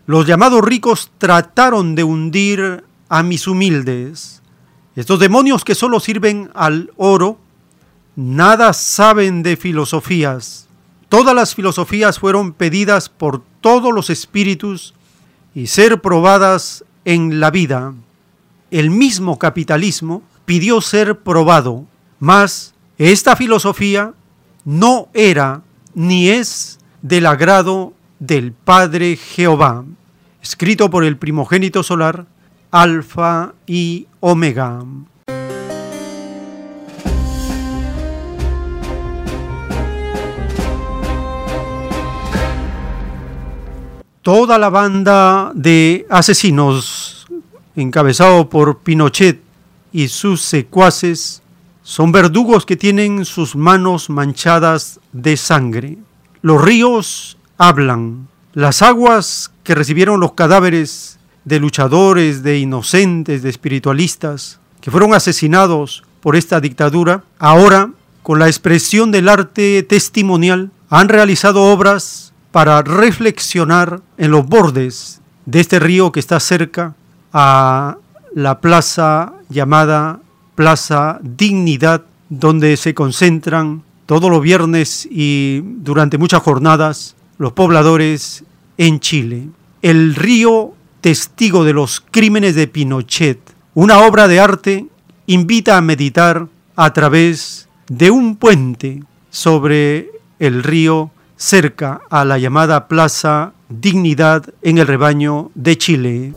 los 0.06 0.26
llamados 0.26 0.62
ricos 0.62 1.12
trataron 1.16 1.94
de 1.94 2.02
hundir 2.02 2.84
a 3.08 3.22
mis 3.22 3.46
humildes. 3.46 4.42
Estos 4.96 5.20
demonios 5.20 5.64
que 5.64 5.76
solo 5.76 6.00
sirven 6.00 6.50
al 6.54 6.90
oro 6.96 7.38
nada 8.16 8.72
saben 8.72 9.44
de 9.44 9.56
filosofías. 9.56 10.66
Todas 11.08 11.36
las 11.36 11.54
filosofías 11.54 12.18
fueron 12.18 12.52
pedidas 12.52 13.08
por 13.08 13.44
todos 13.60 13.94
los 13.94 14.10
espíritus 14.10 14.94
y 15.54 15.68
ser 15.68 16.00
probadas 16.00 16.84
en 17.04 17.38
la 17.38 17.52
vida. 17.52 17.94
El 18.72 18.90
mismo 18.90 19.38
capitalismo 19.38 20.22
pidió 20.50 20.80
ser 20.80 21.20
probado, 21.20 21.84
mas 22.18 22.74
esta 22.98 23.36
filosofía 23.36 24.14
no 24.64 25.06
era 25.14 25.62
ni 25.94 26.28
es 26.28 26.80
del 27.02 27.26
agrado 27.26 27.92
del 28.18 28.52
Padre 28.52 29.14
Jehová, 29.14 29.84
escrito 30.42 30.90
por 30.90 31.04
el 31.04 31.16
primogénito 31.18 31.84
solar, 31.84 32.26
Alfa 32.72 33.54
y 33.64 34.08
Omega. 34.18 34.80
Toda 44.22 44.58
la 44.58 44.68
banda 44.68 45.52
de 45.54 46.08
asesinos, 46.10 47.28
encabezado 47.76 48.48
por 48.48 48.78
Pinochet 48.80 49.48
y 49.92 50.08
sus 50.08 50.40
secuaces, 50.40 51.42
son 51.82 52.12
verdugos 52.12 52.66
que 52.66 52.76
tienen 52.76 53.24
sus 53.24 53.56
manos 53.56 54.10
manchadas 54.10 55.00
de 55.12 55.36
sangre. 55.36 55.98
Los 56.42 56.62
ríos 56.62 57.38
hablan. 57.58 58.28
Las 58.52 58.82
aguas 58.82 59.52
que 59.62 59.74
recibieron 59.74 60.20
los 60.20 60.32
cadáveres 60.32 61.18
de 61.44 61.60
luchadores, 61.60 62.42
de 62.42 62.58
inocentes, 62.58 63.42
de 63.42 63.50
espiritualistas, 63.50 64.60
que 64.80 64.90
fueron 64.90 65.14
asesinados 65.14 66.04
por 66.20 66.36
esta 66.36 66.60
dictadura, 66.60 67.24
ahora, 67.38 67.90
con 68.22 68.38
la 68.38 68.46
expresión 68.46 69.10
del 69.10 69.28
arte 69.28 69.82
testimonial, 69.82 70.70
han 70.88 71.08
realizado 71.08 71.62
obras 71.62 72.32
para 72.52 72.82
reflexionar 72.82 74.02
en 74.18 74.30
los 74.30 74.46
bordes 74.46 75.20
de 75.46 75.60
este 75.60 75.78
río 75.78 76.12
que 76.12 76.20
está 76.20 76.40
cerca 76.40 76.94
a 77.32 77.96
la 78.34 78.60
plaza 78.60 79.32
llamada 79.48 80.20
Plaza 80.54 81.18
Dignidad, 81.22 82.02
donde 82.28 82.76
se 82.76 82.94
concentran 82.94 83.82
todos 84.06 84.30
los 84.30 84.42
viernes 84.42 85.08
y 85.10 85.62
durante 85.64 86.18
muchas 86.18 86.42
jornadas 86.42 87.16
los 87.38 87.52
pobladores 87.52 88.44
en 88.76 89.00
Chile. 89.00 89.48
El 89.82 90.14
río 90.14 90.74
testigo 91.00 91.64
de 91.64 91.72
los 91.72 92.00
crímenes 92.10 92.54
de 92.54 92.66
Pinochet, 92.66 93.38
una 93.74 94.00
obra 94.00 94.28
de 94.28 94.40
arte, 94.40 94.86
invita 95.26 95.76
a 95.76 95.80
meditar 95.80 96.48
a 96.76 96.92
través 96.92 97.68
de 97.88 98.10
un 98.10 98.36
puente 98.36 99.02
sobre 99.30 100.10
el 100.38 100.62
río 100.62 101.10
cerca 101.36 102.00
a 102.10 102.24
la 102.24 102.38
llamada 102.38 102.88
Plaza 102.88 103.52
Dignidad 103.68 104.52
en 104.62 104.78
el 104.78 104.86
rebaño 104.86 105.50
de 105.54 105.78
Chile. 105.78 106.34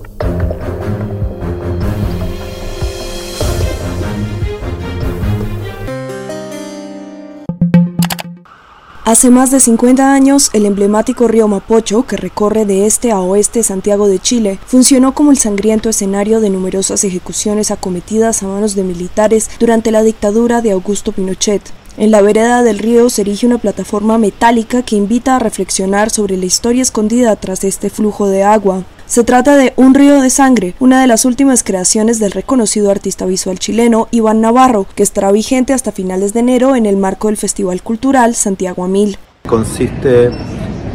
Hace 9.06 9.30
más 9.30 9.52
de 9.52 9.60
50 9.60 10.14
años, 10.14 10.50
el 10.54 10.66
emblemático 10.66 11.28
río 11.28 11.50
Mapocho, 11.50 12.04
que 12.04 12.16
recorre 12.16 12.66
de 12.66 12.86
este 12.86 13.12
a 13.12 13.20
oeste 13.20 13.62
Santiago 13.62 14.08
de 14.08 14.18
Chile, 14.18 14.60
funcionó 14.66 15.14
como 15.14 15.32
el 15.32 15.38
sangriento 15.38 15.90
escenario 15.90 16.40
de 16.40 16.50
numerosas 16.50 17.04
ejecuciones 17.04 17.70
acometidas 17.70 18.42
a 18.42 18.48
manos 18.48 18.76
de 18.76 18.84
militares 18.84 19.50
durante 19.60 19.92
la 19.92 20.04
dictadura 20.04 20.62
de 20.62 20.72
Augusto 20.72 21.12
Pinochet. 21.12 21.62
En 21.98 22.12
la 22.12 22.22
vereda 22.22 22.64
del 22.64 22.80
río 22.80 23.10
se 23.10 23.24
erige 23.24 23.46
una 23.46 23.58
plataforma 23.58 24.18
metálica 24.18 24.84
que 24.84 24.96
invita 24.96 25.36
a 25.36 25.40
reflexionar 25.40 26.10
sobre 26.10 26.38
la 26.38 26.46
historia 26.46 26.82
escondida 26.82 27.36
tras 27.36 27.66
este 27.66 27.90
flujo 27.90 28.28
de 28.30 28.44
agua. 28.44 28.86
Se 29.14 29.24
trata 29.24 29.56
de 29.56 29.74
Un 29.76 29.94
río 29.94 30.20
de 30.22 30.32
sangre, 30.32 30.74
una 30.80 31.00
de 31.00 31.06
las 31.06 31.24
últimas 31.24 31.64
creaciones 31.64 32.18
del 32.18 32.32
reconocido 32.32 32.90
artista 32.90 33.28
visual 33.28 33.60
chileno 33.60 34.08
Iván 34.10 34.42
Navarro, 34.42 34.88
que 34.96 35.04
estará 35.04 35.32
vigente 35.32 35.72
hasta 35.72 35.92
finales 35.92 36.34
de 36.34 36.40
enero 36.40 36.76
en 36.76 36.88
el 36.88 36.98
marco 36.98 37.28
del 37.28 37.38
Festival 37.38 37.84
Cultural 37.84 38.34
Santiago 38.34 38.84
Amil. 38.84 39.20
Consiste 39.46 40.32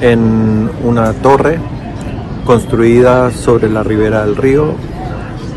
en 0.00 0.68
una 0.82 1.12
torre 1.12 1.60
construida 2.44 3.30
sobre 3.30 3.70
la 3.70 3.84
ribera 3.84 4.26
del 4.26 4.34
río, 4.34 4.74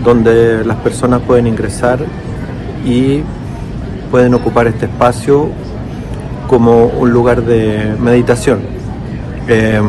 donde 0.03 0.63
las 0.63 0.77
personas 0.81 1.23
pueden 1.23 1.47
ingresar 1.47 2.05
y 2.85 3.23
pueden 4.11 4.35
ocupar 4.35 4.67
este 4.67 4.85
espacio 4.85 5.49
como 6.47 6.85
un 6.85 7.09
lugar 7.09 7.43
de 7.43 7.95
meditación. 7.99 8.59
Eh, 9.47 9.81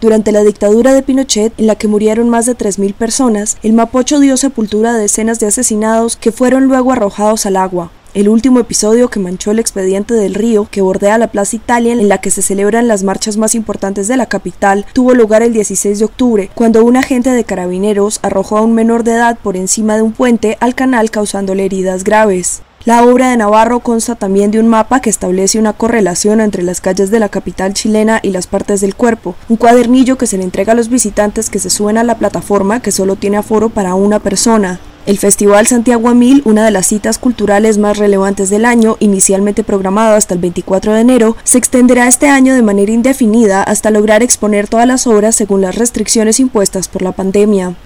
durante 0.00 0.32
la 0.32 0.42
dictadura 0.42 0.92
de 0.92 1.02
Pinochet, 1.02 1.52
en 1.58 1.66
la 1.66 1.74
que 1.76 1.88
murieron 1.88 2.28
más 2.28 2.46
de 2.46 2.56
3.000 2.56 2.94
personas, 2.94 3.56
el 3.62 3.72
Mapocho 3.72 4.20
dio 4.20 4.36
sepultura 4.36 4.90
a 4.90 4.98
decenas 4.98 5.40
de 5.40 5.46
asesinados 5.46 6.16
que 6.16 6.32
fueron 6.32 6.66
luego 6.66 6.92
arrojados 6.92 7.46
al 7.46 7.56
agua. 7.56 7.90
El 8.16 8.30
último 8.30 8.60
episodio 8.60 9.10
que 9.10 9.20
manchó 9.20 9.50
el 9.50 9.58
expediente 9.58 10.14
del 10.14 10.32
río 10.32 10.68
que 10.70 10.80
bordea 10.80 11.18
la 11.18 11.26
Plaza 11.26 11.56
Italia 11.56 11.92
en 11.92 12.08
la 12.08 12.16
que 12.16 12.30
se 12.30 12.40
celebran 12.40 12.88
las 12.88 13.02
marchas 13.02 13.36
más 13.36 13.54
importantes 13.54 14.08
de 14.08 14.16
la 14.16 14.24
capital 14.24 14.86
tuvo 14.94 15.12
lugar 15.12 15.42
el 15.42 15.52
16 15.52 15.98
de 15.98 16.04
octubre, 16.06 16.50
cuando 16.54 16.82
un 16.82 16.96
agente 16.96 17.28
de 17.28 17.44
carabineros 17.44 18.20
arrojó 18.22 18.56
a 18.56 18.62
un 18.62 18.72
menor 18.72 19.04
de 19.04 19.12
edad 19.12 19.36
por 19.42 19.54
encima 19.54 19.96
de 19.96 20.02
un 20.02 20.12
puente 20.12 20.56
al 20.60 20.74
canal 20.74 21.10
causándole 21.10 21.66
heridas 21.66 22.04
graves. 22.04 22.62
La 22.86 23.04
obra 23.04 23.28
de 23.28 23.36
Navarro 23.36 23.80
consta 23.80 24.14
también 24.14 24.50
de 24.50 24.60
un 24.60 24.68
mapa 24.68 25.00
que 25.00 25.10
establece 25.10 25.58
una 25.58 25.74
correlación 25.74 26.40
entre 26.40 26.62
las 26.62 26.80
calles 26.80 27.10
de 27.10 27.20
la 27.20 27.28
capital 27.28 27.74
chilena 27.74 28.20
y 28.22 28.30
las 28.30 28.46
partes 28.46 28.80
del 28.80 28.94
cuerpo, 28.94 29.34
un 29.50 29.58
cuadernillo 29.58 30.16
que 30.16 30.26
se 30.26 30.38
le 30.38 30.44
entrega 30.44 30.72
a 30.72 30.76
los 30.76 30.88
visitantes 30.88 31.50
que 31.50 31.58
se 31.58 31.68
suben 31.68 31.98
a 31.98 32.02
la 32.02 32.16
plataforma 32.16 32.80
que 32.80 32.92
solo 32.92 33.16
tiene 33.16 33.36
aforo 33.36 33.68
para 33.68 33.94
una 33.94 34.20
persona. 34.20 34.80
El 35.06 35.18
Festival 35.18 35.68
Santiago 35.68 36.12
Mil, 36.16 36.42
una 36.46 36.64
de 36.64 36.72
las 36.72 36.88
citas 36.88 37.18
culturales 37.18 37.78
más 37.78 37.96
relevantes 37.96 38.50
del 38.50 38.64
año, 38.64 38.96
inicialmente 38.98 39.62
programado 39.62 40.16
hasta 40.16 40.34
el 40.34 40.40
24 40.40 40.94
de 40.94 41.00
enero, 41.00 41.36
se 41.44 41.58
extenderá 41.58 42.08
este 42.08 42.28
año 42.28 42.56
de 42.56 42.62
manera 42.62 42.90
indefinida 42.90 43.62
hasta 43.62 43.92
lograr 43.92 44.24
exponer 44.24 44.66
todas 44.66 44.88
las 44.88 45.06
obras 45.06 45.36
según 45.36 45.60
las 45.60 45.76
restricciones 45.76 46.40
impuestas 46.40 46.88
por 46.88 47.02
la 47.02 47.12
pandemia. 47.12 47.76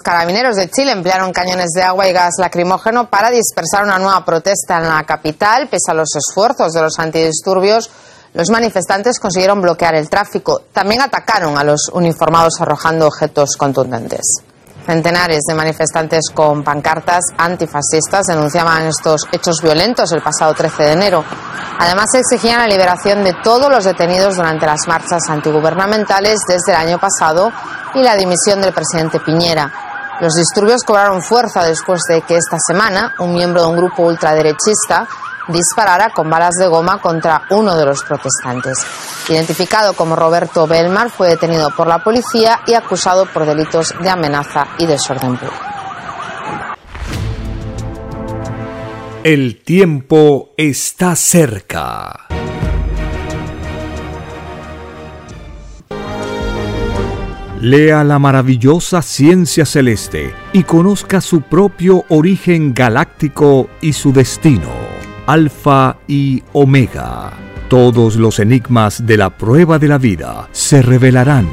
Carabineros 0.00 0.56
de 0.56 0.70
Chile 0.70 0.92
emplearon 0.92 1.32
cañones 1.32 1.70
de 1.74 1.82
agua 1.82 2.08
y 2.08 2.12
gas 2.12 2.34
lacrimógeno 2.38 3.10
para 3.10 3.30
dispersar 3.30 3.82
una 3.82 3.98
nueva 3.98 4.24
protesta 4.24 4.76
en 4.76 4.88
la 4.88 5.02
capital. 5.04 5.68
Pese 5.68 5.90
a 5.90 5.94
los 5.94 6.08
esfuerzos 6.14 6.72
de 6.72 6.82
los 6.82 6.98
antidisturbios, 6.98 7.90
los 8.32 8.48
manifestantes 8.50 9.18
consiguieron 9.18 9.60
bloquear 9.60 9.96
el 9.96 10.08
tráfico. 10.08 10.62
También 10.72 11.02
atacaron 11.02 11.58
a 11.58 11.64
los 11.64 11.90
uniformados 11.92 12.60
arrojando 12.60 13.08
objetos 13.08 13.56
contundentes. 13.56 14.20
Centenares 14.86 15.42
de 15.48 15.54
manifestantes 15.54 16.30
con 16.32 16.62
pancartas 16.62 17.24
antifascistas 17.36 18.26
denunciaban 18.26 18.86
estos 18.86 19.22
hechos 19.32 19.60
violentos 19.62 20.12
el 20.12 20.22
pasado 20.22 20.54
13 20.54 20.82
de 20.82 20.92
enero. 20.92 21.24
Además, 21.78 22.14
exigían 22.14 22.60
la 22.60 22.66
liberación 22.66 23.24
de 23.24 23.34
todos 23.42 23.70
los 23.70 23.84
detenidos 23.84 24.36
durante 24.36 24.66
las 24.66 24.86
marchas 24.86 25.28
antigubernamentales 25.28 26.38
desde 26.46 26.72
el 26.72 26.76
año 26.76 26.98
pasado 26.98 27.50
y 27.94 28.02
la 28.02 28.16
dimisión 28.16 28.60
del 28.60 28.72
presidente 28.72 29.20
Piñera. 29.20 29.72
Los 30.20 30.34
disturbios 30.34 30.82
cobraron 30.84 31.22
fuerza 31.22 31.64
después 31.64 32.02
de 32.08 32.22
que 32.22 32.36
esta 32.36 32.58
semana 32.66 33.14
un 33.18 33.32
miembro 33.32 33.62
de 33.62 33.68
un 33.68 33.76
grupo 33.76 34.02
ultraderechista 34.02 35.08
disparara 35.50 36.10
con 36.10 36.30
balas 36.30 36.54
de 36.56 36.66
goma 36.66 37.00
contra 37.00 37.42
uno 37.50 37.76
de 37.76 37.84
los 37.84 38.02
protestantes. 38.02 38.78
Identificado 39.28 39.92
como 39.92 40.16
Roberto 40.16 40.66
Belmar, 40.66 41.10
fue 41.10 41.28
detenido 41.28 41.70
por 41.76 41.86
la 41.86 42.02
policía 42.02 42.60
y 42.66 42.74
acusado 42.74 43.26
por 43.26 43.46
delitos 43.46 43.94
de 44.00 44.10
amenaza 44.10 44.66
y 44.78 44.86
desorden 44.86 45.36
público. 45.36 45.56
El 49.22 49.62
tiempo 49.62 50.54
está 50.56 51.14
cerca. 51.14 52.26
Lea 57.60 58.02
la 58.02 58.18
maravillosa 58.18 59.02
ciencia 59.02 59.66
celeste 59.66 60.32
y 60.54 60.62
conozca 60.62 61.20
su 61.20 61.42
propio 61.42 62.06
origen 62.08 62.72
galáctico 62.72 63.68
y 63.82 63.92
su 63.92 64.14
destino. 64.14 64.89
Alfa 65.26 65.96
y 66.08 66.42
Omega. 66.52 67.32
Todos 67.68 68.16
los 68.16 68.38
enigmas 68.38 69.06
de 69.06 69.16
la 69.16 69.30
prueba 69.30 69.78
de 69.78 69.88
la 69.88 69.98
vida 69.98 70.48
se 70.52 70.82
revelarán. 70.82 71.48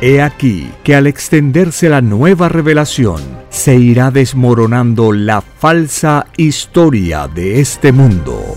He 0.00 0.20
aquí 0.20 0.70
que 0.82 0.96
al 0.96 1.06
extenderse 1.06 1.88
la 1.88 2.00
nueva 2.00 2.48
revelación, 2.48 3.22
se 3.50 3.76
irá 3.76 4.10
desmoronando 4.10 5.12
la 5.12 5.40
falsa 5.40 6.26
historia 6.36 7.28
de 7.28 7.60
este 7.60 7.92
mundo. 7.92 8.56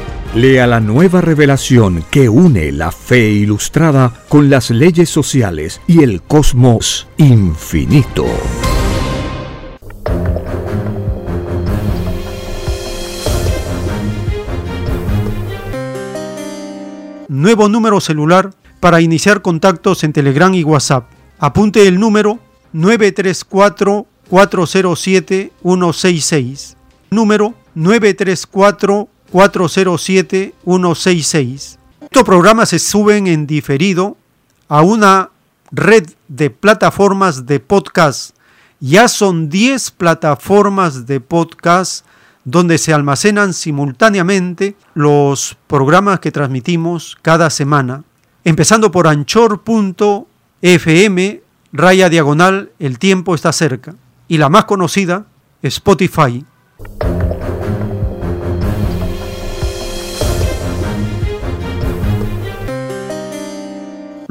Lea 0.33 0.65
la 0.65 0.79
nueva 0.79 1.19
revelación 1.19 2.05
que 2.09 2.29
une 2.29 2.71
la 2.71 2.93
fe 2.93 3.31
ilustrada 3.31 4.13
con 4.29 4.49
las 4.49 4.69
leyes 4.69 5.09
sociales 5.09 5.81
y 5.87 6.03
el 6.03 6.21
cosmos 6.21 7.09
infinito. 7.17 8.25
Nuevo 17.27 17.67
número 17.67 17.99
celular 17.99 18.51
para 18.79 19.01
iniciar 19.01 19.41
contactos 19.41 20.05
en 20.05 20.13
Telegram 20.13 20.53
y 20.53 20.63
WhatsApp. 20.63 21.09
Apunte 21.39 21.89
el 21.89 21.99
número 21.99 22.39
934 22.71 24.05
407 24.29 25.51
166. 25.61 26.77
Número 27.09 27.53
934 27.75 29.09
407-166. 29.31 31.77
Estos 32.01 32.23
programas 32.23 32.69
se 32.69 32.79
suben 32.79 33.27
en 33.27 33.45
diferido 33.47 34.17
a 34.67 34.81
una 34.81 35.29
red 35.71 36.09
de 36.27 36.49
plataformas 36.49 37.45
de 37.45 37.59
podcast. 37.59 38.35
Ya 38.79 39.07
son 39.07 39.49
10 39.49 39.91
plataformas 39.91 41.05
de 41.05 41.19
podcast 41.19 42.05
donde 42.43 42.77
se 42.77 42.93
almacenan 42.93 43.53
simultáneamente 43.53 44.75
los 44.93 45.57
programas 45.67 46.19
que 46.19 46.31
transmitimos 46.31 47.17
cada 47.21 47.49
semana. 47.49 48.03
Empezando 48.43 48.91
por 48.91 49.07
anchor.fm, 49.07 50.25
raya 51.71 52.09
diagonal, 52.09 52.71
el 52.79 52.97
tiempo 52.97 53.35
está 53.35 53.53
cerca. 53.53 53.93
Y 54.27 54.37
la 54.37 54.49
más 54.49 54.65
conocida, 54.65 55.25
Spotify. 55.61 56.43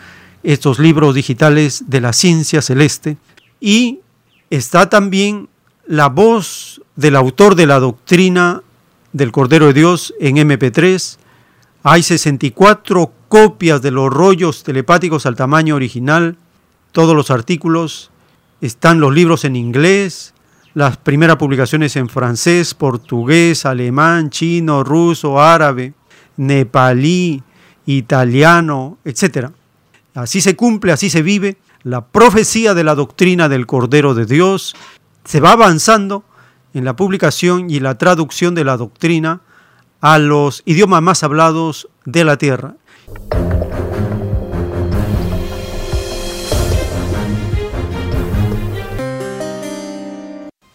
estos 0.43 0.79
libros 0.79 1.13
digitales 1.13 1.83
de 1.87 2.01
la 2.01 2.13
ciencia 2.13 2.61
celeste 2.61 3.17
y 3.59 3.99
está 4.49 4.89
también 4.89 5.49
la 5.85 6.07
voz 6.07 6.81
del 6.95 7.15
autor 7.15 7.55
de 7.55 7.65
la 7.65 7.79
doctrina 7.79 8.61
del 9.13 9.31
Cordero 9.31 9.67
de 9.67 9.73
Dios 9.73 10.13
en 10.19 10.37
MP3. 10.37 11.17
Hay 11.83 12.03
64 12.03 13.11
copias 13.27 13.81
de 13.81 13.91
los 13.91 14.11
rollos 14.11 14.63
telepáticos 14.63 15.25
al 15.25 15.35
tamaño 15.35 15.75
original, 15.75 16.37
todos 16.91 17.15
los 17.15 17.31
artículos, 17.31 18.11
están 18.61 18.99
los 18.99 19.13
libros 19.13 19.45
en 19.45 19.55
inglés, 19.55 20.33
las 20.73 20.97
primeras 20.97 21.37
publicaciones 21.37 21.95
en 21.95 22.09
francés, 22.09 22.73
portugués, 22.73 23.65
alemán, 23.65 24.29
chino, 24.29 24.83
ruso, 24.83 25.39
árabe, 25.39 25.93
nepalí, 26.37 27.43
italiano, 27.85 28.97
etc. 29.05 29.49
Así 30.13 30.41
se 30.41 30.55
cumple, 30.55 30.91
así 30.91 31.09
se 31.09 31.21
vive 31.21 31.57
la 31.83 32.05
profecía 32.05 32.73
de 32.73 32.83
la 32.83 32.95
doctrina 32.95 33.49
del 33.49 33.65
Cordero 33.65 34.13
de 34.13 34.25
Dios. 34.25 34.75
Se 35.23 35.39
va 35.39 35.51
avanzando 35.51 36.23
en 36.73 36.85
la 36.85 36.95
publicación 36.95 37.69
y 37.69 37.79
la 37.79 37.97
traducción 37.97 38.55
de 38.55 38.63
la 38.63 38.77
doctrina 38.77 39.41
a 40.01 40.19
los 40.19 40.63
idiomas 40.65 41.01
más 41.01 41.23
hablados 41.23 41.87
de 42.05 42.23
la 42.23 42.37
tierra. 42.37 42.75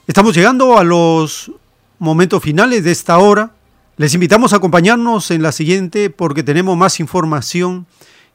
Estamos 0.07 0.35
llegando 0.35 0.77
a 0.77 0.85
los 0.85 1.53
momentos 1.99 2.43
finales 2.43 2.85
de 2.85 2.91
esta 2.91 3.19
hora. 3.19 3.53
Les 3.97 4.13
invitamos 4.15 4.53
a 4.53 4.57
acompañarnos 4.57 5.31
en 5.31 5.43
la 5.43 5.53
siguiente 5.53 6.11
porque 6.11 6.43
tenemos 6.43 6.77
más 6.77 7.01
información 7.01 7.87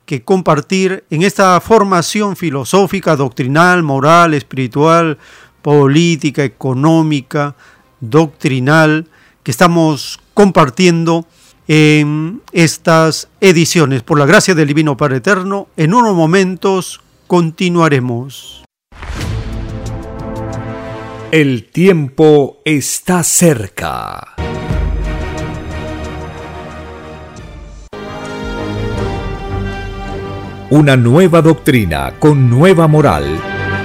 que 0.06 0.24
compartir 0.24 1.04
en 1.10 1.22
esta 1.22 1.60
formación 1.60 2.38
filosófica, 2.38 3.18
doctrinal, 3.18 3.84
moral, 3.84 4.34
espiritual, 4.34 5.18
política, 5.62 6.46
económica, 6.46 7.56
doctrinal 8.00 9.06
que 9.44 9.52
estamos 9.52 10.20
compartiendo 10.38 11.26
en 11.68 12.44
estas 12.52 13.28
ediciones. 13.42 14.04
Por 14.04 14.20
la 14.20 14.28
gracia 14.28 14.54
del 14.54 14.68
Divino 14.68 14.96
Padre 14.96 15.18
Eterno, 15.18 15.68
en 15.76 15.96
unos 15.96 16.16
momentos 16.16 17.02
continuaremos. 17.26 18.64
El 21.32 21.72
tiempo 21.72 22.60
está 22.66 23.24
cerca. 23.24 24.36
Una 30.70 30.96
nueva 30.98 31.42
doctrina 31.42 32.14
con 32.20 32.48
nueva 32.48 32.88
moral 32.88 33.57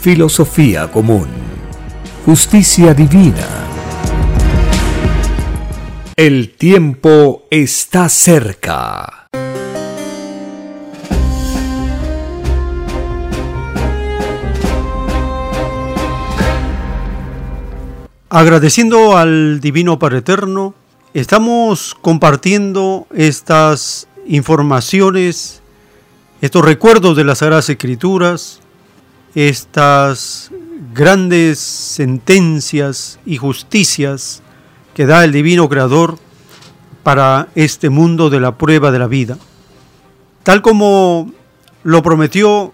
filosofía 0.00 0.90
común, 0.90 1.26
justicia 2.24 2.94
divina. 2.94 3.46
El 6.16 6.54
tiempo 6.54 7.46
está 7.50 8.08
cerca. 8.08 9.28
Agradeciendo 18.28 19.16
al 19.16 19.60
Divino 19.60 19.98
Padre 19.98 20.18
Eterno, 20.18 20.74
estamos 21.14 21.96
compartiendo 22.00 23.06
estas 23.14 24.08
informaciones, 24.26 25.62
estos 26.40 26.64
recuerdos 26.64 27.16
de 27.16 27.24
las 27.24 27.38
Sagradas 27.38 27.70
Escrituras, 27.70 28.60
estas 29.36 30.50
grandes 30.94 31.58
sentencias 31.58 33.20
y 33.26 33.36
justicias 33.36 34.42
que 34.94 35.04
da 35.04 35.24
el 35.24 35.32
Divino 35.32 35.68
Creador 35.68 36.18
para 37.02 37.48
este 37.54 37.90
mundo 37.90 38.30
de 38.30 38.40
la 38.40 38.56
prueba 38.56 38.90
de 38.90 38.98
la 38.98 39.06
vida. 39.06 39.36
Tal 40.42 40.62
como 40.62 41.30
lo 41.82 42.02
prometió 42.02 42.72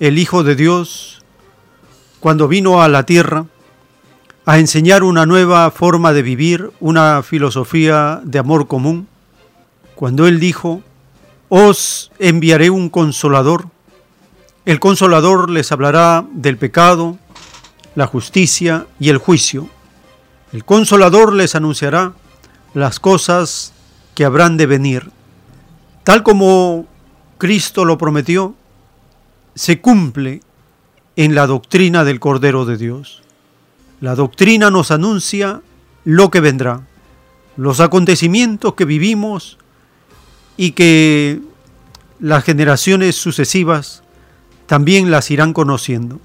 el 0.00 0.18
Hijo 0.18 0.44
de 0.44 0.56
Dios 0.56 1.22
cuando 2.20 2.48
vino 2.48 2.82
a 2.82 2.88
la 2.88 3.04
tierra, 3.04 3.44
a 4.46 4.58
enseñar 4.58 5.02
una 5.02 5.26
nueva 5.26 5.70
forma 5.70 6.14
de 6.14 6.22
vivir, 6.22 6.70
una 6.80 7.22
filosofía 7.22 8.22
de 8.24 8.38
amor 8.38 8.66
común, 8.66 9.08
cuando 9.94 10.26
Él 10.26 10.40
dijo, 10.40 10.80
os 11.50 12.10
enviaré 12.18 12.70
un 12.70 12.88
consolador, 12.88 13.68
el 14.66 14.80
consolador 14.80 15.48
les 15.48 15.70
hablará 15.70 16.26
del 16.32 16.58
pecado, 16.58 17.16
la 17.94 18.08
justicia 18.08 18.88
y 18.98 19.10
el 19.10 19.18
juicio. 19.18 19.70
El 20.52 20.64
consolador 20.64 21.32
les 21.32 21.54
anunciará 21.54 22.14
las 22.74 22.98
cosas 22.98 23.72
que 24.16 24.24
habrán 24.24 24.56
de 24.56 24.66
venir. 24.66 25.12
Tal 26.02 26.24
como 26.24 26.84
Cristo 27.38 27.84
lo 27.84 27.96
prometió, 27.96 28.56
se 29.54 29.80
cumple 29.80 30.40
en 31.14 31.36
la 31.36 31.46
doctrina 31.46 32.02
del 32.02 32.18
Cordero 32.18 32.64
de 32.64 32.76
Dios. 32.76 33.22
La 34.00 34.16
doctrina 34.16 34.68
nos 34.70 34.90
anuncia 34.90 35.62
lo 36.04 36.28
que 36.30 36.40
vendrá, 36.40 36.82
los 37.56 37.78
acontecimientos 37.78 38.74
que 38.74 38.84
vivimos 38.84 39.58
y 40.56 40.72
que 40.72 41.40
las 42.18 42.42
generaciones 42.42 43.14
sucesivas 43.14 44.02
también 44.66 45.10
las 45.10 45.30
irán 45.30 45.52
conociendo. 45.52 46.20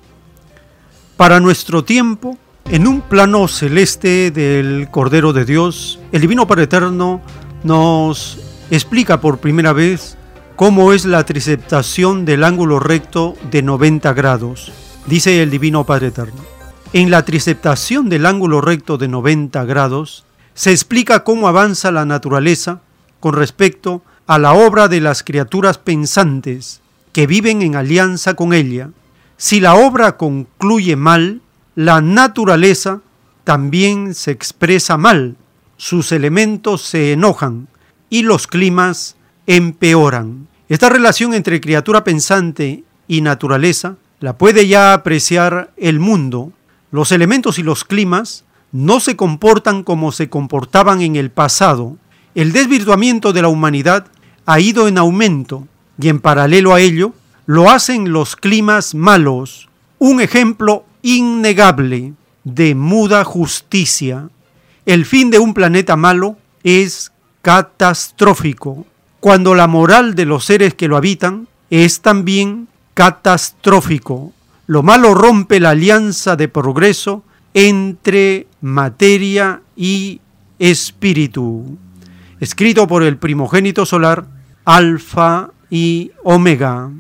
Para 1.18 1.39
nuestro 1.39 1.84
tiempo, 1.84 2.38
en 2.65 2.88
un 2.88 3.01
plano 3.01 3.47
celeste 3.47 4.31
del 4.31 4.88
Cordero 4.89 5.34
de 5.34 5.45
Dios, 5.45 5.99
el 6.11 6.22
Divino 6.22 6.47
Padre 6.47 6.63
Eterno 6.63 7.22
nos 7.63 8.39
explica 8.72 9.22
por 9.22 9.39
primera 9.39 9.73
vez 9.73 10.18
cómo 10.55 10.93
es 10.93 11.05
la 11.05 11.26
triceptación 11.26 12.26
del 12.26 12.43
ángulo 12.43 12.80
recto 12.80 13.35
de 13.51 13.61
90 13.61 14.13
grados. 14.13 14.72
Dice 15.05 15.41
el 15.41 15.49
Divino 15.49 15.85
Padre 15.85 16.07
Eterno. 16.07 16.41
En 16.93 17.09
la 17.09 17.23
triceptación 17.23 18.09
del 18.09 18.26
ángulo 18.26 18.61
recto 18.61 18.97
de 18.97 19.07
90 19.07 19.63
grados 19.65 20.26
se 20.53 20.72
explica 20.72 21.23
cómo 21.23 21.47
avanza 21.47 21.91
la 21.91 22.05
naturaleza 22.05 22.81
con 23.19 23.34
respecto 23.34 24.01
a 24.27 24.39
la 24.39 24.53
obra 24.53 24.88
de 24.88 25.01
las 25.01 25.23
criaturas 25.23 25.77
pensantes 25.77 26.81
que 27.13 27.27
viven 27.27 27.61
en 27.61 27.75
alianza 27.75 28.33
con 28.35 28.53
ella. 28.53 28.89
Si 29.38 29.59
la 29.59 29.75
obra 29.75 30.17
concluye 30.17 30.95
mal, 30.95 31.41
la 31.75 32.01
naturaleza 32.01 33.01
también 33.43 34.13
se 34.13 34.31
expresa 34.31 34.97
mal, 34.97 35.35
sus 35.77 36.11
elementos 36.11 36.81
se 36.81 37.13
enojan 37.13 37.67
y 38.09 38.23
los 38.23 38.47
climas 38.47 39.15
empeoran. 39.47 40.47
Esta 40.69 40.89
relación 40.89 41.33
entre 41.33 41.59
criatura 41.59 42.03
pensante 42.03 42.83
y 43.07 43.21
naturaleza 43.21 43.97
la 44.19 44.38
puede 44.38 44.67
ya 44.67 44.93
apreciar 44.93 45.73
el 45.77 45.99
mundo. 45.99 46.53
Los 46.91 47.11
elementos 47.11 47.57
y 47.57 47.63
los 47.63 47.83
climas 47.83 48.45
no 48.71 48.99
se 48.99 49.15
comportan 49.15 49.83
como 49.83 50.11
se 50.11 50.29
comportaban 50.29 51.01
en 51.01 51.15
el 51.15 51.31
pasado. 51.31 51.97
El 52.35 52.51
desvirtuamiento 52.51 53.33
de 53.33 53.41
la 53.41 53.47
humanidad 53.47 54.07
ha 54.45 54.59
ido 54.59 54.88
en 54.88 54.97
aumento 54.97 55.67
y 56.02 56.10
en 56.10 56.19
paralelo 56.19 56.73
a 56.73 56.82
ello 56.82 57.14
lo 57.45 57.69
hacen 57.69 58.11
los 58.11 58.36
climas 58.36 58.95
malos, 58.95 59.69
un 59.99 60.22
ejemplo 60.22 60.86
innegable 61.02 62.14
de 62.44 62.76
muda 62.76 63.23
justicia. 63.23 64.30
El 64.86 65.06
fin 65.06 65.30
de 65.30 65.40
un 65.40 65.53
planeta 65.53 65.95
malo 65.95 66.38
es 66.64 67.11
catastrófico, 67.41 68.86
cuando 69.19 69.53
la 69.53 69.68
moral 69.68 70.15
de 70.15 70.26
los 70.26 70.45
seres 70.45 70.73
que 70.73 70.88
lo 70.88 70.98
habitan 70.98 71.48
es 71.69 72.02
también 72.02 72.68
catastrófico. 72.94 74.34
Lo 74.68 74.84
malo 74.84 75.14
rompe 75.14 75.60
la 75.60 75.72
alianza 75.72 76.36
de 76.36 76.48
progreso 76.48 77.23
entre 77.53 78.48
materia 78.61 79.61
y 79.76 80.22
espíritu. 80.57 81.78
escrito 82.40 82.88
por 82.88 83.03
el 83.03 83.18
primogénito 83.18 83.86
solar 83.86 84.26
Alfa 84.65 85.52
y 85.72 86.11
Omega. 86.23 86.91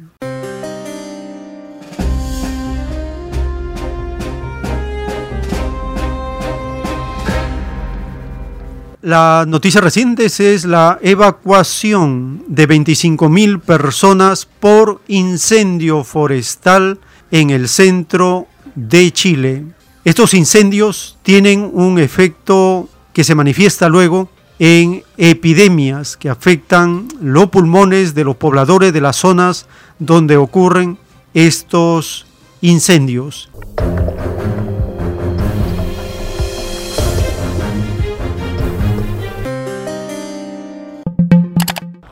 La 9.03 9.45
noticia 9.47 9.81
reciente 9.81 10.25
es 10.25 10.63
la 10.63 10.99
evacuación 11.01 12.43
de 12.47 12.69
25.000 12.69 13.59
personas 13.59 14.45
por 14.45 15.01
incendio 15.07 16.03
forestal 16.03 16.99
en 17.31 17.49
el 17.49 17.67
centro 17.67 18.45
de 18.75 19.11
Chile. 19.11 19.65
Estos 20.05 20.35
incendios 20.35 21.17
tienen 21.23 21.69
un 21.73 21.97
efecto 21.97 22.89
que 23.11 23.23
se 23.23 23.33
manifiesta 23.33 23.89
luego 23.89 24.29
en 24.63 25.03
epidemias 25.17 26.15
que 26.15 26.29
afectan 26.29 27.07
los 27.19 27.49
pulmones 27.49 28.13
de 28.13 28.23
los 28.23 28.35
pobladores 28.35 28.93
de 28.93 29.01
las 29.01 29.15
zonas 29.15 29.65
donde 29.97 30.37
ocurren 30.37 30.99
estos 31.33 32.27
incendios. 32.61 33.49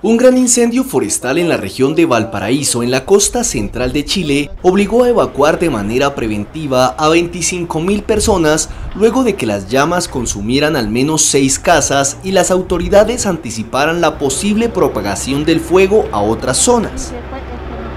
Un 0.10 0.18
gran 0.18 0.40
incendio 0.40 0.84
forestal 0.84 1.38
en 1.38 1.50
la 1.50 1.58
región 1.58 1.94
de 1.94 2.08
Valparaíso, 2.08 2.82
en 2.82 2.90
la 2.90 3.06
costa 3.06 3.44
central 3.44 3.94
de 3.94 4.06
Chile, 4.06 4.50
obligó 4.64 5.04
a 5.04 5.10
evacuar 5.10 5.60
de 5.60 5.70
manera 5.70 6.16
preventiva 6.16 6.96
a 6.98 7.10
25.000 7.10 8.02
personas 8.02 8.70
luego 8.96 9.24
de 9.24 9.36
que 9.36 9.46
las 9.46 9.70
llamas 9.70 10.08
consumieran 10.08 10.76
al 10.76 10.90
menos 10.90 11.22
seis 11.22 11.60
casas 11.60 12.18
y 12.24 12.32
las 12.32 12.50
autoridades 12.50 13.28
anticiparan 13.28 14.02
la 14.02 14.18
posible 14.18 14.68
propagación 14.68 15.46
del 15.46 15.60
fuego 15.60 16.10
a 16.12 16.22
otras 16.24 16.58
zonas. 16.58 17.14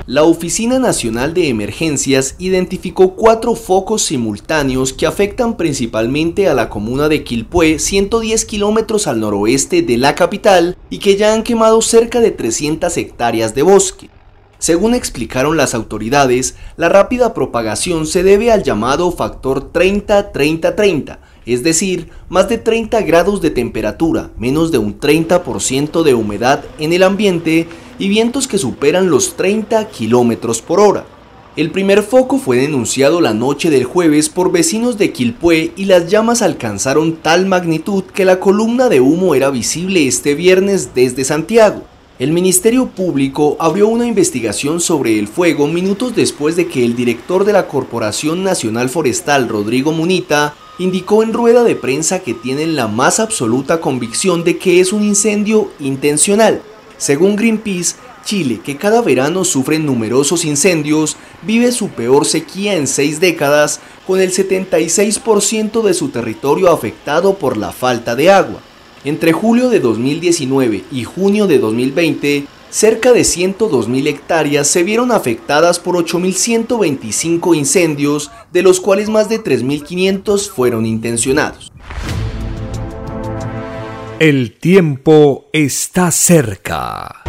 La 0.07 0.25
Oficina 0.25 0.81
Nacional 0.81 1.33
de 1.33 1.49
Emergencias 1.49 2.35
identificó 2.41 3.15
cuatro 3.15 3.55
focos 3.55 4.03
simultáneos 4.03 4.93
que 4.93 5.07
afectan 5.07 5.57
principalmente 5.57 6.49
a 6.49 6.55
la 6.55 6.69
comuna 6.69 7.09
de 7.09 7.23
Quilpué, 7.23 7.79
110 7.79 8.45
kilómetros 8.45 9.07
al 9.07 9.21
noroeste 9.21 9.83
de 9.83 9.97
la 9.99 10.17
capital, 10.17 10.77
y 10.91 10.99
que 10.99 11.17
ya 11.17 11.33
han 11.33 11.45
quemado 11.45 11.81
cerca 11.83 12.19
de 12.19 12.33
300 12.33 12.97
hectáreas 12.97 13.55
de 13.55 13.63
bosque. 13.63 14.11
Según 14.59 14.95
explicaron 14.95 15.57
las 15.57 15.73
autoridades, 15.73 16.57
la 16.77 16.89
rápida 16.89 17.33
propagación 17.33 18.09
se 18.09 18.25
debe 18.25 18.51
al 18.51 18.65
llamado 18.65 19.13
factor 19.13 19.73
30-30-30, 19.73 21.19
es 21.47 21.63
decir, 21.63 22.11
más 22.29 22.49
de 22.49 22.59
30 22.59 23.03
grados 23.03 23.41
de 23.41 23.51
temperatura, 23.51 24.31
menos 24.37 24.73
de 24.73 24.79
un 24.79 24.99
30% 24.99 26.03
de 26.03 26.15
humedad 26.15 26.65
en 26.81 26.93
el 26.93 27.05
ambiente 27.05 27.69
y 27.99 28.09
vientos 28.09 28.49
que 28.49 28.59
superan 28.59 29.11
los 29.11 29.37
30 29.37 29.89
kilómetros 29.89 30.63
por 30.63 30.81
hora. 30.81 31.05
El 31.55 31.71
primer 31.71 32.03
foco 32.03 32.39
fue 32.39 32.57
denunciado 32.57 33.21
la 33.21 33.35
noche 33.35 33.69
del 33.69 33.85
jueves 33.85 34.31
por 34.31 34.51
vecinos 34.51 34.97
de 34.97 35.13
Quilpué 35.13 35.73
y 35.77 35.85
las 35.85 36.09
llamas 36.09 36.41
alcanzaron 36.41 37.17
tal 37.17 37.45
magnitud 37.45 38.05
que 38.05 38.25
la 38.25 38.41
columna 38.41 38.89
de 38.89 39.01
humo 39.01 39.35
era 39.35 39.51
visible 39.51 40.07
este 40.07 40.35
viernes 40.35 40.95
desde 40.95 41.25
Santiago. 41.25 41.83
El 42.19 42.33
Ministerio 42.33 42.87
Público 42.87 43.57
abrió 43.59 43.89
una 43.89 44.07
investigación 44.07 44.81
sobre 44.81 45.19
el 45.19 45.29
fuego 45.29 45.67
minutos 45.67 46.15
después 46.15 46.57
de 46.57 46.69
que 46.69 46.87
el 46.87 46.97
director 46.97 47.45
de 47.45 47.53
la 47.53 47.69
Corporación 47.69 48.43
Nacional 48.43 48.89
Forestal, 48.89 49.49
Rodrigo 49.49 49.93
Munita, 49.93 50.55
indicó 50.79 51.23
en 51.23 51.35
rueda 51.35 51.65
de 51.65 51.77
prensa 51.77 52.21
que 52.21 52.33
tienen 52.33 52.77
la 52.77 52.89
más 52.89 53.21
absoluta 53.21 53.81
convicción 53.81 54.43
de 54.43 54.57
que 54.57 54.81
es 54.81 54.95
un 54.95 55.03
incendio 55.03 55.71
intencional. 55.81 56.63
Según 57.03 57.35
Greenpeace, 57.35 57.97
Chile, 58.25 58.61
que 58.65 58.77
cada 58.77 59.03
verano 59.03 59.45
sufre 59.45 59.81
numerosos 59.81 60.45
incendios, 60.45 61.17
vive 61.43 61.73
su 61.73 61.89
peor 61.89 62.27
sequía 62.27 62.77
en 62.77 62.87
seis 62.87 63.19
décadas, 63.19 63.81
con 64.07 64.21
el 64.21 64.33
76% 64.33 65.83
de 65.83 65.95
su 65.95 66.11
territorio 66.11 66.71
afectado 66.71 67.35
por 67.35 67.57
la 67.57 67.73
falta 67.73 68.15
de 68.15 68.31
agua. 68.31 68.61
Entre 69.05 69.33
julio 69.33 69.69
de 69.69 69.81
2019 69.81 70.85
y 70.93 71.03
junio 71.03 71.49
de 71.49 71.59
2020, 71.59 72.47
cerca 72.71 73.13
de 73.13 73.23
102.000 73.23 74.07
hectáreas 74.07 74.69
se 74.69 74.85
vieron 74.85 75.11
afectadas 75.11 75.81
por 75.81 75.97
8.125 75.97 77.57
incendios, 77.57 78.31
de 78.53 78.63
los 78.63 78.79
cuales 78.79 79.09
más 79.09 79.29
de 79.29 79.43
3.500 79.43 80.49
fueron 80.49 80.87
intencionados. 80.87 81.72
El 84.25 84.53
tiempo 84.53 85.47
está 85.53 86.13
cerca. 86.13 87.25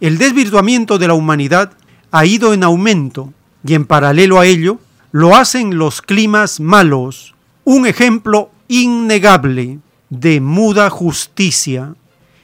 El 0.00 0.18
desvirtuamiento 0.18 0.98
de 0.98 1.06
la 1.06 1.14
humanidad 1.14 1.74
ha 2.10 2.26
ido 2.26 2.54
en 2.54 2.64
aumento 2.64 3.32
y 3.64 3.74
en 3.74 3.84
paralelo 3.84 4.40
a 4.40 4.46
ello 4.46 4.80
lo 5.12 5.36
hacen 5.36 5.78
los 5.78 6.02
climas 6.02 6.58
malos, 6.58 7.36
un 7.62 7.86
ejemplo 7.86 8.50
innegable 8.66 9.78
de 10.08 10.40
muda 10.40 10.90
justicia. 10.90 11.94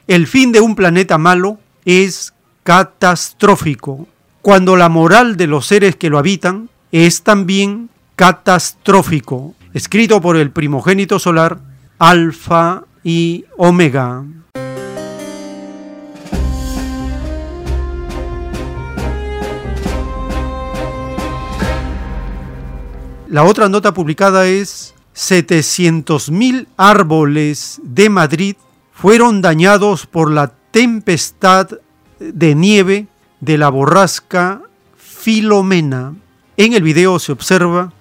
El 0.06 0.28
fin 0.28 0.52
de 0.52 0.60
un 0.60 0.76
planeta 0.76 1.18
malo 1.18 1.58
es 1.84 2.32
catastrófico, 2.62 4.06
cuando 4.40 4.76
la 4.76 4.88
moral 4.88 5.36
de 5.36 5.48
los 5.48 5.66
seres 5.66 5.96
que 5.96 6.10
lo 6.10 6.18
habitan 6.18 6.70
es 6.92 7.22
también 7.22 7.90
catastrófico 8.14 9.56
escrito 9.76 10.22
por 10.22 10.38
el 10.38 10.52
primogénito 10.52 11.18
solar 11.18 11.58
Alfa 11.98 12.84
y 13.04 13.44
Omega. 13.58 14.24
La 23.28 23.44
otra 23.44 23.68
nota 23.68 23.92
publicada 23.92 24.46
es 24.46 24.94
700.000 25.14 26.68
árboles 26.78 27.78
de 27.84 28.08
Madrid 28.08 28.56
fueron 28.94 29.42
dañados 29.42 30.06
por 30.06 30.30
la 30.30 30.54
tempestad 30.70 31.68
de 32.18 32.54
nieve 32.54 33.08
de 33.40 33.58
la 33.58 33.68
borrasca 33.68 34.62
Filomena. 34.96 36.14
En 36.56 36.72
el 36.72 36.82
video 36.82 37.18
se 37.18 37.32
observa 37.32 37.92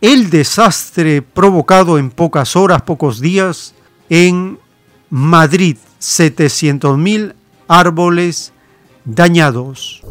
el 0.00 0.30
desastre 0.30 1.22
provocado 1.22 1.98
en 1.98 2.10
pocas 2.10 2.56
horas, 2.56 2.82
pocos 2.82 3.20
días, 3.20 3.74
en 4.08 4.58
Madrid, 5.10 5.76
700.000 6.00 7.34
árboles 7.68 8.52
dañados. 9.04 10.02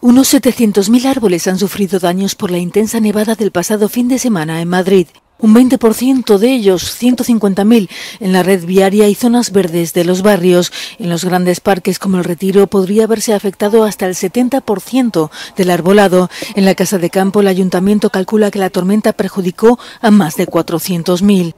Unos 0.00 0.32
700.000 0.32 1.06
árboles 1.06 1.48
han 1.48 1.58
sufrido 1.58 1.98
daños 1.98 2.34
por 2.34 2.50
la 2.50 2.58
intensa 2.58 3.00
nevada 3.00 3.34
del 3.34 3.50
pasado 3.50 3.88
fin 3.88 4.08
de 4.08 4.18
semana 4.18 4.60
en 4.60 4.68
Madrid. 4.68 5.08
Un 5.40 5.54
20% 5.54 6.38
de 6.38 6.52
ellos, 6.52 7.00
150.000, 7.00 7.88
en 8.18 8.32
la 8.32 8.42
red 8.42 8.64
viaria 8.64 9.06
y 9.08 9.14
zonas 9.14 9.52
verdes 9.52 9.92
de 9.92 10.04
los 10.04 10.22
barrios. 10.22 10.72
En 10.98 11.08
los 11.10 11.24
grandes 11.24 11.60
parques 11.60 12.00
como 12.00 12.18
el 12.18 12.24
Retiro 12.24 12.66
podría 12.66 13.04
haberse 13.04 13.32
afectado 13.34 13.84
hasta 13.84 14.06
el 14.06 14.16
70% 14.16 15.30
del 15.56 15.70
arbolado. 15.70 16.28
En 16.56 16.64
la 16.64 16.74
Casa 16.74 16.98
de 16.98 17.10
Campo 17.10 17.40
el 17.40 17.46
ayuntamiento 17.46 18.10
calcula 18.10 18.50
que 18.50 18.58
la 18.58 18.70
tormenta 18.70 19.12
perjudicó 19.12 19.78
a 20.00 20.10
más 20.10 20.36
de 20.36 20.48
400.000. 20.48 21.54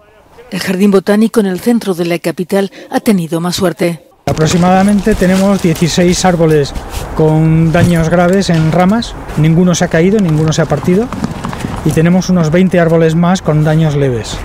El 0.50 0.60
jardín 0.60 0.90
botánico 0.90 1.40
en 1.40 1.46
el 1.46 1.60
centro 1.60 1.94
de 1.94 2.04
la 2.04 2.18
capital 2.18 2.70
ha 2.90 3.00
tenido 3.00 3.40
más 3.40 3.56
suerte. 3.56 4.04
Aproximadamente 4.26 5.14
tenemos 5.14 5.62
16 5.62 6.24
árboles 6.26 6.74
con 7.16 7.72
daños 7.72 8.10
graves 8.10 8.50
en 8.50 8.72
ramas, 8.72 9.14
ninguno 9.38 9.74
se 9.74 9.86
ha 9.86 9.88
caído, 9.88 10.20
ninguno 10.20 10.52
se 10.52 10.60
ha 10.62 10.66
partido 10.66 11.08
y 11.84 11.90
tenemos 11.90 12.28
unos 12.28 12.50
20 12.50 12.78
árboles 12.78 13.14
más 13.14 13.42
con 13.42 13.64
daños 13.64 13.96
leves. 13.96 14.36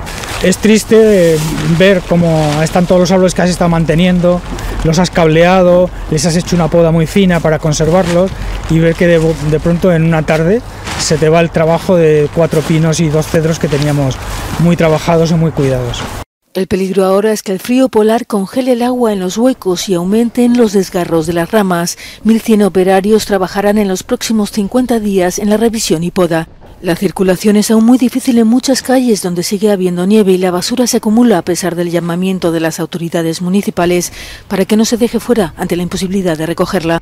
Es 0.44 0.57
triste 0.57 1.38
ver 1.80 2.02
cómo 2.07 2.62
están 2.62 2.86
todos 2.86 3.02
los 3.02 3.12
árboles 3.12 3.34
que 3.34 3.41
has 3.41 3.49
estado 3.49 3.70
manteniendo, 3.70 4.41
los 4.84 4.99
has 4.99 5.10
cableado, 5.10 5.90
les 6.12 6.26
has 6.26 6.36
hecho 6.36 6.56
una 6.56 6.68
poda 6.68 6.91
muy 6.91 7.07
fina 7.07 7.40
para 7.40 7.60
conservarlos 7.60 8.32
y 8.70 8.80
ver 8.80 8.95
que 8.95 9.07
de, 9.07 9.34
de 9.49 9.60
pronto 9.60 9.91
en 9.91 10.03
una 10.03 10.24
tarde 10.24 10.62
se 10.99 11.18
te 11.18 11.30
va 11.30 11.41
el 11.41 11.49
trabajo 11.49 11.95
de 11.95 12.30
cuatro 12.34 12.62
pinos 12.62 12.99
y 12.99 13.10
dos 13.10 13.28
cedros 13.28 13.60
que 13.60 13.68
teníamos 13.68 14.18
muy 14.60 14.76
trabajados 14.76 15.32
y 15.32 15.36
muy 15.36 15.52
cuidados. 15.52 16.03
El 16.56 16.68
peligro 16.68 17.03
ahora 17.03 17.34
es 17.34 17.44
que 17.44 17.52
el 17.52 17.60
frío 17.60 17.90
polar 17.90 18.28
congele 18.28 18.72
el 18.72 18.82
agua 18.82 19.12
en 19.12 19.20
los 19.20 19.38
huecos 19.38 19.90
y 19.90 19.94
aumenten 19.94 20.56
los 20.56 20.72
desgarros 20.72 21.28
de 21.28 21.34
las 21.34 21.52
ramas. 21.52 21.98
1.100 22.24 22.64
operarios 22.64 23.26
trabajarán 23.26 23.78
en 23.78 23.90
los 23.90 24.03
próximos 24.03 24.52
50 24.52 25.02
días 25.02 25.38
en 25.38 25.49
la 25.49 25.57
revisión 25.57 26.02
y 26.06 26.12
poda. 26.12 26.48
La 26.81 26.95
circulación 26.95 27.56
es 27.56 27.72
aún 27.72 27.85
muy 27.85 27.97
difícil 27.97 28.38
en 28.38 28.47
muchas 28.47 28.81
calles 28.81 29.22
donde 29.22 29.43
sigue 29.43 29.72
habiendo 29.72 30.06
nieve 30.06 30.34
y 30.34 30.38
la 30.38 30.52
basura 30.52 30.88
se 30.88 30.97
acumula 30.97 31.38
a 31.38 31.41
pesar 31.41 31.76
del 31.76 31.89
llamamiento 31.89 32.52
de 32.52 32.60
las 32.60 32.80
autoridades 32.80 33.41
municipales 33.41 34.11
para 34.47 34.65
que 34.65 34.76
no 34.76 34.84
se 34.84 34.97
deje 34.97 35.19
fuera 35.19 35.53
ante 35.57 35.77
la 35.77 35.84
imposibilidad 35.84 36.38
de 36.38 36.45
recogerla. 36.45 37.02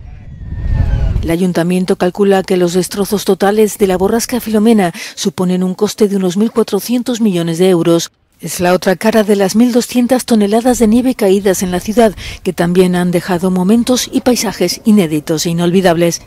El 1.23 1.31
ayuntamiento 1.31 1.95
calcula 1.95 2.43
que 2.43 2.57
los 2.57 2.73
destrozos 2.73 3.25
totales 3.25 3.77
de 3.77 3.87
la 3.87 3.97
borrasca 3.97 4.39
Filomena 4.39 4.93
suponen 5.15 5.63
un 5.63 5.73
coste 5.73 6.07
de 6.07 6.17
unos 6.17 6.37
1.400 6.37 7.21
millones 7.21 7.57
de 7.57 7.69
euros. 7.69 8.11
Es 8.41 8.59
la 8.59 8.73
otra 8.73 8.95
cara 8.97 9.23
de 9.23 9.37
las 9.37 9.55
1.200 9.55 10.23
toneladas 10.25 10.79
de 10.79 10.87
nieve 10.87 11.15
caídas 11.15 11.63
en 11.63 11.71
la 11.71 11.79
ciudad, 11.79 12.13
que 12.43 12.51
también 12.51 12.95
han 12.95 13.11
dejado 13.11 13.51
momentos 13.51 14.09
y 14.11 14.21
paisajes 14.21 14.81
inéditos 14.83 15.45
e 15.45 15.51
inolvidables. 15.51 16.21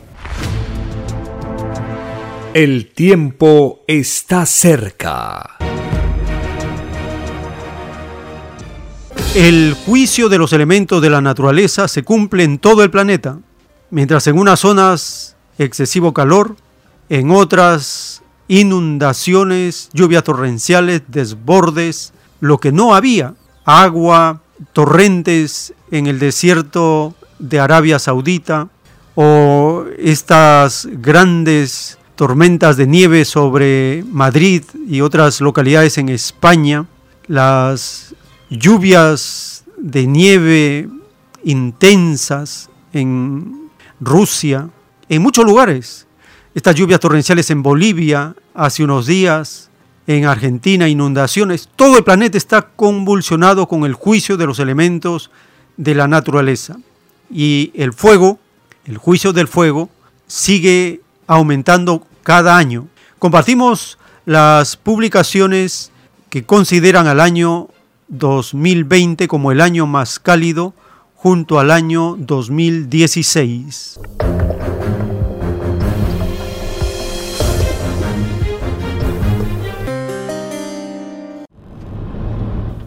El 2.56 2.86
tiempo 2.86 3.84
está 3.86 4.46
cerca. 4.46 5.58
El 9.34 9.76
juicio 9.84 10.30
de 10.30 10.38
los 10.38 10.54
elementos 10.54 11.02
de 11.02 11.10
la 11.10 11.20
naturaleza 11.20 11.86
se 11.86 12.02
cumple 12.02 12.44
en 12.44 12.58
todo 12.58 12.82
el 12.82 12.90
planeta, 12.90 13.40
mientras 13.90 14.26
en 14.26 14.38
unas 14.38 14.60
zonas 14.60 15.36
excesivo 15.58 16.14
calor, 16.14 16.56
en 17.10 17.30
otras 17.30 18.22
inundaciones, 18.48 19.90
lluvias 19.92 20.24
torrenciales, 20.24 21.02
desbordes, 21.08 22.14
lo 22.40 22.56
que 22.56 22.72
no 22.72 22.94
había, 22.94 23.34
agua, 23.66 24.40
torrentes 24.72 25.74
en 25.90 26.06
el 26.06 26.18
desierto 26.18 27.14
de 27.38 27.60
Arabia 27.60 27.98
Saudita 27.98 28.70
o 29.14 29.84
estas 29.98 30.88
grandes 30.90 31.98
tormentas 32.16 32.76
de 32.76 32.86
nieve 32.86 33.24
sobre 33.24 34.02
Madrid 34.10 34.64
y 34.88 35.02
otras 35.02 35.40
localidades 35.40 35.98
en 35.98 36.08
España, 36.08 36.86
las 37.28 38.14
lluvias 38.48 39.64
de 39.76 40.06
nieve 40.06 40.88
intensas 41.44 42.70
en 42.92 43.68
Rusia, 44.00 44.68
en 45.08 45.22
muchos 45.22 45.44
lugares. 45.44 46.06
Estas 46.54 46.74
lluvias 46.74 47.00
torrenciales 47.00 47.50
en 47.50 47.62
Bolivia 47.62 48.34
hace 48.54 48.82
unos 48.82 49.06
días, 49.06 49.70
en 50.06 50.24
Argentina, 50.24 50.88
inundaciones. 50.88 51.68
Todo 51.76 51.98
el 51.98 52.04
planeta 52.04 52.38
está 52.38 52.62
convulsionado 52.62 53.68
con 53.68 53.84
el 53.84 53.92
juicio 53.92 54.36
de 54.36 54.46
los 54.46 54.58
elementos 54.58 55.30
de 55.76 55.94
la 55.94 56.08
naturaleza. 56.08 56.76
Y 57.30 57.72
el 57.74 57.92
fuego, 57.92 58.38
el 58.86 58.96
juicio 58.96 59.32
del 59.32 59.48
fuego, 59.48 59.90
sigue 60.26 61.00
aumentando 61.26 62.06
cada 62.22 62.56
año. 62.56 62.88
Compartimos 63.18 63.98
las 64.24 64.76
publicaciones 64.76 65.90
que 66.28 66.44
consideran 66.44 67.06
al 67.06 67.20
año 67.20 67.68
2020 68.08 69.28
como 69.28 69.52
el 69.52 69.60
año 69.60 69.86
más 69.86 70.18
cálido 70.18 70.74
junto 71.14 71.58
al 71.58 71.70
año 71.70 72.16
2016. 72.18 73.98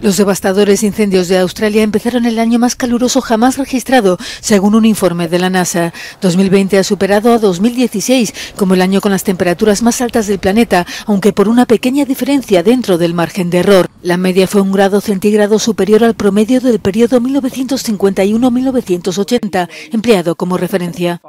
Los 0.01 0.15
devastadores 0.15 0.83
incendios 0.83 1.27
de 1.27 1.37
Australia 1.37 1.83
empezaron 1.83 2.25
el 2.25 2.39
año 2.39 2.57
más 2.57 2.77
caluroso 2.77 3.19
jamás 3.19 3.57
registrado, 3.57 4.17
según 4.39 4.75
un 4.75 4.85
informe 4.85 5.27
de 5.27 5.39
la 5.39 5.49
NASA. 5.49 5.91
2020 6.21 6.77
ha 6.77 6.85
superado 6.85 7.33
a 7.33 7.37
2016 7.37 8.33
como 8.55 8.75
el 8.75 8.81
año 8.81 9.01
con 9.01 9.11
las 9.11 9.25
temperaturas 9.25 9.81
más 9.81 9.99
altas 9.99 10.27
del 10.27 10.39
planeta, 10.39 10.87
aunque 11.05 11.33
por 11.33 11.49
una 11.49 11.65
pequeña 11.65 12.05
diferencia 12.05 12.63
dentro 12.63 12.97
del 12.97 13.13
margen 13.13 13.49
de 13.49 13.57
error. 13.57 13.89
La 14.01 14.15
media 14.15 14.47
fue 14.47 14.61
un 14.61 14.71
grado 14.71 15.01
centígrado 15.01 15.59
superior 15.59 16.05
al 16.05 16.13
promedio 16.13 16.61
del 16.61 16.79
periodo 16.79 17.19
1951-1980, 17.19 19.67
empleado 19.91 20.35
como 20.35 20.55
referencia. 20.55 21.21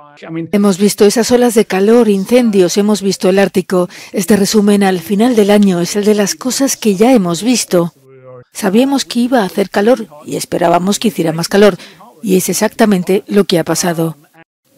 Hemos 0.53 0.79
visto 0.79 1.07
esas 1.07 1.33
olas 1.33 1.55
de 1.55 1.65
calor, 1.65 2.09
incendios, 2.09 2.77
hemos 2.77 3.03
visto 3.03 3.31
el 3.31 3.41
Ártico. 3.41 3.89
Este 4.13 4.37
resumen 4.37 4.85
al 4.85 5.01
final 5.01 5.35
del 5.35 5.51
año 5.51 5.81
es 5.81 5.97
el 5.97 6.05
de 6.05 6.15
las 6.15 6.37
cosas 6.37 6.77
que 6.77 6.95
ya 6.95 7.13
hemos 7.13 7.43
visto. 7.43 7.93
Sabíamos 8.53 9.05
que 9.05 9.21
iba 9.21 9.41
a 9.41 9.45
hacer 9.45 9.71
calor 9.71 10.07
y 10.27 10.37
esperábamos 10.37 10.99
que 10.99 11.09
hiciera 11.09 11.33
más 11.33 11.49
calor, 11.49 11.77
y 12.23 12.37
es 12.37 12.49
exactamente 12.49 13.25
lo 13.27 13.45
que 13.45 13.59
ha 13.59 13.65
pasado. 13.65 14.17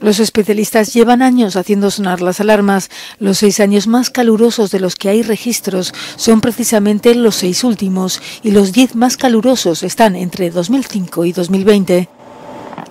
Los 0.03 0.19
especialistas 0.19 0.93
llevan 0.93 1.23
años 1.23 1.55
haciendo 1.55 1.89
sonar 1.93 2.23
las 2.23 2.41
alarmas. 2.41 2.91
Los 3.21 3.39
seis 3.39 3.61
años 3.61 3.87
más 3.87 4.11
calurosos 4.11 4.73
de 4.73 4.81
los 4.81 4.97
que 4.97 5.09
hay 5.09 5.23
registros 5.23 5.95
son 6.17 6.41
precisamente 6.41 7.15
los 7.15 7.37
seis 7.37 7.63
últimos, 7.63 8.21
y 8.43 8.51
los 8.51 8.73
diez 8.73 8.97
más 8.97 9.17
calurosos 9.17 9.85
están 9.85 10.17
entre 10.17 10.51
2005 10.51 11.25
y 11.25 11.33
2020. 11.33 12.09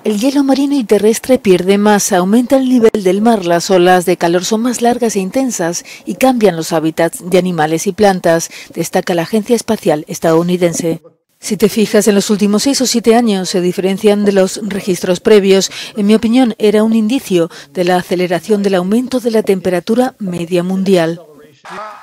El 0.03 0.19
hielo 0.19 0.44
marino 0.44 0.76
y 0.76 0.84
terrestre 0.84 1.38
pierde 1.38 1.78
masa, 1.78 2.18
aumenta 2.18 2.57
el 2.57 2.68
nivel 2.68 3.03
del 3.03 3.22
mar, 3.22 3.45
las 3.45 3.69
olas 3.69 4.03
de 4.06 4.18
calor 4.18 4.44
son 4.44 4.61
más 4.61 4.82
largas 4.82 5.15
e 5.15 5.19
intensas 5.19 5.86
y 6.06 6.15
cambian 6.15 6.56
los 6.56 6.73
hábitats 6.73 7.30
de 7.30 7.38
animales 7.38 7.86
y 7.86 7.91
plantas, 7.91 8.49
destaca 8.73 9.14
la 9.14 9.22
Agencia 9.22 9.56
Espacial 9.56 10.03
estadounidense. 10.07 11.03
Si 11.40 11.56
te 11.56 11.69
fijas 11.69 12.07
en 12.07 12.15
los 12.15 12.32
últimos 12.32 12.64
seis 12.64 12.82
o 12.82 12.88
siete 12.88 13.15
años 13.15 13.49
se 13.49 13.61
diferencian 13.61 14.26
de 14.26 14.32
los 14.32 14.60
registros 14.64 15.19
previos, 15.19 15.69
en 15.95 16.07
mi 16.07 16.15
opinión 16.15 16.56
era 16.57 16.84
un 16.84 16.94
indicio 16.94 17.52
de 17.72 17.84
la 17.84 17.98
aceleración 17.98 18.64
del 18.64 18.76
aumento 18.76 19.19
de 19.19 19.30
la 19.30 19.44
temperatura 19.44 20.15
media 20.18 20.64
mundial. 20.64 21.22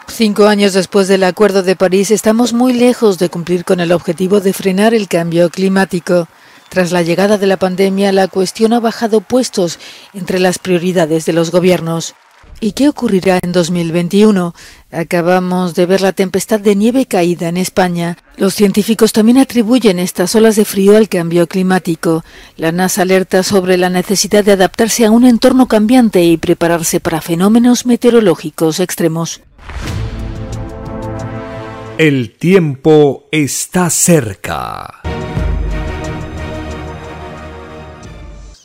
Cinco 0.06 0.46
años 0.46 0.72
después 0.72 1.08
del 1.08 1.24
Acuerdo 1.24 1.64
de 1.64 1.74
París 1.74 2.12
estamos 2.12 2.52
muy 2.52 2.74
lejos 2.74 3.18
de 3.18 3.28
cumplir 3.28 3.64
con 3.64 3.80
el 3.80 3.90
objetivo 3.90 4.40
de 4.40 4.52
frenar 4.52 4.94
el 4.94 5.08
cambio 5.08 5.50
climático. 5.50 6.28
Tras 6.68 6.92
la 6.92 7.02
llegada 7.02 7.38
de 7.38 7.46
la 7.46 7.56
pandemia, 7.56 8.12
la 8.12 8.28
cuestión 8.28 8.72
ha 8.72 8.80
bajado 8.80 9.20
puestos 9.20 9.78
entre 10.12 10.38
las 10.38 10.58
prioridades 10.58 11.24
de 11.24 11.32
los 11.32 11.50
gobiernos. 11.50 12.14
¿Y 12.60 12.72
qué 12.72 12.88
ocurrirá 12.88 13.38
en 13.40 13.52
2021? 13.52 14.52
Acabamos 14.90 15.74
de 15.74 15.86
ver 15.86 16.00
la 16.00 16.12
tempestad 16.12 16.58
de 16.58 16.74
nieve 16.74 17.06
caída 17.06 17.48
en 17.48 17.56
España. 17.56 18.18
Los 18.36 18.54
científicos 18.54 19.12
también 19.12 19.38
atribuyen 19.38 20.00
estas 20.00 20.34
olas 20.34 20.56
de 20.56 20.64
frío 20.64 20.96
al 20.96 21.08
cambio 21.08 21.46
climático. 21.46 22.24
La 22.56 22.72
NASA 22.72 23.02
alerta 23.02 23.44
sobre 23.44 23.76
la 23.76 23.90
necesidad 23.90 24.44
de 24.44 24.52
adaptarse 24.52 25.04
a 25.04 25.12
un 25.12 25.24
entorno 25.24 25.68
cambiante 25.68 26.24
y 26.24 26.36
prepararse 26.36 26.98
para 26.98 27.20
fenómenos 27.20 27.86
meteorológicos 27.86 28.80
extremos. 28.80 29.40
El 31.96 32.36
tiempo 32.36 33.28
está 33.30 33.88
cerca. 33.90 34.97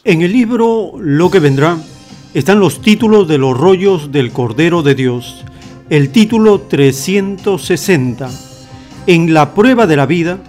En 0.05 0.21
el 0.21 0.33
libro 0.33 0.95
Lo 0.99 1.31
que 1.31 1.39
vendrá 1.39 1.77
están 2.33 2.59
los 2.59 2.81
títulos 2.81 3.25
de 3.25 3.37
los 3.37 3.57
rollos 3.57 4.11
del 4.11 4.33
Cordero 4.33 4.83
de 4.83 4.95
Dios. 4.95 5.45
El 5.89 6.09
título 6.09 6.59
360. 6.59 8.29
En 9.07 9.33
la 9.33 9.53
prueba 9.53 9.87
de 9.87 9.95
la 9.95 10.05
vida, 10.05 10.39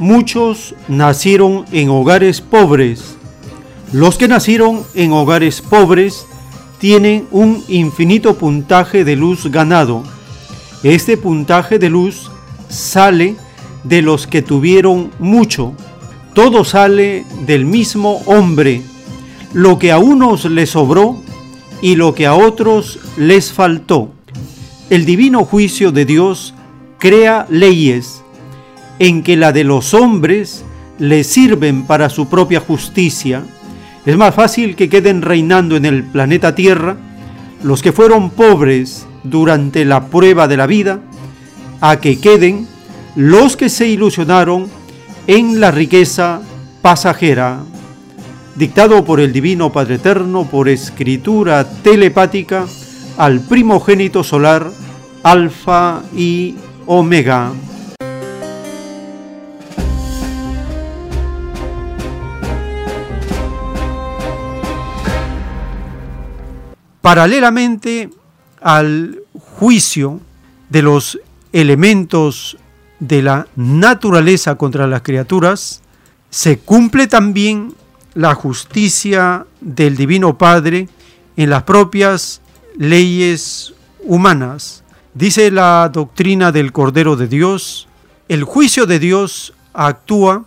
muchos 0.00 0.74
nacieron 0.88 1.64
en 1.70 1.90
hogares 1.90 2.40
pobres. 2.40 3.14
Los 3.92 4.18
que 4.18 4.26
nacieron 4.26 4.82
en 4.94 5.12
hogares 5.12 5.60
pobres 5.60 6.26
tienen 6.80 7.28
un 7.30 7.62
infinito 7.68 8.36
puntaje 8.36 9.04
de 9.04 9.14
luz 9.14 9.46
ganado. 9.46 10.02
Este 10.82 11.16
puntaje 11.16 11.78
de 11.78 11.88
luz 11.88 12.32
sale 12.68 13.36
de 13.84 14.02
los 14.02 14.26
que 14.26 14.42
tuvieron 14.42 15.12
mucho. 15.20 15.72
Todo 16.34 16.64
sale 16.64 17.24
del 17.46 17.64
mismo 17.64 18.20
hombre 18.26 18.82
lo 19.54 19.78
que 19.78 19.92
a 19.92 19.98
unos 19.98 20.44
les 20.46 20.70
sobró 20.70 21.22
y 21.80 21.94
lo 21.94 22.14
que 22.14 22.26
a 22.26 22.34
otros 22.34 22.98
les 23.16 23.52
faltó. 23.52 24.10
El 24.90 25.06
divino 25.06 25.44
juicio 25.44 25.92
de 25.92 26.04
Dios 26.04 26.54
crea 26.98 27.46
leyes 27.48 28.22
en 28.98 29.22
que 29.22 29.36
la 29.36 29.52
de 29.52 29.64
los 29.64 29.94
hombres 29.94 30.64
les 30.98 31.28
sirven 31.28 31.86
para 31.86 32.10
su 32.10 32.28
propia 32.28 32.60
justicia. 32.60 33.44
Es 34.04 34.16
más 34.16 34.34
fácil 34.34 34.74
que 34.74 34.88
queden 34.88 35.22
reinando 35.22 35.76
en 35.76 35.84
el 35.84 36.02
planeta 36.02 36.54
Tierra 36.54 36.96
los 37.62 37.80
que 37.80 37.92
fueron 37.92 38.30
pobres 38.30 39.06
durante 39.22 39.84
la 39.84 40.08
prueba 40.08 40.48
de 40.48 40.56
la 40.56 40.66
vida, 40.66 41.00
a 41.80 41.98
que 41.98 42.18
queden 42.18 42.66
los 43.16 43.56
que 43.56 43.68
se 43.68 43.86
ilusionaron 43.86 44.66
en 45.26 45.60
la 45.60 45.70
riqueza 45.70 46.42
pasajera 46.82 47.62
dictado 48.56 49.04
por 49.04 49.20
el 49.20 49.32
Divino 49.32 49.72
Padre 49.72 49.96
Eterno 49.96 50.48
por 50.48 50.68
escritura 50.68 51.64
telepática 51.82 52.66
al 53.16 53.40
primogénito 53.40 54.22
solar 54.22 54.70
Alfa 55.22 56.02
y 56.14 56.54
Omega. 56.86 57.52
Paralelamente 67.00 68.08
al 68.60 69.20
juicio 69.58 70.20
de 70.70 70.82
los 70.82 71.20
elementos 71.52 72.56
de 72.98 73.22
la 73.22 73.46
naturaleza 73.56 74.54
contra 74.56 74.86
las 74.86 75.02
criaturas, 75.02 75.82
se 76.30 76.58
cumple 76.58 77.06
también 77.06 77.74
la 78.14 78.34
justicia 78.34 79.46
del 79.60 79.96
Divino 79.96 80.38
Padre 80.38 80.88
en 81.36 81.50
las 81.50 81.64
propias 81.64 82.40
leyes 82.76 83.74
humanas. 84.04 84.84
Dice 85.14 85.50
la 85.50 85.90
doctrina 85.92 86.52
del 86.52 86.72
Cordero 86.72 87.16
de 87.16 87.28
Dios, 87.28 87.88
el 88.28 88.44
juicio 88.44 88.86
de 88.86 88.98
Dios 88.98 89.52
actúa 89.72 90.44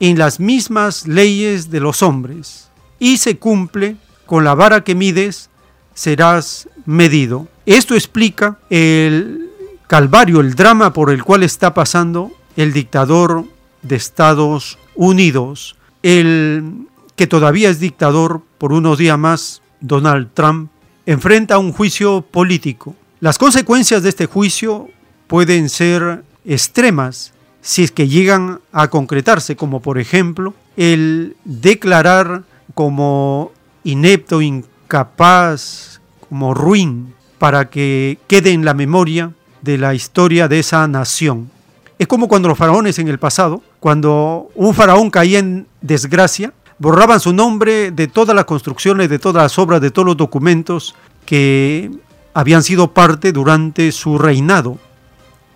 en 0.00 0.18
las 0.18 0.40
mismas 0.40 1.06
leyes 1.06 1.70
de 1.70 1.80
los 1.80 2.02
hombres 2.02 2.68
y 2.98 3.18
se 3.18 3.38
cumple 3.38 3.96
con 4.26 4.44
la 4.44 4.54
vara 4.54 4.82
que 4.82 4.94
mides 4.94 5.50
serás 5.94 6.68
medido. 6.84 7.48
Esto 7.66 7.94
explica 7.94 8.58
el 8.70 9.50
calvario, 9.86 10.40
el 10.40 10.54
drama 10.54 10.92
por 10.92 11.10
el 11.10 11.22
cual 11.22 11.42
está 11.42 11.74
pasando 11.74 12.32
el 12.56 12.72
dictador 12.72 13.44
de 13.82 13.96
Estados 13.96 14.78
Unidos, 14.94 15.76
el 16.02 16.86
que 17.22 17.28
todavía 17.28 17.70
es 17.70 17.78
dictador 17.78 18.42
por 18.58 18.72
unos 18.72 18.98
días 18.98 19.16
más, 19.16 19.62
Donald 19.80 20.30
Trump, 20.34 20.72
enfrenta 21.06 21.58
un 21.58 21.72
juicio 21.72 22.22
político. 22.22 22.96
Las 23.20 23.38
consecuencias 23.38 24.02
de 24.02 24.08
este 24.08 24.26
juicio 24.26 24.88
pueden 25.28 25.68
ser 25.68 26.24
extremas 26.44 27.32
si 27.60 27.84
es 27.84 27.92
que 27.92 28.08
llegan 28.08 28.58
a 28.72 28.88
concretarse, 28.90 29.54
como 29.54 29.78
por 29.78 30.00
ejemplo 30.00 30.52
el 30.76 31.36
declarar 31.44 32.42
como 32.74 33.52
inepto, 33.84 34.42
incapaz, 34.42 36.00
como 36.28 36.54
ruin, 36.54 37.14
para 37.38 37.70
que 37.70 38.18
quede 38.26 38.50
en 38.50 38.64
la 38.64 38.74
memoria 38.74 39.30
de 39.60 39.78
la 39.78 39.94
historia 39.94 40.48
de 40.48 40.58
esa 40.58 40.88
nación. 40.88 41.52
Es 42.00 42.08
como 42.08 42.26
cuando 42.26 42.48
los 42.48 42.58
faraones 42.58 42.98
en 42.98 43.06
el 43.06 43.20
pasado, 43.20 43.62
cuando 43.78 44.50
un 44.56 44.74
faraón 44.74 45.08
caía 45.08 45.38
en 45.38 45.68
desgracia, 45.82 46.52
borraban 46.82 47.20
su 47.20 47.32
nombre 47.32 47.92
de 47.92 48.08
todas 48.08 48.34
las 48.34 48.44
construcciones, 48.44 49.08
de 49.08 49.20
todas 49.20 49.44
las 49.44 49.56
obras, 49.56 49.80
de 49.80 49.92
todos 49.92 50.04
los 50.04 50.16
documentos 50.16 50.96
que 51.24 51.92
habían 52.34 52.64
sido 52.64 52.92
parte 52.92 53.30
durante 53.30 53.92
su 53.92 54.18
reinado. 54.18 54.78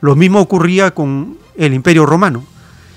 Lo 0.00 0.14
mismo 0.14 0.40
ocurría 0.40 0.92
con 0.92 1.36
el 1.56 1.74
Imperio 1.74 2.06
Romano. 2.06 2.44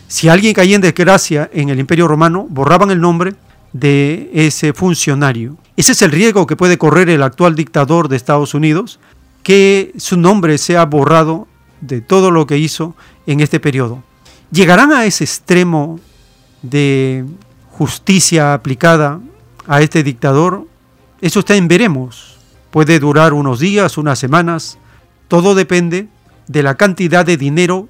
Si 0.07 0.29
alguien 0.29 0.53
caía 0.53 0.75
en 0.75 0.81
desgracia 0.81 1.49
en 1.51 1.69
el 1.69 1.79
Imperio 1.79 2.07
Romano, 2.07 2.45
borraban 2.47 2.91
el 2.91 3.01
nombre 3.01 3.33
de 3.73 4.29
ese 4.31 4.73
funcionario. 4.73 5.57
Ese 5.75 5.93
es 5.93 6.01
el 6.03 6.11
riesgo 6.11 6.45
que 6.45 6.55
puede 6.55 6.77
correr 6.77 7.09
el 7.09 7.23
actual 7.23 7.55
dictador 7.55 8.09
de 8.09 8.17
Estados 8.17 8.53
Unidos, 8.53 8.99
que 9.41 9.91
su 9.97 10.17
nombre 10.17 10.59
sea 10.59 10.85
borrado 10.85 11.47
de 11.81 12.01
todo 12.01 12.29
lo 12.29 12.45
que 12.45 12.59
hizo 12.59 12.95
en 13.25 13.39
este 13.39 13.59
periodo. 13.59 14.03
¿Llegarán 14.51 14.91
a 14.91 15.05
ese 15.05 15.23
extremo 15.23 15.99
de 16.61 17.25
justicia 17.79 18.53
aplicada 18.53 19.21
a 19.65 19.81
este 19.81 20.03
dictador? 20.03 20.67
Eso 21.21 21.39
está 21.39 21.55
en 21.55 21.69
veremos. 21.69 22.37
Puede 22.71 22.99
durar 22.99 23.31
unos 23.31 23.59
días, 23.59 23.97
unas 23.97 24.19
semanas. 24.19 24.77
Todo 25.29 25.55
depende 25.55 26.09
de 26.47 26.61
la 26.61 26.75
cantidad 26.75 27.25
de 27.25 27.37
dinero 27.37 27.87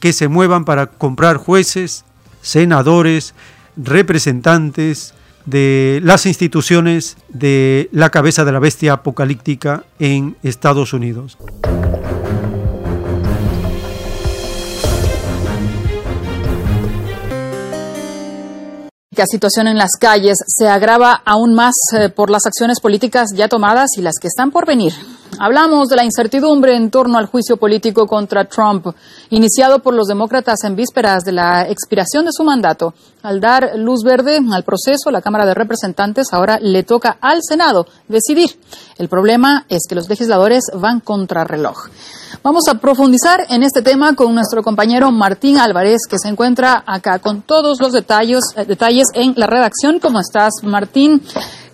que 0.00 0.12
se 0.12 0.26
muevan 0.26 0.64
para 0.64 0.86
comprar 0.86 1.36
jueces, 1.36 2.04
senadores, 2.42 3.34
representantes 3.76 5.14
de 5.46 6.00
las 6.02 6.26
instituciones 6.26 7.16
de 7.28 7.88
la 7.92 8.10
cabeza 8.10 8.44
de 8.44 8.50
la 8.50 8.58
bestia 8.58 8.94
apocalíptica 8.94 9.84
en 10.00 10.36
Estados 10.42 10.92
Unidos. 10.92 11.38
La 19.18 19.26
situación 19.26 19.66
en 19.66 19.76
las 19.76 19.96
calles 19.98 20.38
se 20.46 20.68
agrava 20.68 21.22
aún 21.24 21.52
más 21.52 21.74
eh, 21.92 22.08
por 22.08 22.30
las 22.30 22.46
acciones 22.46 22.78
políticas 22.78 23.30
ya 23.34 23.48
tomadas 23.48 23.90
y 23.96 24.00
las 24.00 24.14
que 24.20 24.28
están 24.28 24.52
por 24.52 24.64
venir. 24.64 24.92
Hablamos 25.38 25.88
de 25.88 25.96
la 25.96 26.04
incertidumbre 26.04 26.74
en 26.74 26.90
torno 26.90 27.18
al 27.18 27.26
juicio 27.26 27.56
político 27.56 28.06
contra 28.06 28.46
Trump, 28.46 28.88
iniciado 29.30 29.78
por 29.78 29.94
los 29.94 30.08
demócratas 30.08 30.64
en 30.64 30.74
vísperas 30.74 31.24
de 31.24 31.32
la 31.32 31.68
expiración 31.68 32.24
de 32.24 32.32
su 32.32 32.42
mandato. 32.42 32.94
Al 33.22 33.40
dar 33.40 33.72
luz 33.76 34.02
verde 34.04 34.40
al 34.52 34.64
proceso, 34.64 35.10
la 35.10 35.22
Cámara 35.22 35.46
de 35.46 35.54
Representantes 35.54 36.32
ahora 36.32 36.58
le 36.60 36.82
toca 36.82 37.18
al 37.20 37.40
Senado 37.42 37.86
decidir. 38.08 38.58
El 38.96 39.08
problema 39.08 39.64
es 39.68 39.82
que 39.88 39.94
los 39.94 40.08
legisladores 40.08 40.64
van 40.74 41.00
contra 41.00 41.44
reloj. 41.44 41.88
Vamos 42.42 42.68
a 42.68 42.74
profundizar 42.74 43.46
en 43.48 43.62
este 43.62 43.82
tema 43.82 44.14
con 44.14 44.34
nuestro 44.34 44.62
compañero 44.62 45.10
Martín 45.10 45.58
Álvarez, 45.58 46.02
que 46.08 46.18
se 46.18 46.28
encuentra 46.28 46.84
acá 46.86 47.18
con 47.18 47.42
todos 47.42 47.80
los 47.80 47.92
detalles, 47.92 48.40
eh, 48.56 48.64
detalles 48.64 49.08
en 49.14 49.34
la 49.36 49.46
redacción. 49.46 49.98
¿Cómo 49.98 50.20
estás, 50.20 50.52
Martín? 50.62 51.22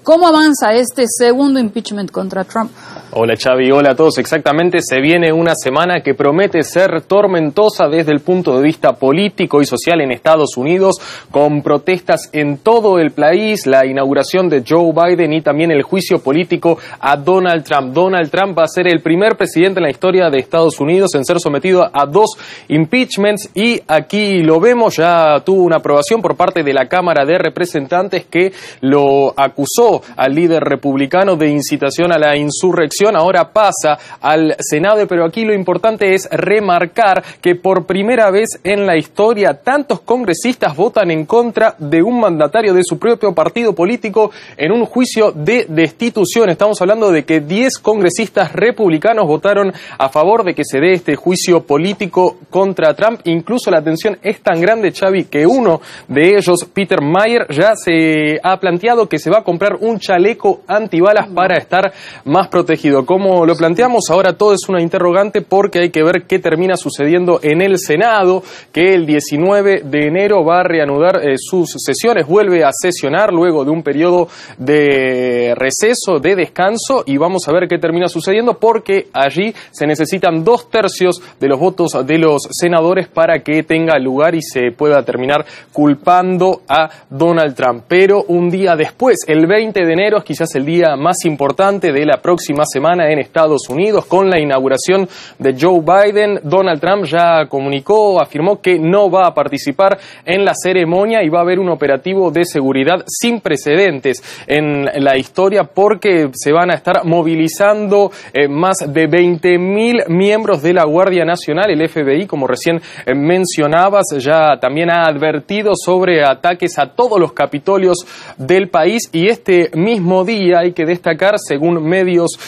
¿Cómo 0.04 0.26
avanza 0.26 0.74
este 0.74 1.04
segundo 1.08 1.58
impeachment 1.58 2.10
contra 2.10 2.44
Trump? 2.44 2.70
Hola 3.12 3.36
Xavi, 3.42 3.70
hola 3.70 3.92
a 3.92 3.94
todos. 3.94 4.18
Exactamente, 4.18 4.82
se 4.82 5.00
viene 5.00 5.32
una 5.32 5.54
semana 5.54 6.02
que 6.02 6.12
promete 6.12 6.62
ser 6.62 7.00
tormentosa 7.02 7.86
desde 7.88 8.12
el 8.12 8.20
punto 8.20 8.54
de 8.54 8.62
vista 8.62 8.92
político 8.92 9.62
y 9.62 9.64
social 9.64 10.02
en 10.02 10.12
Estados 10.12 10.58
Unidos, 10.58 10.96
con 11.30 11.62
protestas 11.62 12.28
en 12.32 12.58
todo 12.58 12.98
el 12.98 13.12
país, 13.12 13.66
la 13.66 13.86
inauguración 13.86 14.50
de 14.50 14.62
Joe 14.68 14.92
Biden 14.92 15.32
y 15.32 15.40
también 15.40 15.70
el 15.70 15.82
juicio 15.82 16.18
político 16.18 16.76
a 17.00 17.16
Donald 17.16 17.64
Trump. 17.64 17.94
Donald 17.94 18.30
Trump 18.30 18.58
va 18.58 18.64
a 18.64 18.68
ser 18.68 18.86
el 18.88 19.00
primer 19.00 19.36
presidente 19.36 19.80
en 19.80 19.84
la 19.84 19.90
historia 19.90 20.28
de 20.28 20.38
Estados 20.38 20.80
Unidos 20.80 21.14
en 21.14 21.24
ser 21.24 21.40
sometido 21.40 21.82
a 21.82 22.04
dos 22.04 22.36
impeachments 22.68 23.48
y 23.54 23.80
aquí 23.88 24.42
lo 24.42 24.60
vemos, 24.60 24.96
ya 24.96 25.40
tuvo 25.42 25.62
una 25.62 25.76
aprobación 25.76 26.20
por 26.20 26.36
parte 26.36 26.62
de 26.62 26.74
la 26.74 26.88
Cámara 26.88 27.24
de 27.24 27.38
Representantes 27.38 28.26
que 28.26 28.52
lo 28.82 29.32
acusó 29.40 29.93
al 30.16 30.34
líder 30.34 30.62
republicano 30.62 31.36
de 31.36 31.50
incitación 31.50 32.12
a 32.12 32.18
la 32.18 32.36
insurrección 32.36 33.16
ahora 33.16 33.52
pasa 33.52 33.98
al 34.20 34.56
Senado, 34.58 35.06
pero 35.06 35.24
aquí 35.24 35.44
lo 35.44 35.54
importante 35.54 36.14
es 36.14 36.28
remarcar 36.30 37.22
que 37.40 37.54
por 37.54 37.86
primera 37.86 38.30
vez 38.30 38.60
en 38.62 38.86
la 38.86 38.96
historia 38.96 39.60
tantos 39.62 40.00
congresistas 40.00 40.76
votan 40.76 41.10
en 41.10 41.26
contra 41.26 41.74
de 41.78 42.02
un 42.02 42.20
mandatario 42.20 42.74
de 42.74 42.82
su 42.84 42.98
propio 42.98 43.34
partido 43.34 43.74
político 43.74 44.30
en 44.56 44.72
un 44.72 44.84
juicio 44.84 45.32
de 45.32 45.66
destitución. 45.68 46.50
Estamos 46.50 46.80
hablando 46.80 47.10
de 47.10 47.24
que 47.24 47.40
10 47.40 47.78
congresistas 47.78 48.52
republicanos 48.52 49.26
votaron 49.26 49.72
a 49.98 50.08
favor 50.08 50.44
de 50.44 50.54
que 50.54 50.64
se 50.64 50.80
dé 50.80 50.92
este 50.92 51.16
juicio 51.16 51.64
político 51.64 52.36
contra 52.50 52.94
Trump. 52.94 53.20
Incluso 53.24 53.70
la 53.70 53.78
atención 53.78 54.18
es 54.22 54.40
tan 54.40 54.60
grande, 54.60 54.92
Xavi, 54.92 55.24
que 55.24 55.46
uno 55.46 55.80
de 56.08 56.36
ellos, 56.36 56.66
Peter 56.72 57.00
Mayer, 57.00 57.46
ya 57.50 57.74
se 57.74 58.38
ha 58.42 58.58
planteado 58.58 59.08
que 59.08 59.18
se 59.18 59.30
va 59.30 59.38
a 59.38 59.44
comprar 59.44 59.76
un 59.84 59.98
chaleco 59.98 60.62
antibalas 60.66 61.28
para 61.28 61.56
estar 61.56 61.92
más 62.24 62.48
protegido. 62.48 63.04
Como 63.04 63.44
lo 63.46 63.54
planteamos, 63.54 64.10
ahora 64.10 64.34
todo 64.34 64.54
es 64.54 64.68
una 64.68 64.80
interrogante 64.80 65.42
porque 65.42 65.80
hay 65.80 65.90
que 65.90 66.02
ver 66.02 66.24
qué 66.26 66.38
termina 66.38 66.76
sucediendo 66.76 67.40
en 67.42 67.60
el 67.60 67.78
Senado, 67.78 68.42
que 68.72 68.94
el 68.94 69.06
19 69.06 69.82
de 69.84 70.06
enero 70.06 70.44
va 70.44 70.60
a 70.60 70.64
reanudar 70.64 71.20
eh, 71.22 71.34
sus 71.36 71.70
sesiones, 71.76 72.26
vuelve 72.26 72.64
a 72.64 72.70
sesionar 72.72 73.32
luego 73.32 73.64
de 73.64 73.70
un 73.70 73.82
periodo 73.82 74.28
de 74.58 75.54
receso, 75.56 76.18
de 76.20 76.36
descanso, 76.36 77.04
y 77.06 77.16
vamos 77.16 77.48
a 77.48 77.52
ver 77.52 77.68
qué 77.68 77.78
termina 77.78 78.08
sucediendo 78.08 78.58
porque 78.58 79.08
allí 79.12 79.54
se 79.70 79.86
necesitan 79.86 80.44
dos 80.44 80.70
tercios 80.70 81.20
de 81.40 81.48
los 81.48 81.58
votos 81.58 81.92
de 82.06 82.18
los 82.18 82.48
senadores 82.50 83.08
para 83.08 83.40
que 83.40 83.62
tenga 83.62 83.98
lugar 83.98 84.34
y 84.34 84.42
se 84.42 84.70
pueda 84.70 85.02
terminar 85.02 85.44
culpando 85.72 86.62
a 86.68 86.88
Donald 87.10 87.54
Trump. 87.54 87.84
Pero 87.88 88.24
un 88.28 88.50
día 88.50 88.76
después, 88.76 89.18
el 89.26 89.46
20 89.46 89.73
de 89.80 89.92
enero, 89.92 90.18
es 90.18 90.24
quizás 90.24 90.54
el 90.54 90.64
día 90.64 90.96
más 90.96 91.24
importante 91.24 91.92
de 91.92 92.06
la 92.06 92.18
próxima 92.22 92.64
semana 92.64 93.10
en 93.10 93.18
Estados 93.18 93.68
Unidos 93.68 94.06
con 94.06 94.30
la 94.30 94.38
inauguración 94.38 95.08
de 95.38 95.56
Joe 95.58 95.80
Biden. 95.80 96.40
Donald 96.44 96.80
Trump 96.80 97.04
ya 97.06 97.46
comunicó, 97.48 98.20
afirmó 98.20 98.60
que 98.60 98.78
no 98.78 99.10
va 99.10 99.26
a 99.26 99.34
participar 99.34 99.98
en 100.24 100.44
la 100.44 100.52
ceremonia 100.54 101.22
y 101.24 101.28
va 101.28 101.40
a 101.40 101.42
haber 101.42 101.58
un 101.58 101.70
operativo 101.70 102.30
de 102.30 102.44
seguridad 102.44 103.04
sin 103.06 103.40
precedentes 103.40 104.22
en 104.46 104.84
la 105.02 105.16
historia 105.16 105.64
porque 105.64 106.30
se 106.32 106.52
van 106.52 106.70
a 106.70 106.74
estar 106.74 107.04
movilizando 107.04 108.12
eh, 108.32 108.46
más 108.46 108.76
de 108.86 109.06
20 109.06 109.58
mil 109.58 110.02
miembros 110.08 110.62
de 110.62 110.72
la 110.72 110.84
Guardia 110.84 111.24
Nacional. 111.24 111.70
El 111.70 111.88
FBI, 111.88 112.26
como 112.26 112.46
recién 112.46 112.76
eh, 112.76 113.14
mencionabas, 113.14 114.06
ya 114.18 114.58
también 114.60 114.90
ha 114.90 115.04
advertido 115.06 115.72
sobre 115.74 116.22
ataques 116.22 116.78
a 116.78 116.86
todos 116.94 117.18
los 117.18 117.32
capitolios 117.32 117.98
del 118.36 118.68
país 118.68 119.08
y 119.12 119.28
este 119.28 119.63
mismo 119.74 120.24
día 120.24 120.60
hay 120.60 120.72
que 120.72 120.84
destacar, 120.84 121.34
según 121.38 121.82
medios 121.82 122.38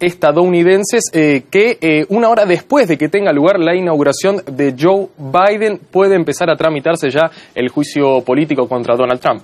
estadounidenses 0.00 1.04
eh, 1.12 1.44
que 1.50 1.78
eh, 1.80 2.06
una 2.08 2.28
hora 2.28 2.44
después 2.44 2.88
de 2.88 2.98
que 2.98 3.08
tenga 3.08 3.32
lugar 3.32 3.58
la 3.58 3.74
inauguración 3.74 4.42
de 4.50 4.74
Joe 4.78 5.08
Biden 5.16 5.80
puede 5.90 6.14
empezar 6.14 6.50
a 6.50 6.56
tramitarse 6.56 7.10
ya 7.10 7.30
el 7.54 7.68
juicio 7.68 8.20
político 8.22 8.68
contra 8.68 8.96
Donald 8.96 9.20
Trump. 9.20 9.42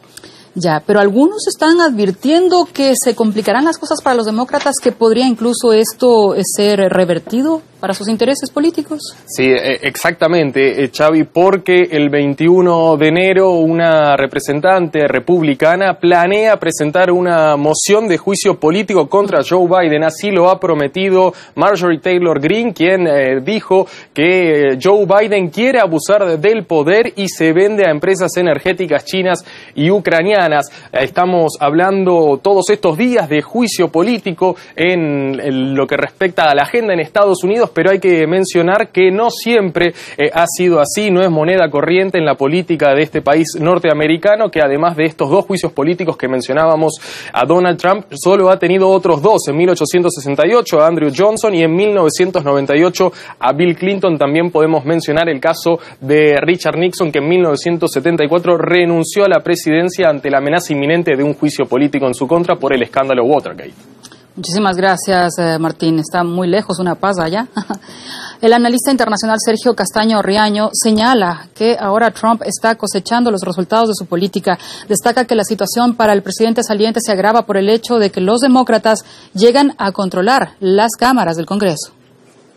Ya, 0.55 0.83
pero 0.85 0.99
algunos 0.99 1.47
están 1.47 1.81
advirtiendo 1.81 2.67
que 2.73 2.95
se 3.01 3.15
complicarán 3.15 3.65
las 3.65 3.79
cosas 3.79 4.03
para 4.03 4.17
los 4.17 4.27
demócratas, 4.27 4.75
que 4.83 4.91
podría 4.91 5.27
incluso 5.27 5.73
esto 5.73 6.35
ser 6.57 6.81
revertido 6.91 7.63
para 7.81 7.95
sus 7.95 8.09
intereses 8.09 8.51
políticos. 8.51 9.01
Sí, 9.27 9.45
eh, 9.45 9.79
exactamente, 9.83 10.85
eh, 10.85 10.91
Xavi, 10.95 11.25
porque 11.25 11.89
el 11.91 12.11
21 12.11 12.97
de 12.97 13.09
enero 13.09 13.51
una 13.51 14.17
representante 14.17 15.09
republicana 15.09 15.95
planea 15.99 16.59
presentar 16.59 17.11
una 17.11 17.57
moción 17.57 18.07
de 18.07 18.19
juicio 18.19 18.61
político 18.61 19.09
contra 19.09 19.41
Joe 19.49 19.67
Biden. 19.67 20.05
Así 20.05 20.31
lo 20.31 20.51
ha 20.51 20.61
prometido 20.61 21.33
Marjorie 21.55 22.01
Taylor 22.01 22.41
Greene, 22.41 22.75
quien 22.75 23.07
eh, 23.07 23.41
dijo 23.43 23.87
que 24.13 24.79
Joe 24.83 25.07
Biden 25.07 25.49
quiere 25.49 25.81
abusar 25.81 26.39
del 26.39 26.65
poder 26.65 27.13
y 27.17 27.29
se 27.29 27.53
vende 27.53 27.87
a 27.87 27.91
empresas 27.91 28.37
energéticas 28.37 29.05
chinas 29.05 29.45
y 29.75 29.91
ucranianas. 29.91 30.71
Estamos 30.93 31.57
hablando 31.61 32.39
todos 32.43 32.69
estos 32.71 32.99
días 32.99 33.29
de 33.29 33.41
juicio 33.41 33.89
político 33.89 34.57
en 34.77 35.75
lo 35.75 35.87
que 35.87 35.97
respecta 35.97 36.45
a 36.45 36.55
la 36.55 36.63
agenda 36.63 36.93
en 36.93 37.01
Estados 37.01 37.43
Unidos 37.43 37.70
pero 37.75 37.91
hay 37.91 37.99
que 37.99 38.27
mencionar 38.27 38.89
que 38.89 39.11
no 39.11 39.31
siempre 39.31 39.95
eh, 40.17 40.31
ha 40.33 40.47
sido 40.47 40.81
así, 40.81 41.11
no 41.11 41.21
es 41.23 41.31
moneda 41.31 41.71
corriente 41.71 42.19
en 42.19 42.25
la 42.25 42.35
política 42.35 42.95
de 42.95 43.03
este 43.03 43.23
país 43.23 43.57
norteamericano, 43.59 44.51
que 44.51 44.61
además 44.61 44.97
de 44.97 45.05
estos 45.05 45.31
dos 45.31 45.45
juicios 45.47 45.73
políticos 45.73 46.17
que 46.17 46.29
mencionábamos 46.29 46.95
a 47.33 47.45
Donald 47.45 47.79
Trump, 47.79 48.07
solo 48.13 48.51
ha 48.51 48.59
tenido 48.59 48.89
otros 48.89 49.23
dos, 49.23 49.49
en 49.49 49.57
1868 49.57 50.81
a 50.81 50.87
Andrew 50.87 51.11
Johnson 51.17 51.55
y 51.55 51.63
en 51.63 51.75
1998 51.75 53.13
a 53.39 53.53
Bill 53.53 53.77
Clinton. 53.77 54.19
También 54.19 54.51
podemos 54.51 54.85
mencionar 54.85 55.29
el 55.29 55.41
caso 55.41 55.79
de 56.01 56.37
Richard 56.41 56.79
Nixon, 56.79 57.13
que 57.13 57.19
en 57.19 57.29
1974 57.29 58.59
renunció 58.59 59.25
a 59.25 59.29
la 59.29 59.41
presidencia 59.41 60.09
ante 60.09 60.31
la 60.31 60.39
amenaza 60.39 60.73
inminente 60.73 61.17
de 61.17 61.23
un 61.23 61.35
juicio 61.35 61.67
político 61.67 62.07
en 62.07 62.15
su 62.15 62.27
contra 62.27 62.57
por 62.57 62.73
el 62.73 62.83
escándalo 62.83 63.25
Watergate. 63.25 63.90
Muchísimas 64.41 64.75
gracias, 64.75 65.35
eh, 65.39 65.59
Martín. 65.59 65.99
Está 65.99 66.25
muy 66.25 66.49
lejos 66.49 66.79
una 66.79 66.95
paz 66.95 67.19
allá. 67.19 67.47
El 68.41 68.55
analista 68.55 68.91
internacional 68.91 69.37
Sergio 69.39 69.75
Castaño 69.75 70.23
Riaño 70.23 70.71
señala 70.73 71.51
que 71.55 71.77
ahora 71.79 72.11
Trump 72.11 72.41
está 72.47 72.75
cosechando 72.77 73.31
los 73.31 73.43
resultados 73.43 73.89
de 73.89 73.95
su 73.95 74.07
política. 74.07 74.59
Destaca 74.89 75.27
que 75.27 75.35
la 75.35 75.45
situación 75.45 75.95
para 75.95 76.15
el 76.15 76.23
presidente 76.23 76.63
saliente 76.63 77.01
se 77.03 77.13
agrava 77.13 77.45
por 77.45 77.59
el 77.59 77.69
hecho 77.69 77.99
de 77.99 78.09
que 78.09 78.23
los 78.23 78.41
demócratas 78.41 79.05
llegan 79.35 79.75
a 79.77 79.93
controlar 79.93 80.55
las 80.59 80.93
cámaras 80.99 81.37
del 81.37 81.45
Congreso. 81.45 81.93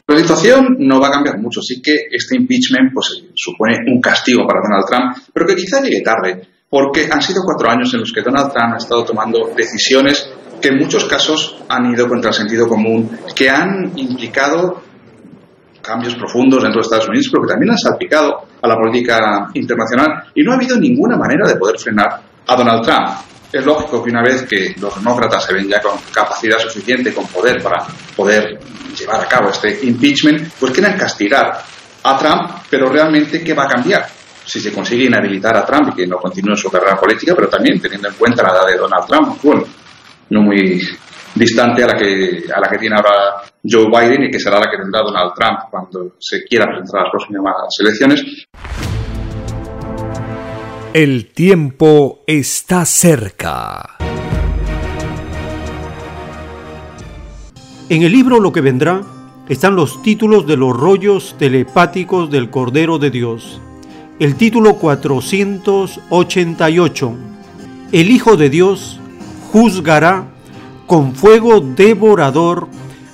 La 0.07 0.19
situación 0.19 0.77
no 0.79 1.01
va 1.01 1.09
a 1.09 1.11
cambiar 1.11 1.37
mucho, 1.41 1.61
sí 1.61 1.81
que 1.81 1.91
este 2.11 2.37
impeachment 2.37 2.93
pues, 2.93 3.25
supone 3.35 3.79
un 3.93 3.99
castigo 3.99 4.47
para 4.47 4.61
Donald 4.61 4.85
Trump, 4.87 5.31
pero 5.33 5.47
que 5.47 5.55
quizá 5.57 5.81
llegue 5.81 6.01
tarde, 6.01 6.47
porque 6.73 7.07
han 7.07 7.21
sido 7.21 7.43
cuatro 7.45 7.69
años 7.69 7.93
en 7.93 7.99
los 7.99 8.11
que 8.11 8.23
Donald 8.23 8.51
Trump 8.51 8.73
ha 8.73 8.77
estado 8.77 9.05
tomando 9.05 9.51
decisiones 9.55 10.27
que 10.59 10.69
en 10.69 10.79
muchos 10.79 11.05
casos 11.05 11.55
han 11.69 11.93
ido 11.93 12.07
contra 12.07 12.31
el 12.31 12.33
sentido 12.33 12.67
común, 12.67 13.15
que 13.35 13.47
han 13.47 13.91
implicado 13.95 14.81
cambios 15.83 16.15
profundos 16.15 16.63
dentro 16.63 16.81
de 16.81 16.85
Estados 16.85 17.07
Unidos, 17.07 17.27
pero 17.31 17.43
que 17.43 17.51
también 17.51 17.73
han 17.73 17.77
salpicado 17.77 18.47
a 18.59 18.67
la 18.67 18.75
política 18.75 19.51
internacional 19.53 20.31
y 20.33 20.41
no 20.41 20.51
ha 20.51 20.55
habido 20.55 20.75
ninguna 20.79 21.15
manera 21.15 21.47
de 21.47 21.57
poder 21.57 21.77
frenar 21.77 22.23
a 22.47 22.55
Donald 22.55 22.83
Trump. 22.83 23.07
Es 23.51 23.63
lógico 23.63 24.03
que 24.03 24.09
una 24.09 24.23
vez 24.23 24.41
que 24.49 24.73
los 24.81 24.95
demócratas 24.95 25.45
se 25.45 25.53
ven 25.53 25.67
ya 25.67 25.79
con 25.79 25.99
capacidad 26.11 26.57
suficiente, 26.57 27.13
con 27.13 27.27
poder 27.27 27.61
para 27.61 27.85
poder 28.15 28.57
llevar 28.97 29.21
a 29.21 29.27
cabo 29.27 29.51
este 29.51 29.85
impeachment, 29.85 30.51
pues 30.59 30.71
quieran 30.71 30.97
castigar 30.97 31.55
a 32.01 32.17
Trump, 32.17 32.49
pero 32.67 32.89
realmente 32.89 33.43
¿qué 33.43 33.53
va 33.53 33.65
a 33.65 33.67
cambiar? 33.67 34.22
Si 34.45 34.59
se 34.59 34.73
consigue 34.73 35.05
inhabilitar 35.05 35.55
a 35.55 35.65
Trump 35.65 35.89
y 35.93 35.95
que 35.95 36.07
no 36.07 36.17
continúe 36.17 36.55
su 36.55 36.69
carrera 36.69 36.95
política, 36.95 37.33
pero 37.35 37.47
también 37.47 37.79
teniendo 37.79 38.09
en 38.09 38.15
cuenta 38.15 38.43
la 38.43 38.49
edad 38.49 38.67
de 38.67 38.77
Donald 38.77 39.05
Trump, 39.07 39.37
bueno, 39.41 39.63
no 40.29 40.41
muy 40.41 40.81
distante 41.35 41.83
a 41.83 41.87
la 41.87 41.93
que 41.97 42.43
a 42.53 42.59
la 42.59 42.67
que 42.69 42.77
tiene 42.77 42.95
ahora 42.95 43.41
Joe 43.63 43.87
Biden 43.87 44.23
y 44.23 44.31
que 44.31 44.39
será 44.39 44.59
la 44.59 44.69
que 44.69 44.77
tendrá 44.77 45.01
Donald 45.01 45.33
Trump 45.35 45.59
cuando 45.71 46.15
se 46.19 46.43
quiera 46.43 46.65
presentar 46.65 47.01
a 47.01 47.03
las 47.03 47.11
próximas 47.11 47.55
elecciones. 47.79 48.47
El 50.93 51.31
tiempo 51.33 52.23
está 52.27 52.85
cerca. 52.85 53.97
En 57.89 58.03
el 58.03 58.11
libro 58.11 58.39
Lo 58.39 58.51
que 58.51 58.61
vendrá 58.61 59.01
están 59.49 59.75
los 59.75 60.01
títulos 60.03 60.47
de 60.47 60.55
los 60.55 60.75
rollos 60.75 61.35
telepáticos 61.37 62.29
del 62.29 62.49
Cordero 62.49 62.97
de 62.97 63.09
Dios. 63.09 63.59
El 64.23 64.35
título 64.35 64.75
488. 64.75 67.13
El 67.91 68.09
Hijo 68.09 68.37
de 68.37 68.49
Dios 68.49 69.01
juzgará 69.51 70.23
con 70.87 71.13
fuego 71.13 71.59
devorador 71.59 72.69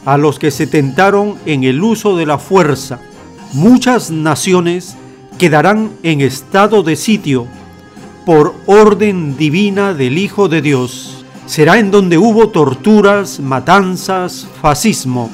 a 0.06 0.20
los 0.20 0.38
que 0.38 0.52
se 0.52 0.68
tentaron 0.68 1.40
en 1.48 1.64
el 1.64 1.82
uso 1.82 2.16
de 2.16 2.28
la 2.28 2.38
fuerza. 2.38 3.00
Muchas 3.54 4.12
naciones 4.12 4.98
quedarán 5.40 5.90
en 6.04 6.22
estado 6.22 6.84
de 6.84 6.96
sitio 6.96 7.48
por 8.24 8.54
orden 8.68 9.36
divina 9.36 9.96
del 9.96 10.20
Hijo 10.20 10.48
de 10.48 10.62
Dios. 10.62 11.26
Será 11.48 11.80
en 11.80 11.90
donde 11.90 12.20
hubo 12.20 12.50
torturas, 12.50 13.40
matanzas, 13.40 14.48
fascismo, 14.62 15.32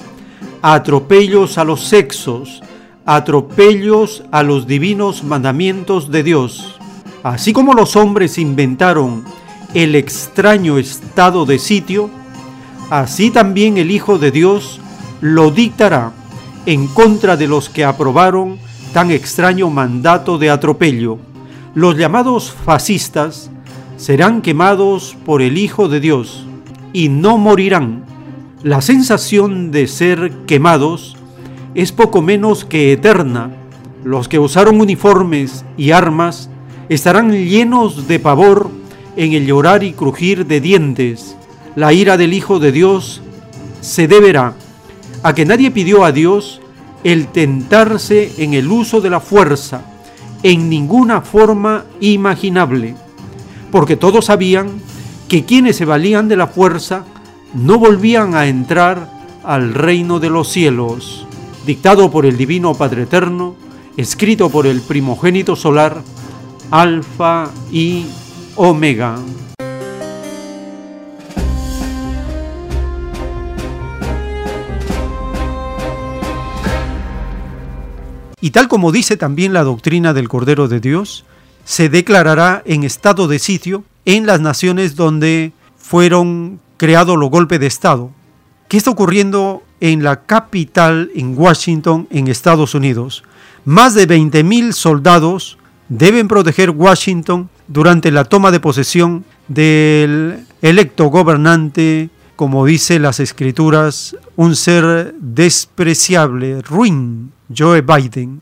atropellos 0.61 1.57
a 1.57 1.65
los 1.65 1.83
sexos, 1.83 2.61
atropellos 3.05 4.23
a 4.31 4.41
los 4.41 4.65
divinos 4.65 5.23
mandamientos 5.23 6.09
de 6.09 6.23
Dios. 6.23 6.79
Así 7.23 7.53
como 7.53 7.73
los 7.73 7.95
hombres 7.95 8.37
inventaron 8.37 9.23
el 9.73 9.95
extraño 9.95 10.77
estado 10.77 11.45
de 11.45 11.59
sitio, 11.59 12.09
así 12.89 13.29
también 13.29 13.77
el 13.77 13.91
Hijo 13.91 14.17
de 14.17 14.31
Dios 14.31 14.79
lo 15.21 15.51
dictará 15.51 16.13
en 16.65 16.87
contra 16.87 17.37
de 17.37 17.47
los 17.47 17.69
que 17.69 17.85
aprobaron 17.85 18.57
tan 18.93 19.11
extraño 19.11 19.69
mandato 19.69 20.37
de 20.37 20.49
atropello. 20.49 21.19
Los 21.75 21.97
llamados 21.97 22.51
fascistas 22.51 23.51
serán 23.97 24.41
quemados 24.41 25.15
por 25.25 25.41
el 25.41 25.57
Hijo 25.57 25.87
de 25.89 25.99
Dios 25.99 26.45
y 26.93 27.09
no 27.09 27.37
morirán. 27.37 28.03
La 28.63 28.81
sensación 28.81 29.71
de 29.71 29.87
ser 29.87 30.31
quemados 30.47 31.14
es 31.75 31.91
poco 31.91 32.21
menos 32.21 32.65
que 32.65 32.93
eterna. 32.93 33.51
Los 34.03 34.27
que 34.27 34.39
usaron 34.39 34.79
uniformes 34.79 35.65
y 35.77 35.91
armas 35.91 36.49
estarán 36.89 37.31
llenos 37.31 38.07
de 38.07 38.19
pavor 38.19 38.69
en 39.17 39.33
el 39.33 39.45
llorar 39.45 39.83
y 39.83 39.93
crujir 39.93 40.45
de 40.45 40.61
dientes. 40.61 41.35
La 41.75 41.93
ira 41.93 42.17
del 42.17 42.33
Hijo 42.33 42.59
de 42.59 42.71
Dios 42.71 43.21
se 43.81 44.07
deberá 44.07 44.53
a 45.21 45.35
que 45.35 45.45
nadie 45.45 45.71
pidió 45.71 46.05
a 46.05 46.11
Dios 46.11 46.61
el 47.03 47.27
tentarse 47.27 48.31
en 48.37 48.53
el 48.53 48.71
uso 48.71 49.01
de 49.01 49.09
la 49.09 49.19
fuerza 49.19 49.81
en 50.43 50.69
ninguna 50.69 51.21
forma 51.21 51.85
imaginable, 51.99 52.95
porque 53.71 53.97
todos 53.97 54.25
sabían 54.25 54.69
que 55.27 55.43
quienes 55.43 55.75
se 55.75 55.85
valían 55.85 56.27
de 56.27 56.35
la 56.35 56.47
fuerza 56.47 57.03
no 57.53 57.79
volvían 57.79 58.35
a 58.35 58.47
entrar 58.47 59.09
al 59.43 59.73
reino 59.73 60.19
de 60.19 60.29
los 60.29 60.47
cielos, 60.47 61.25
dictado 61.65 62.11
por 62.11 62.25
el 62.25 62.37
Divino 62.37 62.73
Padre 62.75 63.03
Eterno, 63.03 63.55
escrito 63.97 64.49
por 64.49 64.67
el 64.67 64.81
primogénito 64.81 65.55
solar, 65.55 66.01
Alfa 66.71 67.49
y 67.71 68.05
Omega. 68.55 69.17
Y 78.39 78.51
tal 78.51 78.67
como 78.67 78.91
dice 78.91 79.17
también 79.17 79.53
la 79.53 79.63
doctrina 79.63 80.13
del 80.13 80.29
Cordero 80.29 80.67
de 80.67 80.79
Dios, 80.79 81.25
se 81.63 81.89
declarará 81.89 82.61
en 82.65 82.83
estado 82.83 83.27
de 83.27 83.39
sitio 83.39 83.83
en 84.05 84.27
las 84.27 84.39
naciones 84.39 84.95
donde 84.95 85.51
fueron 85.77 86.59
creados 86.77 87.17
los 87.17 87.31
golpes 87.31 87.59
de 87.59 87.65
Estado. 87.65 88.11
¿Qué 88.67 88.77
está 88.77 88.91
ocurriendo 88.91 89.63
en 89.79 90.03
la 90.03 90.21
capital, 90.21 91.11
en 91.15 91.37
Washington, 91.37 92.07
en 92.09 92.27
Estados 92.27 92.75
Unidos? 92.75 93.23
Más 93.65 93.93
de 93.93 94.07
20.000 94.07 94.71
soldados 94.71 95.57
deben 95.89 96.27
proteger 96.27 96.69
Washington 96.69 97.49
durante 97.67 98.11
la 98.11 98.23
toma 98.23 98.51
de 98.51 98.59
posesión 98.59 99.25
del 99.47 100.45
electo 100.61 101.05
gobernante, 101.05 102.09
como 102.35 102.65
dice 102.65 102.99
las 102.99 103.19
escrituras, 103.19 104.15
un 104.35 104.55
ser 104.55 105.15
despreciable, 105.19 106.61
ruin, 106.61 107.31
Joe 107.55 107.81
Biden. 107.81 108.41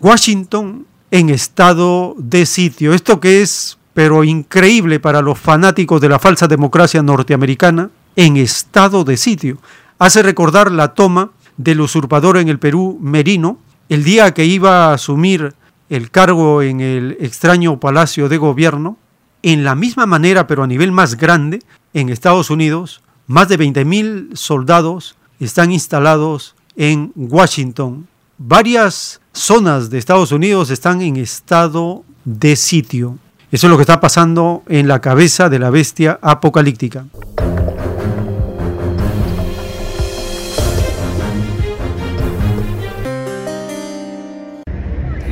Washington 0.00 0.86
en 1.10 1.30
estado 1.30 2.14
de 2.18 2.46
sitio. 2.46 2.94
Esto 2.94 3.20
que 3.20 3.42
es, 3.42 3.78
pero 3.94 4.24
increíble 4.24 5.00
para 5.00 5.22
los 5.22 5.38
fanáticos 5.38 6.00
de 6.00 6.08
la 6.08 6.18
falsa 6.18 6.48
democracia 6.48 7.02
norteamericana, 7.02 7.90
en 8.16 8.36
estado 8.36 9.04
de 9.04 9.16
sitio. 9.16 9.58
Hace 10.02 10.24
recordar 10.24 10.72
la 10.72 10.94
toma 10.94 11.30
del 11.56 11.80
usurpador 11.80 12.36
en 12.36 12.48
el 12.48 12.58
Perú, 12.58 12.98
Merino, 13.00 13.58
el 13.88 14.02
día 14.02 14.34
que 14.34 14.44
iba 14.44 14.86
a 14.86 14.94
asumir 14.94 15.54
el 15.90 16.10
cargo 16.10 16.60
en 16.60 16.80
el 16.80 17.16
extraño 17.20 17.78
Palacio 17.78 18.28
de 18.28 18.36
Gobierno, 18.36 18.96
en 19.44 19.62
la 19.62 19.76
misma 19.76 20.06
manera, 20.06 20.48
pero 20.48 20.64
a 20.64 20.66
nivel 20.66 20.90
más 20.90 21.14
grande, 21.14 21.60
en 21.94 22.08
Estados 22.08 22.50
Unidos, 22.50 23.00
más 23.28 23.48
de 23.48 23.56
20.000 23.56 24.34
soldados 24.34 25.14
están 25.38 25.70
instalados 25.70 26.56
en 26.74 27.12
Washington. 27.14 28.08
Varias 28.38 29.20
zonas 29.32 29.88
de 29.88 29.98
Estados 29.98 30.32
Unidos 30.32 30.70
están 30.70 31.00
en 31.00 31.16
estado 31.16 32.02
de 32.24 32.56
sitio. 32.56 33.18
Eso 33.52 33.68
es 33.68 33.70
lo 33.70 33.76
que 33.76 33.82
está 33.82 34.00
pasando 34.00 34.64
en 34.66 34.88
la 34.88 35.00
cabeza 35.00 35.48
de 35.48 35.60
la 35.60 35.70
bestia 35.70 36.18
apocalíptica. 36.22 37.06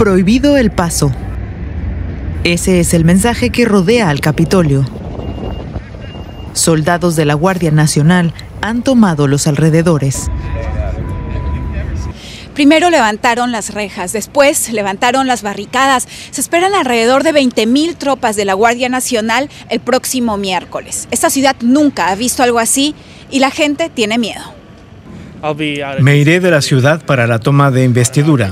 Prohibido 0.00 0.56
el 0.56 0.70
paso. 0.70 1.12
Ese 2.42 2.80
es 2.80 2.94
el 2.94 3.04
mensaje 3.04 3.50
que 3.50 3.66
rodea 3.66 4.08
al 4.08 4.22
Capitolio. 4.22 4.86
Soldados 6.54 7.16
de 7.16 7.26
la 7.26 7.34
Guardia 7.34 7.70
Nacional 7.70 8.32
han 8.62 8.82
tomado 8.82 9.26
los 9.26 9.46
alrededores. 9.46 10.30
Primero 12.54 12.88
levantaron 12.88 13.52
las 13.52 13.74
rejas, 13.74 14.14
después 14.14 14.72
levantaron 14.72 15.26
las 15.26 15.42
barricadas. 15.42 16.08
Se 16.30 16.40
esperan 16.40 16.74
alrededor 16.74 17.22
de 17.22 17.34
20.000 17.34 17.94
tropas 17.94 18.36
de 18.36 18.46
la 18.46 18.54
Guardia 18.54 18.88
Nacional 18.88 19.50
el 19.68 19.80
próximo 19.80 20.38
miércoles. 20.38 21.08
Esta 21.10 21.28
ciudad 21.28 21.56
nunca 21.60 22.08
ha 22.08 22.14
visto 22.14 22.42
algo 22.42 22.58
así 22.58 22.94
y 23.30 23.40
la 23.40 23.50
gente 23.50 23.90
tiene 23.90 24.16
miedo. 24.16 24.59
Me 26.00 26.16
iré 26.16 26.40
de 26.40 26.50
la 26.50 26.60
ciudad 26.60 27.04
para 27.04 27.26
la 27.26 27.38
toma 27.38 27.70
de 27.70 27.84
investidura. 27.84 28.50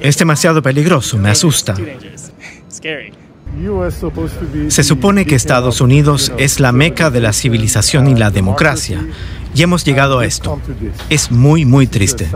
Es 0.00 0.16
demasiado 0.18 0.62
peligroso, 0.62 1.18
me 1.18 1.30
asusta. 1.30 1.76
Se 4.68 4.84
supone 4.84 5.26
que 5.26 5.34
Estados 5.34 5.80
Unidos 5.80 6.32
es 6.38 6.60
la 6.60 6.72
meca 6.72 7.10
de 7.10 7.20
la 7.20 7.32
civilización 7.32 8.08
y 8.08 8.14
la 8.14 8.30
democracia. 8.30 9.04
Y 9.54 9.62
hemos 9.62 9.84
llegado 9.84 10.20
a 10.20 10.26
esto. 10.26 10.60
Es 11.08 11.30
muy, 11.30 11.64
muy 11.64 11.86
triste. 11.86 12.28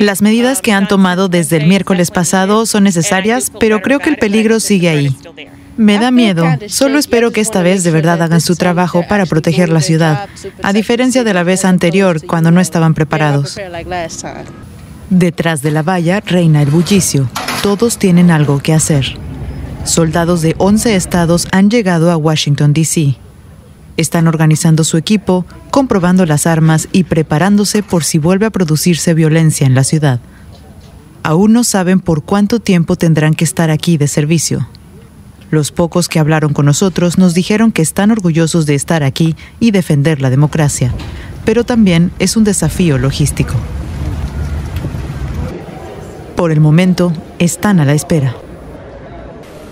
Las 0.00 0.22
medidas 0.22 0.60
que 0.60 0.72
han 0.72 0.88
tomado 0.88 1.28
desde 1.28 1.56
el 1.56 1.66
miércoles 1.66 2.10
pasado 2.10 2.66
son 2.66 2.84
necesarias, 2.84 3.52
pero 3.58 3.80
creo 3.80 4.00
que 4.00 4.10
el 4.10 4.16
peligro 4.16 4.60
sigue 4.60 4.88
ahí. 4.88 5.16
Me 5.78 5.98
da 5.98 6.10
miedo. 6.10 6.44
Solo 6.66 6.98
espero 6.98 7.30
que 7.30 7.40
esta 7.40 7.62
vez 7.62 7.84
de 7.84 7.92
verdad 7.92 8.20
hagan 8.20 8.40
su 8.40 8.56
trabajo 8.56 9.04
para 9.08 9.26
proteger 9.26 9.68
la 9.68 9.80
ciudad, 9.80 10.28
a 10.62 10.72
diferencia 10.72 11.22
de 11.22 11.32
la 11.32 11.44
vez 11.44 11.64
anterior, 11.64 12.20
cuando 12.26 12.50
no 12.50 12.60
estaban 12.60 12.94
preparados. 12.94 13.56
Detrás 15.08 15.62
de 15.62 15.70
la 15.70 15.82
valla 15.84 16.20
reina 16.20 16.62
el 16.62 16.70
bullicio. 16.70 17.30
Todos 17.62 17.96
tienen 17.96 18.32
algo 18.32 18.58
que 18.58 18.74
hacer. 18.74 19.16
Soldados 19.84 20.42
de 20.42 20.56
11 20.58 20.96
estados 20.96 21.46
han 21.52 21.70
llegado 21.70 22.10
a 22.10 22.16
Washington, 22.16 22.72
D.C. 22.72 23.16
Están 23.96 24.26
organizando 24.26 24.82
su 24.82 24.96
equipo, 24.96 25.46
comprobando 25.70 26.26
las 26.26 26.48
armas 26.48 26.88
y 26.90 27.04
preparándose 27.04 27.84
por 27.84 28.02
si 28.02 28.18
vuelve 28.18 28.46
a 28.46 28.50
producirse 28.50 29.14
violencia 29.14 29.66
en 29.66 29.76
la 29.76 29.84
ciudad. 29.84 30.18
Aún 31.22 31.52
no 31.52 31.62
saben 31.62 32.00
por 32.00 32.24
cuánto 32.24 32.58
tiempo 32.58 32.96
tendrán 32.96 33.34
que 33.34 33.44
estar 33.44 33.70
aquí 33.70 33.96
de 33.96 34.08
servicio. 34.08 34.68
Los 35.50 35.72
pocos 35.72 36.08
que 36.08 36.18
hablaron 36.18 36.52
con 36.52 36.66
nosotros 36.66 37.16
nos 37.16 37.32
dijeron 37.32 37.72
que 37.72 37.80
están 37.80 38.10
orgullosos 38.10 38.66
de 38.66 38.74
estar 38.74 39.02
aquí 39.02 39.34
y 39.60 39.70
defender 39.70 40.20
la 40.20 40.28
democracia, 40.28 40.92
pero 41.46 41.64
también 41.64 42.12
es 42.18 42.36
un 42.36 42.44
desafío 42.44 42.98
logístico. 42.98 43.54
Por 46.36 46.52
el 46.52 46.60
momento, 46.60 47.12
están 47.38 47.80
a 47.80 47.86
la 47.86 47.94
espera. 47.94 48.36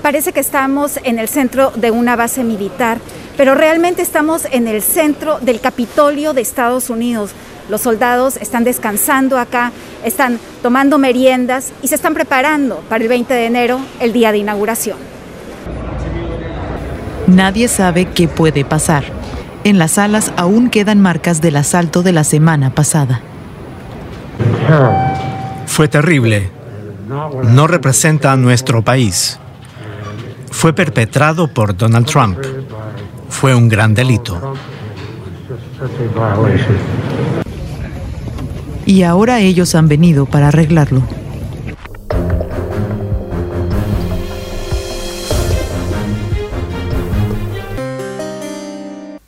Parece 0.01 0.33
que 0.33 0.41
estamos 0.41 0.99
en 1.05 1.19
el 1.19 1.29
centro 1.29 1.73
de 1.77 1.91
una 1.91 2.17
base 2.17 2.43
militar, 2.43 2.99
pero 3.37 3.55
realmente 3.55 4.01
estamos 4.01 4.47
en 4.51 4.69
el 4.69 4.81
centro 4.81 5.39
del 5.41 5.61
Capitolio 5.61 6.33
de 6.33 6.41
Estados 6.41 6.89
Unidos. 6.89 7.33
Los 7.69 7.83
soldados 7.83 8.39
están 8.39 8.65
descansando 8.65 9.39
acá, 9.39 9.73
están 10.05 10.39
tomando 10.63 10.97
meriendas 10.97 11.73
y 11.83 11.89
se 11.89 11.97
están 11.97 12.15
preparando 12.15 12.77
para 12.89 13.03
el 13.03 13.09
20 13.09 13.35
de 13.35 13.45
enero, 13.45 13.81
el 14.01 14.13
día 14.15 14.33
de 14.33 14.39
inauguración. 14.39 15.16
Nadie 17.27 17.69
sabe 17.69 18.07
qué 18.07 18.29
puede 18.29 18.65
pasar. 18.65 19.05
En 19.65 19.79
las 19.79 19.93
salas 19.93 20.33
aún 20.37 20.71
quedan 20.71 21.01
marcas 21.01 21.41
del 21.41 21.57
asalto 21.57 22.03
de 22.03 22.13
la 22.13 22.25
semana 22.25 22.71
pasada. 22.71 23.21
Fue 25.67 25.89
terrible. 25.89 26.51
No 27.09 27.67
representa 27.67 28.33
a 28.33 28.37
nuestro 28.37 28.83
país. 28.83 29.39
Fue 30.51 30.73
perpetrado 30.73 31.49
por 31.49 31.77
Donald 31.77 32.07
Trump. 32.07 32.39
Fue 33.29 33.55
un 33.55 33.69
gran 33.69 33.95
delito. 33.95 34.55
Y 38.87 39.03
ahora 39.03 39.41
ellos 39.41 39.75
han 39.75 39.89
venido 39.89 40.27
para 40.27 40.49
arreglarlo. 40.49 41.03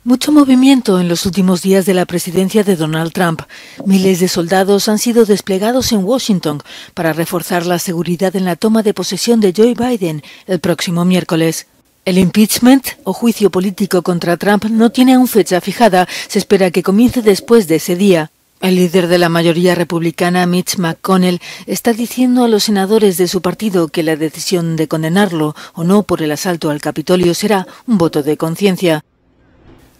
Mucho 0.09 0.31
movimiento 0.31 0.99
en 0.99 1.07
los 1.07 1.27
últimos 1.27 1.61
días 1.61 1.85
de 1.85 1.93
la 1.93 2.07
presidencia 2.07 2.63
de 2.63 2.75
Donald 2.75 3.11
Trump. 3.11 3.43
Miles 3.85 4.19
de 4.19 4.27
soldados 4.27 4.89
han 4.89 4.97
sido 4.97 5.23
desplegados 5.23 5.91
en 5.91 6.03
Washington 6.03 6.63
para 6.95 7.13
reforzar 7.13 7.67
la 7.67 7.77
seguridad 7.77 8.35
en 8.35 8.43
la 8.43 8.55
toma 8.55 8.81
de 8.81 8.95
posesión 8.95 9.39
de 9.39 9.53
Joe 9.55 9.75
Biden 9.75 10.23
el 10.47 10.59
próximo 10.59 11.05
miércoles. 11.05 11.67
El 12.05 12.17
impeachment 12.17 12.87
o 13.03 13.13
juicio 13.13 13.51
político 13.51 14.01
contra 14.01 14.35
Trump 14.37 14.65
no 14.65 14.89
tiene 14.89 15.13
aún 15.13 15.27
fecha 15.27 15.61
fijada. 15.61 16.07
Se 16.27 16.39
espera 16.39 16.71
que 16.71 16.81
comience 16.81 17.21
después 17.21 17.67
de 17.67 17.75
ese 17.75 17.95
día. 17.95 18.31
El 18.61 18.77
líder 18.77 19.09
de 19.09 19.19
la 19.19 19.29
mayoría 19.29 19.75
republicana, 19.75 20.47
Mitch 20.47 20.77
McConnell, 20.79 21.39
está 21.67 21.93
diciendo 21.93 22.45
a 22.45 22.47
los 22.47 22.63
senadores 22.63 23.17
de 23.17 23.27
su 23.27 23.43
partido 23.43 23.89
que 23.89 24.01
la 24.01 24.15
decisión 24.15 24.75
de 24.75 24.87
condenarlo 24.87 25.55
o 25.75 25.83
no 25.83 26.01
por 26.01 26.23
el 26.23 26.31
asalto 26.31 26.71
al 26.71 26.81
Capitolio 26.81 27.35
será 27.35 27.67
un 27.85 27.99
voto 27.99 28.23
de 28.23 28.37
conciencia. 28.37 29.03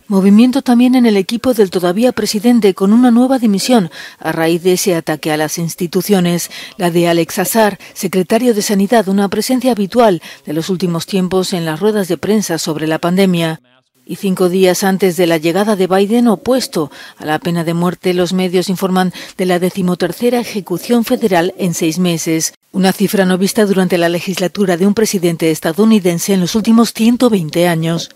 Movimiento 0.09 0.63
también 0.63 0.95
en 0.95 1.05
el 1.05 1.17
equipo 1.17 1.53
del 1.53 1.69
todavía 1.69 2.11
presidente 2.13 2.73
con 2.73 2.93
una 2.93 3.11
nueva 3.11 3.37
dimisión 3.37 3.91
a 4.17 4.31
raíz 4.31 4.63
de 4.63 4.73
ese 4.73 4.95
ataque 4.95 5.31
a 5.31 5.37
las 5.37 5.59
instituciones. 5.59 6.49
La 6.77 6.89
de 6.89 7.07
Alex 7.07 7.37
Azar, 7.37 7.77
secretario 7.93 8.55
de 8.55 8.63
Sanidad, 8.63 9.07
una 9.07 9.29
presencia 9.29 9.71
habitual 9.71 10.23
de 10.47 10.53
los 10.53 10.71
últimos 10.71 11.05
tiempos 11.05 11.53
en 11.53 11.63
las 11.63 11.79
ruedas 11.79 12.07
de 12.07 12.17
prensa 12.17 12.57
sobre 12.57 12.87
la 12.87 12.97
pandemia. 12.97 13.61
Y 14.03 14.15
cinco 14.15 14.49
días 14.49 14.83
antes 14.83 15.15
de 15.15 15.27
la 15.27 15.37
llegada 15.37 15.75
de 15.75 15.85
Biden, 15.85 16.27
opuesto 16.27 16.89
a 17.17 17.25
la 17.25 17.37
pena 17.37 17.63
de 17.63 17.75
muerte, 17.75 18.15
los 18.15 18.33
medios 18.33 18.67
informan 18.67 19.13
de 19.37 19.45
la 19.45 19.59
decimotercera 19.59 20.39
ejecución 20.39 21.05
federal 21.05 21.53
en 21.59 21.75
seis 21.75 21.99
meses. 21.99 22.55
Una 22.71 22.93
cifra 22.93 23.25
no 23.25 23.37
vista 23.37 23.63
durante 23.67 23.99
la 23.99 24.09
legislatura 24.09 24.75
de 24.75 24.87
un 24.87 24.95
presidente 24.95 25.51
estadounidense 25.51 26.33
en 26.33 26.41
los 26.41 26.55
últimos 26.55 26.93
120 26.93 27.67
años. 27.67 28.09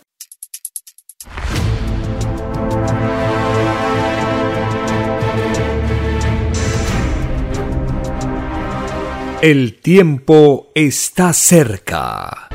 El 9.45 9.73
tiempo 9.81 10.71
está 10.73 11.33
cerca. 11.33 12.47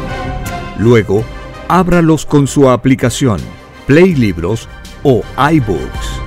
Luego, 0.78 1.24
ábralos 1.68 2.24
con 2.26 2.47
su 2.47 2.70
aplicación 2.70 3.40
Play 3.86 4.14
Libros 4.14 4.68
o 5.02 5.22
iBooks. 5.52 6.20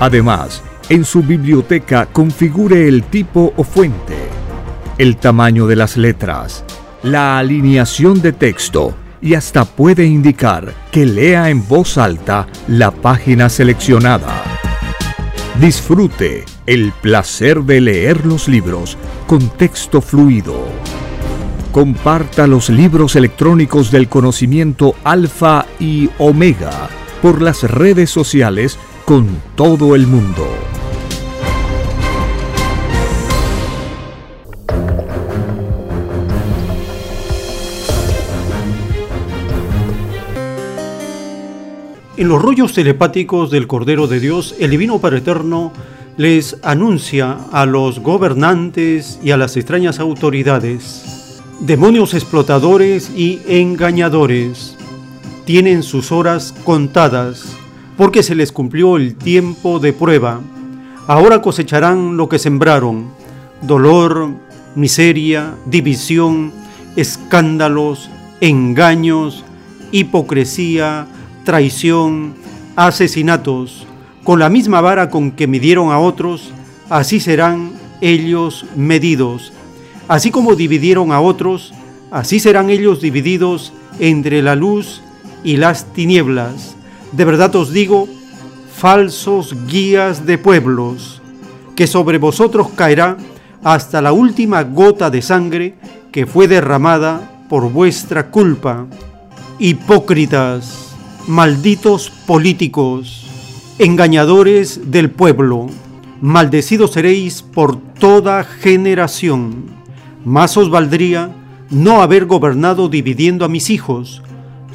Además, 0.00 0.62
en 0.88 1.04
su 1.04 1.22
biblioteca 1.22 2.06
configure 2.06 2.88
el 2.88 3.04
tipo 3.04 3.52
o 3.56 3.64
fuente, 3.64 4.16
el 4.98 5.16
tamaño 5.16 5.66
de 5.66 5.76
las 5.76 5.96
letras, 5.96 6.64
la 7.02 7.38
alineación 7.38 8.20
de 8.20 8.32
texto 8.32 8.94
y 9.22 9.34
hasta 9.34 9.64
puede 9.64 10.04
indicar 10.04 10.74
que 10.92 11.06
lea 11.06 11.48
en 11.48 11.66
voz 11.66 11.96
alta 11.96 12.46
la 12.68 12.90
página 12.90 13.48
seleccionada. 13.48 14.73
Disfrute 15.60 16.44
el 16.66 16.92
placer 17.00 17.62
de 17.62 17.80
leer 17.80 18.26
los 18.26 18.48
libros 18.48 18.98
con 19.28 19.50
texto 19.50 20.00
fluido. 20.00 20.66
Comparta 21.70 22.48
los 22.48 22.70
libros 22.70 23.14
electrónicos 23.14 23.92
del 23.92 24.08
conocimiento 24.08 24.96
alfa 25.04 25.66
y 25.78 26.10
omega 26.18 26.88
por 27.22 27.40
las 27.40 27.62
redes 27.62 28.10
sociales 28.10 28.78
con 29.04 29.28
todo 29.54 29.94
el 29.94 30.08
mundo. 30.08 30.73
En 42.16 42.28
los 42.28 42.40
rollos 42.40 42.72
telepáticos 42.74 43.50
del 43.50 43.66
Cordero 43.66 44.06
de 44.06 44.20
Dios, 44.20 44.54
el 44.60 44.70
Divino 44.70 45.00
Padre 45.00 45.18
Eterno 45.18 45.72
les 46.16 46.56
anuncia 46.62 47.38
a 47.50 47.66
los 47.66 47.98
gobernantes 47.98 49.18
y 49.20 49.32
a 49.32 49.36
las 49.36 49.56
extrañas 49.56 49.98
autoridades, 49.98 51.42
demonios 51.58 52.14
explotadores 52.14 53.10
y 53.16 53.40
engañadores, 53.48 54.76
tienen 55.44 55.82
sus 55.82 56.12
horas 56.12 56.54
contadas, 56.62 57.56
porque 57.96 58.22
se 58.22 58.36
les 58.36 58.52
cumplió 58.52 58.96
el 58.96 59.16
tiempo 59.16 59.80
de 59.80 59.92
prueba. 59.92 60.40
Ahora 61.08 61.42
cosecharán 61.42 62.16
lo 62.16 62.28
que 62.28 62.38
sembraron, 62.38 63.08
dolor, 63.60 64.28
miseria, 64.76 65.56
división, 65.66 66.52
escándalos, 66.94 68.08
engaños, 68.40 69.44
hipocresía, 69.90 71.08
traición, 71.44 72.34
asesinatos, 72.76 73.86
con 74.24 74.38
la 74.38 74.48
misma 74.48 74.80
vara 74.80 75.10
con 75.10 75.30
que 75.30 75.46
midieron 75.46 75.92
a 75.92 75.98
otros, 75.98 76.52
así 76.88 77.20
serán 77.20 77.72
ellos 78.00 78.66
medidos. 78.74 79.52
Así 80.08 80.30
como 80.30 80.56
dividieron 80.56 81.12
a 81.12 81.20
otros, 81.20 81.72
así 82.10 82.40
serán 82.40 82.70
ellos 82.70 83.00
divididos 83.00 83.72
entre 83.98 84.42
la 84.42 84.54
luz 84.54 85.02
y 85.44 85.56
las 85.56 85.92
tinieblas. 85.92 86.76
De 87.12 87.24
verdad 87.24 87.54
os 87.54 87.72
digo, 87.72 88.08
falsos 88.74 89.54
guías 89.66 90.26
de 90.26 90.38
pueblos, 90.38 91.22
que 91.76 91.86
sobre 91.86 92.18
vosotros 92.18 92.68
caerá 92.74 93.16
hasta 93.62 94.02
la 94.02 94.12
última 94.12 94.62
gota 94.62 95.10
de 95.10 95.22
sangre 95.22 95.74
que 96.12 96.26
fue 96.26 96.48
derramada 96.48 97.44
por 97.48 97.70
vuestra 97.70 98.30
culpa. 98.30 98.86
Hipócritas, 99.58 100.83
malditos 101.26 102.10
políticos, 102.10 103.26
engañadores 103.78 104.90
del 104.90 105.10
pueblo, 105.10 105.68
maldecidos 106.20 106.92
seréis 106.92 107.40
por 107.42 107.76
toda 107.76 108.44
generación. 108.44 109.64
Más 110.24 110.56
os 110.58 110.68
valdría 110.68 111.34
no 111.70 112.02
haber 112.02 112.26
gobernado 112.26 112.88
dividiendo 112.88 113.44
a 113.44 113.48
mis 113.48 113.70
hijos. 113.70 114.22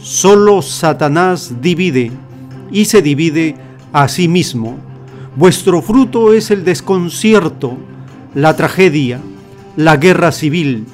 Solo 0.01 0.63
Satanás 0.63 1.61
divide 1.61 2.11
y 2.71 2.85
se 2.85 3.03
divide 3.03 3.55
a 3.93 4.07
sí 4.07 4.27
mismo. 4.27 4.77
Vuestro 5.35 5.83
fruto 5.83 6.33
es 6.33 6.49
el 6.49 6.63
desconcierto, 6.63 7.77
la 8.33 8.55
tragedia, 8.55 9.19
la 9.75 9.97
guerra 9.97 10.31
civil, 10.31 10.85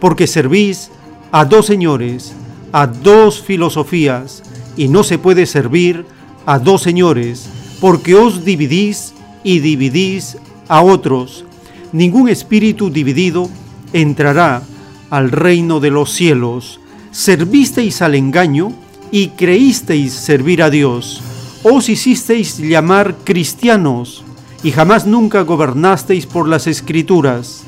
porque 0.00 0.26
servís 0.26 0.90
a 1.30 1.44
dos 1.44 1.66
señores, 1.66 2.34
a 2.72 2.88
dos 2.88 3.40
filosofías, 3.40 4.42
y 4.76 4.88
no 4.88 5.04
se 5.04 5.18
puede 5.18 5.46
servir 5.46 6.04
a 6.46 6.58
dos 6.58 6.82
señores, 6.82 7.48
porque 7.80 8.14
os 8.14 8.44
dividís 8.44 9.14
y 9.42 9.60
dividís 9.60 10.36
a 10.68 10.82
otros. 10.82 11.44
Ningún 11.92 12.28
espíritu 12.28 12.90
dividido 12.90 13.48
entrará 13.92 14.62
al 15.10 15.30
reino 15.30 15.80
de 15.80 15.90
los 15.90 16.12
cielos. 16.12 16.80
Servisteis 17.12 18.02
al 18.02 18.14
engaño 18.14 18.72
y 19.12 19.28
creísteis 19.28 20.12
servir 20.12 20.62
a 20.62 20.70
Dios. 20.70 21.22
Os 21.62 21.88
hicisteis 21.88 22.58
llamar 22.58 23.16
cristianos 23.22 24.24
y 24.62 24.72
jamás 24.72 25.06
nunca 25.06 25.42
gobernasteis 25.42 26.26
por 26.26 26.48
las 26.48 26.66
escrituras. 26.66 27.62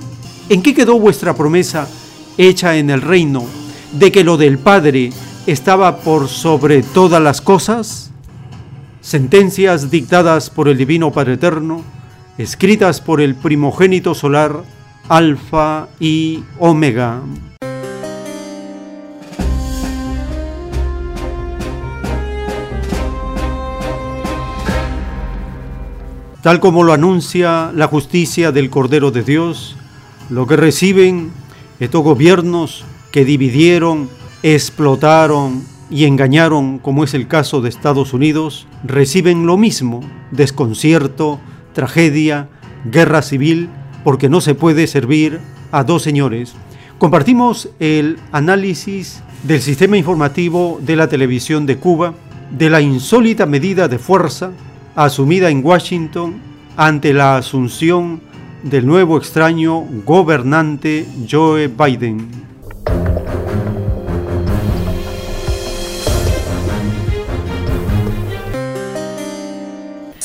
¿En 0.48 0.62
qué 0.62 0.74
quedó 0.74 0.98
vuestra 0.98 1.34
promesa 1.34 1.88
hecha 2.38 2.76
en 2.76 2.90
el 2.90 3.00
reino 3.00 3.44
de 3.92 4.10
que 4.10 4.24
lo 4.24 4.36
del 4.36 4.58
Padre 4.58 5.10
estaba 5.46 5.98
por 5.98 6.28
sobre 6.28 6.82
todas 6.82 7.22
las 7.22 7.40
cosas? 7.40 8.10
Sentencias 9.00 9.90
dictadas 9.90 10.50
por 10.50 10.68
el 10.68 10.76
Divino 10.76 11.12
Padre 11.12 11.34
Eterno, 11.34 11.82
escritas 12.36 13.00
por 13.00 13.20
el 13.20 13.36
primogénito 13.36 14.14
solar, 14.14 14.62
Alfa 15.08 15.88
y 16.00 16.42
Omega. 16.58 17.20
Tal 26.42 26.60
como 26.60 26.82
lo 26.82 26.92
anuncia 26.92 27.72
la 27.74 27.86
justicia 27.88 28.52
del 28.52 28.70
Cordero 28.70 29.10
de 29.10 29.22
Dios, 29.22 29.76
lo 30.30 30.46
que 30.46 30.56
reciben 30.56 31.30
estos 31.80 32.02
gobiernos 32.02 32.84
que 33.10 33.24
dividieron, 33.24 34.08
explotaron 34.54 35.64
y 35.90 36.04
engañaron, 36.04 36.78
como 36.78 37.02
es 37.02 37.14
el 37.14 37.26
caso 37.26 37.60
de 37.60 37.68
Estados 37.68 38.12
Unidos, 38.12 38.68
reciben 38.84 39.44
lo 39.44 39.56
mismo, 39.56 40.02
desconcierto, 40.30 41.40
tragedia, 41.72 42.48
guerra 42.84 43.22
civil, 43.22 43.68
porque 44.04 44.28
no 44.28 44.40
se 44.40 44.54
puede 44.54 44.86
servir 44.86 45.40
a 45.72 45.82
dos 45.82 46.04
señores. 46.04 46.54
Compartimos 46.98 47.70
el 47.80 48.20
análisis 48.30 49.20
del 49.42 49.60
sistema 49.60 49.96
informativo 49.96 50.78
de 50.80 50.94
la 50.94 51.08
televisión 51.08 51.66
de 51.66 51.78
Cuba, 51.78 52.14
de 52.56 52.70
la 52.70 52.80
insólita 52.80 53.46
medida 53.46 53.88
de 53.88 53.98
fuerza 53.98 54.52
asumida 54.94 55.50
en 55.50 55.66
Washington 55.66 56.36
ante 56.76 57.12
la 57.12 57.36
asunción 57.36 58.20
del 58.62 58.86
nuevo 58.86 59.18
extraño 59.18 59.80
gobernante 60.04 61.04
Joe 61.28 61.66
Biden. 61.66 62.45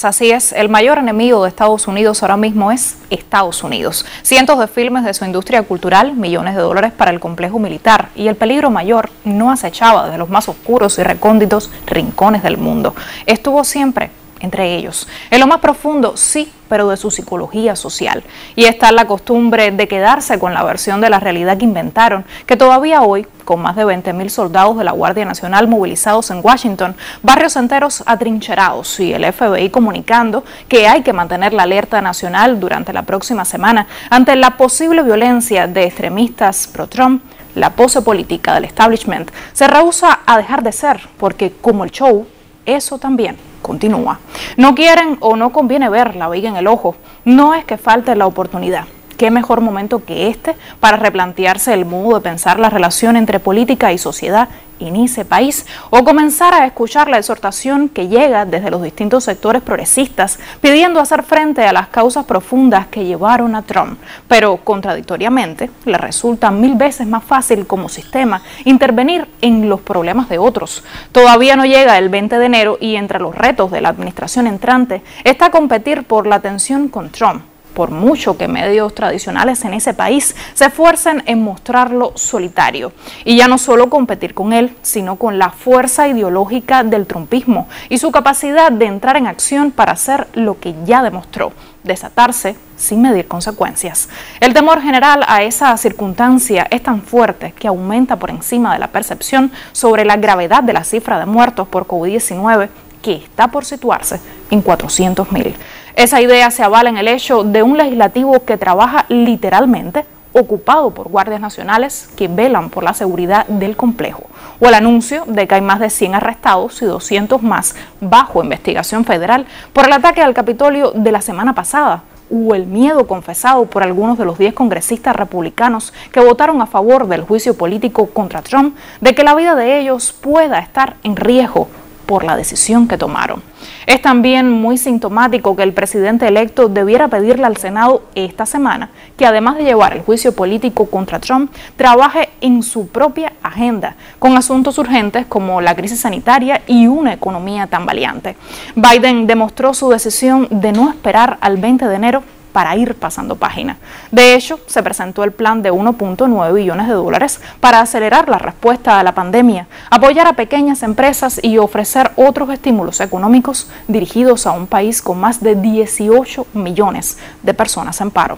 Así 0.04 0.32
es, 0.32 0.52
el 0.54 0.68
mayor 0.68 0.98
enemigo 0.98 1.44
de 1.44 1.50
Estados 1.50 1.88
Unidos 1.88 2.24
ahora 2.24 2.38
mismo 2.38 2.72
es 2.72 2.98
Estados 3.10 3.64
Unidos. 3.64 4.06
Cientos 4.24 4.58
de 4.58 4.68
filmes 4.68 5.04
de 5.04 5.14
su 5.14 5.26
industria 5.26 5.62
cultural, 5.64 6.14
millones 6.14 6.56
de 6.56 6.62
dólares 6.62 6.92
para 6.92 7.12
el 7.12 7.20
complejo 7.20 7.60
militar 7.60 8.10
y 8.16 8.28
el 8.28 8.36
peligro 8.36 8.70
mayor 8.70 9.12
no 9.26 9.52
acechaba 9.52 10.06
desde 10.06 10.18
los 10.18 10.30
más 10.30 10.50
oscuros 10.50 10.98
y 10.98 11.04
recónditos 11.04 11.70
rincones 11.86 12.42
del 12.42 12.58
mundo. 12.58 12.96
Estuvo 13.26 13.64
siempre 13.64 14.10
entre 14.42 14.76
ellos. 14.76 15.08
En 15.30 15.40
lo 15.40 15.48
más 15.48 15.60
profundo, 15.60 16.18
sí, 16.18 16.52
pero 16.72 16.88
de 16.88 16.96
su 16.96 17.12
psicología 17.12 17.76
social. 17.76 18.24
Y 18.56 18.64
está 18.64 18.94
la 18.94 19.06
costumbre 19.06 19.72
de 19.72 19.88
quedarse 19.90 20.40
con 20.40 20.54
la 20.54 20.64
versión 20.64 21.02
de 21.02 21.10
la 21.10 21.20
realidad 21.20 21.58
que 21.58 21.66
inventaron, 21.66 22.24
que 22.46 22.56
todavía 22.56 23.02
hoy, 23.02 23.28
con 23.44 23.62
más 23.62 23.76
de 23.76 23.86
20.000 23.86 24.30
soldados 24.30 24.78
de 24.78 24.86
la 24.86 24.94
Guardia 24.94 25.26
Nacional 25.26 25.68
movilizados 25.68 26.32
en 26.32 26.40
Washington, 26.42 26.96
barrios 27.22 27.58
enteros 27.58 28.04
atrincherados 28.06 29.00
y 29.02 29.14
el 29.14 29.32
FBI 29.34 29.70
comunicando 29.70 30.46
que 30.70 30.88
hay 30.88 31.02
que 31.02 31.12
mantener 31.12 31.52
la 31.52 31.64
alerta 31.64 32.02
nacional 32.02 32.60
durante 32.60 32.94
la 32.94 33.02
próxima 33.02 33.44
semana 33.44 33.88
ante 34.10 34.38
la 34.38 34.52
posible 34.52 35.04
violencia 35.04 35.68
de 35.68 35.84
extremistas 35.84 36.68
pro-Trump, 36.68 37.22
la 37.56 37.72
pose 37.72 38.02
política 38.02 38.54
del 38.54 38.64
establishment 38.64 39.30
se 39.52 39.68
rehúsa 39.68 40.20
a 40.26 40.38
dejar 40.38 40.64
de 40.64 40.72
ser, 40.72 41.02
porque 41.18 41.52
como 41.60 41.84
el 41.84 41.92
show, 41.92 42.26
eso 42.66 42.98
también 42.98 43.51
continúa. 43.62 44.20
No 44.58 44.76
quieren 44.76 45.18
o 45.20 45.36
no 45.36 45.52
conviene 45.52 45.90
ver 45.90 46.16
la 46.16 46.30
viga 46.30 46.50
en 46.50 46.58
el 46.58 46.68
ojo. 46.68 46.96
No 47.26 47.54
es 47.54 47.66
que 47.66 47.78
falte 47.78 48.16
la 48.16 48.26
oportunidad. 48.26 48.86
¿Qué 49.22 49.30
mejor 49.30 49.62
momento 49.62 50.04
que 50.04 50.30
este 50.30 50.56
para 50.80 50.98
replantearse 50.98 51.76
el 51.76 51.86
modo 51.86 52.16
de 52.16 52.22
pensar 52.22 52.60
la 52.60 52.72
relación 52.72 53.16
entre 53.16 53.40
política 53.40 53.94
y 53.94 54.00
sociedad 54.00 54.50
en 54.80 54.96
ese 54.96 55.26
país 55.26 55.68
o 55.92 56.04
comenzar 56.04 56.56
a 56.56 56.66
escuchar 56.66 57.08
la 57.08 57.20
exhortación 57.20 57.88
que 57.88 58.08
llega 58.08 58.46
desde 58.46 58.72
los 58.72 58.82
distintos 58.82 59.26
sectores 59.26 59.62
progresistas 59.62 60.40
pidiendo 60.60 61.00
hacer 61.00 61.22
frente 61.22 61.64
a 61.64 61.72
las 61.72 61.90
causas 61.90 62.26
profundas 62.26 62.88
que 62.88 63.06
llevaron 63.06 63.54
a 63.54 63.62
Trump, 63.62 64.00
pero 64.28 64.58
contradictoriamente 64.58 65.70
le 65.86 66.00
resulta 66.00 66.50
mil 66.50 66.74
veces 66.74 67.06
más 67.06 67.24
fácil 67.24 67.68
como 67.68 67.90
sistema 67.90 68.42
intervenir 68.66 69.28
en 69.42 69.70
los 69.70 69.82
problemas 69.82 70.30
de 70.30 70.40
otros. 70.40 70.84
Todavía 71.12 71.56
no 71.56 71.66
llega 71.66 72.00
el 72.00 72.10
20 72.10 72.40
de 72.40 72.46
enero 72.48 72.78
y 72.82 72.96
entre 72.96 73.20
los 73.20 73.36
retos 73.36 73.70
de 73.70 73.82
la 73.82 73.90
administración 73.90 74.48
entrante 74.48 75.04
está 75.24 75.52
competir 75.52 76.06
por 76.06 76.26
la 76.26 76.38
atención 76.38 76.88
con 76.88 77.12
Trump 77.12 77.44
por 77.74 77.92
mucho 77.92 78.38
que 78.38 78.48
medios 78.48 78.94
tradicionales 78.94 79.64
en 79.66 79.74
ese 79.74 79.94
país 79.94 80.36
se 80.54 80.66
esfuercen 80.66 81.24
en 81.26 81.44
mostrarlo 81.44 82.14
solitario. 82.16 82.92
Y 83.26 83.38
ya 83.38 83.48
no 83.48 83.58
solo 83.58 83.90
competir 83.90 84.34
con 84.34 84.54
él, 84.54 84.76
sino 84.82 85.16
con 85.16 85.40
la 85.40 85.50
fuerza 85.50 86.08
ideológica 86.08 86.84
del 86.84 87.08
trumpismo 87.08 87.68
y 87.90 87.98
su 87.98 88.12
capacidad 88.12 88.72
de 88.72 88.86
entrar 88.86 89.18
en 89.18 89.28
acción 89.28 89.72
para 89.72 89.94
hacer 89.94 90.28
lo 90.34 90.60
que 90.60 90.76
ya 90.86 91.04
demostró, 91.04 91.54
desatarse 91.84 92.56
sin 92.78 93.02
medir 93.02 93.28
consecuencias. 93.28 94.10
El 94.40 94.54
temor 94.54 94.82
general 94.82 95.24
a 95.28 95.44
esa 95.44 95.76
circunstancia 95.78 96.68
es 96.70 96.84
tan 96.84 97.02
fuerte 97.02 97.54
que 97.54 97.68
aumenta 97.68 98.18
por 98.18 98.30
encima 98.30 98.74
de 98.74 98.80
la 98.80 98.88
percepción 98.88 99.52
sobre 99.72 100.06
la 100.06 100.18
gravedad 100.18 100.64
de 100.64 100.74
la 100.74 100.84
cifra 100.84 101.20
de 101.20 101.26
muertos 101.26 101.68
por 101.68 101.88
COVID-19 101.88 102.70
que 103.02 103.16
está 103.16 103.50
por 103.50 103.66
situarse 103.66 104.20
en 104.50 104.64
400.000. 104.64 105.54
Esa 105.96 106.22
idea 106.22 106.52
se 106.52 106.64
avala 106.64 106.90
en 106.90 106.98
el 106.98 107.08
hecho 107.08 107.44
de 107.44 107.64
un 107.64 107.78
legislativo 107.78 108.44
que 108.46 108.58
trabaja 108.58 109.06
literalmente 109.10 110.06
ocupado 110.34 110.92
por 110.92 111.10
guardias 111.10 111.42
nacionales 111.42 112.10
que 112.16 112.28
velan 112.28 112.70
por 112.70 112.84
la 112.84 112.94
seguridad 112.94 113.46
del 113.48 113.76
complejo, 113.76 114.24
o 114.60 114.68
el 114.68 114.74
anuncio 114.74 115.26
de 115.28 115.48
que 115.48 115.56
hay 115.56 115.62
más 115.62 115.80
de 115.80 115.90
100 115.90 116.16
arrestados 116.16 116.82
y 116.82 116.86
200 116.86 117.44
más 117.44 117.76
bajo 118.00 118.44
investigación 118.44 119.04
federal 119.04 119.46
por 119.74 119.86
el 119.86 119.94
ataque 119.94 120.22
al 120.22 120.34
Capitolio 120.34 120.92
de 120.92 121.12
la 121.12 121.22
semana 121.22 121.54
pasada, 121.54 122.04
o 122.34 122.56
el 122.56 122.66
miedo 122.66 123.08
confesado 123.08 123.66
por 123.66 123.84
algunos 123.84 124.18
de 124.18 124.24
los 124.24 124.38
10 124.38 124.54
congresistas 124.54 125.14
republicanos 125.14 125.94
que 126.14 126.22
votaron 126.22 126.62
a 126.62 126.66
favor 126.66 127.08
del 127.08 127.24
juicio 127.24 127.58
político 127.58 128.08
contra 128.08 128.42
Trump 128.42 128.78
de 129.02 129.14
que 129.14 129.26
la 129.26 129.36
vida 129.36 129.54
de 129.54 129.80
ellos 129.80 130.14
pueda 130.14 130.60
estar 130.60 130.96
en 131.04 131.18
riesgo 131.18 131.68
por 132.12 132.26
la 132.26 132.36
decisión 132.36 132.90
que 132.90 132.98
tomaron. 132.98 133.42
Es 133.88 134.02
también 134.02 134.52
muy 134.52 134.78
sintomático 134.78 135.56
que 135.56 135.64
el 135.64 135.72
presidente 135.72 136.28
electo 136.28 136.68
debiera 136.68 137.08
pedirle 137.08 137.46
al 137.46 137.56
Senado 137.56 138.04
esta 138.16 138.46
semana 138.46 138.90
que 139.16 139.26
además 139.26 139.56
de 139.56 139.64
llevar 139.64 139.94
el 139.94 140.02
juicio 140.02 140.36
político 140.36 140.88
contra 140.88 141.20
Trump, 141.20 141.54
trabaje 141.78 142.28
en 142.42 142.64
su 142.64 142.90
propia 142.90 143.32
agenda 143.42 143.96
con 144.20 144.36
asuntos 144.36 144.78
urgentes 144.78 145.26
como 145.26 145.62
la 145.62 145.74
crisis 145.74 146.02
sanitaria 146.02 146.64
y 146.68 146.86
una 146.88 147.14
economía 147.14 147.68
tan 147.68 147.86
valiente. 147.86 148.36
Biden 148.76 149.26
demostró 149.26 149.74
su 149.74 149.90
decisión 149.90 150.50
de 150.50 150.74
no 150.74 150.90
esperar 150.90 151.38
al 151.40 151.56
20 151.56 151.88
de 151.88 151.96
enero 151.96 152.24
para 152.52 152.76
ir 152.76 152.96
pasando 152.96 153.36
página. 153.36 153.78
De 154.12 154.36
hecho, 154.36 154.60
se 154.68 154.84
presentó 154.84 155.24
el 155.24 155.32
plan 155.32 155.62
de 155.62 155.72
1.9 155.72 156.54
billones 156.54 156.88
de 156.88 156.94
dólares 156.94 157.42
para 157.60 157.80
acelerar 157.80 158.30
la 158.30 158.38
respuesta 158.38 159.00
a 159.00 159.04
la 159.04 159.14
pandemia, 159.14 159.68
apoyar 159.90 160.28
a 160.28 160.34
pequeñas 160.34 160.84
empresas 160.84 161.40
y 161.42 161.58
ofrecer 161.58 162.12
otros 162.16 162.50
estímulos 162.50 163.00
económicos 163.00 163.70
dirigidos 163.88 164.48
a 164.48 164.52
un 164.52 164.68
país 164.68 165.02
con 165.02 165.20
más 165.20 165.42
de 165.42 165.56
18 165.56 166.48
millones 166.54 167.18
de 167.44 167.54
personas 167.54 168.00
en 168.02 168.12
paro. 168.12 168.38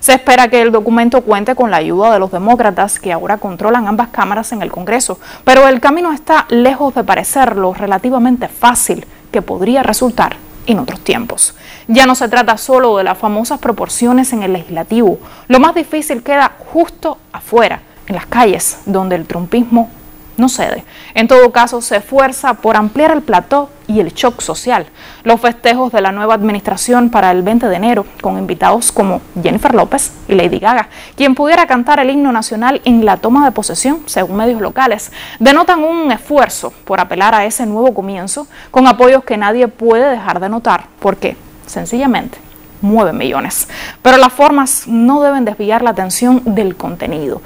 Se 0.00 0.12
espera 0.12 0.48
que 0.48 0.62
el 0.62 0.70
documento 0.70 1.22
cuente 1.22 1.54
con 1.54 1.70
la 1.70 1.78
ayuda 1.78 2.12
de 2.12 2.18
los 2.18 2.30
demócratas 2.30 3.00
que 3.00 3.12
ahora 3.12 3.38
controlan 3.38 3.88
ambas 3.88 4.08
cámaras 4.08 4.52
en 4.52 4.62
el 4.62 4.70
Congreso, 4.70 5.18
pero 5.44 5.66
el 5.66 5.80
camino 5.80 6.12
está 6.12 6.46
lejos 6.48 6.94
de 6.94 7.04
parecer 7.04 7.56
lo 7.56 7.74
relativamente 7.74 8.48
fácil 8.48 9.06
que 9.32 9.42
podría 9.42 9.82
resultar 9.82 10.43
en 10.66 10.78
otros 10.78 11.00
tiempos. 11.00 11.54
Ya 11.88 12.06
no 12.06 12.14
se 12.14 12.28
trata 12.28 12.56
solo 12.56 12.96
de 12.96 13.04
las 13.04 13.18
famosas 13.18 13.58
proporciones 13.58 14.32
en 14.32 14.42
el 14.42 14.52
legislativo, 14.52 15.18
lo 15.48 15.60
más 15.60 15.74
difícil 15.74 16.22
queda 16.22 16.52
justo 16.72 17.18
afuera, 17.32 17.82
en 18.06 18.14
las 18.14 18.26
calles, 18.26 18.78
donde 18.86 19.16
el 19.16 19.26
trumpismo 19.26 19.90
no 20.36 20.48
cede. 20.48 20.84
En 21.14 21.28
todo 21.28 21.52
caso, 21.52 21.80
se 21.80 21.96
esfuerza 21.96 22.54
por 22.54 22.76
ampliar 22.76 23.10
el 23.12 23.22
plató 23.22 23.70
y 23.86 24.00
el 24.00 24.12
shock 24.12 24.40
social. 24.40 24.86
Los 25.22 25.40
festejos 25.40 25.92
de 25.92 26.00
la 26.00 26.12
nueva 26.12 26.34
administración 26.34 27.10
para 27.10 27.30
el 27.30 27.42
20 27.42 27.68
de 27.68 27.76
enero, 27.76 28.06
con 28.20 28.38
invitados 28.38 28.92
como 28.92 29.20
Jennifer 29.42 29.74
López 29.74 30.12
y 30.28 30.34
Lady 30.34 30.58
Gaga, 30.58 30.88
quien 31.16 31.34
pudiera 31.34 31.66
cantar 31.66 32.00
el 32.00 32.10
himno 32.10 32.32
nacional 32.32 32.80
en 32.84 33.04
la 33.04 33.18
toma 33.18 33.44
de 33.44 33.52
posesión, 33.52 34.02
según 34.06 34.36
medios 34.36 34.60
locales, 34.60 35.12
denotan 35.38 35.82
un 35.82 36.10
esfuerzo 36.12 36.72
por 36.84 37.00
apelar 37.00 37.34
a 37.34 37.44
ese 37.44 37.66
nuevo 37.66 37.94
comienzo, 37.94 38.46
con 38.70 38.86
apoyos 38.86 39.24
que 39.24 39.36
nadie 39.36 39.68
puede 39.68 40.10
dejar 40.10 40.40
de 40.40 40.48
notar, 40.48 40.86
porque, 41.00 41.36
sencillamente, 41.66 42.38
mueven 42.80 43.16
millones. 43.16 43.68
Pero 44.02 44.16
las 44.18 44.32
formas 44.32 44.86
no 44.86 45.22
deben 45.22 45.44
desviar 45.44 45.82
la 45.82 45.90
atención 45.90 46.42
del 46.44 46.76
contenido. 46.76 47.42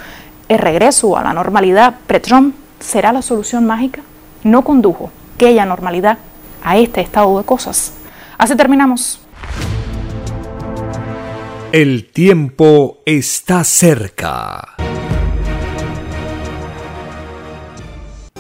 El 0.48 0.58
regreso 0.58 1.16
a 1.16 1.22
la 1.22 1.32
normalidad 1.32 1.94
pre-Trump 2.06 2.54
será 2.80 3.12
la 3.12 3.22
solución 3.22 3.64
mágica? 3.66 4.02
No 4.44 4.62
condujo 4.62 5.10
aquella 5.34 5.66
normalidad 5.66 6.18
a 6.62 6.78
este 6.78 7.00
estado 7.00 7.38
de 7.38 7.44
cosas. 7.44 7.92
Así 8.36 8.54
terminamos. 8.56 9.20
El 11.72 12.04
tiempo 12.06 12.98
está 13.04 13.64
cerca. 13.64 14.76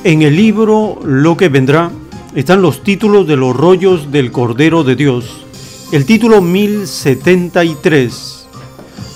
En 0.04 0.22
el 0.22 0.36
libro 0.36 1.00
Lo 1.04 1.36
que 1.36 1.48
vendrá 1.48 1.90
están 2.34 2.62
los 2.62 2.84
títulos 2.84 3.26
de 3.26 3.36
los 3.36 3.54
rollos 3.54 4.10
del 4.12 4.32
Cordero 4.32 4.84
de 4.84 4.96
Dios. 4.96 5.44
El 5.92 6.06
título 6.06 6.40
1073. 6.40 8.48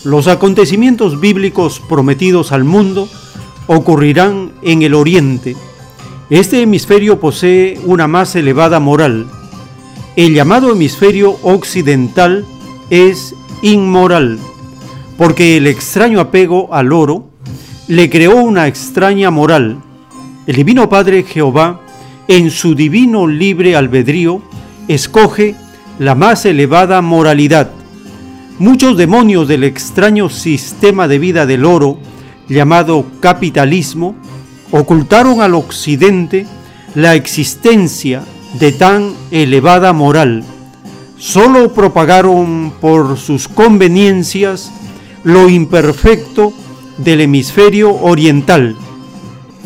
Los 0.05 0.27
acontecimientos 0.27 1.21
bíblicos 1.21 1.81
prometidos 1.89 2.53
al 2.53 2.65
mundo 2.65 3.09
ocurrirán 3.67 4.53
en 4.63 4.83
el 4.83 4.95
oriente. 4.95 5.57
Este 6.31 6.63
hemisferio 6.63 7.21
posee 7.21 7.79
una 7.85 8.07
más 8.07 8.35
elevada 8.37 8.81
moral. 8.81 9.27
El 10.17 10.35
llamado 10.35 10.73
hemisferio 10.73 11.37
occidental 11.43 12.45
es 12.91 13.35
inmoral, 13.63 14.39
porque 15.17 15.57
el 15.57 15.67
extraño 15.67 16.21
apego 16.21 16.73
al 16.73 16.93
oro 16.93 17.31
le 17.89 18.09
creó 18.09 18.37
una 18.37 18.67
extraña 18.67 19.31
moral. 19.31 19.79
El 20.47 20.57
Divino 20.57 20.89
Padre 20.89 21.23
Jehová, 21.23 21.81
en 22.29 22.51
su 22.51 22.75
divino 22.75 23.27
libre 23.27 23.77
albedrío, 23.77 24.43
escoge 24.89 25.55
la 25.99 26.15
más 26.15 26.45
elevada 26.47 27.01
moralidad. 27.01 27.71
Muchos 28.59 28.97
demonios 28.97 29.49
del 29.49 29.65
extraño 29.65 30.29
sistema 30.29 31.09
de 31.09 31.19
vida 31.19 31.47
del 31.47 31.65
oro 31.65 31.99
llamado 32.49 33.05
capitalismo, 33.21 34.15
ocultaron 34.71 35.41
al 35.43 35.55
occidente 35.55 36.47
la 36.95 37.15
existencia 37.15 38.23
de 38.59 38.73
tan 38.73 39.13
elevada 39.31 39.93
moral. 39.93 40.45
Solo 41.19 41.73
propagaron 41.73 42.73
por 42.81 43.17
sus 43.17 43.49
conveniencias 43.49 44.73
lo 45.25 45.49
imperfecto 45.49 46.53
del 46.99 47.21
hemisferio 47.23 47.95
oriental. 47.95 48.77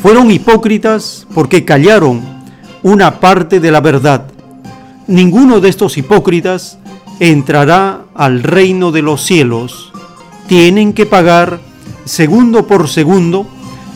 Fueron 0.02 0.30
hipócritas 0.30 1.26
porque 1.34 1.64
callaron 1.64 2.22
una 2.82 3.18
parte 3.18 3.58
de 3.58 3.70
la 3.70 3.80
verdad. 3.80 4.26
Ninguno 5.06 5.60
de 5.60 5.68
estos 5.68 5.96
hipócritas 5.96 6.78
entrará 7.20 8.02
al 8.14 8.42
reino 8.42 8.92
de 8.92 9.02
los 9.02 9.22
cielos. 9.22 9.92
Tienen 10.46 10.92
que 10.92 11.06
pagar 11.06 11.60
segundo 12.06 12.66
por 12.66 12.88
segundo 12.88 13.46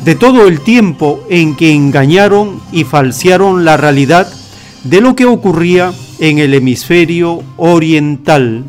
de 0.05 0.15
todo 0.15 0.47
el 0.47 0.61
tiempo 0.61 1.21
en 1.31 1.57
que 1.57 1.73
engañaron 1.73 2.61
y 2.73 2.85
falsearon 2.85 3.65
la 3.65 3.77
realidad 3.77 4.31
de 4.85 5.01
lo 5.01 5.15
que 5.15 5.27
ocurría 5.27 5.93
en 6.19 6.39
el 6.39 6.53
hemisferio 6.53 7.43
oriental. 7.57 8.65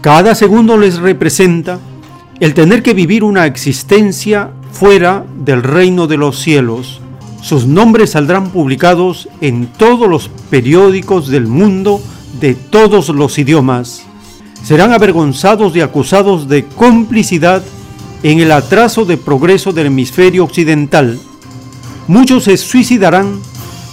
Cada 0.00 0.34
segundo 0.34 0.78
les 0.78 0.98
representa 0.98 1.78
el 2.40 2.54
tener 2.54 2.82
que 2.82 2.94
vivir 2.94 3.24
una 3.24 3.46
existencia 3.46 4.50
fuera 4.72 5.26
del 5.44 5.62
reino 5.62 6.06
de 6.06 6.16
los 6.16 6.38
cielos. 6.38 7.00
Sus 7.42 7.66
nombres 7.66 8.10
saldrán 8.10 8.50
publicados 8.50 9.28
en 9.40 9.66
todos 9.66 10.08
los 10.08 10.30
periódicos 10.50 11.28
del 11.28 11.46
mundo 11.46 12.00
de 12.40 12.54
todos 12.54 13.08
los 13.08 13.38
idiomas. 13.38 14.04
Serán 14.62 14.92
avergonzados 14.92 15.74
y 15.74 15.80
acusados 15.80 16.48
de 16.48 16.64
complicidad 16.64 17.62
en 18.22 18.40
el 18.40 18.52
atraso 18.52 19.04
de 19.04 19.16
progreso 19.16 19.72
del 19.72 19.86
hemisferio 19.86 20.44
occidental. 20.44 21.18
Muchos 22.06 22.44
se 22.44 22.56
suicidarán 22.56 23.40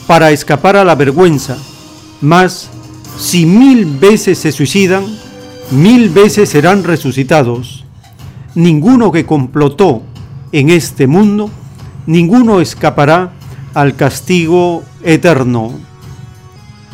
para 0.08 0.32
escapar 0.32 0.76
a 0.76 0.84
la 0.84 0.96
vergüenza, 0.96 1.58
mas 2.22 2.70
si 3.18 3.46
mil 3.46 3.86
veces 3.86 4.38
se 4.40 4.52
suicidan, 4.52 5.06
mil 5.72 6.10
veces 6.10 6.50
serán 6.50 6.84
resucitados. 6.84 7.86
Ninguno 8.56 9.12
que 9.12 9.26
complotó 9.26 10.02
en 10.52 10.70
este 10.70 11.08
mundo, 11.08 11.50
ninguno 12.06 12.62
escapará 12.62 13.34
al 13.74 13.96
castigo 13.96 14.84
eterno. 15.04 15.72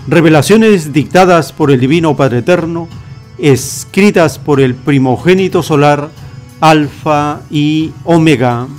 Revelaciones 0.08 0.92
dictadas 0.92 1.54
por 1.54 1.72
el 1.72 1.80
Divino 1.80 2.16
Padre 2.18 2.40
Eterno, 2.40 2.90
escritas 3.38 4.38
por 4.38 4.60
el 4.60 4.76
primogénito 4.76 5.64
solar, 5.64 6.10
Alfa 6.66 7.42
y 7.52 7.92
Omega. 8.06 8.70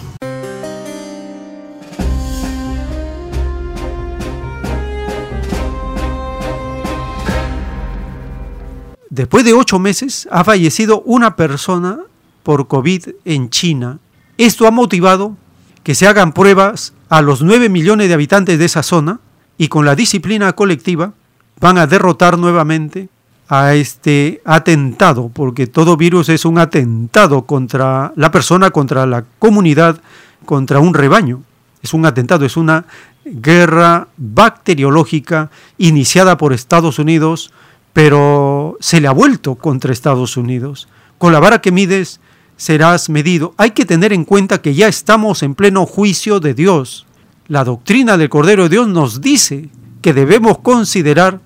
Después 9.10 9.44
de 9.44 9.52
ocho 9.52 9.78
meses 9.78 10.26
ha 10.30 10.44
fallecido 10.44 11.02
una 11.02 11.36
persona 11.36 11.98
por 12.42 12.68
COVID 12.68 13.08
en 13.26 13.50
China. 13.50 13.98
Esto 14.38 14.66
ha 14.66 14.70
motivado 14.70 15.36
que 15.82 15.94
se 15.94 16.06
hagan 16.06 16.32
pruebas 16.32 16.94
a 17.10 17.20
los 17.20 17.42
nueve 17.42 17.68
millones 17.68 18.08
de 18.08 18.14
habitantes 18.14 18.58
de 18.58 18.64
esa 18.64 18.82
zona 18.82 19.20
y 19.58 19.68
con 19.68 19.84
la 19.84 19.94
disciplina 19.94 20.54
colectiva 20.54 21.12
van 21.60 21.76
a 21.76 21.86
derrotar 21.86 22.38
nuevamente 22.38 23.10
a 23.48 23.74
este 23.74 24.40
atentado, 24.44 25.30
porque 25.32 25.66
todo 25.66 25.96
virus 25.96 26.28
es 26.28 26.44
un 26.44 26.58
atentado 26.58 27.42
contra 27.42 28.12
la 28.16 28.30
persona, 28.30 28.70
contra 28.70 29.06
la 29.06 29.24
comunidad, 29.38 30.00
contra 30.44 30.80
un 30.80 30.94
rebaño. 30.94 31.42
Es 31.82 31.92
un 31.92 32.06
atentado, 32.06 32.46
es 32.46 32.56
una 32.56 32.86
guerra 33.24 34.08
bacteriológica 34.16 35.50
iniciada 35.78 36.36
por 36.38 36.52
Estados 36.52 36.98
Unidos, 36.98 37.52
pero 37.92 38.76
se 38.80 39.00
le 39.00 39.08
ha 39.08 39.12
vuelto 39.12 39.54
contra 39.56 39.92
Estados 39.92 40.36
Unidos. 40.36 40.88
Con 41.18 41.32
la 41.32 41.40
vara 41.40 41.60
que 41.60 41.72
mides, 41.72 42.20
serás 42.56 43.08
medido. 43.08 43.54
Hay 43.56 43.70
que 43.72 43.84
tener 43.84 44.12
en 44.12 44.24
cuenta 44.24 44.62
que 44.62 44.74
ya 44.74 44.88
estamos 44.88 45.42
en 45.42 45.54
pleno 45.54 45.86
juicio 45.86 46.40
de 46.40 46.54
Dios. 46.54 47.06
La 47.46 47.64
doctrina 47.64 48.16
del 48.16 48.30
Cordero 48.30 48.64
de 48.64 48.68
Dios 48.70 48.88
nos 48.88 49.20
dice 49.20 49.68
que 50.00 50.14
debemos 50.14 50.58
considerar 50.58 51.40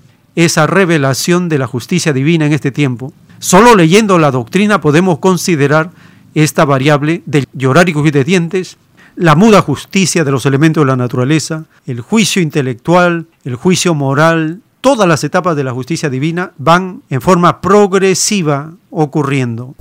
esa 0.44 0.68
revelación 0.68 1.49
de 1.49 1.58
la 1.58 1.67
justicia 1.67 2.12
divina 2.12 2.47
en 2.47 2.52
este 2.52 2.70
tiempo. 2.70 3.12
Solo 3.41 3.75
leyendo 3.75 4.18
la 4.18 4.31
doctrina 4.31 4.81
podemos 4.81 5.18
considerar 5.18 5.91
esta 6.33 6.65
variable 6.65 7.23
del 7.26 7.47
llorar 7.55 7.89
y 7.89 7.92
crujir 7.92 8.12
de 8.12 8.23
dientes, 8.23 8.76
la 9.17 9.34
muda 9.34 9.62
justicia 9.62 10.23
de 10.23 10.31
los 10.31 10.47
elementos 10.47 10.83
de 10.83 10.86
la 10.86 10.97
naturaleza, 10.97 11.65
el 11.86 12.02
juicio 12.02 12.41
intelectual, 12.41 13.26
el 13.42 13.57
juicio 13.57 13.97
moral, 13.97 14.60
todas 14.81 15.08
las 15.08 15.25
etapas 15.25 15.57
de 15.57 15.65
la 15.65 15.73
justicia 15.73 16.08
divina 16.08 16.52
van 16.57 17.02
en 17.10 17.20
forma 17.20 17.60
progresiva 17.60 18.75
ocurriendo. 18.91 19.75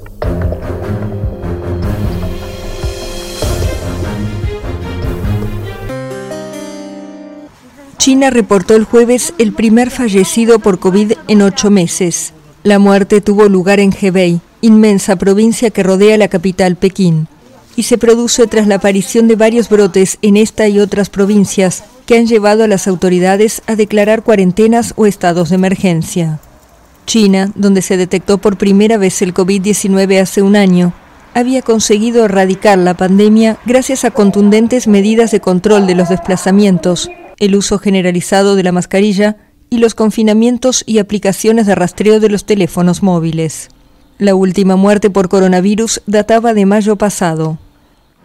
China 7.98 8.30
reportó 8.30 8.76
el 8.76 8.85
jueves 8.85 9.34
el 9.38 9.53
primer 9.53 9.90
fallecido 9.90 10.59
por 10.59 10.80
COVID 10.80 11.14
en 11.27 11.42
ocho 11.42 11.72
meses. 11.72 12.34
La 12.64 12.80
muerte 12.80 13.22
tuvo 13.22 13.50
lugar 13.50 13.80
en 13.80 13.93
Hebei, 14.00 14.40
inmensa 14.61 15.16
provincia 15.16 15.72
que 15.72 15.84
rodea 15.84 16.17
la 16.17 16.27
capital 16.27 16.76
Pekín, 16.76 17.27
y 17.76 17.84
se 17.84 17.98
produce 17.98 18.48
tras 18.48 18.67
la 18.67 18.76
aparición 18.76 19.27
de 19.27 19.35
varios 19.35 19.69
brotes 19.69 20.19
en 20.22 20.38
esta 20.38 20.67
y 20.67 20.80
otras 20.80 21.09
provincias 21.09 21.84
que 22.06 22.17
han 22.17 22.27
llevado 22.27 22.64
a 22.64 22.67
las 22.67 22.88
autoridades 22.88 23.61
a 23.67 23.76
declarar 23.76 24.24
cuarentenas 24.24 24.93
o 24.95 25.06
estados 25.06 25.50
de 25.50 25.56
emergencia. 25.56 26.40
China, 27.06 27.51
donde 27.56 27.82
se 27.82 27.98
detectó 27.98 28.38
por 28.38 28.58
primera 28.58 28.98
vez 28.98 29.22
el 29.22 29.34
COVID-19 29.34 30.22
hace 30.22 30.42
un 30.42 30.56
año, 30.56 30.93
había 31.34 31.61
conseguido 31.61 32.26
erradicar 32.26 32.77
la 32.77 32.95
pandemia 32.95 33.58
gracias 33.66 34.06
a 34.06 34.11
contundentes 34.11 34.88
medidas 34.88 35.32
de 35.32 35.40
control 35.40 35.88
de 35.88 35.95
los 35.95 36.09
desplazamientos, 36.09 37.09
el 37.40 37.56
uso 37.56 37.80
generalizado 37.80 38.56
de 38.56 38.64
la 38.64 38.72
mascarilla 38.72 39.38
y 39.69 39.77
los 39.77 39.95
confinamientos 39.95 40.83
y 40.85 40.99
aplicaciones 40.99 41.66
de 41.66 41.75
rastreo 41.75 42.19
de 42.19 42.30
los 42.30 42.45
teléfonos 42.45 43.03
móviles. 43.03 43.69
La 44.17 44.33
última 44.33 44.75
muerte 44.75 45.09
por 45.09 45.30
coronavirus 45.30 46.01
databa 46.07 46.53
de 46.53 46.66
mayo 46.66 46.95
pasado. 46.95 47.59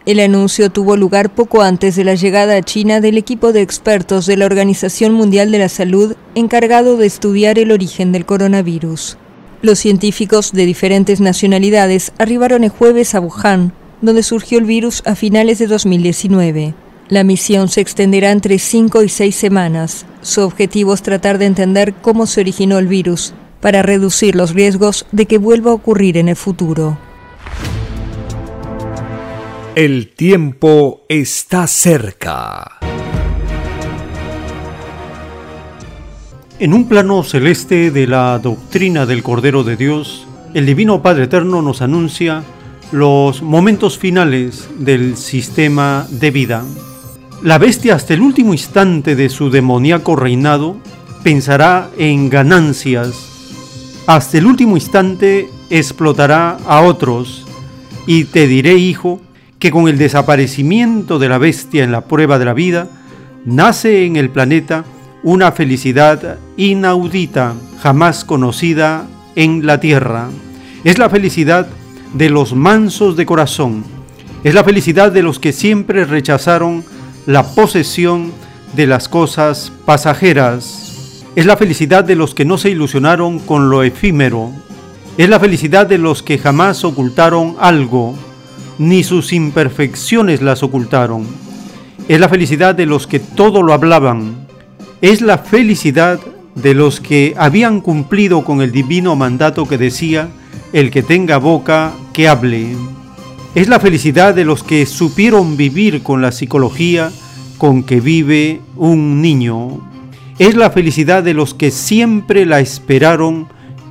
El 0.05 0.19
anuncio 0.19 0.69
tuvo 0.69 0.97
lugar 0.97 1.33
poco 1.33 1.61
antes 1.61 1.95
de 1.95 2.03
la 2.03 2.15
llegada 2.15 2.57
a 2.57 2.61
China 2.61 2.99
del 2.99 3.17
equipo 3.17 3.53
de 3.53 3.61
expertos 3.61 4.25
de 4.25 4.35
la 4.35 4.45
Organización 4.45 5.13
Mundial 5.13 5.51
de 5.51 5.59
la 5.59 5.69
Salud 5.69 6.15
encargado 6.35 6.97
de 6.97 7.05
estudiar 7.05 7.57
el 7.57 7.71
origen 7.71 8.11
del 8.11 8.25
coronavirus. 8.25 9.17
Los 9.61 9.79
científicos 9.79 10.51
de 10.51 10.65
diferentes 10.65 11.21
nacionalidades 11.21 12.11
arribaron 12.17 12.65
el 12.65 12.69
jueves 12.69 13.15
a 13.15 13.21
Wuhan, 13.21 13.71
donde 14.01 14.23
surgió 14.23 14.59
el 14.59 14.65
virus 14.65 15.03
a 15.05 15.15
finales 15.15 15.59
de 15.59 15.67
2019. 15.67 16.73
La 17.13 17.23
misión 17.23 17.69
se 17.69 17.79
extenderá 17.79 18.31
entre 18.31 18.57
cinco 18.57 19.03
y 19.03 19.07
seis 19.07 19.35
semanas. 19.35 20.07
Su 20.23 20.41
objetivo 20.41 20.95
es 20.95 21.03
tratar 21.03 21.37
de 21.37 21.45
entender 21.45 21.93
cómo 22.01 22.25
se 22.25 22.41
originó 22.41 22.79
el 22.79 22.87
virus, 22.87 23.35
para 23.61 23.83
reducir 23.83 24.35
los 24.35 24.55
riesgos 24.55 25.05
de 25.11 25.27
que 25.27 25.37
vuelva 25.37 25.69
a 25.69 25.75
ocurrir 25.75 26.17
en 26.17 26.27
el 26.27 26.35
futuro. 26.35 26.97
El 29.75 30.07
tiempo 30.15 31.05
está 31.07 31.67
cerca. 31.67 32.79
En 36.57 36.73
un 36.73 36.89
plano 36.89 37.21
celeste 37.21 37.91
de 37.91 38.07
la 38.07 38.39
doctrina 38.39 39.05
del 39.05 39.21
Cordero 39.21 39.63
de 39.63 39.77
Dios, 39.77 40.25
el 40.55 40.65
Divino 40.65 41.03
Padre 41.03 41.25
Eterno 41.25 41.61
nos 41.61 41.83
anuncia 41.83 42.43
los 42.91 43.43
momentos 43.43 43.99
finales 43.99 44.67
del 44.79 45.15
sistema 45.15 46.07
de 46.09 46.31
vida. 46.31 46.65
La 47.43 47.57
bestia 47.57 47.95
hasta 47.95 48.13
el 48.13 48.21
último 48.21 48.53
instante 48.53 49.17
de 49.17 49.27
su 49.27 49.49
demoníaco 49.49 50.15
reinado 50.15 50.77
pensará 51.23 51.89
en 51.97 52.29
ganancias. 52.29 53.15
Hasta 54.07 54.37
el 54.37 54.45
último 54.45 54.77
instante 54.77 55.49
explotará 55.69 56.57
a 56.65 56.79
otros. 56.79 57.45
Y 58.07 58.23
te 58.23 58.47
diré, 58.47 58.75
hijo, 58.75 59.19
que 59.59 59.71
con 59.71 59.89
el 59.89 59.97
desaparecimiento 59.97 61.19
de 61.19 61.27
la 61.27 61.37
bestia 61.37 61.83
en 61.83 61.91
la 61.91 62.05
prueba 62.05 62.39
de 62.39 62.45
la 62.45 62.53
vida, 62.53 62.87
nace 63.43 64.05
en 64.05 64.15
el 64.15 64.29
planeta 64.29 64.85
una 65.21 65.51
felicidad 65.51 66.37
inaudita, 66.55 67.55
jamás 67.81 68.23
conocida 68.23 69.05
en 69.35 69.65
la 69.65 69.81
tierra. 69.81 70.29
Es 70.85 70.97
la 70.97 71.09
felicidad 71.09 71.67
de 72.13 72.29
los 72.29 72.55
mansos 72.55 73.17
de 73.17 73.25
corazón. 73.25 73.83
Es 74.45 74.53
la 74.53 74.63
felicidad 74.63 75.11
de 75.11 75.23
los 75.23 75.39
que 75.39 75.51
siempre 75.51 76.05
rechazaron 76.05 76.85
la 77.25 77.43
posesión 77.43 78.31
de 78.75 78.87
las 78.87 79.07
cosas 79.07 79.71
pasajeras. 79.85 81.23
Es 81.35 81.45
la 81.45 81.57
felicidad 81.57 82.03
de 82.03 82.15
los 82.15 82.35
que 82.35 82.45
no 82.45 82.57
se 82.57 82.69
ilusionaron 82.69 83.39
con 83.39 83.69
lo 83.69 83.83
efímero. 83.83 84.51
Es 85.17 85.29
la 85.29 85.39
felicidad 85.39 85.87
de 85.87 85.97
los 85.97 86.21
que 86.21 86.37
jamás 86.37 86.83
ocultaron 86.83 87.55
algo, 87.59 88.15
ni 88.77 89.03
sus 89.03 89.31
imperfecciones 89.31 90.41
las 90.41 90.63
ocultaron. 90.63 91.25
Es 92.07 92.19
la 92.19 92.29
felicidad 92.29 92.75
de 92.75 92.85
los 92.85 93.07
que 93.07 93.19
todo 93.19 93.63
lo 93.63 93.73
hablaban. 93.73 94.47
Es 95.01 95.21
la 95.21 95.37
felicidad 95.37 96.19
de 96.55 96.73
los 96.73 96.99
que 96.99 97.33
habían 97.37 97.81
cumplido 97.81 98.43
con 98.43 98.61
el 98.61 98.71
divino 98.71 99.15
mandato 99.15 99.67
que 99.67 99.77
decía, 99.77 100.29
el 100.73 100.91
que 100.91 101.03
tenga 101.03 101.37
boca, 101.37 101.93
que 102.11 102.27
hable. 102.27 102.75
Es 103.55 103.67
la 103.67 103.79
felicidad 103.79 104.33
de 104.33 104.45
los 104.45 104.63
que 104.63 104.87
supieron 104.87 105.57
vivir 105.57 106.01
con 106.01 106.23
la 106.23 106.31
psicología 106.31 107.11
con 107.59 107.83
que 107.83 108.01
vive 108.01 108.61
un 108.75 109.21
niño. 109.21 109.79
Es 110.39 110.55
la 110.55 110.71
felicidad 110.71 111.21
de 111.21 111.35
los 111.35 111.53
que 111.53 111.69
siempre 111.69 112.47
la 112.47 112.59
esperaron 112.59 113.47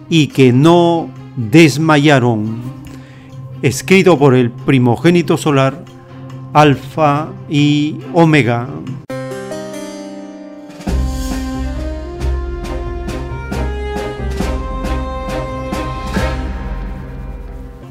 y 0.09 0.27
que 0.27 0.53
no 0.53 1.09
desmayaron. 1.37 2.61
Escrito 3.63 4.19
por 4.19 4.35
el 4.35 4.51
primogénito 4.51 5.37
solar, 5.37 5.85
Alfa 6.53 7.29
y 7.49 7.99
Omega. 8.15 8.69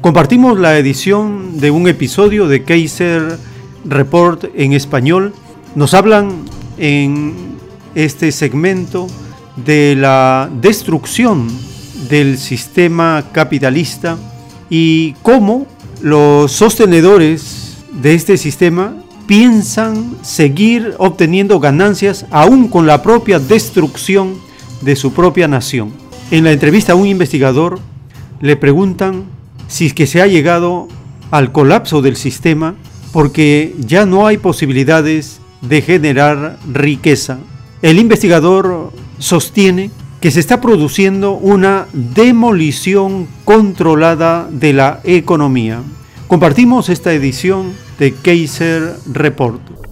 Compartimos 0.02 0.58
la 0.58 0.76
edición 0.78 1.60
de 1.60 1.70
un 1.70 1.86
episodio 1.86 2.48
de 2.48 2.64
Kaiser 2.64 3.38
Report 3.84 4.46
en 4.56 4.72
español. 4.72 5.32
Nos 5.76 5.94
hablan 5.94 6.42
en 6.76 7.34
este 7.94 8.32
segmento 8.32 9.06
de 9.64 9.94
la 9.94 10.50
destrucción 10.60 11.46
del 12.08 12.36
sistema 12.36 13.26
capitalista 13.30 14.18
y 14.68 15.12
cómo 15.22 15.68
los 16.00 16.50
sostenedores 16.50 17.76
de 17.92 18.14
este 18.14 18.36
sistema 18.38 18.96
piensan 19.28 20.16
seguir 20.22 20.96
obteniendo 20.98 21.60
ganancias 21.60 22.26
aún 22.32 22.66
con 22.66 22.88
la 22.88 23.04
propia 23.04 23.38
destrucción 23.38 24.34
de 24.80 24.96
su 24.96 25.12
propia 25.12 25.46
nación. 25.46 25.92
En 26.32 26.42
la 26.42 26.50
entrevista 26.50 26.94
a 26.94 26.96
un 26.96 27.06
investigador 27.06 27.78
le 28.40 28.56
preguntan 28.56 29.26
si 29.72 29.86
es 29.86 29.94
que 29.94 30.06
se 30.06 30.20
ha 30.20 30.26
llegado 30.26 30.86
al 31.30 31.50
colapso 31.50 32.02
del 32.02 32.16
sistema 32.16 32.74
porque 33.10 33.74
ya 33.78 34.04
no 34.04 34.26
hay 34.26 34.36
posibilidades 34.36 35.40
de 35.62 35.80
generar 35.80 36.58
riqueza. 36.70 37.38
El 37.80 37.98
investigador 37.98 38.92
sostiene 39.18 39.90
que 40.20 40.30
se 40.30 40.40
está 40.40 40.60
produciendo 40.60 41.32
una 41.32 41.86
demolición 41.94 43.26
controlada 43.46 44.46
de 44.50 44.74
la 44.74 45.00
economía. 45.04 45.80
Compartimos 46.28 46.90
esta 46.90 47.14
edición 47.14 47.72
de 47.98 48.12
Kaiser 48.12 48.96
Report. 49.10 49.91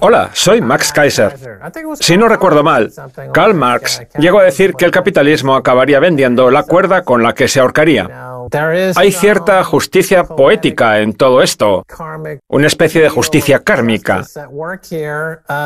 Hola, 0.00 0.28
soy 0.34 0.60
Max 0.60 0.92
Kaiser. 0.92 1.34
Si 1.98 2.18
no 2.18 2.28
recuerdo 2.28 2.62
mal, 2.62 2.92
Karl 3.32 3.54
Marx 3.54 4.02
llegó 4.18 4.40
a 4.40 4.44
decir 4.44 4.74
que 4.74 4.84
el 4.84 4.90
capitalismo 4.90 5.54
acabaría 5.54 6.00
vendiendo 6.00 6.50
la 6.50 6.64
cuerda 6.64 7.02
con 7.02 7.22
la 7.22 7.32
que 7.32 7.48
se 7.48 7.60
ahorcaría. 7.60 8.10
Hay 8.94 9.10
cierta 9.10 9.64
justicia 9.64 10.24
poética 10.24 11.00
en 11.00 11.14
todo 11.14 11.40
esto, 11.42 11.82
una 12.46 12.66
especie 12.66 13.00
de 13.00 13.08
justicia 13.08 13.60
kármica. 13.60 14.24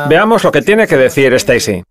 Veamos 0.07 0.45
lo 0.45 0.51
que 0.51 0.61
tiene 0.61 0.87
que 0.87 0.95
decir 0.95 1.33
Stacy. 1.33 1.83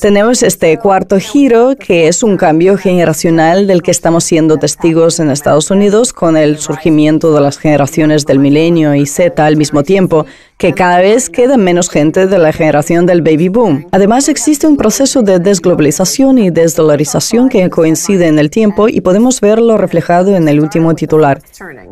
Tenemos 0.00 0.44
este 0.44 0.78
cuarto 0.78 1.18
giro, 1.18 1.74
que 1.76 2.06
es 2.06 2.22
un 2.22 2.36
cambio 2.36 2.78
generacional 2.78 3.66
del 3.66 3.82
que 3.82 3.90
estamos 3.90 4.22
siendo 4.22 4.58
testigos 4.58 5.18
en 5.18 5.28
Estados 5.28 5.72
Unidos 5.72 6.12
con 6.12 6.36
el 6.36 6.58
surgimiento 6.58 7.34
de 7.34 7.40
las 7.40 7.58
generaciones 7.58 8.24
del 8.26 8.38
milenio 8.38 8.94
y 8.94 9.06
Z 9.06 9.44
al 9.44 9.56
mismo 9.56 9.82
tiempo, 9.82 10.24
que 10.56 10.72
cada 10.72 11.00
vez 11.00 11.28
queda 11.28 11.56
menos 11.56 11.90
gente 11.90 12.28
de 12.28 12.38
la 12.38 12.52
generación 12.52 13.06
del 13.06 13.22
baby 13.22 13.48
boom. 13.48 13.88
Además, 13.90 14.28
existe 14.28 14.68
un 14.68 14.76
proceso 14.76 15.22
de 15.22 15.40
desglobalización 15.40 16.38
y 16.38 16.50
desdolarización 16.50 17.48
que 17.48 17.68
coincide 17.68 18.28
en 18.28 18.38
el 18.38 18.50
tiempo 18.50 18.88
y 18.88 19.00
podemos 19.00 19.40
verlo 19.40 19.76
reflejado 19.78 20.36
en 20.36 20.48
el 20.48 20.60
último 20.60 20.94
titular. 20.94 21.42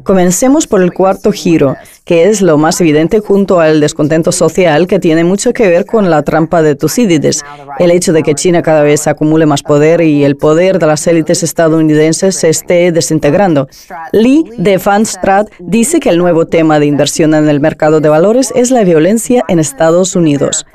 Comencemos 0.05 0.69
por 0.69 0.81
el 0.81 0.93
cuarto 0.93 1.33
giro, 1.33 1.77
que 2.05 2.29
es 2.29 2.43
lo 2.43 2.59
más 2.59 2.81
evidente 2.81 3.21
junto 3.21 3.61
al 3.61 3.81
descontento 3.81 4.31
social 4.31 4.87
que 4.87 4.99
tiene 4.99 5.25
mucho 5.25 5.53
que 5.53 5.69
ver 5.69 5.87
con 5.87 6.11
la 6.11 6.23
trampa 6.23 6.63
de 6.63 6.75
Tucídides, 6.75 7.43
el 7.79 7.91
hecho 7.91 8.13
de 8.13 8.23
que 8.23 8.35
China 8.35 8.63
cada 8.63 8.83
vez 8.83 9.07
acumule 9.07 9.47
más 9.47 9.63
poder 9.63 10.03
y 10.03 10.25
el 10.25 10.37
poder 10.37 10.79
de 10.79 10.87
las 10.87 11.07
élites 11.07 11.43
estadounidenses 11.43 12.37
se 12.37 12.51
esté 12.51 12.93
desintegrando. 12.93 13.69
Lee 14.13 14.45
de 14.59 14.79
Fanstrat 14.79 15.49
dice 15.59 16.01
que 16.01 16.11
el 16.11 16.19
nuevo 16.19 16.47
tema 16.47 16.79
de 16.79 16.87
inversión 16.87 17.35
en 17.35 17.49
el 17.49 17.61
mercado 17.61 18.01
de 18.01 18.09
valores 18.09 18.53
es 18.55 18.71
la 18.71 18.85
violencia 18.85 19.43
en 19.49 19.59
Estados 19.59 20.15
Unidos. 20.15 20.67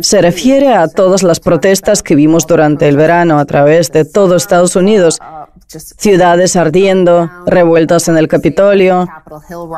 Se 0.00 0.20
refiere 0.20 0.74
a 0.74 0.88
todas 0.88 1.22
las 1.22 1.38
protestas 1.38 2.02
que 2.02 2.16
vimos 2.16 2.46
durante 2.46 2.88
el 2.88 2.96
verano 2.96 3.38
a 3.38 3.44
través 3.44 3.92
de 3.92 4.04
todo 4.04 4.34
Estados 4.34 4.74
Unidos, 4.74 5.20
ciudades 5.68 6.56
ardiendo, 6.56 7.30
revueltas 7.46 8.08
en 8.08 8.16
el 8.16 8.28
Capitolio, 8.28 9.08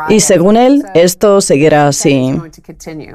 y 0.09 0.21
según 0.21 0.57
él, 0.57 0.85
esto 0.95 1.41
seguirá 1.41 1.89
así. 1.89 2.41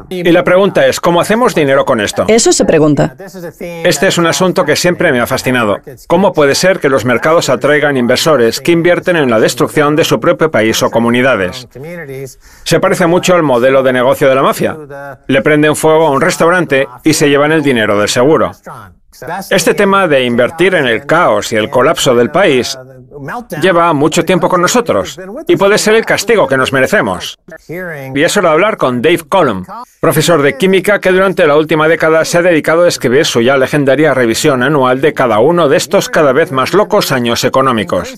Y 0.09 0.31
la 0.31 0.43
pregunta 0.43 0.85
es, 0.87 0.99
¿cómo 0.99 1.19
hacemos 1.21 1.55
dinero 1.55 1.85
con 1.85 1.99
esto? 1.99 2.25
Eso 2.27 2.51
se 2.51 2.65
pregunta. 2.65 3.15
Este 3.59 4.07
es 4.07 4.17
un 4.17 4.27
asunto 4.27 4.63
que 4.63 4.75
siempre 4.75 5.11
me 5.11 5.19
ha 5.19 5.27
fascinado. 5.27 5.77
¿Cómo 6.07 6.33
puede 6.33 6.55
ser 6.55 6.79
que 6.79 6.89
los 6.89 7.05
mercados 7.05 7.49
atraigan 7.49 7.97
inversores 7.97 8.59
que 8.59 8.71
invierten 8.71 9.15
en 9.15 9.29
la 9.29 9.39
destrucción 9.39 9.95
de 9.95 10.03
su 10.03 10.19
propio 10.19 10.49
país 10.51 10.81
o 10.83 10.89
comunidades? 10.89 11.67
Se 12.63 12.79
parece 12.79 13.07
mucho 13.07 13.35
al 13.35 13.43
modelo 13.43 13.83
de 13.83 13.93
negocio 13.93 14.29
de 14.29 14.35
la 14.35 14.43
mafia. 14.43 14.77
Le 15.27 15.41
prenden 15.41 15.75
fuego 15.75 16.07
a 16.07 16.11
un 16.11 16.21
restaurante 16.21 16.82
y 17.03 17.13
se 17.13 17.29
llevan 17.29 17.51
el 17.51 17.63
dinero 17.63 17.97
del 17.99 18.09
seguro. 18.09 18.51
Este 19.49 19.73
tema 19.73 20.07
de 20.07 20.23
invertir 20.23 20.75
en 20.75 20.87
el 20.87 21.05
caos 21.05 21.51
y 21.51 21.55
el 21.55 21.69
colapso 21.69 22.15
del 22.15 22.31
país 22.31 22.77
lleva 23.61 23.93
mucho 23.93 24.25
tiempo 24.25 24.49
con 24.49 24.61
nosotros 24.61 25.19
y 25.47 25.55
puede 25.55 25.77
ser 25.77 25.95
el 25.95 26.05
castigo 26.05 26.47
que 26.47 26.57
nos 26.57 26.73
merecemos. 26.73 27.37
Y 27.67 28.21
es 28.21 28.37
hora 28.37 28.49
de 28.49 28.53
hablar 28.53 28.77
con 28.77 29.01
Dave 29.01 29.21
Colum, 29.29 29.65
profesor 29.99 30.41
de 30.41 30.57
química 30.57 30.99
que 30.99 31.11
durante 31.11 31.45
la 31.45 31.55
última 31.55 31.87
década 31.87 32.25
se 32.25 32.37
ha 32.37 32.41
dedicado 32.41 32.83
a 32.83 32.87
escribir 32.87 33.25
su 33.25 33.41
ya 33.41 33.57
legendaria 33.57 34.13
revisión 34.13 34.63
anual 34.63 35.01
de 35.01 35.13
cada 35.13 35.39
uno 35.39 35.69
de 35.69 35.77
estos 35.77 36.09
cada 36.09 36.33
vez 36.33 36.51
más 36.51 36.73
locos 36.73 37.11
años 37.11 37.43
económicos. 37.43 38.15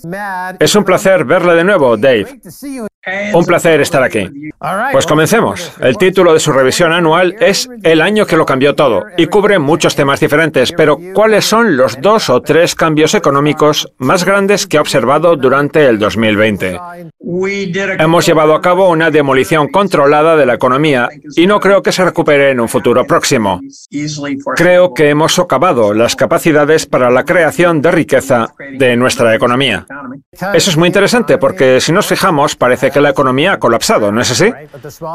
Es 0.60 0.76
un 0.76 0.84
placer 0.84 1.26
verle 1.26 1.56
de 1.56 1.64
nuevo, 1.64 1.98
Dave. 1.98 2.40
Un 3.34 3.46
placer 3.46 3.82
estar 3.82 4.02
aquí. 4.02 4.30
Pues 4.92 5.06
comencemos. 5.06 5.74
El 5.80 5.98
título 5.98 6.34
de 6.34 6.40
su 6.40 6.52
revisión 6.52 6.92
anual 6.92 7.36
es 7.40 7.70
El 7.84 8.02
año 8.02 8.26
que 8.26 8.38
lo 8.38 8.46
cambió 8.46 8.74
todo 8.76 9.04
y 9.18 9.28
cubre 9.28 9.60
muchos 9.60 9.96
temas 9.96 10.20
diferentes, 10.20 10.72
pero 10.72 10.85
¿cuáles 11.14 11.46
son 11.46 11.78
los 11.78 12.00
dos 12.02 12.30
o 12.30 12.42
tres 12.42 12.76
cambios 12.76 13.14
económicos 13.14 13.92
más 13.98 14.24
grandes 14.24 14.68
que 14.68 14.78
ha 14.78 14.82
observado 14.82 15.36
durante 15.36 15.86
el 15.88 16.00
2020? 16.00 16.80
Hemos 18.00 18.26
llevado 18.26 18.54
a 18.54 18.62
cabo 18.62 18.90
una 18.90 19.10
demolición 19.10 19.68
controlada 19.68 20.36
de 20.36 20.46
la 20.46 20.54
economía 20.54 21.10
y 21.36 21.48
no 21.48 21.60
creo 21.60 21.82
que 21.82 21.92
se 21.92 22.06
recupere 22.06 22.52
en 22.52 22.60
un 22.60 22.70
futuro 22.70 23.06
próximo. 23.06 23.60
Creo 24.56 24.94
que 24.94 25.10
hemos 25.10 25.34
socavado 25.34 25.94
las 25.94 26.16
capacidades 26.16 26.86
para 26.86 27.10
la 27.10 27.26
creación 27.26 27.82
de 27.82 27.92
riqueza 27.92 28.54
de 28.78 28.96
nuestra 28.96 29.36
economía. 29.36 29.86
Eso 30.54 30.70
es 30.70 30.78
muy 30.78 30.88
interesante 30.88 31.38
porque 31.38 31.82
si 31.82 31.92
nos 31.92 32.06
fijamos 32.06 32.56
parece 32.56 32.92
que 32.92 33.02
la 33.02 33.10
economía 33.10 33.54
ha 33.54 33.60
colapsado, 33.60 34.12
¿no 34.12 34.22
es 34.22 34.32
así? 34.32 34.52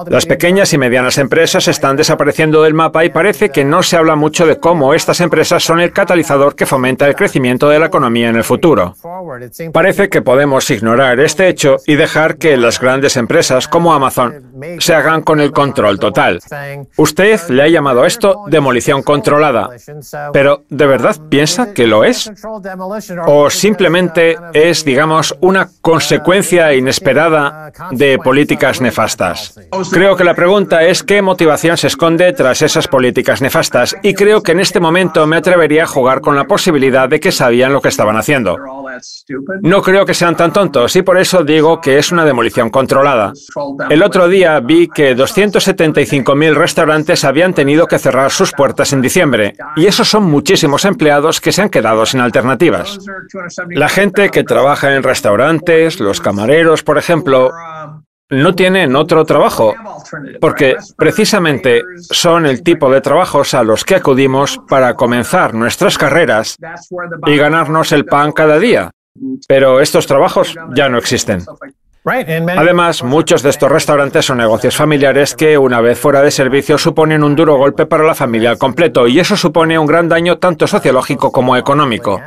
Las 0.09 0.27
pequeñas 0.27 0.73
y 0.73 0.79
medianas 0.79 1.19
empresas 1.19 1.69
están 1.69 1.97
desapareciendo 1.97 2.63
del 2.63 2.75
mapa 2.75 3.05
y 3.05 3.11
parece 3.11 3.51
que 3.51 3.65
no 3.65 3.83
se 3.83 3.97
habla 3.97 4.17
mucho 4.17 4.47
de 4.47 4.59
cómo 4.59 4.95
estas 4.95 5.21
empresas 5.21 5.60
son 5.61 5.81
el 5.81 5.93
catalizador 5.93 6.55
que 6.55 6.67
fomenta 6.67 7.07
el 7.07 7.15
crecimiento 7.15 7.69
de 7.69 7.79
la 7.79 7.87
economía 7.87 8.29
en 8.29 8.37
el 8.37 8.45
futuro. 8.45 8.95
Parece 9.73 10.09
que 10.09 10.23
podemos 10.23 10.69
ignorar 10.71 11.21
este 11.21 11.49
hecho 11.49 11.77
y 11.87 11.97
dejar 11.97 12.37
que 12.37 12.57
las 12.57 12.81
grandes 12.81 13.17
empresas 13.17 13.69
como 13.69 13.93
Amazon 13.93 14.51
se 14.79 14.95
hagan 14.95 15.23
con 15.23 15.41
el 15.41 15.53
control 15.53 15.99
total. 15.99 16.41
Usted 16.97 17.41
le 17.49 17.63
ha 17.63 17.69
llamado 17.69 18.05
esto 18.05 18.45
demolición 18.47 19.03
controlada, 19.03 19.71
pero 20.33 20.65
¿de 20.69 20.87
verdad 20.87 21.17
piensa 21.29 21.73
que 21.73 21.87
lo 21.87 22.05
es? 22.05 22.31
¿O 23.27 23.51
simplemente 23.51 24.37
es, 24.53 24.85
digamos, 24.85 25.35
una 25.41 25.69
consecuencia 25.81 26.75
inesperada 26.75 27.73
de 27.91 28.19
políticas 28.19 28.81
nefastas? 28.81 29.59
Creo 29.93 30.17
que 30.17 30.25
la 30.25 30.35
pregunta 30.35 30.83
es 30.83 31.03
qué 31.03 31.23
motivación 31.23 31.77
se 31.77 31.87
esconde 31.87 32.33
tras 32.33 32.63
esas 32.63 32.89
políticas 32.89 33.41
nefastas 33.41 33.97
y 34.03 34.15
creo 34.15 34.43
que 34.43 34.53
en 34.53 34.61
este 34.61 34.81
momento 34.81 35.27
me 35.27 35.37
jugar 35.87 36.21
con 36.21 36.37
la 36.37 36.45
posibilidad 36.45 37.09
de 37.09 37.21
que 37.21 37.33
sabían 37.33 37.73
lo 37.73 37.81
que 37.81 37.89
estaban 37.89 38.17
haciendo. 38.17 38.57
No 39.63 39.83
creo 39.83 40.05
que 40.05 40.15
sean 40.15 40.37
tan 40.37 40.53
tontos 40.53 40.95
y 40.97 41.03
por 41.03 41.19
eso 41.19 41.45
digo 41.45 41.81
que 41.81 41.99
es 41.99 42.13
una 42.13 42.25
demolición 42.25 42.71
controlada. 42.71 43.33
El 43.89 44.03
otro 44.03 44.29
día 44.29 44.59
vi 44.61 44.89
que 44.89 45.17
275.000 45.17 46.55
restaurantes 46.55 47.25
habían 47.25 47.55
tenido 47.55 47.87
que 47.87 47.99
cerrar 47.99 48.31
sus 48.31 48.53
puertas 48.53 48.93
en 48.93 49.03
diciembre 49.03 49.55
y 49.77 49.87
esos 49.87 50.09
son 50.09 50.25
muchísimos 50.25 50.85
empleados 50.85 51.41
que 51.41 51.53
se 51.53 51.63
han 51.63 51.71
quedado 51.71 52.05
sin 52.07 52.21
alternativas. 52.21 52.99
La 53.71 53.89
gente 53.89 54.31
que 54.31 54.45
trabaja 54.45 54.95
en 54.95 55.03
restaurantes, 55.03 56.01
los 56.01 56.21
camareros, 56.21 56.83
por 56.83 56.99
ejemplo, 56.99 57.51
no 58.31 58.55
tienen 58.55 58.95
otro 58.97 59.25
trabajo, 59.25 59.75
porque 60.41 60.77
precisamente 60.97 61.83
son 62.01 62.47
el 62.47 62.63
tipo 62.63 62.91
de 62.91 63.01
trabajos 63.01 63.55
a 63.55 63.65
los 63.65 63.85
que 63.85 63.97
acudimos 63.97 64.61
para 64.69 64.95
comenzar 64.95 65.53
nuestras 65.55 65.99
carreras 65.99 66.57
y 67.27 67.37
ganarnos 67.37 67.93
el 67.93 68.07
pan 68.07 68.33
cada 68.33 68.59
día. 68.59 68.91
Pero 69.49 69.81
estos 69.81 70.07
trabajos 70.07 70.55
ya 70.75 70.89
no 70.89 70.99
existen. 70.99 71.45
Además, 72.05 73.03
muchos 73.03 73.43
de 73.43 73.51
estos 73.51 73.71
restaurantes 73.71 74.25
son 74.25 74.39
negocios 74.39 74.75
familiares 74.75 75.35
que, 75.35 75.59
una 75.59 75.81
vez 75.81 75.99
fuera 75.99 76.23
de 76.23 76.31
servicio, 76.31 76.79
suponen 76.79 77.23
un 77.23 77.37
duro 77.37 77.57
golpe 77.57 77.85
para 77.85 78.05
la 78.05 78.15
familia 78.15 78.51
al 78.51 78.59
completo, 78.59 79.07
y 79.07 79.21
eso 79.21 79.37
supone 79.37 79.79
un 79.79 79.87
gran 79.87 80.09
daño 80.09 80.39
tanto 80.39 80.67
sociológico 80.67 81.31
como 81.31 81.57
económico. 81.57 82.21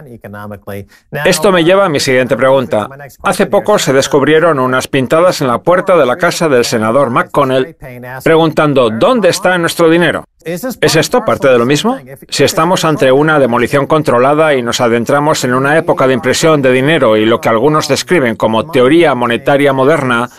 Esto 1.25 1.51
me 1.51 1.63
lleva 1.63 1.85
a 1.85 1.89
mi 1.89 1.99
siguiente 1.99 2.37
pregunta. 2.37 2.87
Hace 3.23 3.47
poco 3.47 3.79
se 3.79 3.93
descubrieron 3.93 4.59
unas 4.59 4.87
pintadas 4.87 5.41
en 5.41 5.47
la 5.47 5.59
puerta 5.59 5.97
de 5.97 6.05
la 6.05 6.17
casa 6.17 6.47
del 6.47 6.65
senador 6.65 7.09
McConnell 7.09 7.75
preguntando 8.23 8.89
¿dónde 8.91 9.29
está 9.29 9.57
nuestro 9.57 9.89
dinero? 9.89 10.25
¿Es 10.45 10.95
esto 10.95 11.23
parte 11.23 11.47
de 11.47 11.57
lo 11.57 11.65
mismo? 11.65 11.97
Si 12.27 12.43
estamos 12.43 12.83
ante 12.83 13.11
una 13.13 13.39
demolición 13.39 13.87
controlada 13.87 14.53
y 14.53 14.61
nos 14.61 14.81
adentramos 14.81 15.43
en 15.45 15.53
una 15.53 15.77
época 15.77 16.05
de 16.05 16.15
impresión 16.15 16.61
de 16.61 16.71
dinero 16.71 17.15
y 17.15 17.25
lo 17.25 17.39
que 17.39 17.47
algunos 17.47 17.87
describen 17.87 18.35
como 18.35 18.69
teoría 18.69 19.15
monetaria 19.15 19.62
moderna, 19.71 20.29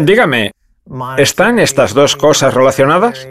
dígame, 0.00 0.52
¿están 1.16 1.58
estas 1.58 1.94
dos 1.94 2.16
cosas 2.16 2.52
relacionadas? 2.52 3.26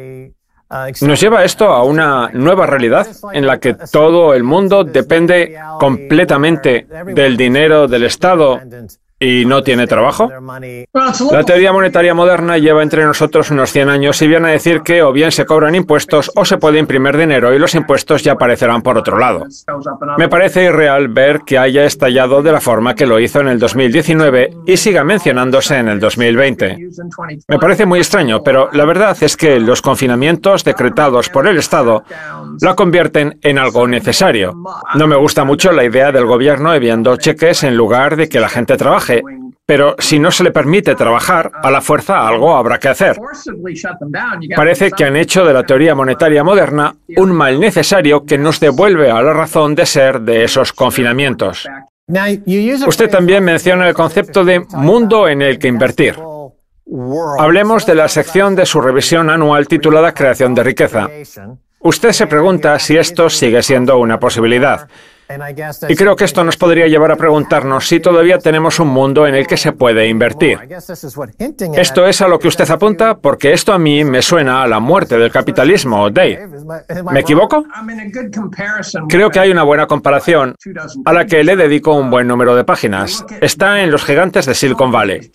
Nos 1.02 1.20
lleva 1.20 1.44
esto 1.44 1.66
a 1.66 1.84
una 1.84 2.30
nueva 2.30 2.66
realidad 2.66 3.06
en 3.34 3.46
la 3.46 3.60
que 3.60 3.76
todo 3.92 4.34
el 4.34 4.44
mundo 4.44 4.86
depende 4.86 5.60
completamente 5.80 6.88
del 7.14 7.36
dinero 7.36 7.88
del 7.88 8.06
Estado 8.06 8.60
y 9.22 9.46
no 9.46 9.62
tiene 9.62 9.86
trabajo? 9.86 10.30
La 11.32 11.44
teoría 11.44 11.72
monetaria 11.72 12.16
moderna 12.16 12.58
lleva 12.58 12.82
entre 12.82 13.06
nosotros 13.06 13.52
unos 13.52 13.72
100 13.72 13.90
años 13.90 14.20
y 14.24 14.28
viene 14.28 14.48
a 14.48 14.52
decir 14.52 14.82
que 14.82 15.04
o 15.04 15.14
bien 15.14 15.32
se 15.32 15.46
cobran 15.46 15.76
impuestos 15.76 16.32
o 16.36 16.44
se 16.44 16.58
puede 16.58 16.80
imprimir 16.80 17.16
dinero 17.16 17.54
y 17.54 17.60
los 17.60 17.76
impuestos 17.76 18.24
ya 18.24 18.34
aparecerán 18.34 18.82
por 18.82 18.98
otro 18.98 19.20
lado. 19.20 19.46
Me 20.18 20.28
parece 20.28 20.64
irreal 20.64 21.08
ver 21.10 21.42
que 21.46 21.60
haya 21.60 21.86
estallado 21.86 22.42
de 22.42 22.52
la 22.52 22.60
forma 22.60 22.96
que 22.96 23.06
lo 23.06 23.20
hizo 23.20 23.40
en 23.40 23.50
el 23.50 23.60
2019 23.60 24.58
y 24.66 24.78
siga 24.78 25.04
mencionándose 25.04 25.78
en 25.78 25.88
el 25.88 26.00
2020. 26.00 26.78
Me 27.48 27.60
parece 27.60 27.86
muy 27.86 28.00
extraño, 28.00 28.42
pero 28.44 28.70
la 28.74 28.86
verdad 28.86 29.16
es 29.22 29.38
que 29.38 29.60
los 29.60 29.84
confinamientos 29.84 30.64
decretados 30.64 31.30
por 31.30 31.48
el 31.48 31.60
Estado 31.60 32.04
la 32.60 32.74
convierten 32.74 33.38
en 33.44 33.60
algo 33.60 33.88
necesario. 33.88 34.56
No 34.96 35.06
me 35.06 35.16
gusta 35.16 35.44
mucho 35.44 35.72
la 35.72 35.84
idea 35.84 36.12
del 36.12 36.26
gobierno 36.26 36.74
enviando 36.74 37.18
cheques 37.18 37.64
en 37.64 37.78
lugar 37.78 38.16
de 38.16 38.28
que 38.28 38.40
la 38.40 38.50
gente 38.50 38.78
trabaje 38.78 39.11
pero 39.66 39.96
si 40.00 40.20
no 40.20 40.32
se 40.32 40.44
le 40.44 40.52
permite 40.52 40.96
trabajar, 40.96 41.52
a 41.64 41.72
la 41.72 41.82
fuerza 41.82 42.28
algo 42.28 42.56
habrá 42.56 42.78
que 42.78 42.90
hacer. 42.90 43.18
Parece 44.56 44.92
que 44.92 45.06
han 45.06 45.16
hecho 45.16 45.46
de 45.46 45.54
la 45.54 45.64
teoría 45.64 45.96
monetaria 45.96 46.44
moderna 46.44 46.96
un 47.16 47.32
mal 47.32 47.60
necesario 47.60 48.26
que 48.26 48.38
nos 48.38 48.60
devuelve 48.60 49.10
a 49.10 49.22
la 49.22 49.34
razón 49.34 49.76
de 49.76 49.86
ser 49.86 50.22
de 50.22 50.44
esos 50.44 50.74
confinamientos. 50.74 51.68
Usted 52.88 53.10
también 53.10 53.44
menciona 53.44 53.88
el 53.88 53.94
concepto 53.94 54.44
de 54.44 54.60
mundo 54.74 55.28
en 55.28 55.42
el 55.42 55.58
que 55.58 55.68
invertir. 55.68 56.16
Hablemos 57.40 57.86
de 57.86 57.96
la 57.96 58.10
sección 58.10 58.56
de 58.56 58.66
su 58.66 58.82
revisión 58.82 59.30
anual 59.30 59.68
titulada 59.68 60.14
Creación 60.14 60.54
de 60.54 60.64
riqueza. 60.64 61.08
Usted 61.80 62.12
se 62.12 62.28
pregunta 62.28 62.78
si 62.80 62.98
esto 62.98 63.30
sigue 63.30 63.64
siendo 63.64 63.98
una 63.98 64.20
posibilidad. 64.20 64.88
Y 65.88 65.96
creo 65.96 66.16
que 66.16 66.26
esto 66.26 66.44
nos 66.44 66.58
podría 66.58 66.88
llevar 66.88 67.12
a 67.12 67.16
preguntarnos 67.16 67.88
si 67.88 68.00
todavía 68.00 68.38
tenemos 68.38 68.80
un 68.80 68.90
mundo 68.90 69.28
en 69.28 69.36
el 69.36 69.48
que 69.48 69.58
se 69.58 69.72
puede 69.72 70.08
invertir. 70.08 70.60
Esto 71.76 72.06
es 72.08 72.22
a 72.22 72.28
lo 72.28 72.40
que 72.40 72.48
usted 72.48 72.70
apunta 72.70 73.18
porque 73.18 73.54
esto 73.54 73.74
a 73.74 73.80
mí 73.80 74.04
me 74.04 74.22
suena 74.22 74.64
a 74.64 74.68
la 74.68 74.80
muerte 74.80 75.18
del 75.18 75.32
capitalismo, 75.32 76.10
Dave. 76.10 76.48
¿Me 77.12 77.22
equivoco? 77.22 77.66
Creo 79.10 79.30
que 79.30 79.40
hay 79.40 79.52
una 79.52 79.64
buena 79.64 79.88
comparación 79.88 80.56
a 81.06 81.14
la 81.14 81.26
que 81.26 81.44
le 81.44 81.56
dedico 81.56 81.94
un 81.94 82.10
buen 82.10 82.28
número 82.28 82.56
de 82.56 82.64
páginas. 82.64 83.26
Está 83.42 83.82
en 83.82 83.92
los 83.92 84.04
gigantes 84.06 84.46
de 84.46 84.56
Silicon 84.56 84.92
Valley. 84.92 85.32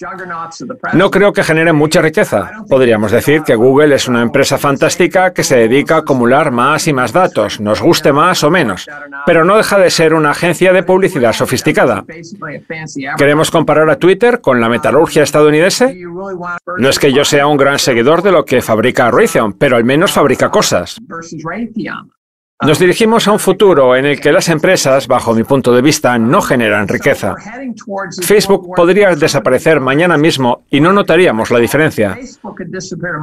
No 0.93 1.11
creo 1.11 1.33
que 1.33 1.43
genere 1.43 1.73
mucha 1.73 2.01
riqueza. 2.01 2.51
Podríamos 2.69 3.13
decir 3.13 3.43
que 3.43 3.55
Google 3.55 3.95
es 3.95 4.09
una 4.09 4.23
empresa 4.23 4.59
fantástica 4.59 5.33
que 5.33 5.45
se 5.45 5.57
dedica 5.57 5.97
a 5.97 5.99
acumular 5.99 6.51
más 6.51 6.87
y 6.87 6.93
más 6.93 7.13
datos, 7.13 7.61
nos 7.61 7.81
guste 7.81 8.13
más 8.13 8.43
o 8.45 8.51
menos, 8.51 8.87
pero 9.25 9.45
no 9.45 9.57
deja 9.57 9.79
de 9.79 9.86
ser 9.91 10.15
una 10.15 10.31
agencia 10.31 10.73
de 10.73 10.83
publicidad 10.83 11.33
sofisticada. 11.33 12.05
¿Queremos 13.17 13.51
comparar 13.51 13.89
a 13.91 13.99
Twitter 13.99 14.41
con 14.41 14.61
la 14.61 14.69
metalurgia 14.69 15.23
estadounidense? 15.23 15.97
No 16.79 16.89
es 16.89 16.99
que 16.99 17.13
yo 17.13 17.25
sea 17.25 17.47
un 17.47 17.57
gran 17.57 17.79
seguidor 17.79 18.23
de 18.23 18.33
lo 18.33 18.45
que 18.45 18.63
fabrica 18.63 19.11
Raytheon, 19.11 19.55
pero 19.55 19.77
al 19.77 19.85
menos 19.85 20.13
fabrica 20.13 20.51
cosas. 20.51 20.99
Nos 22.63 22.79
dirigimos 22.79 23.29
a 23.29 23.33
un 23.33 23.39
futuro 23.39 23.95
en 23.97 24.07
el 24.07 24.19
que 24.19 24.33
las 24.33 24.49
empresas, 24.49 25.07
bajo 25.07 25.35
mi 25.35 25.45
punto 25.45 25.75
de 25.75 25.83
vista, 25.83 26.19
no 26.19 26.41
generan 26.41 26.89
riqueza. 26.89 27.35
Facebook 28.23 28.75
podría 28.75 29.15
desaparecer 29.15 29.79
mañana 29.79 30.17
mismo 30.17 30.63
y 30.71 30.81
no 30.81 30.91
notaríamos 30.91 31.51
la 31.51 31.59
diferencia. 31.59 32.19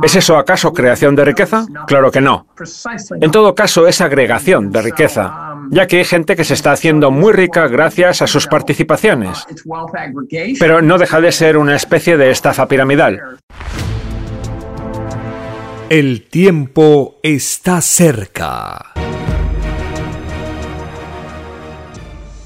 ¿Es 0.04 0.16
eso 0.16 0.38
acaso 0.38 0.72
creación 0.72 1.16
de 1.16 1.26
riqueza? 1.26 1.66
Claro 1.88 2.12
que 2.12 2.22
no. 2.22 2.46
En 3.20 3.32
todo 3.32 3.56
caso, 3.56 3.88
es 3.88 4.02
agregación 4.02 4.72
de 4.72 4.84
riqueza, 4.84 5.56
ya 5.72 5.88
que 5.88 5.98
hay 5.98 6.06
gente 6.06 6.36
que 6.36 6.44
se 6.44 6.54
está 6.54 6.72
haciendo 6.72 7.10
muy 7.10 7.34
rica 7.34 7.68
gracias 7.68 8.22
a 8.22 8.28
sus 8.28 8.46
participaciones. 8.46 9.48
Pero 10.60 10.84
no 10.84 11.00
deja 11.00 11.20
de 11.22 11.32
ser 11.32 11.58
una 11.58 11.76
especie 11.76 12.18
de 12.18 12.30
estafa 12.30 12.68
piramidal. 12.68 13.40
El 15.90 16.28
tiempo 16.30 17.16
está 17.24 17.82
cerca. 17.82 18.94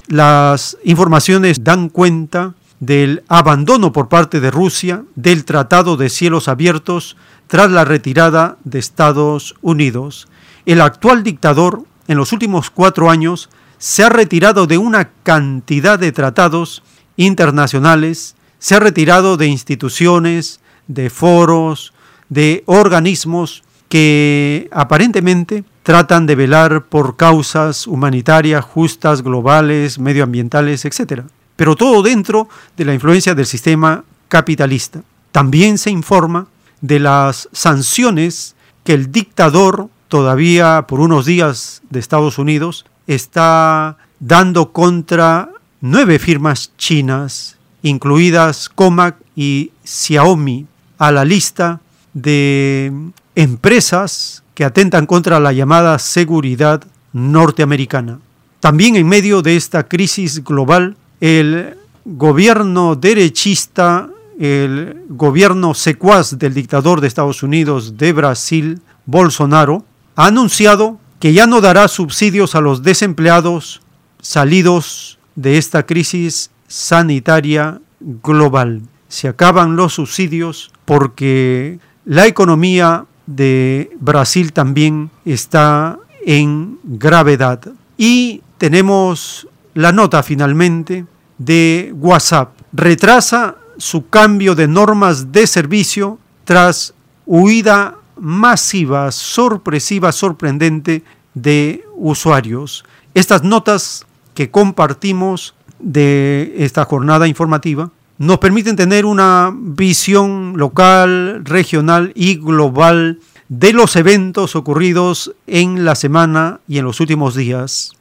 Las 0.08 0.78
informaciones 0.84 1.64
dan 1.64 1.90
cuenta 1.90 2.54
del 2.80 3.24
abandono 3.28 3.92
por 3.92 4.08
parte 4.08 4.40
de 4.40 4.50
Rusia 4.50 5.04
del 5.16 5.44
Tratado 5.44 5.98
de 5.98 6.08
Cielos 6.08 6.48
Abiertos 6.48 7.18
tras 7.46 7.70
la 7.70 7.84
retirada 7.84 8.56
de 8.64 8.78
Estados 8.78 9.54
Unidos. 9.60 10.26
El 10.64 10.80
actual 10.80 11.22
dictador 11.22 11.82
en 12.06 12.16
los 12.16 12.32
últimos 12.32 12.70
cuatro 12.70 13.10
años 13.10 13.50
se 13.76 14.02
ha 14.02 14.08
retirado 14.08 14.66
de 14.66 14.78
una 14.78 15.10
cantidad 15.24 15.98
de 15.98 16.10
tratados 16.10 16.82
internacionales, 17.18 18.34
se 18.58 18.76
ha 18.76 18.80
retirado 18.80 19.36
de 19.36 19.48
instituciones, 19.48 20.60
de 20.86 21.10
foros, 21.10 21.92
de 22.30 22.62
organismos 22.64 23.62
que 23.88 24.68
aparentemente 24.70 25.64
tratan 25.82 26.26
de 26.26 26.34
velar 26.34 26.84
por 26.84 27.16
causas 27.16 27.86
humanitarias 27.86 28.64
justas, 28.64 29.22
globales, 29.22 29.98
medioambientales, 29.98 30.84
etc. 30.84 31.22
Pero 31.56 31.76
todo 31.76 32.02
dentro 32.02 32.48
de 32.76 32.84
la 32.84 32.94
influencia 32.94 33.34
del 33.34 33.46
sistema 33.46 34.04
capitalista. 34.28 35.02
También 35.32 35.78
se 35.78 35.90
informa 35.90 36.46
de 36.80 37.00
las 37.00 37.48
sanciones 37.52 38.54
que 38.84 38.94
el 38.94 39.10
dictador, 39.10 39.88
todavía 40.08 40.86
por 40.86 41.00
unos 41.00 41.26
días 41.26 41.82
de 41.90 42.00
Estados 42.00 42.38
Unidos, 42.38 42.86
está 43.06 43.96
dando 44.20 44.72
contra 44.72 45.50
nueve 45.80 46.18
firmas 46.18 46.72
chinas, 46.76 47.56
incluidas 47.82 48.68
Comac 48.68 49.16
y 49.34 49.72
Xiaomi, 49.84 50.66
a 50.98 51.12
la 51.12 51.24
lista 51.24 51.80
de 52.12 52.92
empresas 53.38 54.42
que 54.54 54.64
atentan 54.64 55.06
contra 55.06 55.38
la 55.38 55.52
llamada 55.52 55.96
seguridad 56.00 56.82
norteamericana. 57.12 58.18
También 58.58 58.96
en 58.96 59.06
medio 59.06 59.42
de 59.42 59.54
esta 59.54 59.86
crisis 59.86 60.42
global, 60.42 60.96
el 61.20 61.76
gobierno 62.04 62.96
derechista, 62.96 64.08
el 64.40 65.04
gobierno 65.08 65.72
secuaz 65.74 66.36
del 66.36 66.52
dictador 66.52 67.00
de 67.00 67.06
Estados 67.06 67.44
Unidos 67.44 67.96
de 67.96 68.12
Brasil, 68.12 68.80
Bolsonaro, 69.06 69.84
ha 70.16 70.26
anunciado 70.26 70.98
que 71.20 71.32
ya 71.32 71.46
no 71.46 71.60
dará 71.60 71.86
subsidios 71.86 72.56
a 72.56 72.60
los 72.60 72.82
desempleados 72.82 73.82
salidos 74.20 75.20
de 75.36 75.58
esta 75.58 75.86
crisis 75.86 76.50
sanitaria 76.66 77.80
global. 78.00 78.82
Se 79.06 79.28
acaban 79.28 79.76
los 79.76 79.94
subsidios 79.94 80.72
porque 80.84 81.78
la 82.04 82.26
economía 82.26 83.04
de 83.28 83.90
Brasil 84.00 84.54
también 84.54 85.10
está 85.26 85.98
en 86.24 86.78
gravedad. 86.82 87.60
Y 87.98 88.42
tenemos 88.56 89.46
la 89.74 89.92
nota 89.92 90.22
finalmente 90.22 91.04
de 91.36 91.92
WhatsApp. 91.94 92.56
Retrasa 92.72 93.56
su 93.76 94.08
cambio 94.08 94.54
de 94.54 94.66
normas 94.66 95.30
de 95.30 95.46
servicio 95.46 96.18
tras 96.44 96.94
huida 97.26 97.96
masiva, 98.16 99.12
sorpresiva, 99.12 100.10
sorprendente 100.10 101.04
de 101.34 101.84
usuarios. 101.96 102.84
Estas 103.12 103.44
notas 103.44 104.06
que 104.34 104.50
compartimos 104.50 105.54
de 105.78 106.54
esta 106.56 106.84
jornada 106.86 107.28
informativa 107.28 107.90
nos 108.18 108.38
permiten 108.38 108.74
tener 108.74 109.06
una 109.06 109.52
visión 109.54 110.54
local, 110.56 111.44
regional 111.44 112.12
y 112.16 112.34
global 112.34 113.20
de 113.48 113.72
los 113.72 113.94
eventos 113.94 114.56
ocurridos 114.56 115.34
en 115.46 115.84
la 115.84 115.94
semana 115.94 116.60
y 116.66 116.78
en 116.78 116.84
los 116.84 117.00
últimos 117.00 117.36
días. 117.36 117.92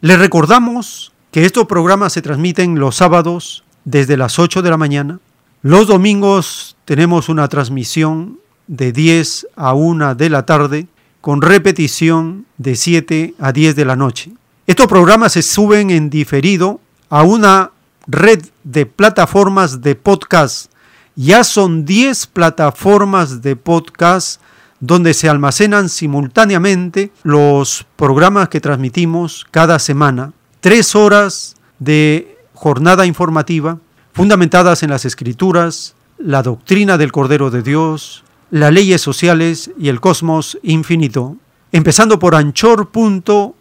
Les 0.00 0.18
recordamos 0.18 1.12
que 1.30 1.44
estos 1.44 1.66
programas 1.66 2.14
se 2.14 2.22
transmiten 2.22 2.78
los 2.78 2.96
sábados 2.96 3.64
desde 3.84 4.16
las 4.16 4.38
8 4.38 4.62
de 4.62 4.70
la 4.70 4.76
mañana. 4.76 5.20
Los 5.62 5.86
domingos 5.86 6.76
tenemos 6.84 7.28
una 7.28 7.48
transmisión 7.48 8.38
de 8.66 8.92
10 8.92 9.48
a 9.54 9.74
1 9.74 10.14
de 10.14 10.30
la 10.30 10.46
tarde 10.46 10.86
con 11.24 11.40
repetición 11.40 12.44
de 12.58 12.76
7 12.76 13.32
a 13.38 13.50
10 13.50 13.76
de 13.76 13.86
la 13.86 13.96
noche. 13.96 14.32
Estos 14.66 14.88
programas 14.88 15.32
se 15.32 15.40
suben 15.40 15.88
en 15.88 16.10
diferido 16.10 16.82
a 17.08 17.22
una 17.22 17.70
red 18.06 18.44
de 18.62 18.84
plataformas 18.84 19.80
de 19.80 19.94
podcast. 19.94 20.70
Ya 21.16 21.42
son 21.42 21.86
10 21.86 22.26
plataformas 22.26 23.40
de 23.40 23.56
podcast 23.56 24.38
donde 24.80 25.14
se 25.14 25.30
almacenan 25.30 25.88
simultáneamente 25.88 27.10
los 27.22 27.86
programas 27.96 28.50
que 28.50 28.60
transmitimos 28.60 29.46
cada 29.50 29.78
semana. 29.78 30.34
Tres 30.60 30.94
horas 30.94 31.56
de 31.78 32.36
jornada 32.52 33.06
informativa 33.06 33.78
fundamentadas 34.12 34.82
en 34.82 34.90
las 34.90 35.06
escrituras, 35.06 35.94
la 36.18 36.42
doctrina 36.42 36.98
del 36.98 37.12
Cordero 37.12 37.50
de 37.50 37.62
Dios, 37.62 38.24
las 38.54 38.72
leyes 38.72 39.00
sociales 39.00 39.72
y 39.76 39.88
el 39.88 40.00
cosmos 40.00 40.58
infinito. 40.62 41.36
Empezando 41.72 42.20
por 42.20 42.36
anchor.fm, 42.36 43.54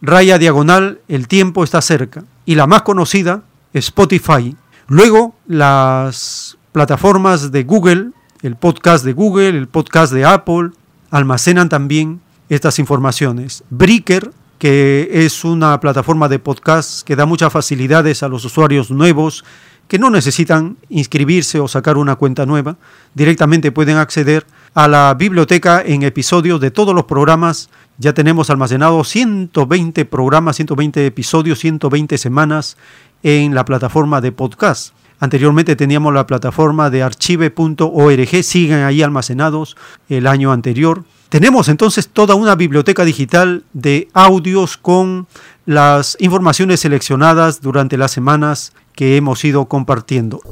raya 0.00 0.38
diagonal, 0.38 1.02
el 1.08 1.28
tiempo 1.28 1.62
está 1.62 1.82
cerca. 1.82 2.24
Y 2.46 2.54
la 2.54 2.66
más 2.66 2.80
conocida, 2.80 3.42
Spotify. 3.74 4.56
Luego, 4.88 5.34
las 5.46 6.56
plataformas 6.72 7.52
de 7.52 7.64
Google, 7.64 8.12
el 8.40 8.56
podcast 8.56 9.04
de 9.04 9.12
Google, 9.12 9.50
el 9.50 9.68
podcast 9.68 10.14
de 10.14 10.24
Apple, 10.24 10.70
almacenan 11.10 11.68
también 11.68 12.22
estas 12.48 12.78
informaciones. 12.78 13.62
Breaker, 13.68 14.30
que 14.58 15.10
es 15.12 15.44
una 15.44 15.78
plataforma 15.80 16.30
de 16.30 16.38
podcast 16.38 17.02
que 17.02 17.14
da 17.14 17.26
muchas 17.26 17.52
facilidades 17.52 18.22
a 18.22 18.28
los 18.28 18.42
usuarios 18.46 18.90
nuevos 18.90 19.44
que 19.90 19.98
no 19.98 20.08
necesitan 20.08 20.76
inscribirse 20.88 21.58
o 21.58 21.66
sacar 21.66 21.98
una 21.98 22.14
cuenta 22.14 22.46
nueva, 22.46 22.76
directamente 23.12 23.72
pueden 23.72 23.96
acceder 23.96 24.46
a 24.72 24.86
la 24.86 25.12
biblioteca 25.14 25.82
en 25.84 26.04
episodios 26.04 26.60
de 26.60 26.70
todos 26.70 26.94
los 26.94 27.06
programas. 27.06 27.70
Ya 27.98 28.14
tenemos 28.14 28.50
almacenados 28.50 29.08
120 29.08 30.04
programas, 30.04 30.54
120 30.54 31.06
episodios, 31.06 31.58
120 31.58 32.18
semanas 32.18 32.76
en 33.24 33.52
la 33.52 33.64
plataforma 33.64 34.20
de 34.20 34.30
podcast. 34.30 34.94
Anteriormente 35.18 35.74
teníamos 35.74 36.14
la 36.14 36.24
plataforma 36.24 36.88
de 36.88 37.02
archive.org, 37.02 38.44
siguen 38.44 38.84
ahí 38.84 39.02
almacenados 39.02 39.76
el 40.08 40.28
año 40.28 40.52
anterior. 40.52 41.02
Tenemos 41.30 41.68
entonces 41.68 42.08
toda 42.08 42.36
una 42.36 42.54
biblioteca 42.54 43.04
digital 43.04 43.64
de 43.72 44.08
audios 44.14 44.76
con 44.76 45.26
las 45.66 46.16
informaciones 46.20 46.78
seleccionadas 46.78 47.60
durante 47.60 47.96
las 47.96 48.12
semanas 48.12 48.72
que 49.00 49.16
hemos 49.16 49.42
ido 49.46 49.64
compartiendo. 49.64 50.42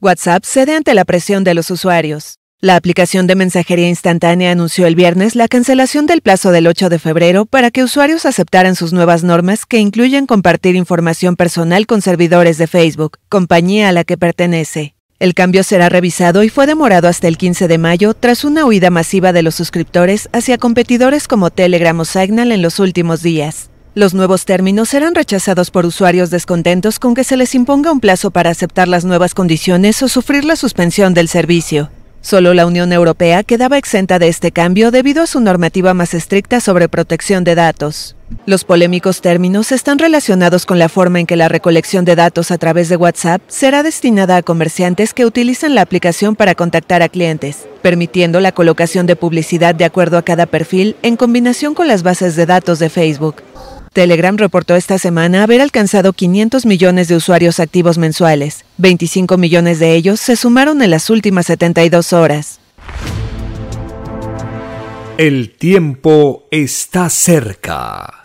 WhatsApp 0.01 0.45
cede 0.45 0.77
ante 0.77 0.95
la 0.95 1.05
presión 1.05 1.43
de 1.43 1.55
los 1.55 1.71
usuarios. 1.71 2.38
La 2.61 2.75
aplicación 2.75 3.29
de 3.29 3.37
mensajería 3.37 3.89
instantánea 3.89 4.51
anunció 4.51 4.89
el 4.89 4.97
viernes 4.97 5.37
la 5.37 5.47
cancelación 5.47 6.07
del 6.07 6.23
plazo 6.23 6.51
del 6.51 6.67
8 6.67 6.89
de 6.89 6.99
febrero 6.99 7.47
para 7.47 7.71
que 7.71 7.85
usuarios 7.85 8.27
aceptaran 8.27 8.75
sus 8.75 8.93
nuevas 8.93 9.23
normas 9.23 9.65
que 9.65 9.79
incluyen 9.79 10.27
compartir 10.27 10.75
información 10.75 11.37
personal 11.37 11.87
con 11.87 12.03
servidores 12.03 12.59
de 12.59 12.67
Facebook, 12.67 13.19
compañía 13.29 13.89
a 13.89 13.93
la 13.93 14.03
que 14.03 14.19
pertenece. 14.19 14.97
El 15.21 15.35
cambio 15.35 15.63
será 15.63 15.89
revisado 15.89 16.43
y 16.43 16.49
fue 16.49 16.67
demorado 16.67 17.07
hasta 17.07 17.29
el 17.29 17.39
15 17.39 17.69
de 17.69 17.79
mayo 17.79 18.13
tras 18.13 18.43
una 18.43 18.65
huida 18.65 18.91
masiva 18.91 19.33
de 19.33 19.43
los 19.43 19.55
suscriptores 19.55 20.29
hacia 20.33 20.59
competidores 20.59 21.29
como 21.29 21.51
Telegram 21.51 22.01
o 22.01 22.05
Signal 22.05 22.51
en 22.51 22.63
los 22.63 22.81
últimos 22.81 23.23
días. 23.23 23.71
Los 23.95 24.15
nuevos 24.15 24.47
términos 24.47 24.89
serán 24.89 25.15
rechazados 25.15 25.71
por 25.71 25.87
usuarios 25.87 26.31
descontentos 26.31 26.99
con 26.99 27.15
que 27.15 27.23
se 27.23 27.37
les 27.37 27.55
imponga 27.55 27.93
un 27.93 28.01
plazo 28.01 28.33
para 28.33 28.51
aceptar 28.51 28.89
las 28.89 29.05
nuevas 29.05 29.35
condiciones 29.35 30.03
o 30.03 30.09
sufrir 30.09 30.45
la 30.45 30.57
suspensión 30.57 31.15
del 31.15 31.29
servicio. 31.29 31.91
Solo 32.21 32.53
la 32.53 32.67
Unión 32.67 32.93
Europea 32.93 33.45
quedaba 33.45 33.79
exenta 33.79 34.19
de 34.19 34.29
este 34.29 34.51
cambio 34.51 34.91
debido 34.91 35.23
a 35.23 35.27
su 35.27 35.41
normativa 35.41 35.95
más 35.95 36.15
estricta 36.15 36.61
sobre 36.61 36.89
protección 36.89 37.45
de 37.45 37.55
datos. 37.55 38.17
Los 38.45 38.65
polémicos 38.65 39.21
términos 39.21 39.73
están 39.73 39.99
relacionados 39.99 40.67
con 40.67 40.79
la 40.79 40.89
forma 40.89 41.21
en 41.21 41.27
que 41.27 41.37
la 41.37 41.49
recolección 41.49 42.05
de 42.05 42.17
datos 42.17 42.51
a 42.51 42.59
través 42.59 42.89
de 42.89 42.97
WhatsApp 42.97 43.41
será 43.47 43.83
destinada 43.83 44.37
a 44.37 44.43
comerciantes 44.43 45.15
que 45.15 45.25
utilizan 45.25 45.75
la 45.75 45.83
aplicación 45.83 46.37
para 46.37 46.55
contactar 46.55 47.03
a 47.03 47.09
clientes, 47.09 47.67
permitiendo 47.83 48.41
la 48.41 48.53
colocación 48.53 49.07
de 49.07 49.17
publicidad 49.17 49.75
de 49.75 49.85
acuerdo 49.85 50.19
a 50.19 50.23
cada 50.23 50.47
perfil 50.47 50.97
en 51.03 51.17
combinación 51.17 51.75
con 51.75 51.89
las 51.89 52.03
bases 52.03 52.37
de 52.37 52.47
datos 52.47 52.79
de 52.81 52.91
Facebook. 52.91 53.37
Telegram 53.99 54.37
reportó 54.37 54.77
esta 54.77 54.97
semana 54.97 55.43
haber 55.43 55.61
alcanzado 55.61 56.13
500 56.13 56.67
millones 56.67 57.09
de 57.09 57.17
usuarios 57.17 57.59
activos 57.59 57.99
mensuales. 57.99 58.65
25 58.77 59.37
millones 59.39 59.81
de 59.81 59.97
ellos 59.97 60.21
se 60.21 60.37
sumaron 60.37 60.83
en 60.83 60.93
las 60.93 61.11
últimas 61.11 61.47
72 61.47 62.13
horas. 62.13 62.61
El 65.17 65.57
tiempo 65.57 66.47
está 66.53 67.11
cerca. 67.11 68.21